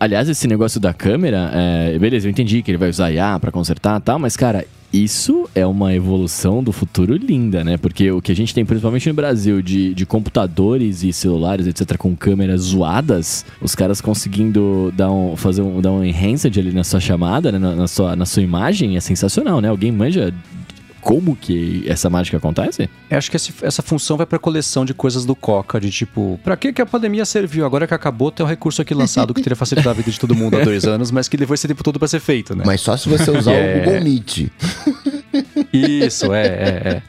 Aliás, 0.00 0.28
esse 0.28 0.48
negócio 0.48 0.80
da 0.80 0.92
câmera, 0.92 1.52
é, 1.54 1.96
beleza, 2.00 2.26
eu 2.26 2.32
entendi 2.32 2.62
que 2.62 2.70
ele 2.72 2.78
vai 2.78 2.90
usar 2.90 3.12
IA 3.12 3.38
pra 3.38 3.52
consertar 3.52 4.00
e 4.00 4.02
tal, 4.02 4.18
mas, 4.18 4.36
cara, 4.36 4.64
isso 4.92 5.48
é 5.54 5.66
uma 5.66 5.94
evolução 5.94 6.62
do 6.62 6.70
futuro 6.70 7.16
linda, 7.16 7.64
né? 7.64 7.78
Porque 7.78 8.10
o 8.10 8.20
que 8.20 8.30
a 8.30 8.36
gente 8.36 8.54
tem, 8.54 8.64
principalmente 8.64 9.08
no 9.08 9.14
Brasil, 9.14 9.62
de, 9.62 9.94
de 9.94 10.04
computadores 10.04 11.02
e 11.02 11.12
celulares, 11.12 11.66
etc., 11.66 11.96
com 11.96 12.14
câmeras 12.14 12.60
zoadas, 12.60 13.44
os 13.60 13.74
caras 13.74 14.00
conseguindo 14.00 14.92
dar 14.94 15.10
um, 15.10 15.34
fazer 15.34 15.62
um, 15.62 15.80
dar 15.80 15.92
um 15.92 16.04
enhanced 16.04 16.58
ali 16.58 16.72
na 16.72 16.84
sua 16.84 17.00
chamada, 17.00 17.50
né? 17.50 17.58
na, 17.58 17.74
na 17.74 17.88
sua, 17.88 18.14
na 18.14 18.26
sua 18.26 18.42
imagem, 18.42 18.96
é 18.96 19.00
sensacional, 19.00 19.60
né? 19.60 19.68
Alguém 19.68 19.90
manja 19.90 20.32
como 21.02 21.36
que 21.36 21.84
essa 21.86 22.08
mágica 22.08 22.38
acontece? 22.38 22.88
Eu 23.10 23.18
acho 23.18 23.30
que 23.30 23.36
esse- 23.36 23.52
essa 23.60 23.82
função 23.82 24.16
vai 24.16 24.24
pra 24.24 24.38
coleção 24.38 24.84
de 24.86 24.94
coisas 24.94 25.26
do 25.26 25.34
Coca, 25.34 25.78
de 25.78 25.90
tipo, 25.90 26.40
pra 26.42 26.56
que, 26.56 26.72
que 26.72 26.80
a 26.80 26.86
pandemia 26.86 27.24
serviu? 27.26 27.66
Agora 27.66 27.86
que 27.86 27.92
acabou, 27.92 28.30
tem 28.30 28.46
um 28.46 28.48
recurso 28.48 28.80
aqui 28.80 28.94
lançado 28.94 29.34
que 29.34 29.42
teria 29.42 29.56
facilitado 29.56 29.90
a 29.90 29.92
vida 29.94 30.10
de 30.10 30.18
todo 30.18 30.34
mundo 30.34 30.56
há 30.56 30.60
dois 30.64 30.84
anos, 30.86 31.10
mas 31.10 31.28
que 31.28 31.36
levou 31.36 31.54
esse 31.54 31.68
tempo 31.68 31.82
todo 31.84 31.98
pra 31.98 32.08
ser 32.08 32.20
feito, 32.20 32.54
né? 32.56 32.62
Mas 32.64 32.80
só 32.80 32.96
se 32.96 33.08
você 33.08 33.30
usar 33.30 33.52
É. 33.52 33.76
o 33.76 33.84
Google 33.84 34.00
Meet. 34.04 34.48
Isso, 35.72 36.32
é, 36.32 36.46
é, 36.46 36.48
é. 36.88 37.02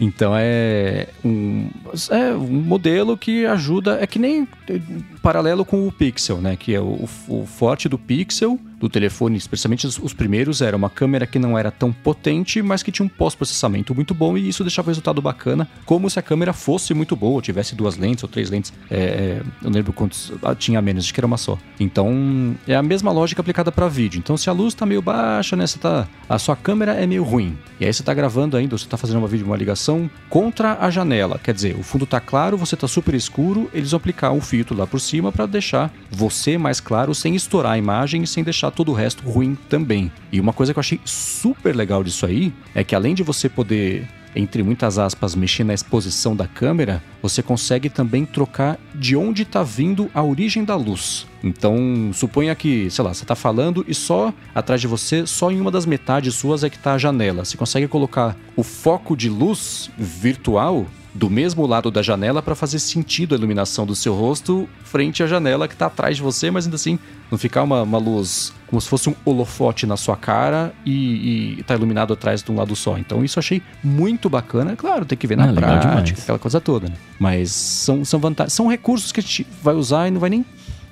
Então 0.00 0.32
é 0.36 1.06
um, 1.24 1.68
é 2.10 2.32
um 2.34 2.48
modelo 2.50 3.16
que 3.16 3.46
ajuda, 3.46 3.98
é 4.00 4.06
que 4.08 4.18
nem 4.18 4.46
eh, 4.68 4.80
paralelo 5.22 5.64
com 5.64 5.86
o 5.86 5.92
Pixel, 5.92 6.38
né? 6.38 6.56
Que 6.56 6.74
é 6.74 6.80
o, 6.80 7.08
o 7.28 7.46
forte 7.46 7.88
do 7.88 7.96
Pixel, 7.96 8.58
do 8.78 8.88
telefone, 8.88 9.36
especialmente 9.36 9.86
os, 9.86 9.98
os 9.98 10.12
primeiros, 10.12 10.60
era 10.60 10.76
uma 10.76 10.90
câmera 10.90 11.26
que 11.26 11.38
não 11.38 11.58
era 11.58 11.70
tão 11.70 11.92
potente, 11.92 12.62
mas 12.62 12.82
que 12.82 12.92
tinha 12.92 13.06
um 13.06 13.08
pós-processamento 13.08 13.94
muito 13.94 14.14
bom 14.14 14.36
e 14.36 14.48
isso 14.48 14.62
deixava 14.64 14.88
o 14.88 14.90
resultado 14.90 15.20
bacana, 15.22 15.68
como 15.84 16.08
se 16.08 16.18
a 16.18 16.22
câmera 16.22 16.52
fosse 16.52 16.94
muito 16.94 17.16
boa, 17.16 17.40
tivesse 17.40 17.74
duas 17.74 17.96
lentes 17.96 18.22
ou 18.22 18.28
três 18.28 18.50
lentes. 18.50 18.72
É, 18.90 18.96
é, 18.96 19.42
eu 19.62 19.70
não 19.70 19.72
lembro 19.72 19.92
quantos 19.92 20.32
ah, 20.42 20.54
tinha 20.54 20.80
menos, 20.82 21.04
acho 21.04 21.14
que 21.14 21.20
era 21.20 21.26
uma 21.26 21.36
só. 21.36 21.58
Então 21.78 22.54
é 22.66 22.74
a 22.74 22.82
mesma 22.82 23.10
lógica 23.10 23.40
aplicada 23.40 23.70
para 23.72 23.88
vídeo. 23.88 24.18
Então 24.18 24.36
se 24.36 24.48
a 24.48 24.52
luz 24.52 24.74
tá 24.74 24.84
meio 24.86 25.02
baixa, 25.02 25.56
né? 25.56 25.66
Você 25.66 25.78
tá, 25.78 26.06
a 26.28 26.38
sua 26.38 26.56
câmera 26.56 26.92
é 26.92 27.06
meio 27.06 27.24
ruim. 27.24 27.56
E 27.80 27.84
aí 27.84 27.92
você 27.92 28.02
tá 28.02 28.14
gravando 28.14 28.56
ainda, 28.56 28.74
ou 28.74 28.78
você 28.78 28.86
tá 28.86 28.96
fazendo 28.96 29.18
uma 29.18 29.28
vídeo, 29.28 29.46
uma 29.46 29.56
ligação 29.56 30.08
contra 30.28 30.78
a 30.80 30.90
janela. 30.90 31.38
Quer 31.42 31.54
dizer, 31.54 31.76
o 31.76 31.82
fundo 31.82 32.06
tá 32.06 32.20
claro, 32.20 32.56
você 32.56 32.76
tá 32.76 32.86
super 32.86 33.14
escuro, 33.14 33.70
eles 33.72 33.90
vão 33.90 33.98
aplicar 33.98 34.32
um 34.32 34.40
filtro 34.40 34.76
lá 34.76 34.86
por 34.86 35.00
cima 35.00 35.32
para 35.32 35.46
deixar 35.46 35.92
você 36.10 36.56
mais 36.56 36.80
claro, 36.80 37.14
sem 37.14 37.34
estourar 37.34 37.72
a 37.72 37.78
imagem 37.78 38.22
e 38.22 38.26
sem 38.26 38.44
deixar 38.44 38.63
todo 38.70 38.90
o 38.90 38.94
resto 38.94 39.22
ruim 39.28 39.56
também. 39.68 40.10
E 40.32 40.40
uma 40.40 40.52
coisa 40.52 40.72
que 40.72 40.78
eu 40.78 40.82
achei 40.82 41.00
super 41.04 41.74
legal 41.74 42.02
disso 42.02 42.26
aí 42.26 42.52
é 42.74 42.84
que 42.84 42.94
além 42.94 43.14
de 43.14 43.22
você 43.22 43.48
poder 43.48 44.08
entre 44.36 44.62
muitas 44.62 44.98
aspas, 44.98 45.34
mexer 45.34 45.64
na 45.64 45.74
exposição 45.74 46.34
da 46.34 46.46
câmera, 46.46 47.02
você 47.22 47.42
consegue 47.42 47.88
também 47.88 48.24
trocar 48.24 48.78
de 48.94 49.16
onde 49.16 49.42
está 49.42 49.62
vindo 49.62 50.10
a 50.12 50.22
origem 50.22 50.64
da 50.64 50.74
luz. 50.74 51.26
Então, 51.42 52.10
suponha 52.12 52.54
que, 52.54 52.90
sei 52.90 53.04
lá, 53.04 53.14
você 53.14 53.22
está 53.24 53.34
falando 53.34 53.84
e 53.86 53.94
só 53.94 54.32
atrás 54.54 54.80
de 54.80 54.86
você, 54.86 55.26
só 55.26 55.50
em 55.50 55.60
uma 55.60 55.70
das 55.70 55.86
metades 55.86 56.34
suas 56.34 56.64
é 56.64 56.70
que 56.70 56.76
está 56.76 56.94
a 56.94 56.98
janela. 56.98 57.44
Você 57.44 57.56
consegue 57.56 57.86
colocar 57.86 58.36
o 58.56 58.62
foco 58.62 59.16
de 59.16 59.28
luz 59.28 59.90
virtual 59.96 60.86
do 61.14 61.30
mesmo 61.30 61.64
lado 61.64 61.90
da 61.92 62.02
janela 62.02 62.42
para 62.42 62.56
fazer 62.56 62.80
sentido 62.80 63.34
a 63.34 63.38
iluminação 63.38 63.86
do 63.86 63.94
seu 63.94 64.12
rosto 64.14 64.68
frente 64.82 65.22
à 65.22 65.26
janela 65.28 65.68
que 65.68 65.74
está 65.74 65.86
atrás 65.86 66.16
de 66.16 66.22
você, 66.22 66.50
mas 66.50 66.64
ainda 66.64 66.74
assim 66.74 66.98
não 67.30 67.38
ficar 67.38 67.62
uma, 67.62 67.82
uma 67.82 67.98
luz 67.98 68.52
como 68.66 68.80
se 68.80 68.88
fosse 68.88 69.08
um 69.08 69.14
holofote 69.24 69.86
na 69.86 69.96
sua 69.96 70.16
cara 70.16 70.74
e, 70.84 71.56
e 71.58 71.62
tá 71.62 71.74
iluminado 71.74 72.12
atrás 72.12 72.42
de 72.42 72.50
um 72.50 72.56
lado 72.56 72.74
só. 72.74 72.98
Então 72.98 73.24
isso 73.24 73.38
eu 73.38 73.40
achei 73.40 73.62
muito 73.82 74.28
bacana. 74.28 74.74
Claro, 74.74 75.04
tem 75.04 75.16
que 75.16 75.26
ver 75.28 75.36
na 75.36 75.50
Ah, 75.50 75.52
prática, 75.52 76.20
aquela 76.20 76.38
coisa 76.38 76.60
toda, 76.60 76.88
né? 76.88 76.94
Mas 77.18 77.52
são, 77.52 78.04
são 78.04 78.18
vantagens, 78.18 78.52
são 78.52 78.66
recursos 78.66 79.12
que 79.12 79.20
a 79.20 79.22
gente 79.22 79.46
vai 79.62 79.74
usar 79.74 80.08
e 80.08 80.10
não 80.10 80.20
vai 80.20 80.30
nem 80.30 80.44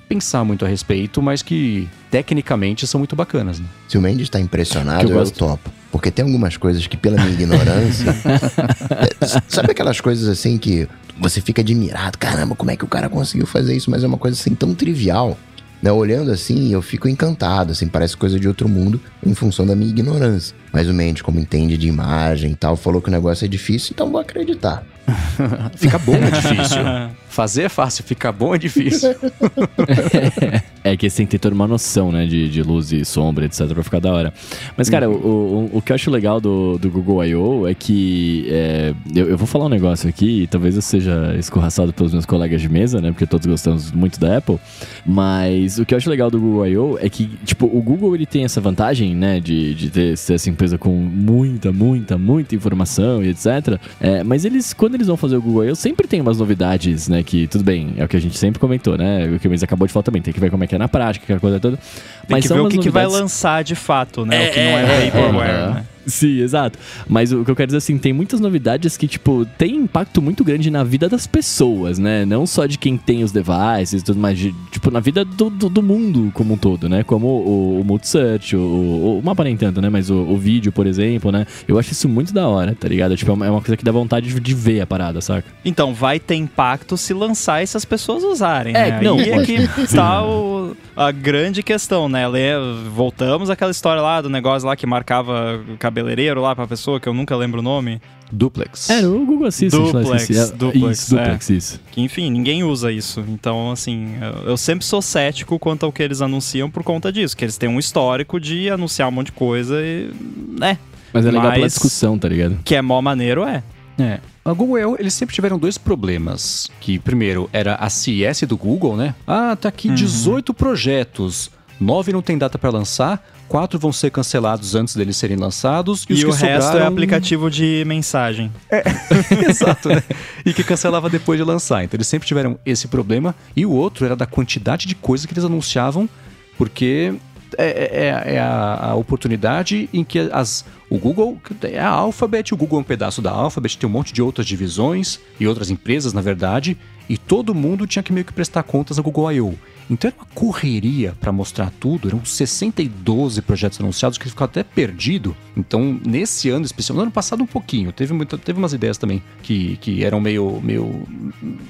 pensar 0.09 0.45
muito 0.45 0.65
a 0.65 0.69
respeito, 0.69 1.21
mas 1.21 1.43
que 1.43 1.89
tecnicamente 2.11 2.87
são 2.87 2.99
muito 2.99 3.17
bacanas, 3.17 3.59
né? 3.59 3.67
Se 3.89 3.99
o 3.99 4.01
Mendes 4.01 4.29
tá 4.29 4.39
impressionado, 4.39 5.11
eu 5.11 5.19
eu, 5.19 5.31
topo. 5.31 5.71
Porque 5.93 6.11
tem 6.11 6.25
algumas 6.25 6.57
coisas 6.57 6.87
que, 6.87 6.97
pela 6.97 7.17
minha 7.17 7.31
ignorância. 7.31 8.11
é, 8.11 9.27
sabe 9.47 9.73
aquelas 9.73 10.01
coisas 10.01 10.27
assim 10.27 10.57
que 10.57 10.89
você 11.21 11.41
fica 11.41 11.61
admirado? 11.61 12.17
Caramba, 12.17 12.57
como 12.57 12.71
é 12.71 12.77
que 12.77 12.85
o 12.85 12.89
cara 12.89 13.11
conseguiu 13.11 13.47
fazer 13.47 13.77
isso? 13.77 13.91
Mas 13.91 14.03
é 14.03 14.07
uma 14.07 14.17
coisa 14.17 14.41
assim 14.41 14.55
tão 14.55 14.75
trivial. 14.75 15.37
Né? 15.83 15.93
Olhando 15.93 16.31
assim, 16.31 16.73
eu 16.73 16.81
fico 16.81 17.09
encantado, 17.09 17.73
assim, 17.73 17.89
parece 17.89 18.17
coisa 18.17 18.41
de 18.41 18.49
outro 18.49 18.69
mundo 18.69 19.01
em 19.25 19.35
função 19.35 19.67
da 19.67 19.77
minha 19.77 19.91
ignorância. 19.91 20.57
Mas 20.73 20.89
o 20.89 20.95
Mendes, 20.95 21.23
como 21.23 21.39
entende 21.39 21.77
de 21.77 21.89
imagem 21.89 22.53
e 22.53 22.57
tal, 22.57 22.75
falou 22.75 23.03
que 23.03 23.09
o 23.09 23.13
negócio 23.13 23.45
é 23.45 23.49
difícil, 23.49 23.91
então 23.93 24.11
vou 24.11 24.21
acreditar. 24.21 24.85
Ficar 25.77 25.99
bom 25.99 26.15
é 26.15 26.31
difícil. 26.31 26.83
Fazer 27.33 27.63
é 27.63 27.69
fácil, 27.71 28.05
ficar 28.05 28.31
bom 28.31 28.55
é 28.55 28.59
difícil. 28.59 29.15
É 30.85 30.97
que 30.97 31.09
você 31.09 31.19
tem 31.19 31.27
que 31.27 31.31
ter 31.33 31.39
toda 31.39 31.55
uma 31.55 31.69
noção, 31.69 32.11
né, 32.11 32.27
de, 32.27 32.49
de 32.49 32.61
luz 32.61 32.93
e 32.93 33.05
sombra, 33.05 33.45
etc, 33.45 33.69
pra 33.69 33.85
ficar 33.85 34.01
da 34.01 34.13
hora. 34.13 34.35
Mas, 34.77 34.91
cara, 34.91 35.09
o, 35.09 35.15
o, 35.15 35.79
o 35.79 35.83
que 35.83 35.93
eu 35.93 35.95
acho 35.95 36.11
legal 36.11 36.41
do, 36.41 36.77
do 36.77 36.91
Google 36.91 37.25
I.O. 37.25 37.69
é 37.69 37.75
que 37.75 38.47
é, 38.49 38.93
eu, 39.15 39.29
eu 39.29 39.39
vou 39.39 39.47
falar 39.47 39.67
um 39.67 39.69
negócio 39.69 40.09
aqui, 40.09 40.43
e 40.43 40.47
talvez 40.49 40.75
eu 40.75 40.83
seja 40.83 41.37
escorraçado 41.39 41.93
pelos 41.93 42.13
meus 42.13 42.27
colegas 42.27 42.61
de 42.61 42.69
mesa, 42.69 43.01
né, 43.01 43.13
porque 43.13 43.27
todos 43.27 43.47
gostamos 43.47 43.93
muito 43.93 44.19
da 44.19 44.39
Apple, 44.39 44.59
mas 45.07 45.79
o 45.79 45.87
que 45.87 45.95
eu 45.95 45.99
acho 45.99 46.11
legal 46.11 46.31
do 46.31 46.41
Google 46.41 46.67
I.O. 46.67 46.99
é 47.01 47.09
que, 47.09 47.27
tipo, 47.45 47.67
o 47.67 47.81
Google, 47.81 48.17
ele 48.17 48.27
tem 48.27 48.43
essa 48.45 48.61
vantagem, 48.61 49.15
né, 49.15 49.39
de, 49.39 49.75
de 49.75 49.89
ter 49.89 50.17
ser 50.17 50.35
essa 50.35 50.51
empresa 50.51 50.77
com 50.77 50.91
muita, 50.91 51.71
muita, 51.71 52.19
muita 52.19 52.57
informação 52.57 53.23
e 53.23 53.29
etc, 53.29 53.79
é, 54.01 54.25
mas 54.25 54.45
eles, 54.45 54.73
quando 54.73 54.97
eles 54.97 55.07
vão 55.07 55.17
fazer 55.17 55.37
o 55.37 55.43
Google 55.43 55.67
I.O., 55.67 55.77
sempre 55.77 56.09
tem 56.09 56.21
umas 56.21 56.39
novidades, 56.39 57.07
né, 57.07 57.22
que, 57.25 57.47
tudo 57.47 57.65
bem, 57.65 57.95
é 57.97 58.05
o 58.05 58.09
que 58.09 58.17
a 58.17 58.21
gente 58.21 58.37
sempre 58.39 58.59
comentou, 58.61 58.97
né, 58.97 59.29
o 59.29 59.39
que 59.39 59.47
o 59.47 59.51
Mês 59.51 59.63
acabou 59.63 59.87
de 59.87 59.93
falar 59.93 60.03
também, 60.03 60.23
tem 60.23 60.33
que 60.33 60.41
ver 60.41 60.51
como 60.51 60.65
é 60.65 60.67
que 60.67 60.75
é 60.75 60.79
na 60.79 60.89
prática, 60.89 61.25
aquela 61.25 61.41
coisa 61.41 61.61
toda. 61.61 61.79
Tem 62.27 62.41
que 62.41 62.49
são 62.49 62.57
ver 62.59 62.63
o 62.63 62.69
que, 62.69 62.79
que 62.79 62.91
vai 62.91 63.07
lançar 63.07 63.63
de 63.65 63.75
fato, 63.75 64.25
né? 64.25 64.45
É, 64.47 64.49
o 64.49 64.53
que 64.53 64.61
não 64.61 64.79
é, 64.79 65.07
é, 65.07 65.11
vaporware, 65.11 65.51
é, 65.51 65.75
né? 65.75 65.85
Sim, 66.05 66.41
exato. 66.41 66.77
Mas 67.09 67.33
o 67.33 67.45
que 67.45 67.51
eu 67.53 67.55
quero 67.55 67.69
dizer 67.69 67.79
assim, 67.79 67.97
tem 67.97 68.13
muitas 68.13 68.41
novidades 68.41 68.97
que, 68.97 69.07
tipo, 69.07 69.47
tem 69.57 69.77
impacto 69.77 70.21
muito 70.21 70.43
grande 70.43 70.69
na 70.69 70.83
vida 70.83 71.09
das 71.09 71.29
pessoas, 71.29 71.97
né? 71.97 72.25
Não 72.25 72.45
só 72.45 72.67
de 72.67 72.77
quem 72.77 72.97
tem 72.97 73.23
os 73.23 73.31
devices 73.31 74.03
e 74.03 74.05
tudo 74.05 74.19
mais, 74.19 74.37
de- 74.37 74.53
tipo, 74.73 74.91
na 74.91 74.99
vida 74.99 75.25
do, 75.25 75.49
do, 75.49 75.69
do 75.69 75.81
mundo 75.81 76.33
como 76.35 76.55
um 76.55 76.57
todo, 76.57 76.89
né? 76.89 77.05
Como 77.05 77.29
o, 77.29 77.81
o 77.81 77.85
multi-search, 77.85 78.57
o, 78.57 78.59
o, 78.61 79.19
o 79.21 79.23
mapa 79.23 79.45
nem 79.45 79.57
tanto, 79.57 79.81
né? 79.81 79.89
Mas 79.89 80.11
o, 80.11 80.17
o 80.17 80.37
vídeo, 80.37 80.73
por 80.73 80.89
exemplo, 80.89 81.31
né? 81.31 81.47
Eu 81.69 81.79
acho 81.79 81.93
isso 81.93 82.09
muito 82.09 82.35
da 82.35 82.49
hora, 82.49 82.75
tá 82.75 82.89
ligado? 82.89 83.17
Tipo, 83.17 83.31
é 83.31 83.35
uma, 83.35 83.47
é 83.47 83.51
uma 83.51 83.61
coisa 83.61 83.77
que 83.77 83.85
dá 83.85 83.93
vontade 83.93 84.27
de, 84.27 84.41
de 84.41 84.55
ver 84.55 84.81
a 84.81 84.87
parada, 84.89 85.21
saca? 85.21 85.45
Então, 85.65 85.95
vai 85.95 86.19
ter 86.19 86.35
impacto 86.35 86.97
se 86.97 87.15
lançar 87.15 87.63
e 87.63 87.67
se 87.69 87.77
as 87.77 87.85
pessoas 87.85 88.25
usarem, 88.25 88.75
É, 88.75 88.91
né? 88.91 89.01
não, 89.03 89.19
Aí 89.19 89.31
é 89.31 89.45
que 89.45 89.69
tá 89.95 90.25
o- 90.27 90.77
a 90.97 91.13
grande 91.13 91.63
questão, 91.63 92.09
né? 92.09 92.12
Le- 92.29 92.89
Voltamos 92.95 93.51
àquela 93.51 93.71
história 93.71 94.01
lá 94.03 94.21
do 94.21 94.29
negócio 94.31 94.67
lá 94.69 94.77
que 94.77 94.87
marcava 94.87 95.61
cabeleireiro 95.79 96.41
lá 96.41 96.55
pra 96.55 96.67
pessoa, 96.67 96.99
que 97.01 97.09
eu 97.09 97.15
nunca 97.15 97.35
lembro 97.37 97.61
o 97.61 97.63
nome. 97.63 98.01
Duplex. 98.31 98.89
É, 98.89 99.07
o 99.07 99.27
Google 99.27 99.47
Assistant. 99.49 99.83
lá, 99.93 100.01
Duplex, 100.01 100.23
esqueci. 100.23 100.41
É, 100.41 100.57
duplex, 100.57 100.99
Isso, 101.03 101.15
duplex, 101.17 101.51
isso. 101.51 101.81
Que, 101.91 102.01
enfim, 102.01 102.31
ninguém 102.31 102.65
usa 102.65 102.91
isso. 102.91 103.23
Então, 103.29 103.71
assim, 103.71 104.15
eu- 104.21 104.51
eu 104.53 104.57
sempre 104.57 104.87
sou 104.87 105.03
cético 105.03 105.59
quanto 105.59 105.85
ao 105.85 105.93
que 105.93 106.03
eles 106.03 106.23
anunciam 106.23 106.71
por 106.71 106.83
conta 106.83 107.13
disso. 107.13 107.37
Que 107.37 107.45
eles 107.45 107.59
têm 107.59 107.69
um 107.69 107.79
histórico 107.79 108.41
de 108.41 108.71
anunciar 108.71 109.09
um 109.09 109.13
monte 109.13 109.27
de 109.27 109.33
coisa 109.33 109.77
e... 109.83 110.11
né? 110.59 110.79
Mas 111.13 111.27
é 111.27 111.31
legal 111.31 111.51
pela 111.51 111.63
Mas- 111.65 111.75
discussão, 111.75 112.19
tá 112.19 112.27
ligado? 112.29 112.59
Que 112.65 112.75
é 112.75 112.81
mó 112.81 113.03
maneiro, 113.03 113.45
é. 113.45 113.63
É. 113.99 114.19
A 114.43 114.53
Google 114.55 114.79
I.O., 114.79 114.97
eles 114.99 115.13
sempre 115.13 115.35
tiveram 115.35 115.59
dois 115.59 115.77
problemas. 115.77 116.71
Que, 116.81 116.99
primeiro, 116.99 117.51
era 117.53 117.75
a 117.75 117.91
CS 117.91 118.43
do 118.47 118.57
Google, 118.57 118.97
né? 118.97 119.15
Ah, 119.27 119.55
tá 119.55 119.69
aqui 119.69 119.91
18 119.91 120.55
projetos. 120.55 121.51
Nove 121.83 122.13
não 122.13 122.23
tem 122.23 122.39
data 122.39 122.57
pra 122.59 122.71
lançar, 122.71 123.23
quatro 123.49 123.79
vão 123.79 123.93
ser 123.93 124.11
cancelados 124.11 124.75
antes 124.75 124.95
deles 124.97 125.17
serem 125.17 125.37
lançados. 125.37 126.05
E, 126.09 126.15
E, 126.15 126.25
o 126.25 126.31
resto 126.31 126.45
é 126.47 126.61
sobraram- 126.61 126.87
aplicativo 126.87 127.51
de 127.51 127.83
mensagem. 127.87 128.51
Exato, 129.49 129.89
né? 129.89 130.03
E 130.45 130.53
que 130.53 130.63
cancelava 130.65 131.09
depois 131.11 131.39
de 131.39 131.45
lançar. 131.45 131.85
Então 131.85 131.97
eles 131.97 132.07
sempre 132.07 132.27
tiveram 132.27 132.59
esse 132.65 132.89
problema. 132.89 133.35
E 133.57 133.67
o 133.67 133.71
outro 133.71 134.05
era 134.07 134.17
da 134.17 134.27
quantidade 134.27 134.87
de 134.87 134.95
coisas 134.95 135.27
que 135.27 135.33
eles 135.33 135.45
anunciavam, 135.45 136.09
porque 136.57 137.15
é, 137.59 138.25
é- 138.27 138.35
é 138.35 138.39
a, 138.41 138.91
a 138.91 138.95
oportunidade 138.95 139.89
em 139.93 140.03
que 140.05 140.19
as, 140.33 140.65
O 140.89 140.99
Google 140.99 141.39
é 141.63 141.79
a 141.79 141.89
Alphabet, 141.89 142.53
o 142.55 142.57
Google 142.57 142.79
é 142.79 142.81
um 142.81 142.85
pedaço 142.85 143.21
da 143.21 143.31
Alphabet, 143.31 143.77
tem 143.79 143.89
um 143.89 143.93
monte 143.93 144.13
de 144.13 144.23
outras 144.23 144.47
divisões 144.47 145.19
e 145.41 145.47
outras 145.47 145.71
empresas, 145.71 146.13
na 146.13 146.21
verdade, 146.21 146.77
e 147.09 147.17
todo 147.19 147.55
mundo 147.55 147.87
tinha 147.87 148.03
que 148.03 148.13
meio 148.13 148.25
que 148.25 148.33
prestar 148.33 148.63
contas 148.63 148.97
na 148.97 149.03
Google 149.03 149.31
I.O. 149.33 149.55
Então 149.93 150.09
era 150.09 150.17
uma 150.19 150.27
correria 150.35 151.15
para 151.21 151.31
mostrar 151.31 151.71
tudo, 151.79 152.09
eram 152.09 152.25
62 152.25 153.39
projetos 153.41 153.79
anunciados 153.79 154.17
que 154.17 154.27
ficou 154.27 154.47
até 154.47 154.63
perdido. 154.63 155.37
Então, 155.55 156.01
nesse 156.05 156.49
ano 156.49 156.65
especial, 156.65 156.97
no 156.97 157.03
ano 157.03 157.11
passado 157.11 157.43
um 157.43 157.47
pouquinho, 157.47 157.93
teve, 157.93 158.15
muita, 158.15 158.39
teve 158.39 158.59
umas 158.59 158.73
ideias 158.73 158.97
também 158.97 159.23
que, 159.43 159.77
que 159.77 160.03
eram 160.03 160.19
meio, 160.19 160.61
meio, 160.63 161.07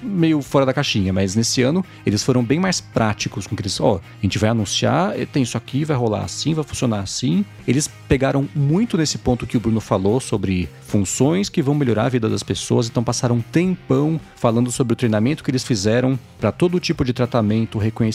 meio 0.01 0.41
fora 0.41 0.65
da 0.65 0.73
caixinha, 0.73 1.13
mas 1.13 1.35
nesse 1.35 1.63
ano 1.63 1.85
eles 2.07 2.23
foram 2.23 2.45
bem 2.45 2.61
mais 2.61 2.81
práticos 2.81 3.49
com 3.49 3.57
que 3.57 3.63
eles, 3.63 3.81
ó, 3.81 3.95
oh, 3.95 3.97
a 3.97 4.23
gente 4.23 4.39
vai 4.39 4.51
anunciar, 4.51 5.15
tem 5.33 5.43
isso 5.43 5.57
aqui, 5.57 5.85
vai 5.85 5.97
rolar 5.97 6.23
assim, 6.23 6.55
vai 6.55 6.63
funcionar 6.63 7.01
assim. 7.01 7.45
Eles 7.67 7.91
pegaram 8.07 8.49
muito 8.55 8.97
nesse 8.97 9.19
ponto 9.19 9.49
que 9.49 9.57
o 9.57 9.61
Bruno 9.61 9.81
falou 9.81 10.21
sobre 10.21 10.69
funções 10.87 11.49
que 11.49 11.61
vão 11.61 11.75
melhorar 11.75 12.05
a 12.05 12.09
vida 12.09 12.29
das 12.29 12.45
pessoas, 12.45 12.87
então 12.87 13.03
passaram 13.03 13.37
um 13.37 13.41
tempão 13.41 14.21
falando 14.37 14.71
sobre 14.71 14.93
o 14.93 14.97
treinamento 14.97 15.43
que 15.43 15.51
eles 15.51 15.65
fizeram 15.65 16.17
para 16.39 16.53
todo 16.53 16.79
tipo 16.79 17.05
de 17.05 17.13
tratamento, 17.13 17.79
reconhecimento 17.79 18.12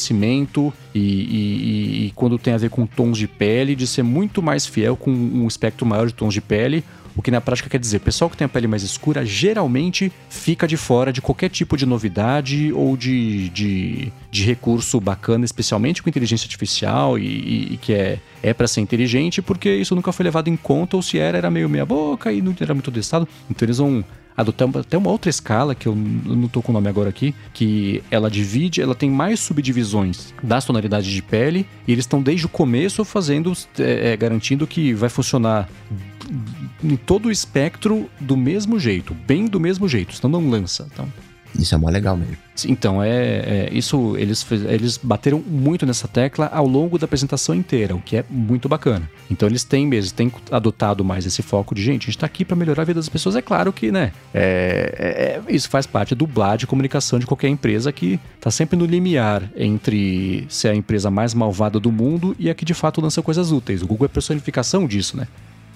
e, 0.94 1.00
e, 1.00 2.06
e, 2.08 2.12
quando 2.16 2.38
tem 2.38 2.54
a 2.54 2.58
ver 2.58 2.70
com 2.70 2.86
tons 2.86 3.18
de 3.18 3.28
pele, 3.28 3.76
de 3.76 3.86
ser 3.88 4.04
muito 4.04 4.42
mais 4.42 4.66
fiel 4.66 4.96
com 4.96 5.12
um 5.12 5.48
espectro 5.48 5.86
maior 5.86 6.08
de 6.08 6.14
tons 6.14 6.34
de 6.34 6.42
pele, 6.42 6.84
o 7.18 7.22
que 7.22 7.32
na 7.32 7.42
prática 7.42 7.68
quer 7.68 7.80
dizer, 7.80 8.00
pessoal 8.00 8.30
que 8.30 8.38
tem 8.38 8.46
a 8.46 8.50
pele 8.50 8.68
mais 8.68 8.84
escura 8.84 9.26
geralmente 9.26 10.12
fica 10.30 10.68
de 10.68 10.78
fora 10.78 11.12
de 11.12 11.20
qualquer 11.20 11.50
tipo 11.50 11.76
de 11.76 11.86
novidade 11.86 12.72
ou 12.72 12.96
de, 12.96 13.50
de, 13.50 14.14
de 14.30 14.44
recurso 14.44 15.00
bacana, 15.02 15.44
especialmente 15.44 16.04
com 16.04 16.10
inteligência 16.10 16.46
artificial 16.46 17.18
e, 17.18 17.74
e 17.74 17.78
que 17.78 17.92
é, 17.92 18.20
é 18.44 18.54
para 18.54 18.68
ser 18.68 18.82
inteligente, 18.82 19.42
porque 19.42 19.74
isso 19.74 19.96
nunca 19.96 20.12
foi 20.12 20.26
levado 20.26 20.48
em 20.48 20.56
conta, 20.56 20.96
ou 20.96 21.02
se 21.02 21.18
era, 21.18 21.40
era 21.40 21.50
meio 21.50 21.68
meia 21.68 21.86
boca 21.86 22.32
e 22.32 22.40
não 22.40 22.56
era 22.60 22.74
muito 22.74 22.92
testado. 22.92 23.28
Então 23.50 23.66
eles 23.66 23.80
vão 23.80 24.06
adotar 24.38 24.70
até 24.78 24.96
uma 24.96 25.10
outra 25.10 25.32
escala, 25.32 25.74
que 25.74 25.88
eu 25.88 25.96
não 25.96 26.48
tô 26.48 26.62
com 26.62 26.72
o 26.72 26.74
nome 26.74 26.88
agora 26.88 27.10
aqui, 27.10 27.34
que 27.52 28.04
ela 28.12 28.30
divide, 28.30 28.80
ela 28.80 28.94
tem 28.94 29.10
mais 29.10 29.40
subdivisões 29.40 30.32
das 30.44 30.64
tonalidades 30.64 31.12
de 31.12 31.24
pele, 31.24 31.66
e 31.88 31.92
eles 31.92 32.04
estão 32.04 32.22
desde 32.22 32.46
o 32.46 32.50
começo 32.50 33.04
fazendo, 33.04 33.52
é, 33.80 34.12
é, 34.12 34.18
garantindo 34.18 34.68
que 34.68 34.94
vai 34.94 35.10
funcionar 35.10 35.68
em 36.84 36.96
todo 36.96 37.28
o 37.28 37.32
espectro 37.32 38.10
do 38.20 38.36
mesmo 38.36 38.80
jeito, 38.80 39.14
bem 39.14 39.46
do 39.48 39.60
mesmo 39.60 39.88
jeito, 39.88 40.16
senão 40.16 40.42
não 40.42 40.50
lança. 40.50 40.88
Então, 40.92 41.08
isso 41.58 41.74
é 41.74 41.78
mó 41.78 41.90
legal 41.90 42.16
mesmo. 42.16 42.38
Então, 42.68 43.02
é, 43.04 43.10
é, 43.10 43.70
isso 43.72 44.16
eles, 44.18 44.46
eles 44.52 44.98
bateram 44.98 45.40
muito 45.40 45.86
nessa 45.86 46.08
tecla 46.08 46.48
ao 46.48 46.68
longo 46.68 46.98
da 46.98 47.06
apresentação 47.06 47.54
inteira, 47.54 47.96
o 47.96 48.02
que 48.02 48.18
é 48.18 48.26
muito 48.30 48.68
bacana. 48.68 49.10
Então 49.30 49.48
eles 49.48 49.64
têm 49.64 49.86
mesmo, 49.86 50.16
têm 50.16 50.32
adotado 50.52 51.04
mais 51.04 51.26
esse 51.26 51.42
foco 51.42 51.76
de 51.76 51.84
gente, 51.84 52.04
a 52.04 52.06
gente 52.06 52.18
tá 52.18 52.26
aqui 52.26 52.44
para 52.44 52.56
melhorar 52.56 52.82
a 52.82 52.86
vida 52.86 53.00
das 53.00 53.10
pessoas. 53.10 53.36
É 53.36 53.42
claro 53.42 53.72
que, 53.72 53.92
né? 53.92 54.12
É, 54.34 55.42
é, 55.48 55.54
isso 55.54 55.70
faz 55.70 55.86
parte 55.86 56.16
do 56.16 56.26
blá 56.26 56.56
de 56.56 56.66
comunicação 56.66 57.20
de 57.20 57.26
qualquer 57.26 57.50
empresa 57.50 57.92
que 57.92 58.20
tá 58.40 58.50
sempre 58.50 58.78
no 58.78 58.86
limiar 58.86 59.50
entre 59.56 60.46
ser 60.50 60.70
a 60.70 60.76
empresa 60.76 61.12
mais 61.12 61.34
malvada 61.34 61.80
do 61.80 61.92
mundo 61.92 62.36
e 62.40 62.50
a 62.50 62.56
que 62.56 62.66
de 62.66 62.74
fato 62.74 63.02
lança 63.02 63.22
coisas 63.22 63.52
úteis. 63.52 63.82
O 63.82 63.88
Google 63.88 64.06
é 64.06 64.10
personificação 64.10 64.88
disso, 64.88 65.16
né? 65.18 65.28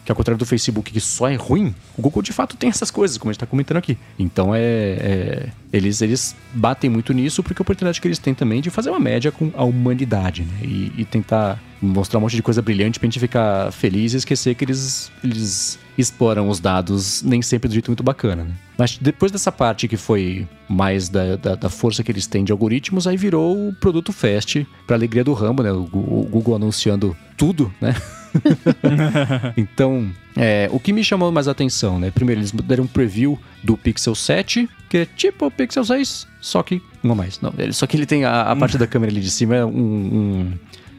Que 0.04 0.12
ao 0.12 0.16
contrário 0.16 0.38
do 0.38 0.45
Facebook, 0.45 0.91
que 0.91 0.99
só 0.99 1.30
é 1.30 1.36
ruim, 1.36 1.74
o 1.97 2.02
Google 2.02 2.22
de 2.22 2.34
fato 2.34 2.58
tem 2.58 2.70
essas 2.70 2.89
coisas, 2.89 3.18
como 3.18 3.30
a 3.30 3.34
gente 3.34 3.38
está 3.38 3.45
comentando 3.45 3.78
aqui. 3.78 3.97
Então 4.18 4.54
é, 4.54 4.60
é, 4.62 5.49
eles, 5.72 6.02
eles 6.02 6.36
batem 6.54 6.89
muito 6.89 7.14
nisso 7.14 7.43
porque 7.43 7.62
a 7.62 7.64
oportunidade 7.64 8.02
que 8.02 8.08
eles 8.08 8.20
têm 8.20 8.34
também 8.34 8.62
de 8.62 8.70
fazer 8.70 8.89
uma 8.89 8.99
média 8.99 9.32
com 9.32 9.52
a 9.56 9.64
humanidade, 9.64 10.43
né? 10.43 10.60
E, 10.64 10.91
e 10.97 11.06
tentar 11.06 11.60
mostrar 11.82 12.20
um 12.20 12.22
monte 12.22 12.36
de 12.36 12.43
coisa 12.43 12.62
brilhante 12.62 12.99
pra 12.99 13.08
gente 13.08 13.20
ficar 13.20 13.72
feliz 13.72 14.14
e 14.14 14.18
esquecer 14.18 14.54
que 14.56 14.64
eles, 14.64 15.12
eles 15.24 15.80
exploram 15.97 16.47
os 16.47 16.60
dados 16.60 17.24
nem 17.24 17.41
sempre 17.41 17.68
do 17.68 17.74
jeito 17.74 17.89
muito 17.89 18.04
bacana, 18.04 18.43
né? 18.43 18.54
Mas 18.78 18.97
depois 18.97 19.32
dessa 19.32 19.52
parte 19.52 19.88
que 19.88 19.97
foi 19.97 20.47
mais 20.68 21.10
da, 21.10 21.36
da, 21.36 21.56
da, 21.56 21.70
força 21.70 22.04
que 22.04 22.12
eles 22.12 22.28
têm 22.28 22.43
de 22.43 22.52
algoritmos, 22.52 23.08
aí 23.08 23.18
virou 23.18 23.70
o 23.70 23.74
produto 23.74 24.12
Fast 24.12 24.66
pra 24.88 24.95
alegria 24.95 25.24
do 25.24 25.34
ramo, 25.34 25.62
né? 25.64 25.72
O, 25.72 25.84
o 25.84 26.28
Google 26.30 26.56
anunciando 26.56 27.16
tudo, 27.38 27.72
né? 27.82 27.95
então, 29.57 30.09
é, 30.36 30.69
o 30.71 30.79
que 30.79 30.93
me 30.93 31.03
chamou 31.03 31.32
mais 31.32 31.47
atenção, 31.47 31.99
né? 31.99 32.11
Primeiro, 32.11 32.41
eles 32.41 32.51
deram 32.51 32.86
um 32.86 32.88
preview 32.88 33.39
do 33.63 33.77
Pixel 33.77 34.15
7, 34.15 34.69
que 34.89 34.99
é 34.99 35.05
tipo 35.05 35.45
o 35.45 35.51
Pixel 35.51 35.84
6, 35.84 36.27
só 36.39 36.63
que 36.63 36.82
não 37.03 37.15
mais. 37.15 37.39
Não, 37.41 37.53
só 37.71 37.88
que 37.88 37.97
ele 37.97 38.05
tem 38.05 38.25
a, 38.25 38.43
a 38.43 38.55
parte 38.55 38.77
da 38.77 38.88
câmera 38.88 39.11
ali 39.11 39.21
de 39.21 39.32
cima, 39.32 39.55
é 39.55 39.65
um, 39.65 39.69
um 39.71 40.53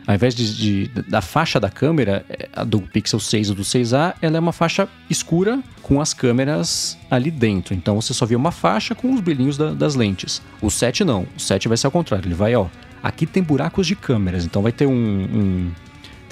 ao 0.06 0.14
invés 0.14 0.34
de, 0.34 0.56
de, 0.56 1.02
da 1.02 1.20
faixa 1.20 1.60
da 1.60 1.70
câmera, 1.70 2.24
é, 2.28 2.48
a 2.52 2.64
do 2.64 2.80
Pixel 2.80 3.20
6 3.20 3.50
ou 3.50 3.56
do 3.56 3.62
6A, 3.62 4.14
ela 4.20 4.36
é 4.36 4.40
uma 4.40 4.52
faixa 4.52 4.88
escura 5.08 5.62
com 5.80 6.00
as 6.00 6.12
câmeras 6.12 6.98
ali 7.10 7.30
dentro. 7.30 7.74
Então 7.74 8.00
você 8.00 8.12
só 8.12 8.26
vê 8.26 8.34
uma 8.34 8.50
faixa 8.50 8.94
com 8.94 9.12
os 9.14 9.20
brilhinhos 9.20 9.56
da, 9.56 9.72
das 9.72 9.94
lentes. 9.94 10.42
O 10.60 10.70
7 10.70 11.04
não. 11.04 11.26
O 11.36 11.40
7 11.40 11.68
vai 11.68 11.76
ser 11.76 11.86
ao 11.86 11.92
contrário. 11.92 12.26
Ele 12.26 12.34
vai, 12.34 12.54
ó. 12.54 12.66
Aqui 13.02 13.26
tem 13.26 13.42
buracos 13.42 13.86
de 13.86 13.94
câmeras. 13.94 14.44
Então 14.44 14.62
vai 14.62 14.72
ter 14.72 14.86
um, 14.86 14.92
um 14.92 15.70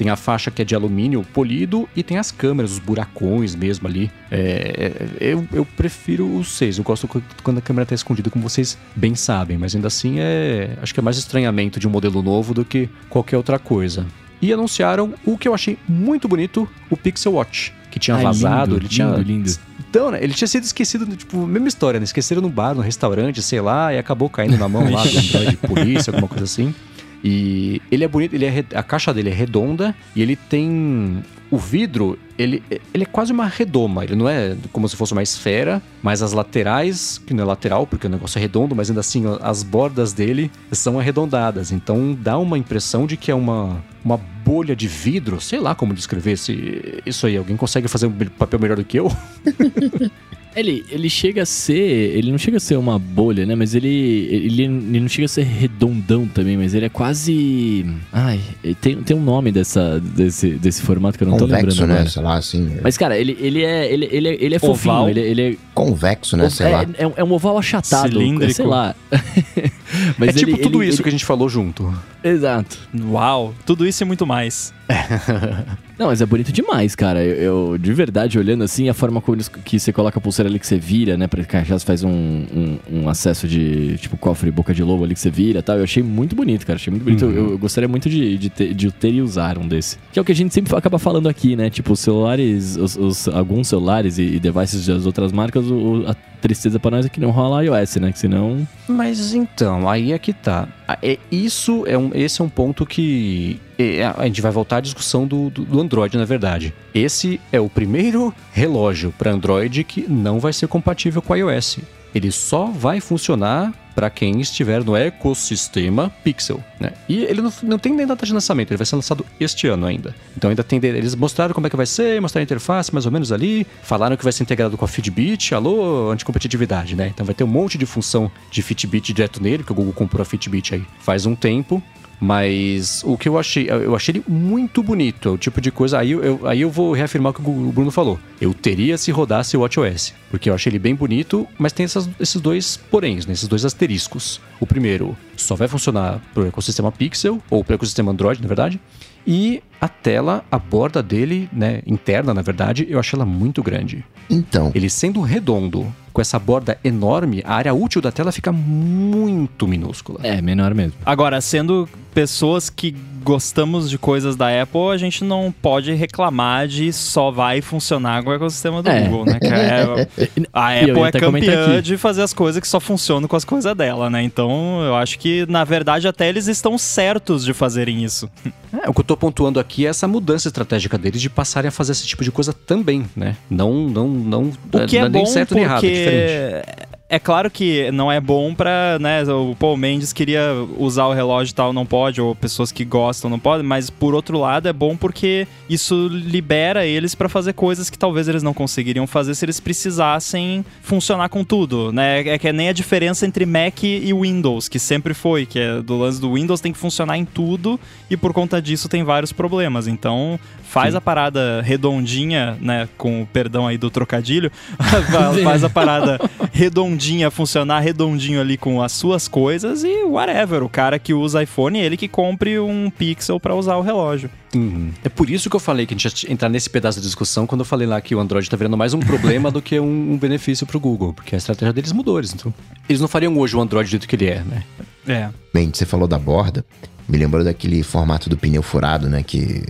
tem 0.01 0.09
a 0.09 0.17
faixa 0.17 0.51
que 0.51 0.63
é 0.63 0.65
de 0.65 0.75
alumínio 0.75 1.23
polido 1.23 1.87
e 1.95 2.03
tem 2.03 2.17
as 2.17 2.31
câmeras, 2.31 2.73
os 2.73 2.79
buracões 2.79 3.55
mesmo 3.55 3.87
ali. 3.87 4.11
É, 4.31 5.11
eu, 5.21 5.47
eu 5.53 5.67
prefiro 5.77 6.39
o 6.39 6.43
6. 6.43 6.79
Eu 6.79 6.85
gosto 6.85 7.07
quando 7.43 7.59
a 7.59 7.61
câmera 7.61 7.83
está 7.83 7.95
escondida, 7.95 8.31
como 8.31 8.49
vocês 8.49 8.79
bem 8.97 9.15
sabem. 9.15 9.59
Mas 9.59 9.75
ainda 9.75 9.89
assim, 9.89 10.19
é 10.19 10.71
acho 10.81 10.95
que 10.95 11.01
é 11.01 11.03
mais 11.03 11.19
estranhamento 11.19 11.79
de 11.79 11.87
um 11.87 11.91
modelo 11.91 12.23
novo 12.23 12.55
do 12.55 12.65
que 12.65 12.89
qualquer 13.11 13.37
outra 13.37 13.59
coisa. 13.59 14.07
E 14.41 14.51
anunciaram 14.51 15.13
o 15.23 15.37
que 15.37 15.47
eu 15.47 15.53
achei 15.53 15.77
muito 15.87 16.27
bonito, 16.27 16.67
o 16.89 16.97
Pixel 16.97 17.35
Watch. 17.35 17.75
Que 17.91 17.99
tinha 17.99 18.17
Ai, 18.17 18.23
vazado, 18.23 18.73
lindo, 18.73 18.83
ele 18.83 18.89
tinha. 18.89 19.07
Lindo, 19.09 19.23
lindo. 19.23 19.53
Então, 19.81 20.13
né, 20.13 20.19
ele 20.23 20.33
tinha 20.33 20.49
sido 20.49 20.65
esquecido, 20.65 21.05
tipo, 21.15 21.47
mesma 21.47 21.69
história, 21.69 22.01
né? 22.01 22.05
Esqueceram 22.05 22.41
no 22.41 22.49
bar, 22.49 22.75
no 22.75 22.81
restaurante, 22.81 23.43
sei 23.43 23.61
lá, 23.61 23.93
e 23.93 23.99
acabou 23.99 24.31
caindo 24.31 24.57
na 24.57 24.67
mão 24.69 24.91
lá 24.91 25.03
do 25.05 25.19
Android 25.19 25.57
polícia, 25.59 26.11
alguma 26.11 26.29
coisa 26.29 26.45
assim. 26.45 26.75
E 27.23 27.83
ele 27.91 28.05
é 28.05 28.09
bonito, 28.09 28.35
ele 28.35 28.47
é, 28.47 28.65
a 28.75 28.83
caixa 28.83 29.13
dele 29.13 29.31
é 29.31 29.33
redonda 29.33 29.95
e 30.17 30.23
ele 30.23 30.37
tem 30.37 31.23
o 31.51 31.59
vidro, 31.59 32.19
ele, 32.39 32.63
ele 32.95 33.03
é 33.03 33.07
quase 33.07 33.33
uma 33.33 33.47
redoma. 33.47 34.05
Ele 34.05 34.15
não 34.15 34.29
é 34.29 34.57
como 34.73 34.89
se 34.89 34.95
fosse 34.95 35.13
uma 35.13 35.23
esfera, 35.23 35.83
mas 36.03 36.23
as 36.23 36.33
laterais, 36.33 37.21
que 37.27 37.35
não 37.35 37.43
é 37.43 37.47
lateral 37.47 37.87
porque 37.87 38.07
o 38.07 38.11
negócio 38.11 38.39
é 38.39 38.41
redondo, 38.41 38.75
mas 38.75 38.89
ainda 38.89 39.01
assim 39.01 39.25
as 39.43 39.63
bordas 39.63 40.13
dele 40.13 40.51
são 40.71 40.99
arredondadas. 40.99 41.73
Então 41.73 42.17
dá 42.19 42.39
uma 42.39 42.57
impressão 42.57 43.07
de 43.07 43.17
que 43.17 43.31
é 43.31 43.35
uma, 43.35 43.83
uma 44.05 44.17
bolha 44.17 44.77
de 44.77 44.87
vidro. 44.87 45.41
Sei 45.41 45.59
lá 45.59 45.75
como 45.75 45.93
descrever 45.93 46.33
esse, 46.33 47.03
isso 47.05 47.27
aí. 47.27 47.37
Alguém 47.37 47.57
consegue 47.57 47.89
fazer 47.89 48.07
um 48.07 48.13
papel 48.39 48.61
melhor 48.61 48.77
do 48.77 48.85
que 48.85 48.99
eu? 48.99 49.11
Ele, 50.55 50.85
ele 50.91 51.09
chega 51.09 51.43
a 51.43 51.47
ser. 51.47 51.75
Ele 51.75 52.31
não 52.31 52.39
chega 52.39 52.57
a 52.57 52.61
ser 52.61 52.77
uma 52.77 52.99
bolha, 52.99 53.47
né? 53.47 53.55
Mas 53.55 53.75
ele, 53.75 53.89
ele, 53.89 54.63
ele 54.65 55.01
não 55.01 55.09
chega 55.09 55.27
a 55.27 55.29
ser 55.29 55.45
redondão 55.45 56.27
também, 56.27 56.57
mas 56.57 56.75
ele 56.75 56.87
é 56.87 56.89
quase. 56.89 57.87
Ai, 58.13 58.41
tem, 58.81 58.97
tem 58.97 59.17
um 59.17 59.23
nome 59.23 59.53
dessa, 59.53 60.01
desse, 60.01 60.51
desse 60.53 60.83
formato 60.83 61.17
que 61.17 61.25
eu 61.25 61.29
não 61.29 61.39
Convexo, 61.39 61.61
tô 61.61 61.83
lembrando. 61.83 61.89
né? 61.89 61.95
Agora. 61.95 62.11
Sei 62.11 62.23
lá, 62.23 62.37
assim. 62.37 62.77
Mas, 62.83 62.99
cara, 62.99 63.17
ele, 63.17 63.37
ele 63.41 63.63
é. 63.63 63.93
Ele, 63.93 64.09
ele, 64.11 64.29
ele 64.41 64.55
é 64.55 64.59
fofinho. 64.59 65.09
Ele, 65.09 65.21
ele 65.21 65.43
é. 65.43 65.57
Convexo, 65.73 66.37
né? 66.37 66.51
Sei 66.51 66.67
é, 66.67 66.71
lá. 66.71 66.83
É, 66.83 67.13
é, 67.17 67.25
um 67.25 67.33
oval 67.33 67.57
achatado. 67.57 68.13
Cilíndrico. 68.13 68.53
Sei 68.53 68.67
lá. 68.67 68.95
mas 70.19 70.31
é 70.31 70.33
tipo 70.33 70.59
tudo 70.59 70.83
isso 70.83 71.03
que 71.03 71.09
a 71.09 71.13
gente 71.13 71.25
falou 71.25 71.49
junto. 71.49 71.95
Exato. 72.23 72.77
Uau, 73.05 73.55
tudo 73.65 73.87
isso 73.87 74.03
e 74.03 74.07
muito 74.07 74.27
mais. 74.27 74.75
Não, 76.01 76.07
mas 76.07 76.23
é 76.23 76.25
bonito 76.25 76.51
demais, 76.51 76.97
cara. 76.97 77.23
Eu, 77.23 77.73
eu, 77.73 77.79
de 77.79 77.93
verdade, 77.93 78.39
olhando 78.39 78.65
assim, 78.65 78.89
a 78.89 78.95
forma 78.95 79.21
como 79.21 79.37
que 79.37 79.79
você 79.79 79.93
coloca 79.93 80.19
a 80.19 80.23
pulseira 80.23 80.49
ali 80.49 80.59
que 80.59 80.67
você 80.67 80.79
vira, 80.79 81.15
né? 81.15 81.27
Pra 81.27 81.45
que 81.45 81.71
você 81.71 81.85
faz 81.85 82.03
um, 82.03 82.11
um, 82.11 82.79
um, 82.91 83.09
acesso 83.11 83.47
de, 83.47 83.99
tipo, 83.99 84.17
cofre 84.17 84.51
boca 84.51 84.73
de 84.73 84.83
lobo 84.83 85.05
ali 85.05 85.13
que 85.13 85.21
você 85.21 85.29
vira 85.29 85.59
e 85.59 85.63
tal. 85.63 85.77
Eu 85.77 85.85
achei 85.85 86.03
muito 86.03 86.35
bonito, 86.35 86.67
cara. 86.67 86.79
Achei 86.79 86.91
muito 86.91 87.05
bonito. 87.05 87.27
Uhum. 87.27 87.33
Eu, 87.33 87.51
eu, 87.51 87.59
gostaria 87.59 87.87
muito 87.87 88.09
de, 88.09 88.39
de, 88.39 88.49
ter, 88.49 88.73
de 88.73 88.91
ter 88.91 89.13
e 89.13 89.21
usar 89.21 89.59
um 89.59 89.69
desse. 89.69 89.99
Que 90.11 90.19
é 90.19 90.23
o 90.23 90.25
que 90.25 90.33
a 90.33 90.35
gente 90.35 90.55
sempre 90.55 90.75
acaba 90.75 90.99
falando 90.99 91.29
aqui, 91.29 91.55
né? 91.55 91.69
Tipo, 91.69 91.93
os 91.93 92.01
celulares, 92.01 92.79
os, 92.79 92.97
os 92.97 93.29
alguns 93.29 93.69
celulares 93.69 94.17
e, 94.17 94.23
e, 94.23 94.41
devices 94.41 94.87
das 94.87 95.05
outras 95.05 95.33
marcas, 95.33 95.67
o, 95.67 96.05
a 96.07 96.17
tristeza 96.41 96.79
pra 96.81 96.91
nós 96.91 97.07
é 97.07 97.09
que 97.09 97.21
não 97.21 97.31
rola 97.31 97.65
iOS, 97.65 97.97
né? 97.97 98.13
Que 98.13 98.19
senão... 98.19 98.67
Mas 98.89 99.35
então, 99.35 99.89
aí 99.89 100.13
é 100.13 100.19
que 100.19 100.33
tá. 100.33 100.69
É, 101.03 101.19
isso 101.31 101.85
é 101.87 101.97
um, 101.97 102.11
esse 102.15 102.41
é 102.41 102.45
um 102.45 102.49
ponto 102.49 102.85
que 102.85 103.61
é, 103.79 104.05
a 104.05 104.25
gente 104.25 104.41
vai 104.41 104.51
voltar 104.51 104.79
à 104.79 104.81
discussão 104.81 105.27
do, 105.27 105.51
do, 105.51 105.65
do 105.65 105.81
Android, 105.81 106.17
na 106.17 106.25
verdade. 106.25 106.75
Esse 106.95 107.41
é 107.53 107.61
o 107.61 107.69
primeiro 107.69 108.35
relógio 108.53 109.15
para 109.17 109.31
Android 109.31 109.85
que 109.85 110.11
não 110.11 110.41
vai 110.41 110.53
ser 110.53 110.67
compatível 110.67 111.23
com 111.23 111.37
iOS. 111.37 111.79
Ele 112.15 112.31
só 112.33 112.67
vai 112.67 113.01
funcionar 113.01 113.73
para 113.95 114.09
quem 114.09 114.41
estiver 114.41 114.83
no 114.85 114.97
ecossistema 114.97 116.11
Pixel, 116.25 116.63
né? 116.79 116.93
E 117.09 117.25
ele 117.25 117.43
não, 117.43 117.53
não 117.63 117.79
tem 117.79 117.93
nem 117.93 118.07
data 118.07 118.25
de 118.25 118.33
lançamento, 118.33 118.71
ele 118.71 118.79
vai 118.79 118.87
ser 118.87 118.97
lançado 118.97 119.27
este 119.39 119.67
ano 119.67 119.87
ainda. 119.87 120.15
Então 120.37 120.49
ainda 120.49 120.65
tem 120.65 120.81
eles 120.83 121.15
mostraram 121.15 121.53
como 121.53 121.67
é 121.67 121.71
que 121.71 121.77
vai 121.77 121.87
ser, 121.87 122.21
mostraram 122.21 122.43
a 122.43 122.45
interface 122.45 122.93
mais 122.93 123.05
ou 123.05 123.13
menos 123.13 123.31
ali, 123.33 123.67
falaram 123.83 124.17
que 124.17 124.25
vai 124.25 124.33
ser 124.33 124.43
integrado 124.43 124.77
com 124.77 124.85
a 124.85 124.89
Fitbit, 124.89 125.55
alô, 125.55 126.11
anticompetitividade, 126.11 126.97
né? 126.97 127.09
Então 127.09 127.27
vai 127.27 127.35
ter 127.35 127.45
um 127.45 127.49
monte 127.49 127.77
de 127.77 127.85
função 127.85 128.31
de 128.51 128.63
Fitbit 128.63 129.13
direto 129.13 129.43
nele, 129.43 129.63
que 129.65 129.73
o 129.73 129.75
Google 129.75 129.93
comprou 129.93 130.23
a 130.23 130.25
Fitbit 130.25 130.75
aí 130.75 130.85
faz 131.01 131.27
um 131.27 131.35
tempo. 131.35 131.83
Mas 132.21 133.03
o 133.05 133.17
que 133.17 133.29
eu 133.29 133.39
achei, 133.39 133.71
eu 133.71 133.97
achei 133.97 134.13
ele 134.13 134.25
muito 134.29 134.83
bonito. 134.83 135.29
É 135.31 135.33
o 135.33 135.39
tipo 135.39 135.61
de 135.61 135.71
coisa. 135.71 135.99
Aí 135.99 136.11
eu, 136.11 136.47
aí 136.47 136.61
eu 136.61 136.71
vou 136.71 136.93
reafirmar 136.93 137.31
o 137.31 137.35
que 137.35 137.41
o 137.41 137.73
Bruno 137.73 137.91
falou. 137.91 138.21
Eu 138.41 138.53
teria 138.53 138.99
se 138.99 139.11
rodasse 139.11 139.57
o 139.57 139.61
WatchOS. 139.61 140.13
Porque 140.31 140.51
eu 140.51 140.55
achei 140.55 140.71
ele 140.71 140.79
bem 140.79 140.95
bonito, 140.95 141.49
mas 141.59 141.73
tem 141.73 141.85
essas, 141.85 142.09
esses 142.21 142.41
dois 142.41 142.77
poréns, 142.77 143.27
né? 143.27 143.33
esses 143.33 143.49
dois 143.49 143.65
asteriscos. 143.65 144.41
O 144.61 144.67
primeiro 144.67 145.17
só 145.37 145.55
vai 145.55 145.67
funcionar 145.67 146.21
pro 146.35 146.47
ecossistema 146.47 146.93
Pixel, 146.93 147.43
ou 147.49 147.65
pro 147.65 147.75
ecossistema 147.75 148.13
Android, 148.13 148.43
na 148.43 148.49
verdade. 148.49 148.79
E 149.27 149.63
a 149.81 149.89
tela, 149.89 150.45
a 150.51 150.59
borda 150.59 151.03
dele, 151.03 151.49
né, 151.53 151.83
interna, 151.87 152.35
na 152.35 152.43
verdade, 152.43 152.87
eu 152.89 152.99
achei 152.99 153.17
ela 153.17 153.27
muito 153.27 153.63
grande. 153.63 154.05
Então, 154.29 154.71
Ele 154.75 154.89
sendo 154.89 155.21
redondo, 155.21 155.93
com 156.13 156.21
essa 156.21 156.39
borda 156.39 156.79
enorme, 156.85 157.43
a 157.45 157.55
área 157.55 157.75
útil 157.75 158.01
da 158.01 158.13
tela 158.13 158.31
fica 158.33 158.53
muito 158.53 159.67
minúscula. 159.67 160.21
É, 160.23 160.41
menor 160.41 160.75
mesmo. 160.75 160.95
Agora, 161.05 161.41
sendo 161.41 161.89
pessoas 162.15 162.69
que 162.71 162.95
gostamos 163.23 163.91
de 163.91 163.99
coisas 163.99 164.35
da 164.35 164.63
Apple, 164.63 164.89
a 164.93 164.97
gente 164.97 165.23
não 165.25 165.53
pode 165.63 165.93
reclamar 165.93 166.67
de 166.67 166.93
só 166.93 167.31
vai 167.31 167.61
funcionar 167.61 168.23
com 168.23 168.31
o 168.31 168.33
ecossistema 168.33 168.83
do 168.83 168.89
É. 168.89 169.03
Google, 169.03 169.27
né? 169.27 169.39
Que 169.39 169.47
é- 169.47 170.39
a 170.53 170.69
Apple 170.81 171.03
é 171.03 171.13
campeã 171.13 171.83
de 171.83 171.97
fazer 171.99 172.23
as 172.23 172.33
coisas 172.33 172.61
que 172.61 172.67
só 172.67 172.81
funcionam 172.81 173.29
com 173.29 173.37
as 173.37 173.45
coisas 173.45 173.77
dela, 173.77 174.09
né? 174.09 174.23
Então, 174.23 174.83
eu 174.83 174.95
acho 174.97 175.19
que, 175.19 175.45
na 175.49 175.65
verdade, 175.65 176.09
até 176.09 176.29
eles 176.29 176.47
estão 176.49 176.79
certos 176.79 177.45
de 177.45 177.53
fazerem 177.55 178.03
isso. 178.05 178.29
É, 178.73 178.89
o 178.89 178.95
que 178.95 179.01
eu 179.01 179.05
tô 179.05 179.17
pontuando 179.17 179.59
aqui 179.59 179.85
é 179.85 179.89
essa 179.89 180.07
mudança 180.07 180.47
estratégica 180.47 180.97
deles 180.97 181.21
de 181.21 181.29
passarem 181.29 181.69
a 181.69 181.73
fazer 181.73 181.91
esse 181.91 182.07
tipo 182.07 182.23
de 182.23 182.31
coisa 182.31 182.53
também, 182.53 183.05
né? 183.17 183.37
Não, 183.51 183.75
não, 183.89 184.07
não. 184.07 184.53
O 184.73 184.87
que 184.87 184.97
não 184.97 185.07
é 185.07 185.09
nem 185.09 185.23
bom 185.25 185.27
certo 185.27 185.57
nem 185.57 185.65
errado, 185.65 185.85
é 185.85 185.89
diferente. 185.91 186.91
É 187.11 187.19
claro 187.19 187.51
que 187.51 187.91
não 187.91 188.11
é 188.11 188.21
bom 188.21 188.55
pra, 188.55 188.97
né, 189.01 189.25
o 189.25 189.57
Paul 189.57 189.77
Mendes 189.77 190.13
queria 190.13 190.55
usar 190.79 191.07
o 191.07 191.13
relógio 191.13 191.51
e 191.51 191.55
tal, 191.55 191.73
não 191.73 191.85
pode, 191.85 192.21
ou 192.21 192.37
pessoas 192.37 192.71
que 192.71 192.85
gostam 192.85 193.29
não 193.29 193.39
podem, 193.39 193.67
mas 193.67 193.91
por 193.91 194.15
outro 194.15 194.39
lado 194.39 194.69
é 194.69 194.73
bom 194.73 194.97
porque 194.97 195.45
isso 195.69 196.07
libera 196.07 196.87
eles 196.87 197.17
pra 197.17 197.29
fazer 197.29 197.53
coisas 197.53 197.91
que 197.91 197.99
talvez 197.99 198.29
eles 198.29 198.45
não 198.45 198.55
conseguiriam 198.55 199.09
fazer 199.09 199.35
se 199.35 199.45
eles 199.45 199.59
precisassem 199.59 200.65
funcionar 200.83 201.29
com 201.29 201.43
tudo, 201.43 201.91
né? 201.91 202.21
É 202.21 202.39
que 202.39 202.47
é 202.47 202.53
nem 202.53 202.69
a 202.69 202.73
diferença 202.73 203.27
entre 203.27 203.45
Mac 203.45 203.83
e 203.83 204.15
Windows, 204.15 204.69
que 204.69 204.79
sempre 204.79 205.13
foi, 205.13 205.47
que 205.47 205.59
é 205.59 205.83
do 205.83 205.99
lance 205.99 206.21
do 206.21 206.35
Windows 206.35 206.61
tem 206.61 206.73
que 206.73 206.79
funcionar 206.79 207.19
em 207.19 207.25
tudo 207.25 207.79
e 208.09 208.17
por 208.17 208.33
conta 208.33 208.63
disso 208.63 208.89
tem 208.89 209.03
vários 209.03 209.33
problemas. 209.33 209.89
Então, 209.89 210.39
faz 210.63 210.95
a 210.95 211.01
parada 211.01 211.61
redondinha, 211.63 212.57
né, 212.61 212.89
com 212.97 213.23
o 213.23 213.27
perdão 213.27 213.67
aí 213.67 213.77
do 213.77 213.91
trocadilho, 213.91 214.53
faz 215.43 215.65
a 215.65 215.71
parada 215.71 216.21
redondinha 216.53 217.00
funcionar 217.31 217.81
redondinho 217.81 218.41
ali 218.41 218.57
com 218.57 218.83
as 218.83 218.93
suas 218.93 219.29
coisas 219.29 219.85
e 219.85 220.05
whatever. 220.05 220.63
O 220.63 220.69
cara 220.69 220.99
que 220.99 221.15
usa 221.15 221.43
iPhone, 221.43 221.79
ele 221.79 221.97
que 221.97 222.09
compre 222.09 222.59
um 222.59 222.91
Pixel 222.91 223.41
pra 223.41 223.55
usar 223.55 223.77
o 223.77 223.83
relógio. 223.83 224.31
Uhum. 224.55 224.91
É 225.05 225.09
por 225.09 225.31
isso 225.31 225.49
que 225.49 225.57
eu 225.57 225.61
falei 225.61 225.87
que 225.87 225.95
a 225.95 225.97
gente 225.97 226.27
ia 226.27 226.33
entrar 226.33 226.49
nesse 226.49 226.69
pedaço 226.69 226.99
da 226.99 227.05
discussão 227.05 227.47
quando 227.47 227.61
eu 227.61 227.65
falei 227.65 227.87
lá 227.87 228.01
que 228.01 228.15
o 228.15 228.21
Android 228.21 228.49
tá 228.51 228.57
virando 228.57 228.77
mais 228.77 228.93
um 228.95 229.01
problema 229.01 229.51
do 229.51 229.63
que 229.63 229.79
um, 229.79 230.13
um 230.13 230.19
benefício 230.19 230.67
pro 230.67 230.81
Google, 230.81 231.15
porque 231.15 231.35
a 231.35 231.39
estratégia 231.39 231.73
deles 231.73 231.93
mudou, 231.93 232.19
eles, 232.19 232.35
então, 232.35 232.53
eles 232.89 233.01
não 233.01 233.09
fariam 233.09 233.37
hoje 233.39 233.57
o 233.57 233.61
Android 233.61 233.89
do 233.89 233.91
jeito 233.91 234.09
que 234.09 234.17
ele 234.17 234.27
é, 234.27 234.43
né? 234.43 234.65
É. 235.07 235.29
bem, 235.53 235.71
você 235.73 235.87
falou 235.87 236.07
da 236.07 236.19
borda, 236.19 236.65
me 237.09 237.19
lembrou 237.19 237.43
daquele 237.43 237.83
formato 237.83 238.29
do 238.29 238.37
pneu 238.37 238.63
furado, 238.63 239.09
né? 239.09 239.23
Que. 239.23 239.63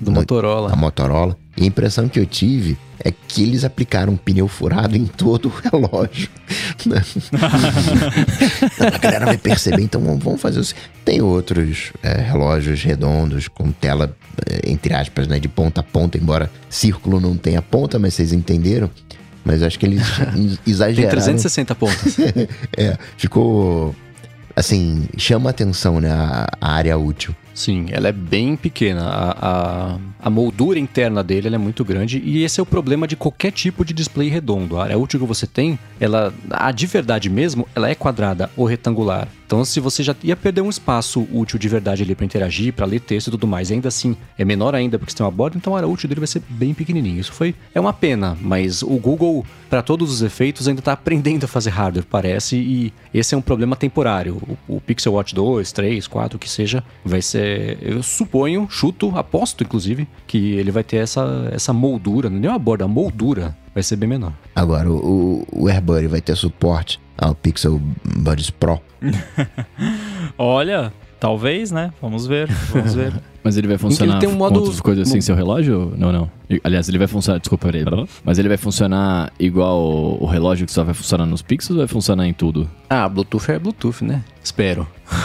Do 0.00 0.10
Motorola. 0.10 0.72
A 0.72 0.76
Motorola. 0.76 1.36
E 1.56 1.62
a 1.62 1.66
impressão 1.66 2.08
que 2.08 2.18
eu 2.18 2.26
tive 2.26 2.76
é 2.98 3.12
que 3.12 3.42
eles 3.42 3.64
aplicaram 3.64 4.12
um 4.14 4.16
pneu 4.16 4.48
furado 4.48 4.96
em 4.96 5.04
todo 5.06 5.46
o 5.48 5.52
relógio. 5.70 6.28
a 8.80 8.98
galera 8.98 9.26
vai 9.26 9.38
perceber, 9.38 9.82
então 9.82 10.00
vamos- 10.18 10.40
fazer 10.40 10.60
isso. 10.60 10.74
Tem 11.04 11.20
outros 11.22 11.92
é, 12.02 12.20
relógios 12.20 12.82
redondos 12.82 13.48
com 13.48 13.70
tela, 13.70 14.16
é, 14.50 14.70
entre 14.70 14.94
aspas, 14.94 15.26
né, 15.28 15.38
de 15.38 15.48
ponta 15.48 15.80
a 15.80 15.84
ponta, 15.84 16.18
embora 16.18 16.50
círculo 16.68 17.20
não 17.20 17.36
tenha 17.36 17.62
ponta, 17.62 17.98
mas 17.98 18.14
vocês 18.14 18.32
entenderam. 18.32 18.90
Mas 19.44 19.62
acho 19.62 19.78
que 19.78 19.86
eles 19.86 20.02
Tem 20.32 20.58
exageraram. 20.66 21.10
360 21.10 21.74
pontas. 21.74 22.16
É, 22.76 22.96
ficou. 23.16 23.94
Assim, 24.56 25.04
chama 25.18 25.50
atenção, 25.50 26.00
né? 26.00 26.10
A, 26.10 26.46
a 26.60 26.72
área 26.72 26.96
útil. 26.96 27.34
Sim, 27.54 27.86
ela 27.90 28.08
é 28.08 28.12
bem 28.12 28.56
pequena. 28.56 29.04
A, 29.04 29.94
a, 29.94 29.98
a 30.24 30.30
moldura 30.30 30.78
interna 30.78 31.22
dele 31.22 31.54
é 31.54 31.58
muito 31.58 31.84
grande 31.84 32.20
e 32.24 32.42
esse 32.42 32.58
é 32.58 32.62
o 32.62 32.66
problema 32.66 33.06
de 33.06 33.14
qualquer 33.14 33.52
tipo 33.52 33.84
de 33.84 33.94
display 33.94 34.28
redondo. 34.28 34.76
A 34.76 34.82
área 34.82 34.98
útil 34.98 35.20
que 35.20 35.26
você 35.26 35.46
tem, 35.46 35.78
ela, 36.00 36.34
a 36.50 36.72
de 36.72 36.86
verdade 36.86 37.30
mesmo, 37.30 37.68
ela 37.74 37.88
é 37.88 37.94
quadrada 37.94 38.50
ou 38.56 38.66
retangular. 38.66 39.28
Então, 39.46 39.64
se 39.64 39.78
você 39.78 40.02
já 40.02 40.16
ia 40.22 40.34
perder 40.34 40.62
um 40.62 40.70
espaço 40.70 41.26
útil 41.32 41.58
de 41.58 41.68
verdade 41.68 42.02
ali 42.02 42.14
para 42.14 42.24
interagir, 42.24 42.72
para 42.72 42.86
ler 42.86 43.00
texto 43.00 43.28
e 43.28 43.30
tudo 43.30 43.46
mais, 43.46 43.70
ainda 43.70 43.88
assim 43.88 44.16
é 44.38 44.44
menor 44.44 44.74
ainda 44.74 44.98
porque 44.98 45.12
você 45.12 45.18
tem 45.18 45.24
uma 45.24 45.30
borda, 45.30 45.56
então 45.56 45.74
a 45.74 45.78
área 45.78 45.88
útil 45.88 46.08
dele 46.08 46.20
vai 46.20 46.26
ser 46.26 46.42
bem 46.48 46.72
pequenininha. 46.72 47.20
Isso 47.20 47.32
foi 47.32 47.54
é 47.74 47.80
uma 47.80 47.92
pena, 47.92 48.36
mas 48.40 48.82
o 48.82 48.96
Google, 48.96 49.44
para 49.68 49.82
todos 49.82 50.10
os 50.10 50.22
efeitos, 50.22 50.66
ainda 50.66 50.80
está 50.80 50.92
aprendendo 50.92 51.44
a 51.44 51.48
fazer 51.48 51.70
hardware, 51.70 52.06
parece, 52.08 52.56
e 52.56 52.92
esse 53.12 53.34
é 53.34 53.38
um 53.38 53.42
problema 53.42 53.76
temporário. 53.76 54.36
O, 54.68 54.76
o 54.76 54.80
Pixel 54.80 55.12
Watch 55.12 55.34
2, 55.34 55.72
3, 55.72 56.06
4, 56.06 56.36
o 56.36 56.38
que 56.38 56.48
seja, 56.48 56.82
vai 57.04 57.20
ser, 57.20 57.78
eu 57.82 58.02
suponho, 58.02 58.66
chuto, 58.70 59.16
aposto 59.16 59.62
inclusive, 59.62 60.08
que 60.26 60.54
ele 60.54 60.70
vai 60.70 60.82
ter 60.82 60.96
essa, 60.96 61.50
essa 61.52 61.72
moldura, 61.72 62.30
não 62.30 62.48
é 62.48 62.52
uma 62.52 62.58
borda, 62.58 62.84
a 62.84 62.88
moldura 62.88 63.56
vai 63.74 63.82
ser 63.82 63.96
bem 63.96 64.08
menor. 64.08 64.32
Agora, 64.54 64.90
o, 64.90 65.44
o, 65.52 65.64
o 65.64 65.68
AirBuddy 65.68 66.06
vai 66.06 66.20
ter 66.20 66.36
suporte 66.36 67.03
ao 67.18 67.34
Pixel 67.34 67.80
Buds 68.04 68.50
Pro. 68.50 68.80
Olha, 70.38 70.92
talvez, 71.24 71.70
né? 71.72 71.90
Vamos 72.02 72.26
ver, 72.26 72.48
vamos 72.70 72.94
ver. 72.94 73.12
Mas 73.42 73.56
ele 73.58 73.68
vai 73.68 73.76
funcionar 73.76 74.18
tem 74.20 74.28
um 74.28 74.32
com 74.32 74.38
modo- 74.38 74.60
outras 74.60 74.80
coisas 74.80 75.06
sem 75.08 75.16
mo- 75.18 75.22
seu 75.22 75.34
relógio? 75.34 75.92
Não, 75.98 76.10
não. 76.10 76.30
Aliás, 76.62 76.88
ele 76.88 76.96
vai 76.96 77.06
funcionar. 77.06 77.38
Desculpa, 77.38 77.66
peraí. 77.70 77.84
Mas 78.24 78.38
ele 78.38 78.48
vai 78.48 78.56
funcionar 78.56 79.30
igual 79.38 79.82
o, 80.18 80.24
relógio 80.24 80.64
que 80.64 80.72
só 80.72 80.82
vai 80.82 80.94
funcionar 80.94 81.26
nos 81.26 81.42
pixels 81.42 81.72
ou 81.72 81.78
vai 81.78 81.86
funcionar 81.86 82.26
em 82.26 82.32
tudo? 82.32 82.70
Ah, 82.88 83.06
Bluetooth 83.06 83.50
é 83.50 83.58
Bluetooth, 83.58 84.02
né? 84.02 84.22
Espero. 84.42 84.86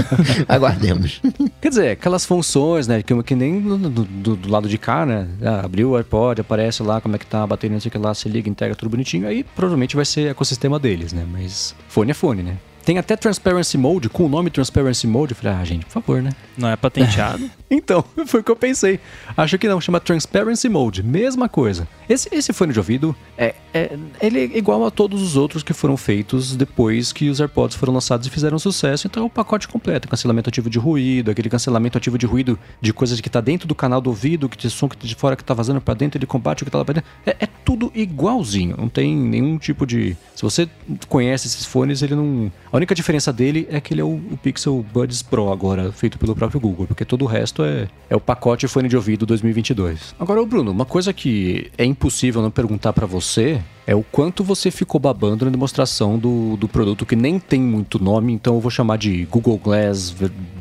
Aguardemos. 0.48 1.20
Quer 1.60 1.68
dizer, 1.68 1.90
aquelas 1.90 2.24
funções, 2.24 2.86
né? 2.86 3.02
Que, 3.02 3.20
que 3.22 3.34
nem 3.34 3.60
do, 3.60 3.76
do- 3.78 4.04
do- 4.04 4.36
do 4.36 4.50
lado 4.50 4.68
de 4.68 4.78
cá, 4.78 5.04
né? 5.04 5.26
Ah, 5.42 5.62
abriu 5.64 5.90
o 5.90 5.96
AirPod, 5.96 6.40
aparece 6.40 6.82
lá 6.84 7.00
como 7.00 7.16
é 7.16 7.18
que 7.18 7.26
tá 7.26 7.42
a 7.42 7.46
bateria, 7.46 7.74
não 7.74 7.80
sei 7.80 7.88
o 7.88 7.92
que 7.92 7.98
lá, 7.98 8.14
se 8.14 8.28
liga, 8.28 8.48
integra 8.48 8.76
tudo 8.76 8.90
bonitinho. 8.90 9.26
Aí 9.26 9.42
provavelmente 9.44 9.96
vai 9.96 10.04
ser 10.04 10.30
ecossistema 10.30 10.78
deles, 10.78 11.12
né? 11.12 11.24
Mas 11.30 11.74
fone 11.88 12.10
é 12.12 12.14
fone, 12.14 12.42
né? 12.42 12.56
Tem 12.84 12.98
até 12.98 13.16
Transparency 13.16 13.76
Mode, 13.76 14.08
com 14.08 14.24
o 14.24 14.28
nome 14.28 14.50
Transparency 14.50 15.06
Mode. 15.06 15.32
Eu 15.32 15.36
falei, 15.36 15.58
ah, 15.58 15.64
gente, 15.64 15.84
por 15.86 15.92
favor, 15.92 16.22
né? 16.22 16.30
Não 16.56 16.68
é 16.68 16.76
patenteado? 16.76 17.50
Então, 17.70 18.04
foi 18.26 18.40
o 18.40 18.44
que 18.44 18.50
eu 18.50 18.56
pensei. 18.56 18.98
Acho 19.36 19.56
que 19.56 19.68
não, 19.68 19.80
chama 19.80 20.00
Transparency 20.00 20.68
Mode, 20.68 21.02
mesma 21.02 21.48
coisa. 21.48 21.86
Esse, 22.08 22.28
esse 22.32 22.52
fone 22.52 22.72
de 22.72 22.78
ouvido, 22.78 23.14
é, 23.38 23.54
é- 23.72 23.96
ele 24.20 24.40
é 24.40 24.58
igual 24.58 24.84
a 24.84 24.90
todos 24.90 25.22
os 25.22 25.36
outros 25.36 25.62
que 25.62 25.72
foram 25.72 25.96
feitos 25.96 26.56
depois 26.56 27.12
que 27.12 27.28
os 27.28 27.40
AirPods 27.40 27.76
foram 27.76 27.92
lançados 27.94 28.26
e 28.26 28.30
fizeram 28.30 28.58
sucesso. 28.58 29.06
Então 29.06 29.22
é 29.22 29.26
o 29.26 29.30
pacote 29.30 29.68
completo, 29.68 30.08
cancelamento 30.08 30.48
ativo 30.48 30.68
de 30.68 30.78
ruído, 30.78 31.30
aquele 31.30 31.48
cancelamento 31.48 31.96
ativo 31.96 32.18
de 32.18 32.26
ruído 32.26 32.58
de 32.80 32.92
coisas 32.92 33.20
que 33.20 33.30
tá 33.30 33.40
dentro 33.40 33.68
do 33.68 33.74
canal 33.74 34.00
do 34.00 34.10
ouvido, 34.10 34.48
que 34.48 34.56
de 34.56 34.68
som 34.68 34.88
que 34.88 35.06
de 35.06 35.14
fora 35.14 35.36
que 35.36 35.44
tá 35.44 35.54
vazando 35.54 35.80
pra 35.80 35.94
dentro, 35.94 36.18
ele 36.18 36.26
combate 36.26 36.62
o 36.62 36.64
que 36.64 36.70
tá 36.70 36.78
lá 36.78 36.84
pra 36.84 36.94
dentro. 36.94 37.10
É, 37.24 37.36
é 37.40 37.46
tudo 37.64 37.92
igualzinho, 37.94 38.76
não 38.76 38.88
tem 38.88 39.14
nenhum 39.14 39.56
tipo 39.58 39.86
de... 39.86 40.16
Se 40.34 40.42
você 40.42 40.68
conhece 41.08 41.46
esses 41.46 41.64
fones, 41.64 42.02
ele 42.02 42.16
não... 42.16 42.50
A 42.72 42.76
única 42.76 42.94
diferença 42.94 43.32
dele 43.32 43.68
é 43.70 43.80
que 43.80 43.94
ele 43.94 44.00
é 44.00 44.04
o, 44.04 44.14
o 44.14 44.38
Pixel 44.42 44.84
Buds 44.92 45.22
Pro 45.22 45.52
agora, 45.52 45.92
feito 45.92 46.18
pelo 46.18 46.34
próprio 46.34 46.58
Google, 46.60 46.86
porque 46.86 47.04
todo 47.04 47.22
o 47.22 47.26
resto 47.26 47.59
é, 47.64 47.88
é 48.08 48.16
o 48.16 48.20
pacote 48.20 48.66
fone 48.68 48.88
de 48.88 48.96
ouvido 48.96 49.26
2022. 49.26 50.14
Agora, 50.18 50.44
Bruno, 50.44 50.70
uma 50.70 50.84
coisa 50.84 51.12
que 51.12 51.70
é 51.76 51.84
impossível 51.84 52.42
não 52.42 52.50
perguntar 52.50 52.92
pra 52.92 53.06
você 53.06 53.62
é 53.90 53.94
o 53.96 54.04
quanto 54.04 54.44
você 54.44 54.70
ficou 54.70 55.00
babando 55.00 55.44
na 55.44 55.50
demonstração 55.50 56.16
do, 56.16 56.56
do 56.56 56.68
produto 56.68 57.04
que 57.04 57.16
nem 57.16 57.40
tem 57.40 57.60
muito 57.60 58.00
nome, 58.00 58.32
então 58.32 58.54
eu 58.54 58.60
vou 58.60 58.70
chamar 58.70 58.96
de 58.96 59.24
Google 59.24 59.58
Glass 59.58 60.14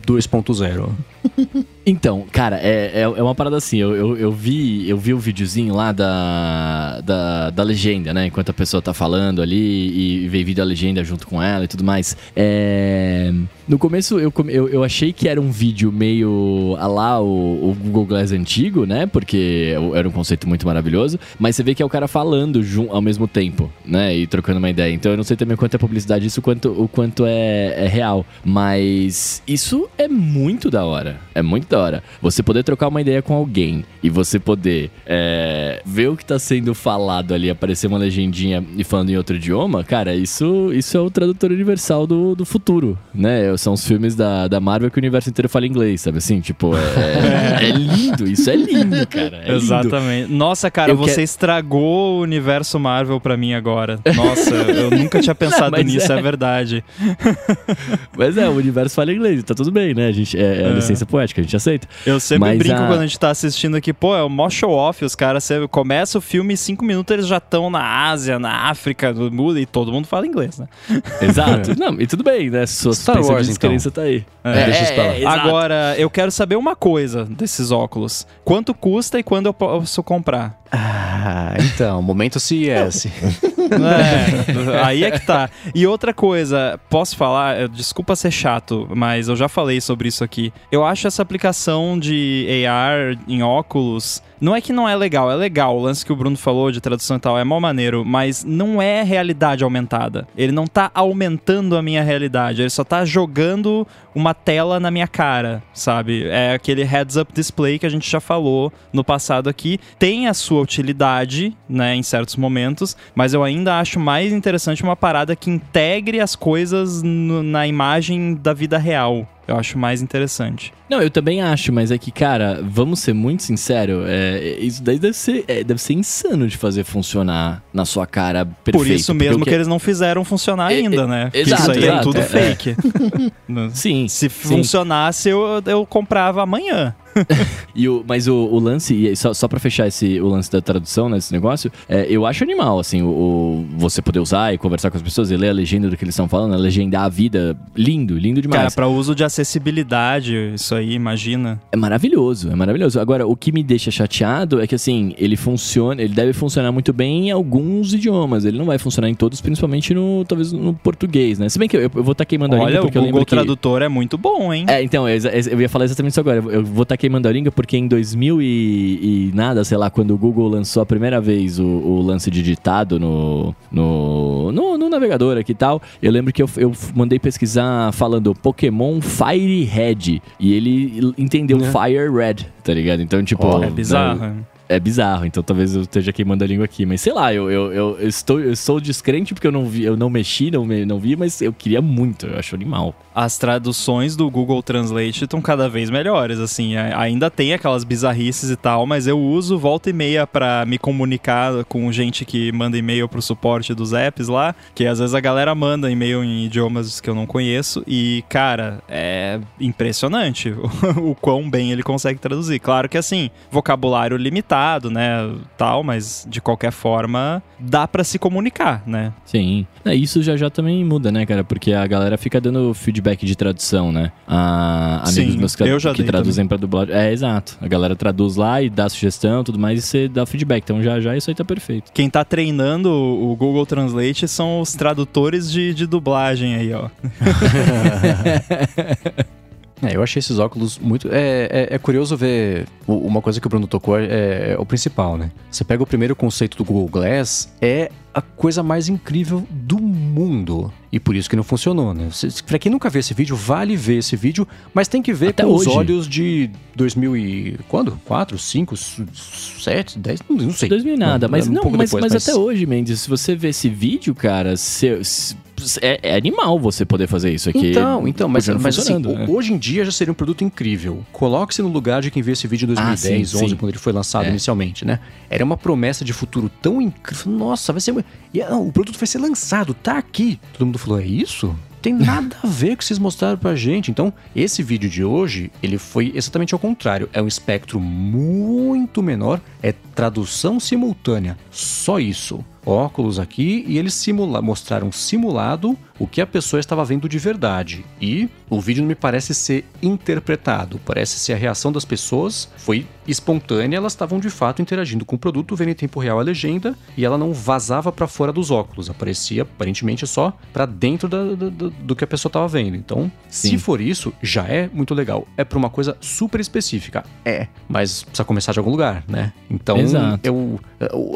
2.0. 0.03 0.89
Então, 1.85 2.26
cara, 2.31 2.60
é, 2.61 2.91
é, 2.93 3.01
é 3.01 3.23
uma 3.23 3.34
parada 3.34 3.57
assim, 3.57 3.77
eu, 3.77 3.95
eu, 3.95 4.18
eu 4.18 4.31
vi 4.31 4.88
eu 4.88 4.95
vi 4.95 5.11
o 5.11 5.18
videozinho 5.18 5.73
lá 5.73 5.91
da, 5.91 7.01
da, 7.01 7.49
da 7.49 7.64
legenda, 7.64 8.14
né? 8.14 8.27
Enquanto 8.27 8.49
a 8.49 8.53
pessoa 8.53 8.80
tá 8.80 8.93
falando 8.93 9.41
ali 9.41 10.26
e 10.26 10.27
veio 10.27 10.45
vídeo 10.45 10.57
da 10.57 10.64
legenda 10.64 11.03
junto 11.03 11.26
com 11.26 11.41
ela 11.41 11.65
e 11.65 11.68
tudo 11.68 11.84
mais. 11.84 12.15
É, 12.35 13.34
no 13.68 13.80
começo 13.80 14.19
eu, 14.19 14.31
eu, 14.49 14.69
eu 14.69 14.84
achei 14.84 15.11
que 15.11 15.27
era 15.27 15.41
um 15.41 15.49
vídeo 15.49 15.91
meio 15.91 16.76
a 16.80 16.85
lá 16.85 17.19
o, 17.19 17.72
o 17.72 17.73
Google 17.73 18.06
Glass 18.06 18.31
antigo, 18.31 18.85
né? 18.85 19.07
Porque 19.07 19.73
era 19.95 20.07
um 20.07 20.11
conceito 20.11 20.47
muito 20.47 20.68
maravilhoso. 20.68 21.19
Mas 21.39 21.56
você 21.56 21.64
vê 21.64 21.73
que 21.73 21.81
é 21.81 21.85
o 21.85 21.89
cara 21.89 22.07
falando 22.07 22.61
ao 22.91 23.01
mesmo 23.01 23.19
tempo, 23.28 23.72
né? 23.86 24.16
E 24.16 24.28
trocando 24.28 24.60
uma 24.60 24.70
ideia. 24.70 24.94
Então 24.94 25.12
eu 25.12 25.18
não 25.18 25.24
sei 25.24 25.36
também 25.38 25.56
quanto 25.58 25.76
é 25.76 25.78
publicidade 25.78 26.26
isso, 26.28 26.41
quanto, 26.41 26.70
o 26.72 26.88
quanto 26.88 27.26
é, 27.26 27.86
é 27.86 27.88
real. 27.88 28.26
Mas 28.44 29.41
isso 29.48 29.90
é 29.98 30.08
muito 30.08 30.70
da 30.70 30.86
hora. 30.86 31.20
É 31.34 31.41
muito 31.41 31.68
da 31.68 31.80
hora. 31.80 32.04
Você 32.22 32.44
poder 32.44 32.64
trocar 32.64 32.90
uma 32.90 33.02
ideia 33.02 33.22
com 33.22 33.34
alguém 33.34 33.84
e 34.04 34.10
você 34.10 34.38
poder 34.40 34.91
é, 35.06 35.82
ver 35.86 36.10
o 36.10 36.18
que 36.18 36.26
tá 36.26 36.38
sendo 36.38 36.76
falado 36.76 37.34
ali, 37.34 37.50
aparecer 37.50 37.88
uma 37.88 37.98
legendinha 37.98 38.64
e 38.78 38.84
falando 38.84 39.10
em 39.10 39.18
outro 39.18 39.36
idioma, 39.38 39.84
cara, 39.84 40.14
isso, 40.14 40.72
isso 40.74 40.96
é 40.98 41.00
o 41.00 41.10
tradutor 41.10 41.52
universal 41.52 42.06
do, 42.06 42.36
do 42.36 42.46
futuro, 42.46 42.98
né? 43.14 43.56
São 43.58 43.74
os 43.74 43.86
filmes 43.88 44.16
da, 44.16 44.48
da 44.48 44.60
Marvel 44.60 44.91
que 44.91 44.98
o 44.98 45.02
universo 45.02 45.30
inteiro 45.30 45.48
fala 45.50 45.66
inglês, 45.66 46.02
sabe 46.02 46.18
assim? 46.18 46.41
Tipo, 46.41 46.72
é, 46.76 47.66
é 47.68 47.72
lindo, 47.72 48.28
isso 48.30 48.50
é 48.50 48.56
lindo, 48.56 49.08
cara. 49.08 49.41
É 49.46 49.56
Exatamente. 49.56 50.28
Lindo. 50.28 50.36
Nossa, 50.38 50.70
cara, 50.70 50.91
Eu 50.91 50.98
você 50.98 51.12
quero- 51.16 51.24
estragou 51.24 52.18
o 52.20 52.22
universo 52.22 52.80
Marvel 52.80 53.09
pra 53.18 53.38
mim 53.38 53.53
agora. 53.53 53.98
Nossa, 54.14 54.53
eu 54.53 54.91
nunca 54.91 55.22
tinha 55.22 55.34
pensado 55.36 55.72
mas 55.72 55.86
nisso, 55.86 56.11
é. 56.11 56.19
é. 56.19 56.22
verdade. 56.22 56.84
Mas 58.18 58.38
é, 58.38 58.49
o 58.49 58.52
universo 58.53 58.95
fala 58.95 59.14
inglês, 59.14 59.41
tá 59.44 59.53
tudo 59.53 59.72
bem, 59.72 59.94
né? 59.94 60.07
A 60.07 60.11
gente, 60.11 60.38
é, 60.38 60.41
é 60.64 60.65
a 60.65 60.69
É. 60.69 60.73
licença 60.73 61.06
poética, 61.06 61.40
a 61.40 61.44
gente 61.44 61.56
aceita. 61.56 61.88
Eu 62.06 62.19
sempre 62.19 62.49
Mas 62.49 62.57
brinco 62.60 62.81
a- 62.81 62.88
quando 62.88 62.99
a 63.02 63.06
gente 63.07 63.18
tá 63.19 63.30
assistindo 63.30 63.76
aqui, 63.77 63.94
pô, 63.94 64.14
é 64.15 64.22
o 64.23 64.30
mó 64.30 64.49
show 64.49 64.72
off, 64.72 65.03
os 65.06 65.15
caras 65.15 65.44
você 65.44 65.65
começa 65.69 66.18
o 66.18 66.22
filme 66.22 66.53
e 66.53 66.57
cinco 66.57 66.84
minutos 66.84 67.14
eles 67.14 67.27
já 67.27 67.38
estão 67.38 67.69
na 67.69 68.10
Ásia, 68.10 68.38
na 68.38 68.69
África, 68.69 69.14
no 69.14 69.31
mundo, 69.31 69.57
e 69.60 69.65
todo 69.65 69.91
mundo 69.91 70.07
fala 70.07 70.27
inglês, 70.27 70.57
né? 70.60 70.68
Exato. 71.22 71.77
Não, 71.80 71.99
e 71.99 72.06
tudo 72.07 72.23
bem, 72.23 72.49
né? 72.49 72.65
Sua 72.65 72.94
Star 72.94 73.15
Wars, 73.18 73.26
de 73.27 73.31
então. 73.34 73.45
descrença 73.45 73.91
tá 73.91 74.02
aí. 74.02 74.26
É, 74.44 74.65
deixa 74.65 74.84
isso 74.84 74.94
pra 74.94 75.03
lá. 75.03 75.18
exato. 75.18 75.40
Agora, 75.48 75.95
eu 75.98 76.10
quero 76.10 76.31
saber 76.31 76.56
uma 76.56 76.76
coisa 76.76 77.26
desses 77.26 77.72
óculos. 77.72 78.26
Quanto 78.44 78.73
custa 78.73 79.19
e 79.19 79.23
quando 79.23 79.45
eu 79.45 79.53
posso 79.53 80.02
comprar? 80.03 80.60
Ah, 80.72 81.56
então, 81.60 82.02
momento 82.02 82.40
CES. 82.40 83.08
É, 83.65 84.81
aí 84.86 85.03
é 85.03 85.11
que 85.11 85.26
tá. 85.26 85.49
E 85.73 85.86
outra 85.86 86.14
coisa, 86.14 86.80
posso 86.90 87.15
falar, 87.15 87.68
desculpa 87.68 88.15
ser 88.15 88.31
chato, 88.31 88.88
mas 88.95 89.27
eu 89.27 89.36
já 89.36 89.48
falei 89.48 89.81
sobre 89.81 90.07
isso 90.07 90.23
aqui. 90.23 90.53
Eu 90.72 90.86
acho 90.86 91.07
essa 91.07 91.22
aplicação 91.22 91.99
de 91.99 92.48
AR 92.68 93.18
em 93.27 93.44
óculos. 93.44 94.22
Não 94.41 94.56
é 94.56 94.61
que 94.61 94.72
não 94.72 94.88
é 94.88 94.95
legal, 94.95 95.30
é 95.30 95.36
legal. 95.36 95.77
O 95.77 95.81
lance 95.81 96.06
que 96.06 96.14
o 96.14 96.15
Bruno 96.15 96.38
falou 96.38 96.72
de 96.72 96.80
tradução 96.80 97.18
e 97.18 97.19
tal 97.19 97.38
é 97.38 97.44
mó 97.44 97.60
maneiro, 97.60 98.06
mas 98.06 98.44
não 98.45 98.81
é 98.81 99.03
realidade 99.03 99.64
aumentada. 99.64 100.26
Ele 100.38 100.53
não 100.53 100.65
tá 100.65 100.90
aumentando 100.94 101.76
a 101.76 101.81
minha 101.81 102.02
realidade, 102.02 102.61
ele 102.61 102.69
só 102.69 102.86
tá 102.86 103.03
jogando 103.03 103.86
uma 104.15 104.34
tela 104.34 104.80
na 104.80 104.90
minha 104.90 105.07
cara, 105.07 105.61
sabe? 105.73 106.26
É 106.27 106.53
aquele 106.53 106.84
heads-up 106.84 107.34
display 107.34 107.77
que 107.77 107.86
a 107.86 107.90
gente 107.90 108.10
já 108.10 108.22
falou 108.22 108.72
no 108.94 109.03
passado 109.03 109.49
aqui. 109.49 109.77
Tem 109.98 110.27
a 110.27 110.34
sua 110.34 110.61
utilidade, 110.61 111.56
né, 111.68 111.95
em 111.95 112.03
certos 112.03 112.38
momentos, 112.38 112.95
mas 113.14 113.34
eu 113.34 113.44
ainda 113.44 113.48
acho 113.80 113.99
mais 113.99 114.31
interessante 114.31 114.84
uma 114.84 114.95
parada 114.95 115.35
que 115.35 115.49
integre 115.49 116.19
as 116.19 116.35
coisas 116.35 117.01
no- 117.01 117.41
na 117.43 117.65
imagem 117.67 118.35
da 118.35 118.53
vida 118.53 118.77
real. 118.77 119.27
Eu 119.49 119.57
acho 119.57 119.77
mais 119.80 120.01
interessante. 120.01 120.71
Não, 120.89 121.01
eu 121.01 121.09
também 121.09 121.41
acho, 121.41 121.71
mas 121.73 121.91
é 121.91 121.97
que, 121.97 122.11
cara, 122.11 122.61
vamos 122.63 122.99
ser 122.99 123.13
muito 123.13 123.43
sinceros, 123.43 124.03
é, 124.07 124.57
isso 124.59 124.81
daí 124.84 124.97
deve 124.99 125.15
ser, 125.15 125.43
é, 125.47 125.63
deve 125.63 125.81
ser 125.81 125.93
insano 125.93 126.47
de 126.47 126.57
fazer 126.57 126.84
funcionar 126.84 127.63
na 127.73 127.85
sua 127.85 128.05
cara 128.07 128.45
perfeito. 128.45 128.77
Por 128.77 128.88
isso 128.88 129.13
mesmo 129.13 129.43
o 129.43 129.45
que 129.45 129.53
eles 129.53 129.67
não 129.67 129.77
fizeram 129.80 130.23
funcionar 130.23 130.71
É, 130.71 130.76
ainda, 130.77 131.03
é, 131.03 131.07
né? 131.07 131.30
Que 131.31 131.39
exato, 131.39 131.61
isso 131.61 131.71
aí 131.71 131.77
é 131.84 131.88
exato, 131.88 132.03
tudo 132.03 132.19
é, 132.19 132.23
fake. 132.23 132.76
Sim, 133.73 134.07
Se 134.07 134.30
funcionasse, 134.30 135.30
eu, 135.30 135.61
eu 135.65 135.85
comprava 135.85 136.41
amanhã. 136.43 136.95
E 137.76 137.88
o, 137.88 138.03
mas 138.07 138.27
o, 138.27 138.34
o 138.35 138.59
lance, 138.59 138.93
e 138.93 139.15
só, 139.15 139.34
só 139.34 139.47
pra 139.47 139.59
fechar 139.59 139.88
esse, 139.88 140.19
o 140.19 140.27
lance 140.27 140.51
da 140.51 140.61
tradução 140.61 141.07
nesse 141.09 141.31
negócio, 141.31 141.71
é, 141.88 142.05
eu 142.09 142.26
acho 142.26 142.43
animal, 142.43 142.80
assim, 142.80 143.01
o, 143.01 143.07
o- 143.07 143.67
você 143.77 144.01
poder 144.01 144.19
usar 144.19 144.53
e 144.53 144.57
conversar 144.57 144.89
com 144.91 144.97
as 144.97 145.03
pessoas 145.03 145.31
e 145.31 145.38
ler 145.38 145.49
a 145.49 145.53
legenda 145.53 145.89
do 145.89 145.95
que 145.95 146.03
eles 146.03 146.13
estão 146.13 146.27
falando, 146.27 146.53
a 146.53 146.57
legendar 146.57 147.03
a 147.03 147.09
vida, 147.09 147.57
lindo, 147.76 148.17
lindo 148.17 148.41
demais. 148.41 148.59
Cara, 148.61 148.71
pra 148.71 148.88
uso 148.88 149.15
de 149.15 149.23
acessibilidade, 149.40 150.53
isso 150.53 150.76
aí, 150.76 150.94
imagina. 150.94 151.60
É 151.72 151.78
maravilhoso, 151.78 152.52
é 152.52 152.56
maravilhoso. 152.56 152.99
Agora, 152.99 153.26
o 153.26 153.36
que 153.36 153.52
me 153.52 153.64
deixa 153.64 153.90
chateado 153.90 154.61
é 154.61 154.68
que, 154.68 154.76
assim, 154.76 155.14
ele 155.18 155.36
funciona, 155.36 156.02
ele 156.02 156.14
deve 156.14 156.34
funcionar 156.34 156.72
muito 156.72 156.91
bem 156.91 157.28
em 157.28 157.32
alguns 157.32 157.94
idiomas. 157.94 158.45
Ele 158.45 158.57
não 158.57 158.66
vai 158.66 158.78
funcionar 158.78 159.10
em 159.10 159.14
todos, 159.14 159.40
principalmente 159.41 159.94
no, 159.94 160.26
talvez, 160.26 160.52
no 160.52 160.74
português, 160.74 161.40
né? 161.40 161.48
Se 161.49 161.57
bem 161.57 161.68
que 161.68 161.78
eu, 161.78 161.82
eu 161.82 161.90
vou 161.90 162.11
estar 162.11 162.26
queimando 162.26 162.56
a 162.56 162.60
Olha, 162.60 162.66
língua 162.68 162.80
o 162.80 162.84
porque 162.84 162.98
eu 162.98 163.02
Google 163.02 163.20
lembro 163.20 163.26
que... 163.26 163.36
Tradutor 163.36 163.82
é 163.82 163.88
muito 163.88 164.18
bom, 164.18 164.53
hein? 164.53 164.66
É, 164.68 164.84
então, 164.84 165.07
eu, 165.07 165.18
eu 165.52 165.61
ia 165.61 165.70
falar 165.70 165.86
exatamente 165.86 166.11
isso 166.11 166.20
agora. 166.20 166.38
Eu 166.38 166.64
vou 166.64 166.84
estar 166.84 166.98
queimando 166.98 167.28
a 167.28 167.32
língua 167.32 167.52
porque 167.52 167.78
em 167.78 167.88
2000 167.88 168.41
e, 168.41 168.45
e 168.45 169.32
nada, 169.34 169.64
sei 169.64 169.78
lá, 169.78 169.90
quando 169.90 170.14
o 170.14 170.18
Google 170.18 170.49
lançou 170.49 170.84
a 170.84 170.86
primeira 170.86 171.22
vez 171.22 171.60
o, 171.60 171.66
o 171.66 172.02
lance 172.02 172.30
de 172.30 172.41
ditado 172.41 172.99
no, 172.99 173.56
no, 173.72 174.52
no, 174.52 174.78
no 174.78 174.90
navegador 174.90 175.38
aqui 175.38 175.52
e 175.52 175.56
tal, 175.56 175.82
eu 176.02 176.11
lembro 176.11 176.34
que 176.34 176.41
eu, 176.41 176.49
eu 176.57 176.72
mandei 176.94 177.20
pesquisar 177.20 177.91
falando 177.94 178.34
Pokémon 178.36 178.99
Fire 179.02 179.28
Red 179.38 180.22
e 180.39 180.53
ele 180.53 181.14
entendeu 181.18 181.57
É. 181.60 181.72
Fire 181.72 182.10
Red, 182.11 182.45
tá 182.64 182.73
ligado? 182.73 183.01
Então, 183.01 183.23
tipo... 183.23 183.45
Ó, 183.45 183.64
É 183.64 183.69
bizarro. 183.69 184.19
né, 184.19 184.35
é 184.68 184.80
bizarro, 184.80 185.26
então 185.26 185.41
talvez 185.41 185.73
eu 185.76 185.81
esteja 185.81 186.14
queimando 186.14 186.43
a 186.43 186.47
língua 186.47 186.65
aqui. 186.65 186.85
Mas 186.85 187.01
sei 187.01 187.11
lá, 187.11 187.34
eu, 187.34 187.49
eu, 187.49 187.73
eu, 187.73 187.97
eu 187.99 188.07
estou, 188.07 188.39
eu 188.39 188.56
sou 188.56 188.80
descrente 188.80 189.34
porque 189.34 189.47
eu 189.47 189.51
não 189.51 189.65
vi, 189.65 189.84
eu 189.84 189.97
não 189.97 190.11
mexi, 190.11 190.51
não, 190.51 190.64
me- 190.64 190.85
não 190.85 190.99
vi, 190.99 191.15
mas 191.15 191.41
eu 191.41 191.51
queria 191.51 191.81
muito, 191.81 192.27
eu 192.27 192.38
acho 192.38 192.53
animal. 192.53 192.93
As 193.20 193.38
traduções 193.38 194.16
do 194.16 194.32
Google 194.32 194.64
Translate 194.64 195.26
estão 195.26 195.41
cada 195.41 195.68
vez 195.68 195.90
melhores, 195.90 196.40
assim. 196.40 196.78
Ainda 196.78 197.30
tem 197.30 197.54
aquelas 197.54 197.84
bizarrices 197.84 198.50
e 198.50 198.56
tal, 198.56 198.86
mas 198.86 199.08
eu 199.08 199.20
uso 199.20 199.60
volta 199.60 199.90
e 199.90 199.94
meia 199.94 200.26
pra 200.26 200.64
me 200.66 200.78
comunicar 200.78 201.66
com 201.66 201.91
gente 201.91 202.24
que 202.24 202.50
manda 202.54 202.78
e-mail 202.78 203.10
pro 203.10 203.22
suporte 203.22 203.74
dos 203.74 203.91
apps 203.91 204.30
lá, 204.30 204.56
que 204.74 204.86
às 204.86 205.00
vezes 205.00 205.14
a 205.14 205.20
galera 205.20 205.54
manda 205.54 205.91
e-mail 205.91 206.24
em 206.24 206.46
idiomas 206.46 207.02
que 207.02 207.10
eu 207.10 207.14
não 207.14 207.26
conheço 207.26 207.84
e, 207.86 208.24
cara, 208.30 208.82
é 208.88 209.41
impressionante 209.60 210.56
o, 210.96 211.14
quão 211.14 211.50
bem 211.50 211.74
ele 211.74 211.84
consegue 211.84 212.22
traduzir. 212.22 212.60
Claro 212.60 212.88
que 212.88 212.98
assim, 212.98 213.30
vocabulário 213.52 214.16
limitado, 214.16 214.90
né, 214.90 215.30
tal, 215.58 215.84
mas 215.84 216.26
de 216.26 216.40
qualquer 216.40 216.72
forma 216.72 217.44
dá 217.60 217.86
pra 217.86 218.06
se 218.06 218.18
comunicar, 218.18 218.82
né? 218.88 219.12
Sim. 219.26 219.68
É, 219.84 219.94
isso 219.94 220.24
já 220.24 220.38
já 220.38 220.50
também 220.50 220.86
muda, 220.86 221.12
né, 221.12 221.26
cara? 221.26 221.44
Porque 221.44 221.74
a 221.74 221.86
galera 221.86 222.18
fica 222.18 222.40
dando 222.40 222.74
feedback 222.74 223.09
de 223.15 223.36
tradução, 223.36 223.91
né? 223.91 224.11
A, 224.27 225.07
amigos 225.07 225.34
Sim, 225.34 225.38
meus 225.38 225.56
que, 225.56 225.64
eu 225.64 225.80
já 225.80 225.94
que 225.94 226.03
traduzem 226.03 226.48
pra 226.48 226.57
dublagem. 226.57 226.95
É, 226.95 227.11
exato. 227.11 227.57
A 227.61 227.68
galera 227.68 227.95
traduz 227.95 228.36
lá 228.36 228.61
e 228.61 228.69
dá 228.69 228.90
sugestão 228.90 229.44
tudo 229.44 229.60
mais 229.60 229.80
e 229.80 229.81
você 229.81 230.07
dá 230.07 230.26
feedback. 230.26 230.64
Então 230.64 230.81
já 230.81 230.99
já 230.99 231.15
isso 231.15 231.30
aí 231.30 231.36
tá 231.36 231.45
perfeito. 231.45 231.91
Quem 231.94 232.10
tá 232.10 232.23
treinando 232.23 232.91
o 232.91 233.36
Google 233.36 233.65
Translate 233.65 234.27
são 234.27 234.61
os 234.61 234.73
tradutores 234.73 235.52
de, 235.52 235.73
de 235.73 235.86
dublagem 235.86 236.56
aí, 236.56 236.73
ó. 236.73 236.90
É, 239.81 239.95
eu 239.95 240.03
achei 240.03 240.19
esses 240.19 240.40
óculos 240.40 240.77
muito. 240.77 241.07
É, 241.10 241.48
é, 241.49 241.76
é 241.76 241.77
curioso 241.77 242.18
ver. 242.18 242.68
Uma 242.86 243.22
coisa 243.22 243.40
que 243.40 243.48
o 243.48 243.49
Bruno 243.49 243.68
tocou 243.68 243.98
é, 243.98 244.52
é 244.52 244.56
o 244.60 244.65
principal, 244.65 245.18
né? 245.18 245.31
Você 245.49 245.64
pega 245.64 245.81
o 245.81 245.88
primeiro 245.88 246.15
conceito 246.15 246.57
do 246.57 246.65
Google 246.65 246.90
Glass, 246.90 247.53
é 247.61 247.90
a 248.14 248.22
coisa 248.22 248.64
mais 248.64 248.90
incrível 248.90 249.45
do 249.49 249.80
mundo. 249.80 250.73
E 250.91 250.99
por 250.99 251.15
isso 251.15 251.30
que 251.30 251.36
não 251.36 251.44
funcionou, 251.44 251.94
né? 251.94 252.10
Pra 252.48 252.57
quem 252.57 252.72
nunca 252.72 252.90
viu 252.90 252.99
esse 252.99 253.14
vídeo, 253.14 253.36
vale 253.36 253.76
ver 253.76 253.98
esse 253.98 254.15
vídeo, 254.15 254.48
mas 254.73 254.88
tem 254.88 255.02
que 255.03 255.14
ver 255.14 255.30
Até 255.30 255.44
com 255.44 255.53
os 255.53 255.68
hoje. 255.68 255.77
olhos 255.77 256.07
de 256.07 256.49
2000 256.76 257.18
e... 257.18 257.60
Quando? 257.68 257.91
4, 258.06 258.38
5, 258.40 258.76
7, 258.76 259.99
10? 259.99 260.19
Não, 260.30 260.52
sei. 260.52 260.69
2000 260.69 260.94
e 260.95 260.98
nada, 260.98 261.27
mas 261.27 261.48
um 261.48 261.52
não, 261.53 261.69
mas, 261.69 261.90
depois, 261.91 262.11
mas 262.11 262.27
até 262.27 262.36
hoje, 262.36 262.65
Mendes, 262.65 263.02
se 263.02 263.10
você 263.10 263.36
ver 263.36 263.49
esse 263.49 263.69
vídeo, 263.69 264.15
cara, 264.15 264.57
cê- 264.57 265.03
cê- 265.03 265.36
é, 265.81 265.99
é 266.11 266.15
animal 266.15 266.57
você 266.60 266.84
poder 266.86 267.06
fazer 267.07 267.31
isso 267.34 267.49
aqui. 267.49 267.69
Então, 267.72 268.07
então, 268.07 268.27
mas, 268.27 268.48
mas 268.48 268.80
assim, 268.80 268.98
né? 268.98 269.26
hoje 269.27 269.53
em 269.53 269.57
dia 269.60 269.86
já 269.86 269.91
seria 269.91 270.11
um 270.11 270.15
produto 270.15 270.44
incrível. 270.44 271.06
Coloque-se 271.11 271.61
no 271.61 271.68
lugar 271.68 272.02
de 272.02 272.10
quem 272.10 272.23
viu 272.23 272.34
esse 272.34 272.48
vídeo 272.48 272.64
em 272.65 272.73
2010, 272.73 272.90
Ah, 272.90 273.38
sim, 273.38 273.44
11, 273.44 273.49
sim. 273.52 273.56
quando 273.57 273.69
ele 273.69 273.77
foi 273.77 273.94
lançado 273.94 274.26
É. 274.26 274.30
inicialmente, 274.30 274.86
né? 274.86 274.99
Era 275.30 275.44
uma 275.45 275.57
promessa 275.57 276.03
de 276.03 276.14
futuro 276.14 276.49
tão 276.61 276.81
incrível. 276.81 277.31
Nossa, 277.31 277.72
vai 277.73 277.81
ser. 277.81 277.98
E, 278.34 278.41
ah, 278.41 278.55
o 278.55 278.71
produto 278.71 278.97
vai 278.97 279.07
ser 279.07 279.19
lançado, 279.19 279.73
tá 279.73 279.97
aqui. 279.97 280.39
Todo 280.53 280.65
mundo 280.65 280.80
falou: 280.80 280.99
é 280.99 281.05
isso? 281.05 281.55
Tem 281.81 281.93
nada 281.93 282.35
a 282.43 282.47
ver 282.47 282.69
com 282.69 282.73
o 282.73 282.77
que 282.77 282.85
vocês 282.85 282.99
mostraram 282.99 283.38
pra 283.38 283.55
gente. 283.55 283.89
Então, 283.89 284.11
esse 284.35 284.61
vídeo 284.61 284.89
de 284.89 285.03
hoje, 285.03 285.49
ele 285.63 285.77
foi 285.77 286.11
exatamente 286.13 286.53
ao 286.53 286.59
contrário. 286.59 287.09
É 287.13 287.21
um 287.21 287.27
espectro 287.27 287.80
muito 287.80 289.01
menor, 289.01 289.39
é 289.63 289.71
tradução 289.95 290.59
simultânea. 290.59 291.38
Só 291.49 291.99
isso. 291.99 292.43
Óculos 292.65 293.17
aqui 293.17 293.63
e 293.65 293.77
eles 293.77 293.93
simula 293.93 294.41
mostraram 294.41 294.91
simulado 294.91 295.77
o 295.99 296.07
que 296.07 296.21
a 296.21 296.26
pessoa 296.27 296.59
estava 296.59 296.84
vendo 296.85 297.07
de 297.09 297.19
verdade. 297.19 297.85
E 298.01 298.30
o 298.49 298.59
vídeo 298.61 298.81
não 298.81 298.88
me 298.88 298.95
parece 298.95 299.34
ser 299.35 299.65
interpretado, 299.81 300.80
parece 300.85 301.19
ser 301.19 301.34
a 301.34 301.35
reação 301.35 301.71
das 301.71 301.85
pessoas 301.85 302.49
foi 302.57 302.85
espontânea, 303.07 303.77
elas 303.77 303.93
estavam 303.93 304.19
de 304.19 304.30
fato 304.30 304.61
interagindo 304.61 305.03
com 305.03 305.15
o 305.15 305.19
produto, 305.19 305.55
vendo 305.55 305.69
em 305.69 305.73
tempo 305.73 305.99
real 305.99 306.19
a 306.19 306.23
legenda 306.23 306.76
e 306.95 307.03
ela 307.03 307.17
não 307.17 307.34
vazava 307.34 307.91
para 307.91 308.07
fora 308.07 308.31
dos 308.31 308.49
óculos, 308.51 308.89
aparecia 308.89 309.41
aparentemente 309.43 310.05
só 310.07 310.31
para 310.53 310.65
dentro 310.65 311.07
da- 311.09 311.35
da- 311.35 311.69
do 311.81 311.95
que 311.95 312.03
a 312.03 312.07
pessoa 312.07 312.30
estava 312.30 312.47
vendo. 312.47 312.76
Então, 312.76 313.11
se 313.27 313.49
Sim. 313.49 313.57
for 313.57 313.81
isso, 313.81 314.13
já 314.21 314.43
é 314.47 314.69
muito 314.71 314.93
legal. 314.93 315.27
É 315.35 315.43
para 315.43 315.57
uma 315.57 315.69
coisa 315.69 315.97
super 315.99 316.39
específica, 316.39 317.03
é, 317.26 317.47
mas 317.67 318.03
precisa 318.03 318.23
começar 318.23 318.51
de 318.53 318.59
algum 318.59 318.71
lugar, 318.71 319.03
né? 319.07 319.34
Então, 319.49 319.77
Exato. 319.77 320.19
eu 320.23 320.59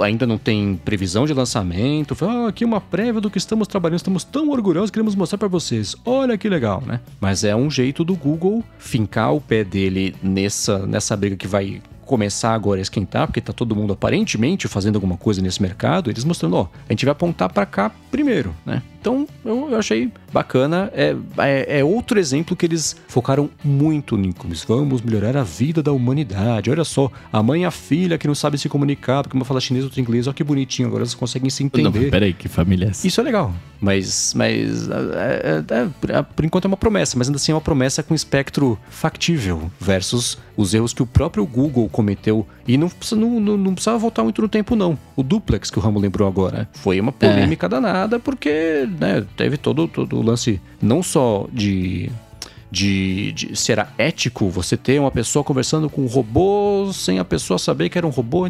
ainda 0.03 0.25
não 0.25 0.37
tem 0.37 0.75
previsão 0.83 1.25
de 1.25 1.33
lançamento. 1.33 2.17
Ah, 2.25 2.47
aqui 2.49 2.65
uma 2.65 2.81
prévia 2.81 3.21
do 3.21 3.29
que 3.29 3.37
estamos 3.37 3.67
trabalhando, 3.67 3.97
estamos 3.97 4.23
tão 4.23 4.49
orgulhosos, 4.49 4.72
queremos 4.91 5.15
mostrar 5.15 5.37
para 5.37 5.47
vocês. 5.47 5.95
Olha 6.05 6.37
que 6.37 6.49
legal, 6.49 6.83
né? 6.85 6.99
Mas 7.19 7.43
é 7.43 7.55
um 7.55 7.69
jeito 7.69 8.03
do 8.03 8.15
Google 8.15 8.63
fincar 8.77 9.33
o 9.33 9.41
pé 9.41 9.63
dele 9.63 10.15
nessa, 10.21 10.85
nessa 10.85 11.15
briga 11.15 11.35
que 11.35 11.47
vai 11.47 11.81
começar 12.05 12.53
agora 12.53 12.79
a 12.79 12.81
esquentar, 12.81 13.27
porque 13.27 13.41
tá 13.41 13.53
todo 13.53 13.75
mundo 13.75 13.93
aparentemente 13.93 14.67
fazendo 14.67 14.95
alguma 14.95 15.17
coisa 15.17 15.41
nesse 15.41 15.61
mercado, 15.61 16.09
eles 16.09 16.23
mostrando, 16.23 16.57
ó, 16.57 16.67
a 16.87 16.91
gente 16.91 17.05
vai 17.05 17.11
apontar 17.11 17.51
para 17.51 17.65
cá 17.65 17.91
primeiro, 18.11 18.53
né? 18.65 18.81
Então 19.03 19.27
eu, 19.43 19.69
eu 19.69 19.77
achei 19.77 20.09
bacana. 20.31 20.89
É, 20.93 21.13
é, 21.37 21.79
é, 21.79 21.83
outro 21.83 22.17
exemplo 22.17 22.55
que 22.55 22.65
eles 22.65 22.95
focaram 23.05 23.49
muito 23.61 24.15
em 24.17 24.33
vamos 24.65 25.01
melhorar 25.01 25.35
a 25.35 25.43
vida 25.43 25.83
da 25.83 25.91
humanidade. 25.91 26.71
Olha 26.71 26.85
só, 26.85 27.11
a 27.31 27.43
mãe 27.43 27.63
e 27.63 27.65
a 27.65 27.71
filha 27.71 28.17
que 28.17 28.27
não 28.27 28.33
sabem 28.33 28.57
se 28.57 28.69
comunicar, 28.69 29.21
porque 29.21 29.35
uma 29.35 29.43
fala 29.43 29.59
chinês, 29.59 29.83
outra 29.83 29.99
inglês, 29.99 30.25
olha 30.25 30.33
que 30.33 30.43
bonitinho, 30.43 30.87
agora 30.87 31.03
eles 31.03 31.13
conseguem 31.13 31.49
se 31.49 31.63
entender. 31.63 31.99
Não, 31.99 32.09
peraí, 32.09 32.33
que 32.33 32.47
família 32.47 32.85
é 32.85 32.89
essa? 32.89 33.05
Isso 33.05 33.19
é 33.19 33.23
legal, 33.23 33.53
mas, 33.81 34.33
mas 34.33 34.89
é, 34.89 35.63
é, 35.69 36.17
é, 36.17 36.21
por 36.21 36.45
enquanto 36.45 36.65
é 36.65 36.67
uma 36.69 36.77
promessa, 36.77 37.17
mas 37.17 37.27
ainda 37.27 37.35
assim 37.35 37.51
é 37.51 37.55
uma 37.55 37.61
promessa 37.61 38.01
com 38.01 38.15
espectro 38.15 38.79
factível 38.89 39.69
versus 39.79 40.37
os 40.55 40.73
erros 40.73 40.93
que 40.93 41.01
o 41.01 41.05
próprio 41.05 41.45
Google 41.45 41.89
cometeu. 41.89 42.45
E 42.67 42.77
não, 42.77 42.89
não, 43.11 43.39
não, 43.39 43.57
não 43.57 43.73
precisava 43.73 43.97
voltar 43.97 44.23
muito 44.23 44.41
no 44.41 44.47
tempo, 44.47 44.75
não. 44.75 44.97
O 45.15 45.23
duplex 45.23 45.69
que 45.69 45.77
o 45.77 45.81
Ramo 45.81 45.99
lembrou 45.99 46.27
agora 46.27 46.69
foi 46.73 46.99
uma 46.99 47.11
polêmica 47.11 47.67
danada, 47.67 48.19
porque 48.19 48.87
né, 48.93 49.25
teve 49.35 49.57
todo, 49.57 49.87
todo 49.87 50.17
o 50.17 50.21
lance 50.21 50.61
não 50.81 51.03
só 51.03 51.47
de 51.51 52.11
de, 52.73 53.31
de 53.33 53.55
será 53.55 53.93
ético 53.99 54.49
você 54.49 54.75
ter 54.75 54.99
uma 54.99 55.11
pessoa 55.11 55.43
conversando 55.43 55.87
com 55.87 56.01
um 56.01 56.07
robô 56.07 56.91
sem 56.91 57.19
a 57.19 57.23
pessoa 57.23 57.59
saber 57.59 57.87
que 57.87 57.99
era 57.99 58.07
um 58.07 58.09
robô 58.09 58.47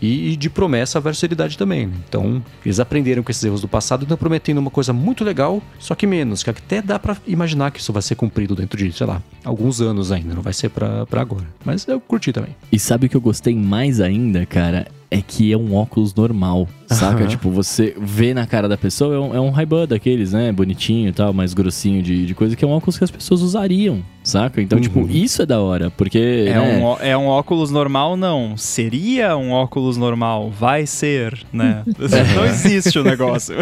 e, 0.00 0.32
e 0.32 0.36
de 0.36 0.48
promessa 0.48 0.96
a 0.96 1.02
versatilidade 1.02 1.58
também. 1.58 1.92
Então, 2.08 2.42
eles 2.64 2.80
aprenderam 2.80 3.22
com 3.22 3.30
esses 3.30 3.44
erros 3.44 3.60
do 3.60 3.68
passado 3.68 4.02
e 4.02 4.04
estão 4.04 4.16
prometendo 4.16 4.56
uma 4.56 4.70
coisa 4.70 4.94
muito 4.94 5.22
legal, 5.22 5.62
só 5.78 5.94
que 5.94 6.06
menos, 6.06 6.42
que 6.42 6.48
até 6.48 6.80
dá 6.80 6.98
para 6.98 7.16
imaginar 7.26 7.70
que 7.70 7.78
isso 7.78 7.92
vai 7.92 8.00
ser 8.00 8.14
cumprido 8.14 8.54
dentro 8.54 8.78
de, 8.78 8.90
sei 8.90 9.06
lá, 9.06 9.22
alguns 9.44 9.82
anos 9.82 10.10
ainda, 10.10 10.34
não 10.34 10.42
vai 10.42 10.54
ser 10.54 10.70
para 10.70 11.06
agora. 11.12 11.46
Mas 11.62 11.86
eu 11.86 12.00
curti 12.00 12.32
também. 12.32 12.56
E 12.72 12.78
sabe 12.78 13.06
o 13.06 13.08
que 13.10 13.16
eu 13.16 13.20
gostei 13.20 13.54
mais 13.54 14.00
ainda, 14.00 14.46
cara? 14.46 14.86
É 15.10 15.20
que 15.20 15.52
é 15.52 15.56
um 15.56 15.74
óculos 15.74 16.14
normal, 16.14 16.68
saca? 16.86 17.22
Uhum. 17.22 17.28
Tipo, 17.28 17.50
você 17.50 17.96
vê 18.00 18.32
na 18.32 18.46
cara 18.46 18.68
da 18.68 18.76
pessoa, 18.76 19.14
é 19.14 19.18
um, 19.18 19.34
é 19.34 19.40
um 19.40 19.50
Ray-Ban 19.50 19.86
daqueles, 19.88 20.32
né? 20.32 20.52
Bonitinho 20.52 21.08
e 21.08 21.12
tal, 21.12 21.32
mais 21.32 21.52
grossinho 21.52 22.02
de, 22.02 22.24
de 22.24 22.34
coisa, 22.34 22.54
que 22.54 22.64
é 22.64 22.68
um 22.68 22.70
óculos 22.70 22.96
que 22.96 23.02
as 23.02 23.10
pessoas 23.10 23.42
usariam, 23.42 24.04
saca? 24.22 24.60
Então, 24.60 24.80
tipo, 24.80 25.00
uhum. 25.00 25.06
tipo, 25.06 25.18
isso 25.18 25.42
é 25.42 25.46
da 25.46 25.60
hora, 25.60 25.90
porque... 25.90 26.46
É, 26.48 26.54
né? 26.54 26.60
um, 26.60 26.96
é 27.00 27.16
um 27.16 27.26
óculos 27.26 27.70
normal, 27.70 28.16
não. 28.16 28.56
Seria 28.56 29.36
um 29.36 29.52
óculos 29.52 29.96
normal, 29.96 30.50
vai 30.50 30.86
ser, 30.86 31.44
né? 31.52 31.82
não 32.34 32.44
existe 32.44 32.98
o 32.98 33.04
negócio. 33.04 33.54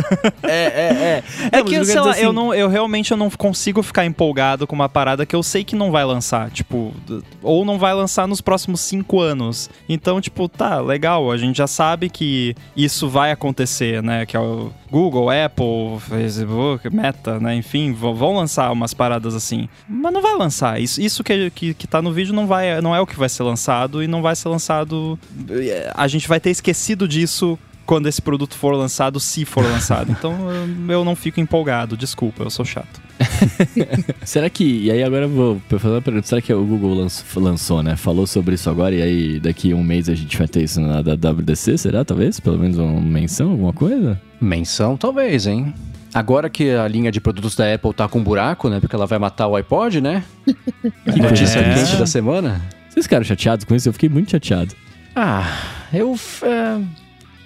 é, 0.42 0.64
é, 0.64 1.22
é. 1.22 1.22
É 1.58 1.62
que, 1.62 1.84
sei 1.84 2.00
lá, 2.00 2.10
assim... 2.10 2.22
eu, 2.22 2.32
não, 2.32 2.54
eu 2.54 2.68
realmente 2.68 3.10
eu 3.10 3.16
não 3.16 3.30
consigo 3.30 3.82
ficar 3.82 4.04
empolgado 4.04 4.66
com 4.66 4.74
uma 4.74 4.88
parada 4.88 5.24
que 5.24 5.34
eu 5.34 5.42
sei 5.42 5.64
que 5.64 5.74
não 5.74 5.90
vai 5.90 6.04
lançar, 6.04 6.50
tipo... 6.50 6.92
Ou 7.42 7.64
não 7.64 7.78
vai 7.78 7.94
lançar 7.94 8.26
nos 8.26 8.40
próximos 8.40 8.80
cinco 8.80 9.20
anos. 9.20 9.70
Então, 9.88 10.20
tipo, 10.20 10.48
tá, 10.48 10.80
legal, 10.80 11.30
a 11.30 11.36
gente 11.36 11.56
já 11.56 11.66
sabe 11.66 12.08
que 12.08 12.54
isso 12.76 13.08
vai 13.08 13.30
acontecer, 13.30 14.02
né? 14.02 14.26
Que 14.26 14.36
é 14.36 14.40
o 14.40 14.70
Google, 14.90 15.28
Apple, 15.30 16.00
Facebook, 16.00 16.88
Meta, 16.94 17.38
né? 17.38 17.54
Enfim, 17.54 17.92
vão 17.92 18.36
lançar 18.36 18.72
umas 18.72 18.94
paradas 18.94 19.34
assim. 19.34 19.68
Mas 19.88 20.12
não 20.12 20.22
vai 20.22 20.34
lançar. 20.36 20.80
Isso, 20.80 21.00
isso 21.00 21.22
que, 21.22 21.50
que, 21.50 21.74
que 21.74 21.86
tá 21.86 22.00
no 22.00 22.12
vídeo 22.12 22.34
não, 22.34 22.46
vai, 22.46 22.80
não 22.80 22.94
é 22.94 23.00
o 23.00 23.06
que 23.06 23.18
vai 23.18 23.28
ser 23.28 23.42
lançado 23.42 24.02
e 24.02 24.06
não 24.06 24.22
vai 24.22 24.34
ser 24.34 24.48
lançado. 24.48 25.18
A 25.94 26.08
gente 26.08 26.26
vai 26.28 26.40
ter 26.40 26.50
esquecido 26.50 27.06
disso 27.06 27.58
quando 27.88 28.06
esse 28.06 28.20
produto 28.20 28.54
for 28.54 28.74
lançado, 28.74 29.18
se 29.18 29.46
for 29.46 29.64
lançado. 29.64 30.12
Então 30.12 30.36
eu 30.90 31.02
não 31.06 31.16
fico 31.16 31.40
empolgado, 31.40 31.96
desculpa, 31.96 32.42
eu 32.42 32.50
sou 32.50 32.62
chato. 32.62 33.00
será 34.22 34.50
que. 34.50 34.82
E 34.84 34.90
aí 34.90 35.02
agora 35.02 35.24
eu 35.24 35.30
vou 35.30 35.62
fazer 35.70 35.94
uma 35.94 36.02
pergunta. 36.02 36.26
Será 36.26 36.42
que 36.42 36.52
o 36.52 36.62
Google 36.62 36.92
lançou, 36.92 37.42
lançou, 37.42 37.82
né? 37.82 37.96
Falou 37.96 38.26
sobre 38.26 38.56
isso 38.56 38.68
agora 38.68 38.94
e 38.94 39.00
aí 39.00 39.40
daqui 39.40 39.72
um 39.72 39.82
mês 39.82 40.06
a 40.10 40.14
gente 40.14 40.36
vai 40.36 40.46
ter 40.46 40.64
isso 40.64 40.82
na 40.82 41.00
WDC? 41.00 41.78
Será? 41.78 42.04
Talvez? 42.04 42.38
Pelo 42.38 42.58
menos 42.58 42.76
uma 42.76 43.00
menção, 43.00 43.52
alguma 43.52 43.72
coisa? 43.72 44.20
Menção, 44.38 44.94
talvez, 44.98 45.46
hein? 45.46 45.72
Agora 46.12 46.50
que 46.50 46.70
a 46.70 46.86
linha 46.86 47.10
de 47.10 47.22
produtos 47.22 47.56
da 47.56 47.72
Apple 47.72 47.94
tá 47.94 48.06
com 48.06 48.18
um 48.18 48.22
buraco, 48.22 48.68
né? 48.68 48.80
Porque 48.80 48.94
ela 48.94 49.06
vai 49.06 49.18
matar 49.18 49.48
o 49.48 49.56
iPod, 49.56 50.02
né? 50.02 50.22
Que 51.10 51.20
notícia 51.20 51.58
é. 51.60 51.72
quente 51.72 51.96
da 51.96 52.06
semana. 52.06 52.60
Vocês 52.90 53.06
ficaram 53.06 53.24
chateados 53.24 53.64
com 53.64 53.74
isso? 53.74 53.88
Eu 53.88 53.94
fiquei 53.94 54.10
muito 54.10 54.30
chateado. 54.30 54.74
Ah, 55.16 55.46
eu. 55.90 56.14
É 56.42 56.97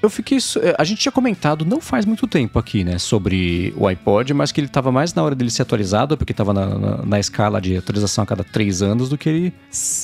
eu 0.03 0.11
fiquei. 0.11 0.39
É, 0.61 0.75
a 0.77 0.85
gente 0.85 1.01
tinha 1.01 1.13
comentado 1.13 1.65
não 1.65 1.81
faz 1.81 2.05
muito 2.05 2.27
tempo 2.27 2.59
aqui, 2.59 2.83
né, 2.83 2.99
sobre 2.99 3.73
o 3.77 3.87
iPod, 3.87 4.35
mas 4.35 4.51
que 4.51 4.61
ele 4.61 4.67
estava 4.67 4.91
mais 4.91 5.15
na 5.15 5.23
hora 5.23 5.35
dele 5.35 5.51
ser 5.51 5.63
atualizado, 5.63 6.17
porque 6.19 6.33
estava 6.33 6.53
na, 6.53 6.67
na, 6.67 6.97
na, 7.07 7.21
escala 7.21 7.61
de 7.61 7.77
atualização 7.77 8.25
a 8.25 8.27
cada 8.27 8.43
três 8.43 8.83
anos, 8.83 9.09
do 9.09 9.17
que 9.17 9.29
ele, 9.29 9.55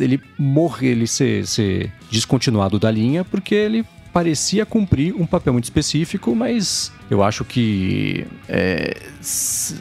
ele 0.01 0.21
morrer, 0.39 0.91
ele 0.91 1.07
ser, 1.07 1.47
ser 1.47 1.93
descontinuado 2.11 2.79
da 2.79 2.91
linha, 2.91 3.25
porque 3.25 3.55
ele 3.55 3.85
parecia 4.13 4.67
cumprir 4.67 5.15
um 5.15 5.27
papel 5.27 5.53
muito 5.53 5.65
específico, 5.65 6.35
mas 6.35 6.93
eu 7.11 7.23
acho 7.23 7.45
que 7.45 8.27
é, 8.49 8.97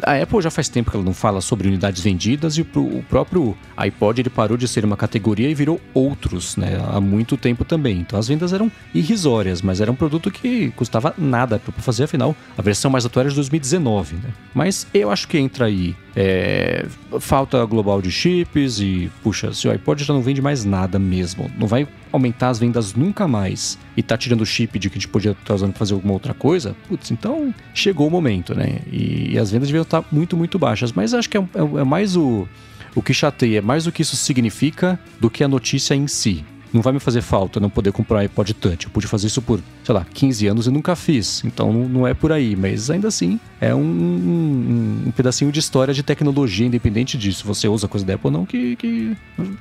a 0.03 0.21
Apple 0.21 0.41
já 0.41 0.49
faz 0.49 0.69
tempo 0.69 0.89
que 0.89 0.95
ela 0.95 1.05
não 1.05 1.13
fala 1.13 1.41
sobre 1.41 1.67
unidades 1.67 2.01
vendidas 2.01 2.57
e 2.57 2.61
o 2.61 3.03
próprio 3.09 3.57
iPod 3.75 4.21
ele 4.21 4.29
parou 4.29 4.57
de 4.57 4.67
ser 4.67 4.85
uma 4.85 4.95
categoria 4.95 5.49
e 5.49 5.53
virou 5.53 5.79
outros, 5.93 6.55
né? 6.55 6.81
Há 6.89 7.01
muito 7.01 7.35
tempo 7.35 7.65
também. 7.65 7.99
Então 7.99 8.17
as 8.17 8.27
vendas 8.27 8.53
eram 8.53 8.71
irrisórias, 8.93 9.61
mas 9.61 9.81
era 9.81 9.91
um 9.91 9.95
produto 9.95 10.31
que 10.31 10.71
custava 10.71 11.13
nada 11.17 11.59
para 11.59 11.73
fazer, 11.73 12.03
afinal 12.03 12.35
a 12.57 12.61
versão 12.61 12.89
mais 12.89 13.05
atual 13.05 13.21
era 13.21 13.29
de 13.29 13.35
2019, 13.35 14.15
né? 14.15 14.33
Mas 14.53 14.87
eu 14.93 15.11
acho 15.11 15.27
que 15.27 15.37
entra 15.37 15.65
aí 15.65 15.95
é, 16.15 16.85
falta 17.19 17.63
global 17.65 18.01
de 18.01 18.11
chips 18.11 18.79
e 18.79 19.11
puxa, 19.21 19.53
se 19.53 19.67
o 19.67 19.71
iPod 19.71 20.03
já 20.03 20.13
não 20.13 20.21
vende 20.21 20.41
mais 20.41 20.63
nada 20.63 20.97
mesmo, 20.97 21.51
não 21.57 21.67
vai 21.67 21.87
aumentar 22.11 22.49
as 22.49 22.59
vendas 22.59 22.93
nunca 22.93 23.27
mais 23.27 23.77
e 23.95 24.03
tá 24.03 24.17
tirando 24.17 24.41
o 24.41 24.45
chip 24.45 24.77
de 24.79 24.89
que 24.89 24.97
a 24.97 24.99
gente 24.99 25.07
podia 25.07 25.31
estar 25.31 25.43
tá 25.43 25.53
usando 25.55 25.71
para 25.71 25.79
fazer 25.79 25.93
alguma 25.93 26.13
outra 26.13 26.33
coisa, 26.33 26.75
putz, 26.87 27.11
então 27.11 27.53
chegou 27.73 28.07
o 28.07 28.11
momento, 28.11 28.53
né? 28.55 28.79
E, 28.91 29.33
e 29.33 29.39
as 29.39 29.51
vendas 29.51 29.67
deviam 29.67 29.83
estar 29.83 30.03
muito, 30.11 30.35
muito 30.37 30.57
baixas. 30.59 30.91
Mas 30.91 31.13
acho 31.13 31.29
que 31.29 31.37
é, 31.37 31.41
é, 31.41 31.81
é 31.81 31.83
mais 31.83 32.15
o, 32.15 32.47
o 32.95 33.01
que 33.01 33.13
chateia, 33.13 33.59
é 33.59 33.61
mais 33.61 33.87
o 33.87 33.91
que 33.91 34.01
isso 34.01 34.15
significa 34.15 34.99
do 35.19 35.29
que 35.29 35.43
a 35.43 35.47
notícia 35.47 35.93
em 35.95 36.07
si 36.07 36.43
não 36.73 36.81
vai 36.81 36.93
me 36.93 36.99
fazer 36.99 37.21
falta 37.21 37.59
não 37.59 37.69
poder 37.69 37.91
comprar 37.91 38.19
iPod 38.19 38.53
Touch. 38.53 38.85
Eu 38.85 38.91
pude 38.91 39.07
fazer 39.07 39.27
isso 39.27 39.41
por, 39.41 39.59
sei 39.83 39.95
lá, 39.95 40.05
15 40.13 40.47
anos 40.47 40.67
e 40.67 40.71
nunca 40.71 40.95
fiz. 40.95 41.43
Então 41.43 41.71
não, 41.71 41.89
não 41.89 42.07
é 42.07 42.13
por 42.13 42.31
aí. 42.31 42.55
Mas 42.55 42.89
ainda 42.89 43.07
assim, 43.07 43.39
é 43.59 43.73
um, 43.73 43.79
um, 43.79 45.03
um, 45.07 45.11
pedacinho 45.11 45.51
de 45.51 45.59
história 45.59 45.93
de 45.93 46.03
tecnologia, 46.03 46.65
independente 46.65 47.17
disso. 47.17 47.45
Você 47.45 47.67
usa 47.67 47.87
coisa 47.87 48.05
da 48.05 48.15
Apple 48.15 48.27
ou 48.27 48.31
não, 48.31 48.45
que, 48.45 48.75
que 48.75 49.15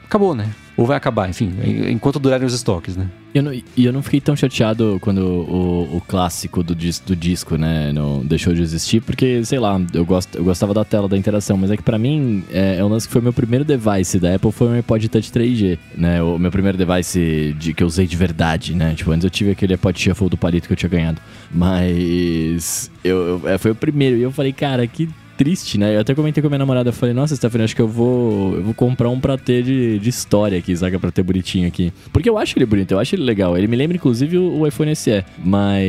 acabou, 0.04 0.34
né? 0.34 0.50
Ou 0.76 0.84
vai 0.84 0.96
acabar, 0.96 1.28
enfim, 1.28 1.52
enquanto 1.90 2.18
durarem 2.18 2.46
os 2.46 2.52
estoques, 2.52 2.96
né? 2.96 3.08
E 3.34 3.38
eu 3.38 3.42
não, 3.42 3.62
eu 3.76 3.92
não 3.92 4.02
fiquei 4.02 4.20
tão 4.20 4.36
chateado 4.36 4.98
quando 5.00 5.18
o, 5.18 5.96
o 5.96 6.00
clássico 6.06 6.62
do, 6.62 6.74
dis, 6.74 6.98
do 6.98 7.16
disco, 7.16 7.56
né, 7.56 7.92
não 7.92 8.24
deixou 8.24 8.52
de 8.52 8.62
existir, 8.62 9.00
porque, 9.00 9.44
sei 9.44 9.58
lá, 9.58 9.80
eu, 9.92 10.04
gosto, 10.04 10.36
eu 10.36 10.44
gostava 10.44 10.74
da 10.74 10.84
tela 10.84 11.08
da 11.08 11.16
interação, 11.16 11.56
mas 11.56 11.70
é 11.70 11.76
que 11.76 11.82
para 11.82 11.98
mim 11.98 12.44
é, 12.50 12.76
é 12.78 12.84
um 12.84 12.88
lance 12.88 13.06
que 13.06 13.12
foi 13.12 13.22
meu 13.22 13.32
primeiro 13.32 13.64
device 13.64 14.18
da 14.18 14.34
Apple, 14.34 14.52
foi 14.52 14.68
o 14.68 14.72
iPod 14.72 15.08
Touch 15.08 15.30
3G, 15.30 15.78
né? 15.94 16.22
O 16.22 16.38
meu 16.38 16.50
primeiro 16.50 16.76
device 16.76 17.54
de, 17.58 17.72
que 17.72 17.82
eu 17.82 17.86
usei 17.86 18.06
de 18.06 18.16
verdade, 18.16 18.74
né? 18.74 18.94
Tipo, 18.94 19.12
antes 19.12 19.24
eu 19.24 19.30
tive 19.30 19.50
aquele 19.52 19.74
iPod 19.74 19.98
Shuffle 19.98 20.28
do 20.28 20.36
palito 20.36 20.66
que 20.66 20.72
eu 20.72 20.76
tinha 20.76 20.90
ganhado. 20.90 21.20
Mas 21.50 22.90
eu, 23.02 23.40
eu, 23.42 23.48
é, 23.48 23.58
foi 23.58 23.70
o 23.70 23.74
primeiro, 23.74 24.16
e 24.16 24.22
eu 24.22 24.30
falei, 24.30 24.52
cara, 24.52 24.86
que 24.86 25.08
triste, 25.36 25.78
né? 25.78 25.94
Eu 25.96 26.00
até 26.00 26.14
comentei 26.14 26.40
com 26.40 26.48
a 26.48 26.50
minha 26.50 26.58
namorada, 26.58 26.88
eu 26.88 26.92
falei, 26.92 27.14
nossa, 27.14 27.36
Stephanie, 27.36 27.64
acho 27.64 27.76
que 27.76 27.82
eu 27.82 27.88
vou, 27.88 28.54
eu 28.54 28.62
vou 28.62 28.74
comprar 28.74 29.08
um 29.08 29.20
pra 29.20 29.36
ter 29.36 29.62
de, 29.62 29.98
de 29.98 30.08
história 30.08 30.58
aqui, 30.58 30.76
saca? 30.76 30.98
Pra 30.98 31.10
ter 31.10 31.22
bonitinho 31.22 31.68
aqui. 31.68 31.92
Porque 32.12 32.28
eu 32.28 32.38
acho 32.38 32.58
ele 32.58 32.66
bonito, 32.66 32.92
eu 32.92 32.98
acho 32.98 33.14
ele 33.14 33.22
legal. 33.22 33.56
Ele 33.56 33.66
me 33.66 33.76
lembra, 33.76 33.96
inclusive, 33.96 34.38
o, 34.38 34.60
o 34.60 34.66
iPhone 34.66 34.94
SE. 34.96 35.24
Mas, 35.38 35.84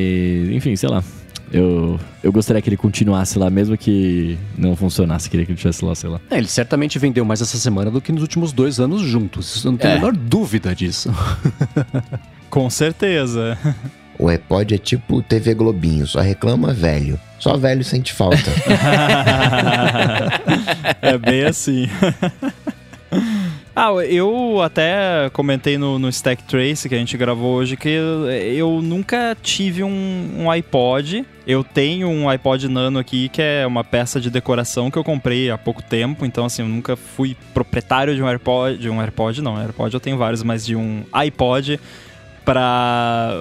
enfim, 0.50 0.76
sei 0.76 0.90
lá. 0.90 1.04
Eu, 1.52 1.98
eu 2.22 2.32
gostaria 2.32 2.62
que 2.62 2.70
ele 2.70 2.78
continuasse 2.78 3.40
lá, 3.40 3.50
mesmo 3.50 3.78
que 3.78 4.38
não 4.58 4.76
funcionasse. 4.76 5.30
Queria 5.30 5.46
que 5.46 5.52
ele 5.52 5.58
estivesse 5.58 5.84
lá, 5.84 5.96
sei 5.96 6.10
lá. 6.10 6.20
É, 6.30 6.38
ele 6.38 6.48
certamente 6.48 7.00
vendeu 7.00 7.24
mais 7.24 7.42
essa 7.42 7.58
semana 7.58 7.90
do 7.90 8.02
que 8.02 8.12
nos 8.12 8.22
últimos 8.22 8.52
dois 8.52 8.80
anos 8.80 9.02
juntos. 9.02 9.64
Eu 9.64 9.72
não 9.72 9.78
tenho 9.78 9.92
é. 9.92 9.94
a 9.94 10.00
menor 10.00 10.14
dúvida 10.14 10.76
disso. 10.76 11.14
Com 12.50 12.70
certeza. 12.70 13.58
O 14.20 14.28
iPod 14.28 14.74
é 14.74 14.78
tipo 14.78 15.22
TV 15.22 15.54
Globinho, 15.54 16.08
só 16.08 16.20
reclama 16.20 16.74
velho. 16.74 17.20
Só 17.40 17.56
velho 17.56 17.84
sente 17.84 18.14
falta. 18.14 18.38
é 21.02 21.18
bem 21.18 21.46
assim. 21.46 21.88
Ah, 23.80 23.92
eu 24.10 24.60
até 24.64 25.30
comentei 25.34 25.78
no, 25.78 26.00
no 26.00 26.10
Stack 26.10 26.42
Trace 26.46 26.90
que 26.90 26.96
a 26.96 26.98
gente 26.98 27.16
gravou 27.16 27.54
hoje 27.54 27.78
que 27.78 27.88
eu 27.88 28.82
nunca 28.82 29.38
tive 29.40 29.84
um, 29.84 30.32
um, 30.36 30.50
iPod. 30.50 31.24
Eu 31.46 31.64
tenho 31.64 32.10
um 32.10 32.28
iPod 32.28 32.68
Nano 32.68 32.98
aqui 32.98 33.30
que 33.30 33.40
é 33.40 33.68
uma 33.68 33.84
peça 33.84 34.20
de 34.20 34.32
decoração 34.32 34.90
que 34.90 34.98
eu 34.98 35.04
comprei 35.04 35.52
há 35.52 35.60
pouco 35.60 35.84
tempo. 35.84 36.26
Então, 36.26 36.46
assim, 36.46 36.64
eu 36.64 36.68
nunca 36.68 36.96
fui 36.96 37.38
proprietário 37.54 38.16
de 38.16 38.24
um 38.24 38.28
AirPod. 38.28 38.80
De 38.80 38.90
um 38.90 39.00
AirPod, 39.00 39.44
não. 39.44 39.56
AirPod 39.56 39.94
eu 39.94 40.00
tenho 40.00 40.18
vários, 40.18 40.42
mas 40.42 40.66
de 40.66 40.76
um 40.76 41.04
iPod 41.14 41.80
para 42.48 43.34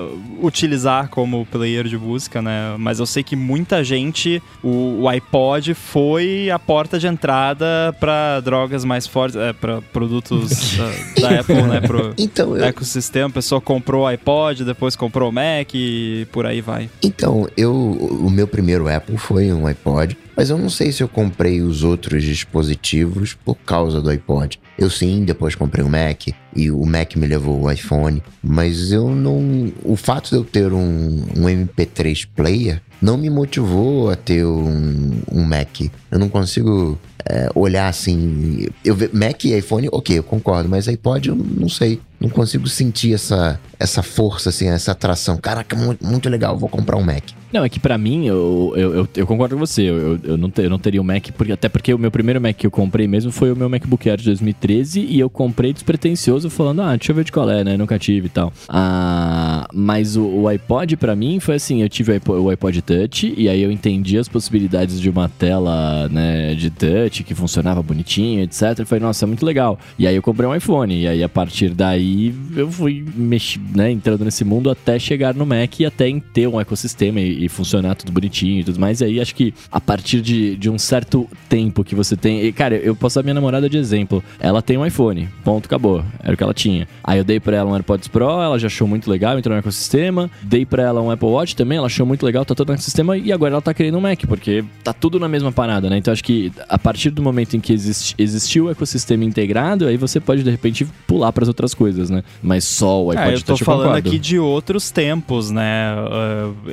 utilizar 0.43 1.09
como 1.11 1.47
player 1.47 1.85
de 1.85 1.97
música, 1.97 2.43
né? 2.43 2.75
Mas 2.77 2.99
eu 2.99 3.07
sei 3.07 3.23
que 3.23 3.37
muita 3.37 3.85
gente, 3.85 4.43
o, 4.65 5.03
o 5.03 5.09
iPod 5.09 5.75
foi 5.75 6.51
a 6.51 6.59
porta 6.59 6.99
de 6.99 7.07
entrada 7.07 7.95
para 8.01 8.41
drogas 8.41 8.85
mais 8.85 9.07
fortes, 9.07 9.37
é, 9.37 9.53
para 9.53 9.81
produtos 9.81 10.77
da, 10.77 10.91
da, 11.23 11.41
Apple, 11.41 11.63
né? 11.63 11.81
Pro 11.83 12.15
então, 12.19 12.57
eu... 12.57 12.65
ecossistema. 12.65 13.29
A 13.29 13.31
pessoa 13.31 13.61
comprou 13.61 14.03
o 14.03 14.07
iPod, 14.09 14.65
depois 14.65 14.97
comprou 14.97 15.31
o 15.31 15.33
Mac 15.33 15.73
e 15.73 16.27
por 16.33 16.45
aí 16.45 16.61
vai. 16.61 16.91
Então, 17.01 17.49
eu, 17.57 17.73
o 17.73 18.29
meu 18.29 18.49
primeiro 18.49 18.93
Apple 18.93 19.17
foi 19.19 19.53
um 19.53 19.69
iPod. 19.69 20.19
Mas 20.37 20.51
eu 20.51 20.59
não 20.59 20.69
sei 20.69 20.93
se 20.93 21.03
eu 21.03 21.09
comprei 21.09 21.63
os 21.63 21.83
outros 21.83 22.23
dispositivos 22.23 23.33
por 23.33 23.55
causa 23.55 24.03
do 24.03 24.11
iPod. 24.11 24.61
Eu 24.79 24.91
sim, 24.91 25.25
depois 25.25 25.55
comprei 25.55 25.83
o 25.83 25.89
Mac 25.89 26.29
e 26.55 26.71
o 26.71 26.85
Mac 26.85 27.17
me 27.17 27.27
levou 27.27 27.63
o 27.63 27.71
iPhone, 27.71 28.23
mas 28.43 28.93
eu 28.93 29.09
não. 29.09 29.73
O 29.83 29.97
fato 29.97 30.29
de 30.29 30.37
eu 30.37 30.45
ter 30.45 30.73
um, 30.73 31.25
um 31.35 31.45
MP3 31.45 32.29
player 32.37 32.83
não 33.01 33.17
me 33.17 33.31
motivou 33.31 34.11
a 34.11 34.17
ter 34.17 34.45
um, 34.45 35.23
um 35.33 35.43
Mac. 35.43 35.81
Eu 36.11 36.19
não 36.19 36.29
consigo 36.29 36.99
é, 37.25 37.49
olhar 37.55 37.89
assim. 37.89 38.69
Eu 38.85 38.97
Mac 39.13 39.45
e 39.45 39.57
iPhone, 39.57 39.89
ok, 39.91 40.19
eu 40.19 40.23
concordo, 40.23 40.69
mas 40.69 40.87
iPod 40.87 41.31
eu 41.31 41.35
não 41.35 41.69
sei. 41.69 42.01
Não 42.21 42.29
consigo 42.29 42.69
sentir 42.69 43.15
essa, 43.15 43.61
essa 43.79 44.03
força, 44.03 44.51
assim, 44.51 44.69
essa 44.69 44.93
atração. 44.93 45.37
Caraca, 45.37 45.77
muito, 45.77 46.05
muito 46.05 46.29
legal, 46.29 46.59
vou 46.59 46.69
comprar 46.69 46.97
um 46.97 47.03
Mac. 47.03 47.25
Não, 47.53 47.65
é 47.65 47.69
que 47.69 47.79
para 47.79 47.97
mim, 47.97 48.27
eu, 48.27 48.73
eu, 48.77 48.95
eu, 48.95 49.09
eu, 49.15 49.27
concordo 49.27 49.55
com 49.55 49.61
você. 49.61 49.83
Eu, 49.83 50.19
eu, 50.23 50.37
não 50.37 50.51
ter, 50.51 50.65
eu 50.65 50.71
não 50.71 50.79
teria 50.79 51.01
um 51.01 51.05
Mac, 51.05 51.29
porque, 51.37 51.53
até 51.53 51.69
porque 51.69 51.93
o 51.95 51.99
meu 51.99 52.11
primeiro 52.11 52.41
Mac 52.41 52.57
que 52.57 52.67
eu 52.67 52.71
comprei 52.71 53.07
mesmo 53.07 53.31
foi 53.31 53.53
o 53.53 53.57
meu 53.57 53.69
MacBook 53.69 54.09
Air 54.09 54.19
de 54.19 54.25
2013 54.25 55.01
e 55.01 55.21
eu 55.21 55.31
comprei 55.31 55.73
despretensioso 55.73 56.51
falando, 56.51 56.83
ah, 56.83 56.97
deixa 56.97 57.13
eu 57.13 57.17
ver 57.17 57.25
de 57.25 57.33
qual 57.33 57.49
é, 57.51 57.63
né? 57.63 57.77
Nunca 57.77 57.99
tive 57.99 58.27
e 58.27 58.31
tal. 58.31 58.53
Ah, 58.69 59.69
mas 59.73 60.17
o, 60.17 60.25
o 60.25 60.49
iPod 60.49 60.97
para 60.97 61.15
mim 61.15 61.39
foi 61.39 61.57
assim, 61.57 61.83
eu 61.83 61.89
tive 61.89 62.13
o 62.13 62.15
iPod, 62.15 62.41
o 62.41 62.51
iPod 62.51 62.83
Touch 62.83 63.35
e 63.37 63.49
aí 63.49 63.63
eu 63.63 63.71
entendi 63.71 64.19
as 64.19 64.29
possibilidades 64.29 65.01
de 65.01 65.11
uma 65.11 65.29
tela, 65.29 66.09
né, 66.09 66.55
de 66.55 66.71
touch 66.71 67.23
que 67.23 67.35
funcionava 67.35 67.83
bonitinho, 67.83 68.43
etc. 68.43 68.81
E 68.81 68.85
falei, 68.85 69.03
nossa, 69.03 69.25
é 69.25 69.27
muito 69.27 69.45
legal. 69.45 69.79
E 69.99 70.07
aí 70.07 70.17
eu 70.17 70.23
comprei 70.23 70.49
um 70.49 70.55
iPhone 70.55 71.03
e 71.03 71.07
aí 71.07 71.23
a 71.23 71.29
partir 71.29 71.71
daí 71.71 72.35
eu 72.57 72.71
fui 72.71 73.05
mexi, 73.15 73.61
né, 73.75 73.91
entrando 73.91 74.25
nesse 74.25 74.45
mundo 74.45 74.71
até 74.71 74.99
chegar 74.99 75.35
no 75.35 75.45
Mac 75.45 75.79
e 75.79 75.85
até 75.85 76.09
em 76.09 76.21
ter 76.21 76.47
um 76.47 76.61
ecossistema 76.61 77.21
e, 77.21 77.36
e 77.45 77.49
funcionar 77.49 77.95
tudo 77.95 78.13
bonitinho 78.13 78.61
e 78.61 78.65
tudo 78.65 78.81
mais. 78.81 79.01
E 79.01 79.05
aí 79.05 79.21
acho 79.21 79.35
que 79.35 79.53
a 79.71 79.81
partir 79.81 80.21
de, 80.21 80.57
de 80.57 80.71
um 80.71 80.79
certo 80.79 81.29
tempo 81.49 81.85
que 81.85 81.95
você 81.95 82.17
tem. 82.17 82.45
E, 82.45 82.53
cara, 82.53 82.77
eu 82.77 82.95
posso 82.95 83.17
dar 83.17 83.23
minha 83.23 83.35
namorada 83.35 83.69
de 83.69 83.77
exemplo. 83.77 84.23
Ela 84.39 84.63
tem 84.63 84.77
um 84.77 84.87
iPhone, 84.87 85.29
ponto, 85.45 85.67
acabou. 85.67 86.05
Era 86.23 86.35
o 86.35 86.37
que 86.37 86.43
ela 86.43 86.55
tinha. 86.55 86.89
Aí 87.03 87.19
eu 87.19 87.25
dei 87.25 87.41
pra 87.41 87.57
ela 87.57 87.71
um 87.71 87.75
AirPods 87.75 88.09
Pro, 88.09 88.25
ela 88.25 88.59
já 88.59 88.67
achou 88.67 88.87
muito 88.87 89.11
legal, 89.11 89.39
entrou 89.39 89.55
no 89.55 89.59
ecossistema. 89.59 90.31
Dei 90.43 90.65
pra 90.65 90.83
ela 90.83 91.01
um 91.01 91.11
Apple 91.11 91.29
Watch 91.29 91.57
também, 91.57 91.79
ela 91.79 91.87
achou 91.87 92.07
muito 92.07 92.25
legal, 92.25 92.45
tá 92.45 92.55
todo 92.55 92.69
no 92.69 92.75
ecossistema. 92.75 93.17
E 93.17 93.33
agora 93.33 93.55
ela 93.55 93.63
tá 93.63 93.75
querendo 93.75 93.99
um 93.99 94.01
Mac, 94.01 94.21
porque 94.27 94.65
tá 94.83 94.93
tudo 94.93 95.19
na 95.19 95.29
mesma 95.29 95.53
parada, 95.53 95.91
né? 95.91 95.99
Então 95.99 96.13
acho 96.13 96.25
que 96.25 96.53
a 96.69 96.79
partir 96.79 97.11
do 97.11 97.23
momento 97.23 97.57
em 97.57 97.61
que 97.61 97.73
existe, 97.73 98.15
existiu 98.19 98.67
o 98.67 98.71
ecossistema 98.71 99.25
integrado, 99.25 99.87
aí 99.87 99.97
você 99.97 100.21
pode 100.21 100.43
de 100.43 100.51
repente 100.51 100.87
pular 101.07 101.33
para 101.33 101.45
as 101.45 101.49
outras 101.49 101.75
coisas, 101.75 102.11
né? 102.11 102.23
Mas 102.43 102.65
só 102.65 103.03
o 103.05 103.11
iPod 103.11 103.29
é, 103.29 103.35
eu 103.35 103.43
tô 103.43 103.57
falando 103.57 103.97
aqui 103.97 104.19
de 104.19 104.39
outros 104.39 104.91
tempos, 104.91 105.51
né? 105.51 105.95
Uh, 105.97 106.71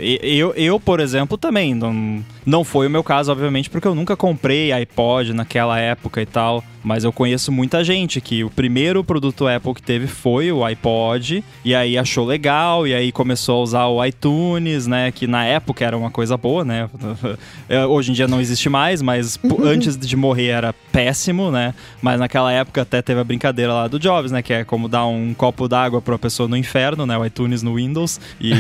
eu, 0.56 0.80
por 0.80 1.00
exemplo, 1.00 1.38
também 1.38 1.74
não, 1.74 2.24
não 2.46 2.64
foi 2.64 2.88
o 2.88 2.90
meu 2.90 3.04
caso, 3.04 3.32
obviamente, 3.32 3.70
porque 3.70 3.88
eu 3.88 3.96
nunca 3.96 4.16
comprei 4.16 4.72
iPod 4.72 5.34
naquela 5.34 5.80
época 5.80 6.22
e 6.22 6.26
tal. 6.26 6.64
Mas 6.84 7.04
eu 7.04 7.14
conheço 7.14 7.52
muita 7.52 7.84
gente 7.84 8.20
que 8.20 8.44
o 8.44 8.50
primeiro 8.50 9.04
produto 9.04 9.48
Apple 9.48 9.74
que 9.74 9.82
teve 9.82 10.06
foi 10.06 10.52
o 10.52 10.66
iPod, 10.66 11.44
e 11.64 11.74
aí 11.74 11.98
achou 11.98 12.26
legal, 12.26 12.86
e 12.86 12.94
aí 12.94 13.12
começou 13.12 13.60
a 13.60 13.64
usar 13.64 13.86
o 13.88 14.04
iTunes, 14.04 14.86
né? 14.86 15.12
Que 15.12 15.26
na 15.26 15.46
época 15.46 15.86
era 15.86 15.98
uma 15.98 16.12
coisa 16.12 16.36
boa, 16.36 16.66
né? 16.66 16.90
É, 17.70 17.86
hoje 17.86 18.12
em 18.12 18.14
dia 18.14 18.28
não 18.28 18.42
existe 18.42 18.68
mais, 18.68 19.02
mas 19.02 19.40
uhum. 19.42 19.64
antes 19.64 19.98
de 19.98 20.16
morrer 20.16 20.48
era 20.48 20.74
péssimo, 20.92 21.50
né? 21.50 21.74
Mas 22.02 22.20
naquela 22.20 22.52
época 22.52 22.82
até 22.82 23.02
teve 23.02 23.20
a 23.20 23.24
brincadeira 23.24 23.74
lá 23.74 23.88
do 23.88 23.98
Jobs, 23.98 24.32
né? 24.32 24.42
Que 24.42 24.54
é 24.54 24.64
como 24.64 24.88
dar 24.88 25.06
um 25.06 25.34
copo 25.34 25.68
d'água 25.68 26.02
pra 26.02 26.14
uma 26.14 26.20
pessoa 26.20 26.48
no 26.48 26.58
inferno, 26.58 27.06
né? 27.06 27.18
O 27.18 27.26
iTunes 27.26 27.64
no 27.64 27.76
Windows. 27.76 28.20
E 28.40 28.54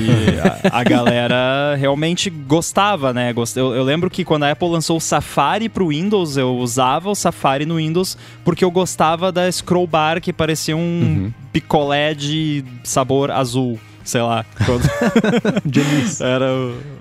a, 0.71 0.79
a 0.79 0.83
galera 0.85 1.75
realmente 1.75 2.29
gostava, 2.29 3.13
né? 3.13 3.33
Eu, 3.55 3.75
eu 3.75 3.83
lembro 3.83 4.09
que 4.09 4.23
quando 4.23 4.43
a 4.43 4.51
Apple 4.51 4.69
lançou 4.69 4.97
o 4.97 5.01
Safari 5.01 5.69
pro 5.69 5.89
Windows, 5.89 6.37
eu 6.37 6.55
usava 6.57 7.09
o 7.09 7.15
Safari 7.15 7.65
no 7.65 7.75
Windows 7.75 8.12
porque 8.43 8.63
eu 8.63 8.71
gostava 8.71 9.31
da 9.31 9.51
scroll 9.51 9.87
bar 9.87 10.21
que 10.21 10.33
parecia 10.33 10.75
um 10.75 10.79
uhum. 10.79 11.33
picolé 11.51 12.13
de 12.13 12.63
sabor 12.83 13.31
azul 13.31 13.79
sei 14.03 14.21
lá. 14.21 14.45
Quando... 14.65 14.83
Era. 16.21 16.47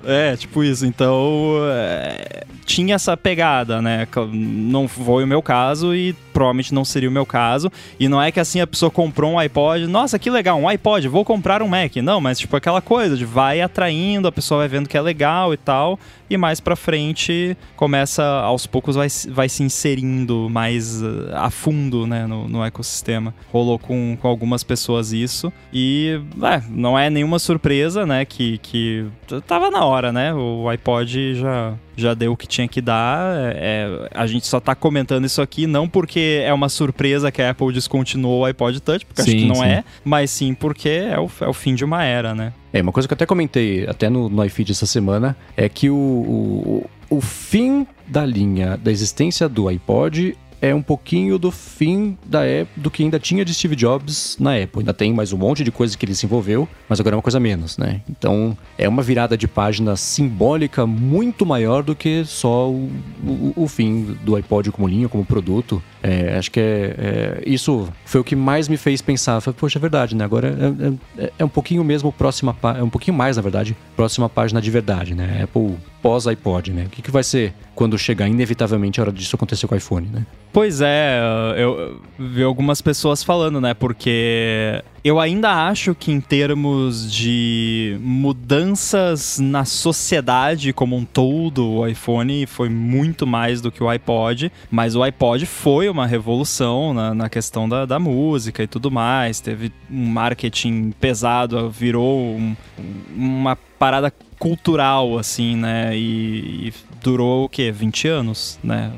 É, 0.05 0.37
tipo 0.37 0.63
isso. 0.63 0.87
Então. 0.87 1.57
É... 1.71 2.45
tinha 2.65 2.95
essa 2.95 3.17
pegada, 3.17 3.81
né? 3.81 4.07
Não 4.33 4.89
foi 4.89 5.25
o 5.25 5.27
meu 5.27 5.43
caso 5.43 5.95
e 5.95 6.15
provavelmente 6.33 6.75
não 6.75 6.85
seria 6.85 7.09
o 7.09 7.13
meu 7.13 7.27
caso. 7.27 7.71
E 8.01 8.09
não 8.09 8.21
é 8.21 8.33
que 8.33 8.41
assim 8.41 8.61
a 8.61 8.67
pessoa 8.67 8.91
comprou 8.91 9.33
um 9.33 9.39
iPod, 9.39 9.87
nossa, 9.87 10.19
que 10.19 10.31
legal, 10.31 10.59
um 10.59 10.69
iPod, 10.69 11.07
vou 11.09 11.25
comprar 11.25 11.63
um 11.63 11.69
Mac. 11.69 11.97
Não, 11.97 12.21
mas 12.21 12.39
tipo 12.39 12.57
aquela 12.57 12.81
coisa 12.81 13.17
de 13.17 13.25
vai 13.25 13.61
atraindo, 13.61 14.27
a 14.27 14.33
pessoa 14.33 14.59
vai 14.59 14.69
vendo 14.69 14.89
que 14.89 14.97
é 14.97 15.01
legal 15.01 15.53
e 15.53 15.57
tal. 15.57 15.99
E 16.29 16.37
mais 16.37 16.61
pra 16.61 16.75
frente 16.75 17.57
começa, 17.77 18.25
aos 18.25 18.67
poucos, 18.67 18.97
vai, 18.97 19.09
vai 19.29 19.49
se 19.51 19.63
inserindo 19.63 20.49
mais 20.51 21.03
uh, 21.03 21.29
a 21.35 21.51
fundo 21.51 22.07
né, 22.07 22.27
no, 22.27 22.49
no 22.49 22.65
ecossistema. 22.65 23.35
Rolou 23.53 23.79
com, 23.79 24.17
com 24.19 24.29
algumas 24.29 24.65
pessoas 24.65 25.13
isso. 25.13 25.53
E 25.71 26.21
é, 26.43 26.63
não 26.71 26.92
é 26.99 27.11
nenhuma 27.11 27.39
surpresa, 27.39 28.07
né? 28.07 28.25
Que, 28.25 28.59
que 28.59 29.07
tava 29.47 29.71
na 29.71 29.85
hora, 29.85 30.13
né? 30.13 30.33
O 30.35 30.69
iPod 30.69 31.35
já 31.35 31.75
já 31.95 32.15
deu 32.15 32.33
o 32.33 32.37
que 32.37 32.47
tinha 32.47 32.67
que 32.67 32.81
dar. 32.81 33.55
É, 33.55 34.09
a 34.15 34.27
gente 34.27 34.47
só 34.47 34.59
tá 34.61 34.75
comentando 34.75 35.25
isso 35.25 35.43
aqui 35.43 35.67
não 35.67 35.89
porque 35.89 36.43
é 36.45 36.53
uma 36.53 36.69
surpresa 36.69 37.31
que 37.31 37.43
a 37.43 37.51
Apple 37.51 37.73
descontinuou 37.73 38.41
o 38.41 38.45
iPod 38.45 38.81
Touch, 38.81 39.05
porque 39.05 39.23
sim, 39.23 39.31
acho 39.31 39.39
que 39.39 39.47
não 39.47 39.57
sim. 39.57 39.65
é, 39.65 39.85
mas 40.05 40.31
sim 40.31 40.55
porque 40.55 40.89
é 40.89 41.19
o, 41.19 41.31
é 41.41 41.49
o 41.49 41.53
fim 41.53 41.75
de 41.75 41.85
uma 41.85 42.05
era, 42.05 42.35
né? 42.35 42.53
É, 42.73 42.81
uma 42.81 42.93
coisa 42.93 43.07
que 43.07 43.13
eu 43.13 43.17
até 43.17 43.27
comentei 43.27 43.87
até 43.87 44.09
no, 44.09 44.29
no 44.29 44.45
iFeed 44.45 44.73
essa 44.73 44.87
semana 44.87 45.37
é 45.57 45.69
que 45.69 45.91
o, 45.91 45.95
o, 45.95 46.91
o 47.11 47.21
fim 47.21 47.87
da 48.07 48.25
linha 48.25 48.77
da 48.77 48.91
existência 48.91 49.49
do 49.49 49.69
iPod 49.69 50.37
é 50.63 50.73
um 50.73 50.81
pouquinho 50.81 51.41
do 51.41 51.51
fim 51.51 52.17
da 52.25 52.45
época, 52.45 52.81
do 52.81 52.89
que 52.89 53.03
ainda 53.03 53.19
tinha 53.19 53.45
de 53.45 53.53
Steve 53.53 53.75
Jobs 53.75 54.37
na 54.39 54.55
Apple. 54.55 54.79
Ainda 54.79 54.95
tem 54.95 55.13
mais 55.13 55.33
um 55.33 55.37
monte 55.37 55.65
de 55.65 55.73
coisa 55.73 55.99
que 55.99 56.07
ele 56.07 56.15
se 56.15 56.25
envolveu, 56.25 56.69
mas 56.89 57.01
agora 57.01 57.17
é 57.17 57.19
uma 57.19 57.23
coisa 57.23 57.41
menos, 57.41 57.77
né? 57.77 58.01
Então 58.09 58.57
é 58.79 58.89
uma 58.89 59.03
virada 59.03 59.37
de 59.37 59.49
página 59.49 59.97
simbólica 59.97 60.87
muito 60.87 61.45
maior 61.45 61.83
do 61.83 61.97
que 61.97 62.25
só 62.25 62.71
o, 62.71 62.89
o, 63.25 63.53
o 63.57 63.69
fim 63.69 64.17
do 64.23 64.37
iPod 64.37 64.71
como 64.71 64.87
linha, 64.87 65.09
como 65.09 65.25
produto. 65.25 65.83
É, 66.01 66.39
acho 66.39 66.51
que 66.53 66.61
é, 66.61 66.95
é, 66.97 67.43
isso 67.45 67.89
foi 68.05 68.21
o 68.21 68.25
que 68.25 68.37
mais 68.37 68.69
me 68.69 68.77
fez 68.77 69.03
pensar. 69.03 69.41
Falei, 69.41 69.57
Poxa, 69.59 69.79
é 69.79 69.81
verdade, 69.81 70.15
né? 70.15 70.25
Agora 70.25 70.57
é, 71.19 71.25
é, 71.25 71.33
é 71.41 71.45
um 71.45 71.49
pouquinho 71.49 71.83
mesmo 71.83 72.13
próxima, 72.13 72.57
é 72.79 72.83
um 72.83 72.91
pouquinho 72.91 73.17
mais, 73.17 73.37
na 73.37 73.43
verdade, 73.43 73.77
próxima 73.97 74.29
página 74.29 74.63
de 74.63 74.71
verdade, 74.71 75.13
né? 75.13 75.43
Apple 75.43 75.77
pós 76.03 76.27
iPod, 76.27 76.73
né? 76.73 76.85
O 76.87 76.91
que, 76.91 77.01
que 77.01 77.11
vai 77.11 77.23
ser 77.23 77.55
quando 77.75 77.97
chegar 77.97 78.29
inevitavelmente 78.29 79.01
a 79.01 79.05
hora 79.05 79.13
disso 79.13 79.37
acontecer 79.37 79.67
com 79.67 79.75
o 79.75 79.79
iPhone, 79.79 80.09
né? 80.09 80.27
Pois 80.53 80.83
é, 80.83 81.19
eu 81.57 82.03
vi 82.19 82.43
algumas 82.43 82.83
pessoas 82.83 83.23
falando, 83.23 83.59
né? 83.61 83.73
Porque 83.73 84.83
eu 85.03 85.19
ainda 85.19 85.67
acho 85.69 85.95
que 85.95 86.13
em 86.13 86.21
termos 86.21 87.11
de 87.11 87.97
mudanças 88.01 89.39
na 89.39 89.65
sociedade 89.65 90.73
como 90.75 90.95
um 90.95 91.05
todo, 91.05 91.67
o 91.67 91.87
iPhone 91.87 92.45
foi 92.47 92.69
muito 92.69 93.27
mais 93.27 93.63
do 93.63 93.73
que 93.73 93.83
o 93.83 93.89
iPod, 93.89 94.53
mas 94.71 94.95
o 94.95 95.03
iPod 95.03 95.47
foi 95.47 95.89
uma 95.89 96.07
revolução 96.07 96.93
na, 96.93 97.15
na 97.15 97.29
questão 97.31 97.67
da, 97.67 97.87
da 97.87 97.99
música 97.99 98.63
e 98.63 98.67
tudo 98.67 98.91
mais. 98.91 99.41
Teve 99.41 99.73
um 99.91 100.07
marketing 100.07 100.91
pesado, 101.01 101.71
virou 101.71 102.37
um, 102.37 102.55
uma 103.17 103.57
parada 103.79 104.13
cultural, 104.43 105.17
assim, 105.21 105.55
né? 105.55 105.97
E, 105.97 106.67
e, 106.69 106.75
durou 107.01 107.45
o 107.45 107.49
quê? 107.49 107.71
20 107.71 108.09
anos, 108.09 108.59
né? 108.63 108.91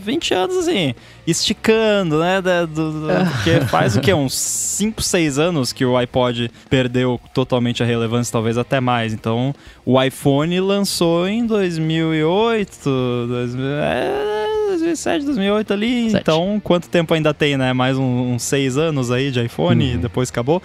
20 0.00 0.32
anos, 0.32 0.56
assim, 0.56 0.94
esticando, 1.26 2.18
né? 2.18 2.40
Do, 2.40 2.66
do, 2.66 3.06
porque 3.32 3.60
faz 3.68 3.96
o 3.96 4.00
quê? 4.00 4.14
Uns 4.14 4.32
5, 4.32 5.02
6 5.02 5.38
anos 5.38 5.74
que 5.74 5.84
o 5.84 5.94
iPod 5.94 6.50
perdeu 6.70 7.20
totalmente 7.34 7.82
a 7.82 7.86
relevância, 7.86 8.32
talvez 8.32 8.56
até 8.56 8.80
mais. 8.80 9.12
Então, 9.12 9.54
o 9.84 10.02
iPhone 10.02 10.58
lançou 10.58 11.28
em 11.28 11.44
2008, 11.44 12.80
2000, 13.28 13.66
é, 13.66 14.46
2007, 14.68 15.26
2008 15.26 15.72
ali. 15.74 16.10
Sete. 16.10 16.22
Então, 16.22 16.58
quanto 16.64 16.88
tempo 16.88 17.12
ainda 17.12 17.34
tem, 17.34 17.58
né? 17.58 17.74
Mais 17.74 17.98
uns 17.98 18.42
6 18.42 18.78
anos 18.78 19.10
aí 19.10 19.30
de 19.30 19.44
iPhone 19.44 19.84
uhum. 19.84 19.94
e 19.96 19.98
depois 19.98 20.30
acabou? 20.30 20.62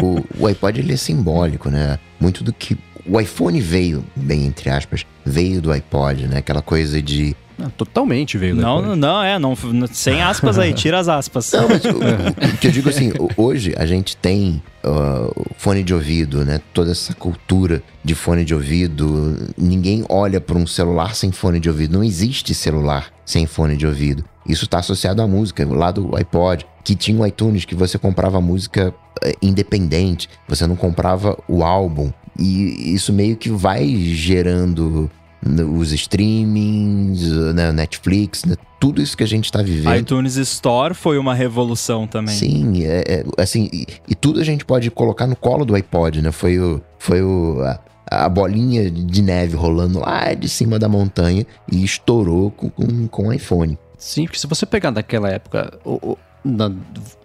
o, 0.00 0.24
o 0.38 0.46
iPod, 0.46 0.78
ele 0.78 0.92
é 0.92 0.96
simbólico, 0.96 1.68
né? 1.68 1.98
Muito 2.20 2.44
do 2.44 2.52
que 2.52 2.78
o 3.06 3.20
iPhone 3.20 3.60
veio, 3.60 4.04
bem 4.16 4.46
entre 4.46 4.70
aspas, 4.70 5.04
veio 5.24 5.60
do 5.60 5.70
iPod, 5.72 6.26
né? 6.26 6.38
Aquela 6.38 6.62
coisa 6.62 7.00
de 7.02 7.36
totalmente 7.76 8.36
veio 8.36 8.56
do 8.56 8.60
Não, 8.60 8.78
iPod. 8.78 8.98
não, 8.98 9.22
é, 9.22 9.38
não, 9.38 9.54
sem 9.92 10.20
aspas 10.20 10.58
aí, 10.58 10.72
tira 10.74 10.98
as 10.98 11.08
aspas. 11.08 11.52
Não, 11.52 11.68
mas 11.68 11.84
o, 11.84 11.90
o- 11.90 12.56
que 12.60 12.66
eu 12.66 12.70
digo 12.72 12.88
assim, 12.88 13.12
hoje 13.36 13.72
a 13.78 13.86
gente 13.86 14.16
tem 14.16 14.60
uh, 14.84 15.46
fone 15.56 15.82
de 15.84 15.94
ouvido, 15.94 16.44
né? 16.44 16.60
Toda 16.72 16.90
essa 16.90 17.14
cultura 17.14 17.80
de 18.02 18.14
fone 18.14 18.44
de 18.44 18.52
ouvido. 18.54 19.36
Ninguém 19.56 20.04
olha 20.08 20.40
para 20.40 20.58
um 20.58 20.66
celular 20.66 21.14
sem 21.14 21.30
fone 21.30 21.60
de 21.60 21.68
ouvido. 21.68 21.96
Não 21.96 22.02
existe 22.04 22.52
celular 22.54 23.06
sem 23.24 23.46
fone 23.46 23.76
de 23.76 23.86
ouvido. 23.86 24.24
Isso 24.46 24.64
está 24.64 24.80
associado 24.80 25.22
à 25.22 25.26
música, 25.26 25.66
lá 25.66 25.90
do 25.90 26.14
iPod, 26.16 26.66
que 26.84 26.94
tinha 26.94 27.18
o 27.18 27.26
iTunes, 27.26 27.64
que 27.64 27.74
você 27.74 27.96
comprava 27.98 28.40
música 28.42 28.92
eh, 29.22 29.32
independente, 29.40 30.28
você 30.46 30.66
não 30.66 30.76
comprava 30.76 31.38
o 31.48 31.62
álbum. 31.64 32.12
E 32.38 32.94
isso 32.94 33.12
meio 33.12 33.36
que 33.36 33.48
vai 33.50 33.86
gerando 33.96 35.10
né, 35.44 35.62
os 35.62 35.92
streamings, 35.92 37.22
né, 37.54 37.70
Netflix, 37.72 38.44
né, 38.44 38.56
tudo 38.80 39.00
isso 39.00 39.16
que 39.16 39.22
a 39.22 39.26
gente 39.26 39.44
está 39.46 39.62
vivendo. 39.62 39.96
iTunes 39.96 40.36
Store 40.36 40.94
foi 40.94 41.18
uma 41.18 41.34
revolução 41.34 42.06
também. 42.06 42.34
Sim, 42.34 42.84
é, 42.84 43.04
é, 43.06 43.24
assim, 43.42 43.68
e, 43.72 43.86
e 44.08 44.14
tudo 44.14 44.40
a 44.40 44.44
gente 44.44 44.64
pode 44.64 44.90
colocar 44.90 45.26
no 45.26 45.36
colo 45.36 45.64
do 45.64 45.74
iPod, 45.74 46.20
né? 46.22 46.32
Foi 46.32 46.58
o, 46.58 46.80
foi 46.98 47.22
o, 47.22 47.60
a, 47.62 47.80
a 48.24 48.28
bolinha 48.28 48.90
de 48.90 49.22
neve 49.22 49.56
rolando 49.56 50.00
lá 50.00 50.34
de 50.34 50.48
cima 50.48 50.78
da 50.78 50.88
montanha 50.88 51.46
e 51.70 51.84
estourou 51.84 52.50
com, 52.50 52.68
com, 52.68 53.06
com 53.08 53.28
o 53.28 53.32
iPhone. 53.32 53.78
Sim, 53.96 54.24
porque 54.24 54.38
se 54.38 54.46
você 54.46 54.66
pegar 54.66 54.90
daquela 54.90 55.30
época, 55.30 55.78
o, 55.84 55.92
o- 56.12 56.18
na- 56.44 56.72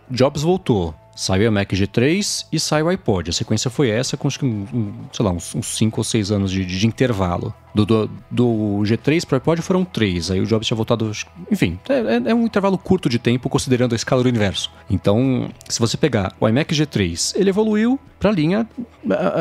Jobs 0.09 0.41
voltou. 0.41 0.95
Saiu 1.15 1.49
o 1.49 1.51
Mac 1.51 1.69
G3 1.71 2.45
e 2.51 2.59
saiu 2.59 2.85
o 2.85 2.89
iPod. 2.89 3.29
A 3.29 3.33
sequência 3.33 3.69
foi 3.69 3.89
essa, 3.89 4.15
com 4.15 4.29
sei 4.29 5.25
lá, 5.25 5.31
uns 5.31 5.75
5 5.77 5.99
ou 5.99 6.03
6 6.03 6.31
anos 6.31 6.51
de, 6.51 6.65
de 6.65 6.87
intervalo. 6.87 7.53
Do, 7.73 7.85
do, 7.85 8.09
do 8.31 8.45
G3 8.83 9.25
para 9.27 9.35
o 9.35 9.37
iPod 9.37 9.61
foram 9.61 9.85
3. 9.85 10.31
Aí 10.31 10.39
o 10.41 10.45
Jobs 10.45 10.65
tinha 10.67 10.75
voltado. 10.75 11.11
Enfim, 11.51 11.77
é, 11.87 11.93
é- 12.15 12.31
é 12.31 12.35
um 12.35 12.45
intervalo 12.45 12.77
curto 12.77 13.07
de 13.07 13.19
tempo, 13.19 13.47
considerando 13.47 13.93
a 13.93 13.95
escala 13.95 14.23
do 14.23 14.29
universo. 14.29 14.71
Então, 14.89 15.49
se 15.67 15.79
você 15.79 15.95
pegar 15.95 16.33
o 16.39 16.47
iMac 16.49 16.73
G3, 16.73 17.33
ele 17.35 17.49
evoluiu 17.51 17.99
para 18.19 18.31
a 18.31 18.33
linha. 18.33 18.67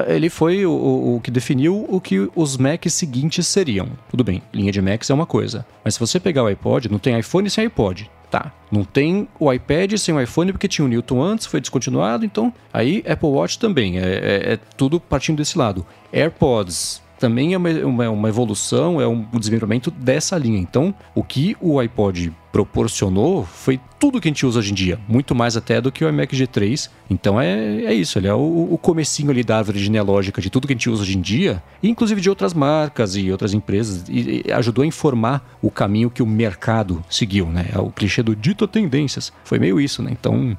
Ele 0.07 0.29
foi 0.29 0.65
o, 0.67 0.71
o- 0.71 1.17
o 1.17 1.21
que 1.21 1.31
definiu 1.31 1.87
o 1.89 2.01
que 2.01 2.29
os 2.37 2.57
Macs 2.57 2.93
seguintes 2.95 3.47
seriam. 3.47 3.89
Tudo 4.11 4.23
bem, 4.23 4.43
linha 4.53 4.71
de 4.73 4.81
Macs 4.83 5.09
é 5.11 5.15
uma 5.15 5.27
coisa. 5.27 5.65
Mas 5.85 5.95
se 5.95 6.01
você 6.01 6.21
pegar 6.21 6.43
o 6.45 6.47
iPod, 6.47 6.91
não 6.91 6.99
tem 6.99 7.19
iPhone 7.19 7.49
sem 7.49 7.65
iPod. 7.65 8.11
Tá. 8.31 8.53
Não 8.71 8.85
tem 8.85 9.27
o 9.41 9.51
iPad 9.51 9.95
sem 9.97 10.15
o 10.15 10.21
iPhone 10.21 10.53
porque 10.53 10.69
tinha 10.69 10.85
o 10.85 10.89
Newton 10.89 11.23
antes, 11.23 11.47
foi 11.47 11.63
descontinuado, 11.63 12.27
então 12.27 12.53
aí 12.71 13.03
Apple 13.09 13.31
Watch 13.31 13.59
também. 13.59 13.99
É, 13.99 14.03
é- 14.03 14.53
é 14.53 14.59
tudo 14.77 15.01
partindo 15.01 15.39
desse 15.39 15.57
lado. 15.57 15.87
AirPods 16.13 17.03
também 17.19 17.55
é 17.55 17.57
uma, 17.57 17.70
uma, 17.70 18.11
uma 18.11 18.28
evolução, 18.28 19.01
é 19.01 19.07
um 19.07 19.23
desmembramento 19.39 19.90
dessa 19.90 20.36
linha. 20.39 20.59
Então, 20.59 20.95
o 21.15 21.23
que 21.23 21.57
o 21.61 21.78
iPod 21.78 22.32
proporcionou 22.53 23.45
foi 23.45 23.81
tudo 23.99 24.20
que 24.20 24.28
a 24.28 24.31
gente 24.31 24.45
usa 24.47 24.59
hoje 24.61 24.70
em 24.73 24.74
dia, 24.74 24.99
muito 25.09 25.35
mais 25.35 25.57
até 25.57 25.81
do 25.81 25.90
que 25.90 26.05
o 26.05 26.09
iMac 26.09 26.35
G3. 26.36 26.89
Então 27.11 27.40
é, 27.40 27.85
é 27.85 27.95
isso, 27.95 28.19
ele 28.19 28.28
é 28.28 28.35
o, 28.35 28.69
o 28.70 28.78
comecinho 28.78 29.31
ali 29.31 29.43
da 29.43 29.59
árvore 29.59 29.78
genealógica 29.78 30.40
de 30.40 30.49
tudo 30.51 30.66
que 30.66 30.73
a 30.73 30.77
gente 30.77 30.89
usa 30.89 31.03
hoje 31.03 31.16
em 31.16 31.20
dia, 31.20 31.62
inclusive 31.82 32.20
de 32.20 32.28
outras 32.31 32.55
marcas 32.55 33.16
e 33.16 33.31
outras 33.31 33.55
empresas, 33.55 34.05
e, 34.09 34.43
e 34.47 34.53
ajudou 34.53 34.82
a 34.82 34.86
informar 34.86 35.57
o 35.61 35.70
caminho 35.70 36.11
que 36.11 36.23
o 36.23 36.27
mercado 36.27 37.03
seguiu, 37.11 37.47
né? 37.47 37.66
É 37.74 37.78
o 37.78 37.90
clichê 37.90 38.23
do 38.23 38.35
dito 38.36 38.66
tendências. 38.69 39.32
Foi 39.45 39.59
meio 39.59 39.81
isso, 39.81 40.03
né? 40.03 40.11
Então, 40.12 40.57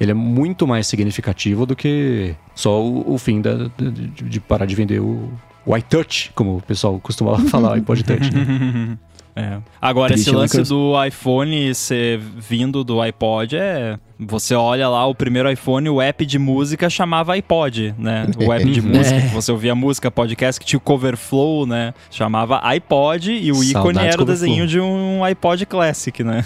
ele 0.00 0.10
é 0.12 0.14
muito 0.14 0.66
mais 0.66 0.86
significativo 0.86 1.66
do 1.66 1.76
que 1.76 2.34
só 2.54 2.82
o, 2.82 3.14
o 3.14 3.18
fim 3.18 3.40
da, 3.42 3.54
de- 3.78 4.08
de 4.08 4.40
parar 4.40 4.64
de 4.64 4.74
vender 4.74 5.00
o, 5.00 5.30
o 5.66 5.76
iTouch, 5.76 6.32
como 6.34 6.56
o 6.56 6.62
pessoal 6.62 6.98
costumava 7.00 7.40
falar, 7.48 7.70
o 7.70 7.74
iPod 7.74 8.04
Touch. 8.04 8.30
Né? 8.34 8.98
É. 9.36 9.58
Agora, 9.80 10.12
Triste, 10.12 10.26
esse 10.26 10.32
né, 10.32 10.38
lance 10.38 10.62
do 10.64 11.04
iPhone 11.04 11.72
ser 11.72 12.18
vindo 12.18 12.82
do 12.82 13.00
iPod 13.00 13.56
é. 13.56 13.96
Você 14.18 14.56
olha 14.56 14.88
lá 14.88 15.06
o 15.06 15.14
primeiro 15.14 15.50
iPhone, 15.50 15.88
o 15.88 16.02
app 16.02 16.26
de 16.26 16.36
música 16.36 16.90
chamava 16.90 17.32
iPod, 17.34 17.94
né? 17.96 18.26
O 18.44 18.52
app 18.52 18.68
de 18.68 18.82
música, 18.82 19.16
É. 19.16 19.20
que 19.22 19.28
você 19.28 19.52
ouvia 19.52 19.72
música, 19.74 20.10
podcast, 20.10 20.60
que 20.60 20.66
tinha 20.66 20.78
o 20.78 20.80
Coverflow, 20.80 21.64
né? 21.64 21.94
Chamava 22.10 22.58
iPod 22.66 23.30
e 23.32 23.52
o 23.52 23.62
ícone 23.62 23.94
Saudades 23.94 24.14
era 24.14 24.22
o 24.22 24.24
desenho 24.26 24.66
de 24.66 24.80
um 24.80 25.22
iPod 25.24 25.64
Classic, 25.64 26.22
né? 26.24 26.44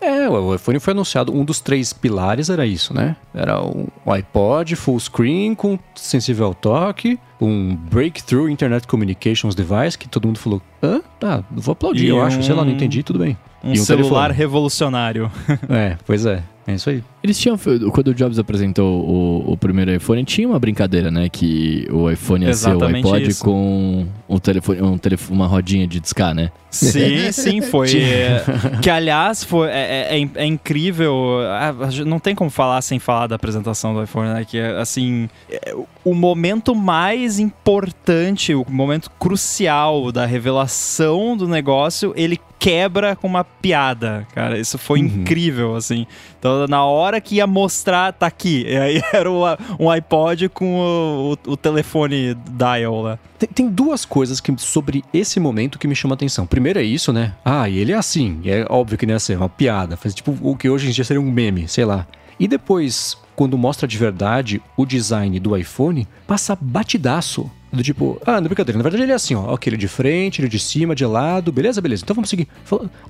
É, 0.00 0.28
o 0.28 0.54
iPhone 0.54 0.78
foi 0.78 0.92
anunciado, 0.92 1.34
um 1.34 1.44
dos 1.44 1.60
três 1.60 1.92
pilares 1.92 2.48
era 2.50 2.64
isso, 2.64 2.94
né? 2.94 3.16
Era 3.34 3.60
um 3.62 3.86
iPod 4.06 4.76
full 4.76 4.98
screen 5.00 5.54
com 5.54 5.78
sensível 5.94 6.46
ao 6.46 6.54
toque, 6.54 7.18
um 7.40 7.74
Breakthrough 7.74 8.48
Internet 8.48 8.86
Communications 8.86 9.54
Device, 9.54 9.98
que 9.98 10.08
todo 10.08 10.26
mundo 10.26 10.38
falou, 10.38 10.62
hã? 10.82 11.00
Tá, 11.18 11.42
vou 11.50 11.72
aplaudir, 11.72 12.04
E 12.04 12.08
eu 12.08 12.22
acho, 12.22 12.42
sei 12.42 12.54
lá, 12.54 12.64
não 12.64 12.70
um- 12.72 12.74
entendi, 12.76 13.02
tudo 13.02 13.18
bem. 13.18 13.36
Um, 13.64 13.70
E 13.74 13.80
um 13.80 13.84
celular 13.84 14.26
telefone. 14.28 14.34
revolucionário. 14.38 15.30
É, 15.68 15.96
pois 16.06 16.24
é, 16.24 16.42
é 16.66 16.74
isso 16.74 16.88
aí. 16.90 17.02
Eles 17.22 17.38
tinham, 17.38 17.58
quando 17.92 18.08
o 18.08 18.14
Jobs 18.14 18.38
apresentou 18.38 19.04
o, 19.04 19.52
o 19.52 19.56
primeiro 19.56 19.92
iPhone, 19.92 20.22
tinha 20.24 20.46
uma 20.46 20.58
brincadeira, 20.58 21.10
né? 21.10 21.28
Que 21.28 21.86
o 21.90 22.08
iPhone 22.10 22.46
ia 22.46 22.54
ser 22.54 22.68
o 22.68 22.70
Exatamente 22.76 23.06
iPod 23.06 23.28
isso. 23.28 23.44
com 23.44 24.06
um 24.28 24.38
telefone, 24.38 24.80
um 24.82 24.96
telefone, 24.96 25.36
uma 25.36 25.46
rodinha 25.46 25.86
de 25.86 25.98
discar, 25.98 26.32
né? 26.34 26.52
Sim, 26.70 27.30
sim, 27.32 27.60
foi. 27.60 27.90
é, 28.00 28.44
que 28.80 28.88
aliás, 28.88 29.42
foi, 29.42 29.68
é, 29.68 30.20
é- 30.20 30.28
é 30.36 30.46
incrível. 30.46 31.40
a 31.80 31.90
gente 31.90 32.06
Não 32.08 32.20
tem 32.20 32.34
como 32.34 32.50
falar 32.50 32.80
sem 32.82 32.98
falar 32.98 33.26
da 33.26 33.34
apresentação 33.36 33.94
do 33.94 34.02
iPhone, 34.02 34.28
né? 34.32 34.44
Que 34.44 34.58
é 34.58 34.78
assim. 34.78 35.28
é, 35.50 35.74
o 36.04 36.14
momento 36.14 36.74
mais 36.74 37.38
importante, 37.40 38.54
o 38.54 38.64
momento 38.68 39.10
crucial 39.18 40.12
da 40.12 40.24
revelação 40.24 41.36
do 41.36 41.48
negócio, 41.48 42.12
ele 42.16 42.38
quebra 42.58 43.14
com 43.14 43.28
uma 43.28 43.44
piada, 43.44 44.26
cara. 44.34 44.58
Isso 44.58 44.76
foi 44.78 45.00
Uhum. 45.00 45.06
incrível, 45.06 45.76
assim. 45.76 46.06
Então, 46.38 46.66
na 46.66 46.84
hora 46.84 47.17
que 47.20 47.36
ia 47.36 47.46
mostrar, 47.46 48.12
tá 48.12 48.26
aqui. 48.26 48.64
E 48.68 48.76
aí 48.76 49.02
era 49.12 49.28
um 49.78 49.90
iPod 49.90 50.48
com 50.48 50.78
o, 50.78 51.32
o- 51.46 51.52
o 51.52 51.56
telefone 51.56 52.34
dial 52.50 53.02
lá. 53.02 53.18
Tem, 53.38 53.48
tem 53.48 53.68
duas 53.68 54.04
coisas 54.04 54.40
que, 54.40 54.52
sobre 54.58 55.04
esse 55.12 55.38
momento 55.40 55.78
que 55.78 55.86
me 55.88 55.94
chamam 55.94 56.14
a 56.14 56.16
atenção. 56.16 56.46
Primeiro 56.46 56.78
é 56.78 56.82
isso, 56.82 57.12
né? 57.12 57.34
Ah, 57.44 57.68
e 57.68 57.78
ele 57.78 57.92
é 57.92 57.96
assim. 57.96 58.40
É 58.44 58.66
óbvio 58.68 58.98
que 58.98 59.06
não 59.06 59.14
ia 59.14 59.18
ser 59.20 59.36
uma 59.36 59.48
piada. 59.48 59.96
Faz 59.96 60.14
tipo 60.14 60.36
o 60.42 60.56
que 60.56 60.68
hoje 60.68 60.88
em 60.88 60.90
dia 60.90 61.04
seria 61.04 61.20
um 61.20 61.30
meme, 61.30 61.68
sei 61.68 61.84
lá. 61.84 62.06
E 62.38 62.46
depois, 62.48 63.16
quando 63.34 63.56
mostra 63.58 63.86
de 63.88 63.96
verdade 63.98 64.60
o 64.76 64.84
design 64.86 65.38
do 65.40 65.56
iPhone, 65.56 66.06
passa 66.26 66.56
batidaço. 66.60 67.50
Do 67.70 67.82
tipo, 67.82 68.20
ah, 68.24 68.40
não 68.40 68.46
é 68.46 68.48
brincadeira. 68.48 68.78
Na 68.78 68.82
verdade, 68.82 69.02
ele 69.02 69.12
é 69.12 69.14
assim, 69.14 69.34
ó. 69.34 69.52
Ok, 69.52 69.70
ele 69.70 69.76
de 69.76 69.88
frente, 69.88 70.40
ele 70.40 70.48
de 70.48 70.58
cima, 70.58 70.94
de 70.94 71.04
lado. 71.04 71.52
Beleza, 71.52 71.80
beleza. 71.80 72.02
Então 72.02 72.14
vamos 72.14 72.30
seguir. 72.30 72.48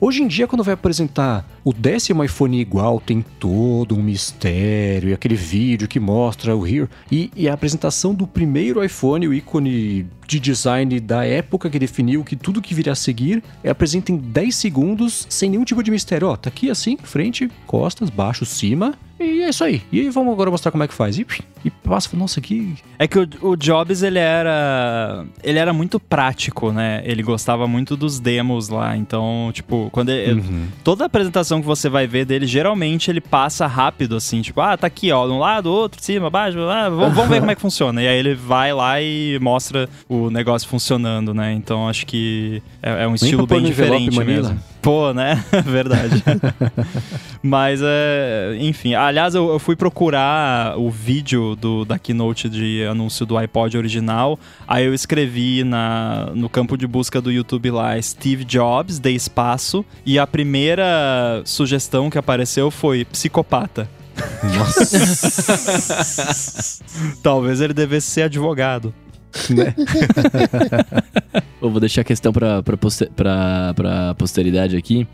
Hoje 0.01 0.23
em 0.23 0.27
dia, 0.27 0.47
quando 0.47 0.65
vai 0.65 0.75
apresentar 0.75 1.49
o 1.65 1.73
décimo 1.73 2.25
iPhone 2.25 2.61
igual, 2.61 3.01
tem 3.01 3.25
todo 3.39 3.97
um 3.97 4.03
mistério. 4.03 5.11
E 5.11 5.13
aquele 5.13 5.37
vídeo 5.37 5.87
que 5.87 6.01
mostra 6.01 6.57
o 6.57 6.67
Here. 6.67 6.89
E, 7.11 7.31
e 7.37 7.49
a 7.49 7.55
apresentação 7.55 8.15
do 8.15 8.27
primeiro 8.27 8.83
iPhone, 8.85 9.29
o 9.29 9.35
ícone 9.35 10.07
de 10.29 10.39
design 10.39 11.01
da 11.01 11.25
época 11.25 11.71
que 11.71 11.79
definiu 11.79 12.23
que 12.23 12.37
tudo 12.37 12.61
que 12.61 12.75
viria 12.75 12.93
a 12.93 12.97
seguir 12.97 13.43
é 13.65 13.71
apresenta 13.71 14.13
em 14.13 14.19
10 14.19 14.55
segundos, 14.55 15.27
sem 15.31 15.49
nenhum 15.49 15.65
tipo 15.65 15.83
de 15.83 15.91
mistério. 15.91 16.29
Ó, 16.29 16.37
tá 16.37 16.51
aqui 16.51 16.69
assim, 16.71 16.99
frente, 17.03 17.51
costas, 17.67 18.11
baixo, 18.11 18.45
cima. 18.45 18.95
E 19.21 19.43
é 19.43 19.49
isso 19.49 19.65
aí. 19.65 19.83
E 19.91 19.99
aí 20.01 20.11
vamos 20.11 20.33
agora 20.33 20.49
mostrar 20.49 20.71
como 20.71 20.85
é 20.85 20.87
que 20.87 20.95
faz. 20.95 21.19
E, 21.19 21.27
e 21.65 21.71
passa, 21.71 22.17
nossa, 22.17 22.41
que 22.41 22.77
É 23.01 23.09
que 23.09 23.19
o, 23.19 23.29
o 23.43 23.57
Jobs, 23.57 24.05
ele 24.05 24.19
era. 24.21 25.25
Ele 25.43 25.59
era 25.59 25.73
muito 25.73 25.99
prático, 25.99 26.71
né? 26.71 27.03
Ele 27.05 27.21
gostava 27.21 27.67
muito 27.67 27.97
dos 27.97 28.21
demos 28.21 28.69
lá. 28.69 28.97
Então, 28.97 29.51
tipo, 29.53 29.89
quando 29.91 30.11
ele- 30.11 30.41
Toda 30.85 31.05
apresentação 31.07 31.61
que 31.61 31.67
você 31.67 31.89
vai 31.89 32.07
ver 32.07 32.27
dele, 32.27 32.47
geralmente 32.47 33.11
ele 33.11 33.21
passa 33.21 33.67
rápido, 33.67 34.15
assim, 34.15 34.41
tipo, 34.41 34.61
ah, 34.61 34.77
tá 34.77 34.87
aqui, 34.87 35.11
ó, 35.11 35.27
de 35.27 35.33
um 35.33 35.39
lado, 35.41 35.67
outro, 35.69 36.01
cima, 36.01 36.31
baixo, 36.31 36.61
ah, 36.61 36.89
vamos, 36.89 37.15
vamos 37.17 37.29
ver 37.29 37.41
como 37.41 37.51
é 37.51 37.55
que 37.57 37.61
funciona. 37.61 38.01
E 38.01 38.07
aí 38.07 38.17
ele 38.19 38.37
vai 38.37 38.73
lá 38.73 39.03
e 39.03 39.37
mostra 39.41 39.89
o 40.09 40.18
negócio 40.31 40.69
funcionando, 40.69 41.33
né? 41.33 41.53
Então 41.53 41.89
acho 41.89 42.05
que 42.05 42.63
é, 42.83 43.05
é 43.05 43.09
um 43.09 43.15
estilo 43.15 43.47
bem 43.47 43.63
diferente 43.63 44.17
Manila. 44.17 44.51
mesmo. 44.51 44.61
Pô, 44.83 45.13
né? 45.13 45.45
Verdade. 45.65 46.23
Mas, 47.43 47.81
é, 47.83 48.57
enfim. 48.61 48.95
Aliás, 48.95 49.35
eu, 49.35 49.51
eu 49.51 49.59
fui 49.59 49.77
procurar 49.77 50.79
o 50.79 50.91
vídeo 50.91 51.57
do, 51.57 51.85
da 51.85 51.99
keynote 51.99 52.49
de 52.49 52.85
anúncio 52.85 53.27
do 53.27 53.37
iPod 53.37 53.77
original. 53.77 54.39
Aí 54.67 54.85
eu 54.85 54.95
escrevi 54.95 55.65
na, 55.65 56.31
no 56.35 56.49
campo 56.49 56.77
de 56.77 56.87
busca 56.87 57.21
do 57.21 57.31
YouTube 57.31 57.71
lá 57.71 58.01
Steve 58.01 58.45
Jobs, 58.45 58.99
de 58.99 59.11
espaço. 59.11 59.85
E 60.05 60.19
a 60.19 60.27
primeira 60.27 61.43
sugestão 61.45 62.11
que 62.11 62.19
apareceu 62.19 62.71
foi 62.71 63.05
psicopata. 63.05 63.89
Talvez 67.23 67.61
ele 67.61 67.73
devesse 67.73 68.09
ser 68.09 68.23
advogado. 68.23 68.93
Eu 71.61 71.71
vou 71.71 71.81
deixar 71.81 72.03
a 72.03 72.05
questão 72.05 72.33
pra, 72.33 72.63
pra, 72.63 72.77
poster, 72.77 73.11
pra, 73.15 73.73
pra 73.75 74.15
posteridade 74.15 74.77
aqui. 74.77 75.07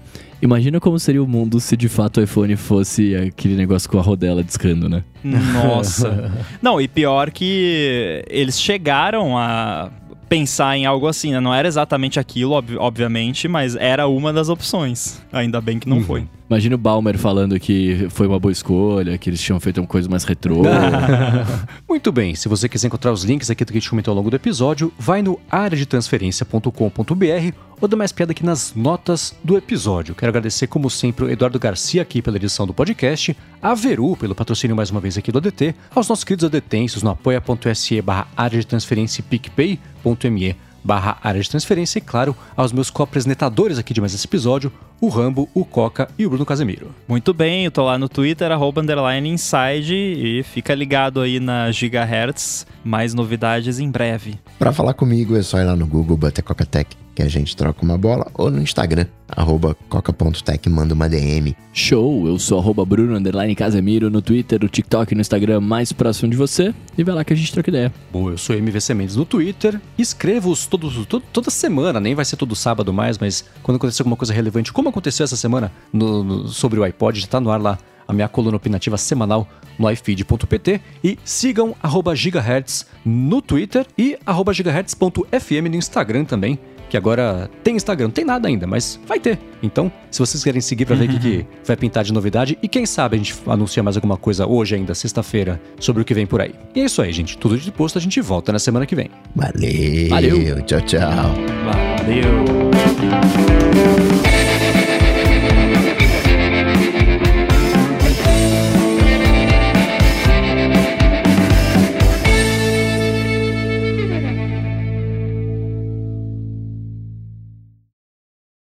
Imagina 0.42 0.78
como 0.78 0.98
seria 0.98 1.22
o 1.22 1.26
mundo 1.26 1.58
se 1.58 1.76
de 1.76 1.88
fato 1.88 2.20
o 2.20 2.22
iPhone 2.22 2.54
fosse 2.54 3.16
aquele 3.16 3.56
negócio 3.56 3.88
com 3.88 3.98
a 3.98 4.02
rodela 4.02 4.44
discando, 4.44 4.88
né? 4.88 5.02
Nossa. 5.22 6.30
Não, 6.60 6.80
e 6.80 6.86
pior 6.86 7.30
que 7.30 8.22
eles 8.28 8.60
chegaram 8.60 9.38
a 9.38 9.90
pensar 10.28 10.76
em 10.76 10.84
algo 10.84 11.06
assim, 11.06 11.32
né? 11.32 11.40
Não 11.40 11.54
era 11.54 11.66
exatamente 11.66 12.20
aquilo, 12.20 12.52
ob 12.52 12.76
obviamente, 12.76 13.48
mas 13.48 13.74
era 13.76 14.06
uma 14.06 14.32
das 14.32 14.48
opções. 14.48 15.22
Ainda 15.32 15.60
bem 15.60 15.78
que 15.78 15.88
não 15.88 15.98
uhum. 15.98 16.04
foi. 16.04 16.28
Imagina 16.48 16.74
o 16.74 16.78
Balmer 16.78 17.16
falando 17.16 17.58
que 17.58 18.06
foi 18.10 18.26
uma 18.26 18.38
boa 18.38 18.52
escolha, 18.52 19.16
que 19.16 19.30
eles 19.30 19.40
tinham 19.40 19.58
feito 19.58 19.80
uma 19.80 19.86
coisa 19.86 20.10
mais 20.10 20.24
retrô. 20.24 20.62
Muito 21.88 22.12
bem, 22.12 22.34
se 22.34 22.48
você 22.48 22.68
quiser 22.68 22.88
encontrar 22.88 23.12
os 23.12 23.24
links 23.24 23.48
aqui 23.48 23.64
do 23.64 23.72
que 23.72 23.78
a 23.78 23.80
gente 23.80 23.88
comentou 23.88 24.12
ao 24.12 24.16
longo 24.16 24.28
do 24.28 24.36
episódio, 24.36 24.92
vai 24.98 25.22
no 25.22 25.40
areadetransferência.com.br 25.50 27.56
ou 27.80 27.88
dá 27.88 27.96
mais 27.96 28.12
piada 28.12 28.32
aqui 28.32 28.44
nas 28.44 28.74
notas 28.74 29.34
do 29.42 29.56
episódio. 29.56 30.14
Quero 30.14 30.28
agradecer, 30.28 30.66
como 30.66 30.90
sempre, 30.90 31.24
o 31.24 31.30
Eduardo 31.30 31.58
Garcia 31.58 32.02
aqui 32.02 32.20
pela 32.20 32.36
edição 32.36 32.66
do 32.66 32.74
podcast, 32.74 33.34
a 33.62 33.74
Veru 33.74 34.14
pelo 34.14 34.34
patrocínio 34.34 34.76
mais 34.76 34.90
uma 34.90 35.00
vez 35.00 35.16
aqui 35.16 35.32
do 35.32 35.38
ADT, 35.38 35.74
aos 35.94 36.08
nossos 36.08 36.24
queridos 36.24 36.44
adetensos 36.44 37.02
no 37.02 37.08
apoia.se 37.10 38.02
barra 38.02 38.28
área 38.36 38.60
de 38.60 38.66
transferência 38.66 39.20
e 39.20 39.24
picpay.me 39.24 40.54
barra 40.84 41.16
área 41.22 41.40
de 41.40 41.48
transferência 41.48 41.98
e, 41.98 42.02
claro, 42.02 42.36
aos 42.54 42.70
meus 42.70 42.90
co-apresentadores 42.90 43.78
aqui 43.78 43.94
de 43.94 44.00
mais 44.00 44.14
esse 44.14 44.26
episódio, 44.26 44.70
o 45.00 45.08
Rambo, 45.08 45.48
o 45.54 45.64
Coca 45.64 46.08
e 46.18 46.26
o 46.26 46.30
Bruno 46.30 46.46
Casemiro. 46.46 46.90
Muito 47.08 47.32
bem, 47.32 47.64
eu 47.64 47.70
tô 47.70 47.82
lá 47.84 47.98
no 47.98 48.08
Twitter, 48.08 48.52
arroba 48.52 48.82
underline 48.82 49.28
inside 49.28 49.94
e 49.94 50.42
fica 50.42 50.74
ligado 50.74 51.20
aí 51.20 51.40
na 51.40 51.70
Gigahertz, 51.72 52.66
mais 52.84 53.14
novidades 53.14 53.78
em 53.78 53.90
breve. 53.90 54.38
Para 54.58 54.72
falar 54.72 54.94
comigo 54.94 55.36
é 55.36 55.42
só 55.42 55.58
ir 55.58 55.64
lá 55.64 55.74
no 55.74 55.86
Google, 55.86 56.16
bater 56.16 56.42
Coca-Tech 56.42 57.03
que 57.14 57.22
a 57.22 57.28
gente 57.28 57.56
troca 57.56 57.82
uma 57.82 57.96
bola, 57.96 58.26
ou 58.34 58.50
no 58.50 58.60
Instagram, 58.60 59.06
arroba 59.28 59.76
coca.tech, 59.88 60.68
manda 60.68 60.94
uma 60.94 61.08
DM. 61.08 61.56
Show! 61.72 62.26
Eu 62.26 62.38
sou 62.38 62.58
arroba 62.58 62.84
Bruno 62.84 63.20
Casemiro 63.56 64.10
no 64.10 64.20
Twitter, 64.20 64.60
no 64.60 64.68
TikTok 64.68 65.12
e 65.12 65.14
no 65.14 65.20
Instagram 65.20 65.60
mais 65.60 65.92
próximo 65.92 66.30
de 66.30 66.36
você. 66.36 66.74
E 66.98 67.04
vai 67.04 67.14
lá 67.14 67.24
que 67.24 67.32
a 67.32 67.36
gente 67.36 67.52
troca 67.52 67.70
ideia. 67.70 67.92
Bom, 68.12 68.30
eu 68.30 68.38
sou 68.38 68.56
MVC 68.56 68.94
Mendes 68.94 69.16
no 69.16 69.24
Twitter. 69.24 69.80
Escrevo 69.96 70.54
todos, 70.68 71.06
todo, 71.06 71.24
toda 71.32 71.50
semana, 71.50 72.00
nem 72.00 72.14
vai 72.14 72.24
ser 72.24 72.36
todo 72.36 72.54
sábado 72.56 72.92
mais, 72.92 73.18
mas 73.18 73.44
quando 73.62 73.76
acontecer 73.76 74.02
alguma 74.02 74.16
coisa 74.16 74.32
relevante, 74.32 74.72
como 74.72 74.88
aconteceu 74.88 75.24
essa 75.24 75.36
semana 75.36 75.72
no, 75.92 76.24
no, 76.24 76.48
sobre 76.48 76.80
o 76.80 76.84
iPod, 76.84 77.20
já 77.20 77.26
tá 77.26 77.40
no 77.40 77.50
ar 77.50 77.60
lá 77.60 77.78
a 78.06 78.12
minha 78.12 78.28
coluna 78.28 78.56
opinativa 78.56 78.96
semanal 78.98 79.48
no 79.78 79.90
ifeed.pt 79.90 80.80
e 81.02 81.18
sigam 81.24 81.74
arroba 81.82 82.14
gigahertz 82.14 82.86
no 83.04 83.40
Twitter 83.40 83.86
e 83.98 84.18
arroba 84.24 84.52
gigahertz.fm 84.52 85.68
no 85.70 85.76
Instagram 85.76 86.24
também 86.24 86.58
que 86.88 86.96
agora 86.96 87.50
tem 87.62 87.76
Instagram, 87.76 88.06
não 88.06 88.12
tem 88.12 88.24
nada 88.24 88.48
ainda, 88.48 88.66
mas 88.66 88.98
vai 89.06 89.20
ter. 89.20 89.38
Então, 89.62 89.90
se 90.10 90.18
vocês 90.18 90.44
querem 90.44 90.60
seguir 90.60 90.84
para 90.84 90.96
ver 90.96 91.06
o 91.06 91.08
que, 91.08 91.18
que 91.18 91.46
vai 91.64 91.76
pintar 91.76 92.04
de 92.04 92.12
novidade 92.12 92.58
e 92.62 92.68
quem 92.68 92.84
sabe 92.86 93.16
a 93.16 93.18
gente 93.18 93.34
anuncia 93.46 93.82
mais 93.82 93.96
alguma 93.96 94.16
coisa 94.16 94.46
hoje 94.46 94.74
ainda, 94.74 94.94
sexta-feira, 94.94 95.60
sobre 95.78 96.02
o 96.02 96.04
que 96.04 96.14
vem 96.14 96.26
por 96.26 96.40
aí. 96.40 96.54
E 96.74 96.80
é 96.80 96.84
isso 96.84 97.00
aí, 97.00 97.12
gente. 97.12 97.38
Tudo 97.38 97.56
de 97.56 97.72
posto, 97.72 97.98
a 97.98 98.00
gente 98.00 98.20
volta 98.20 98.52
na 98.52 98.58
semana 98.58 98.86
que 98.86 98.94
vem. 98.94 99.10
Valeu. 99.34 100.08
Valeu. 100.10 100.62
Tchau, 100.62 100.80
tchau. 100.82 101.00
Valeu. 101.64 102.44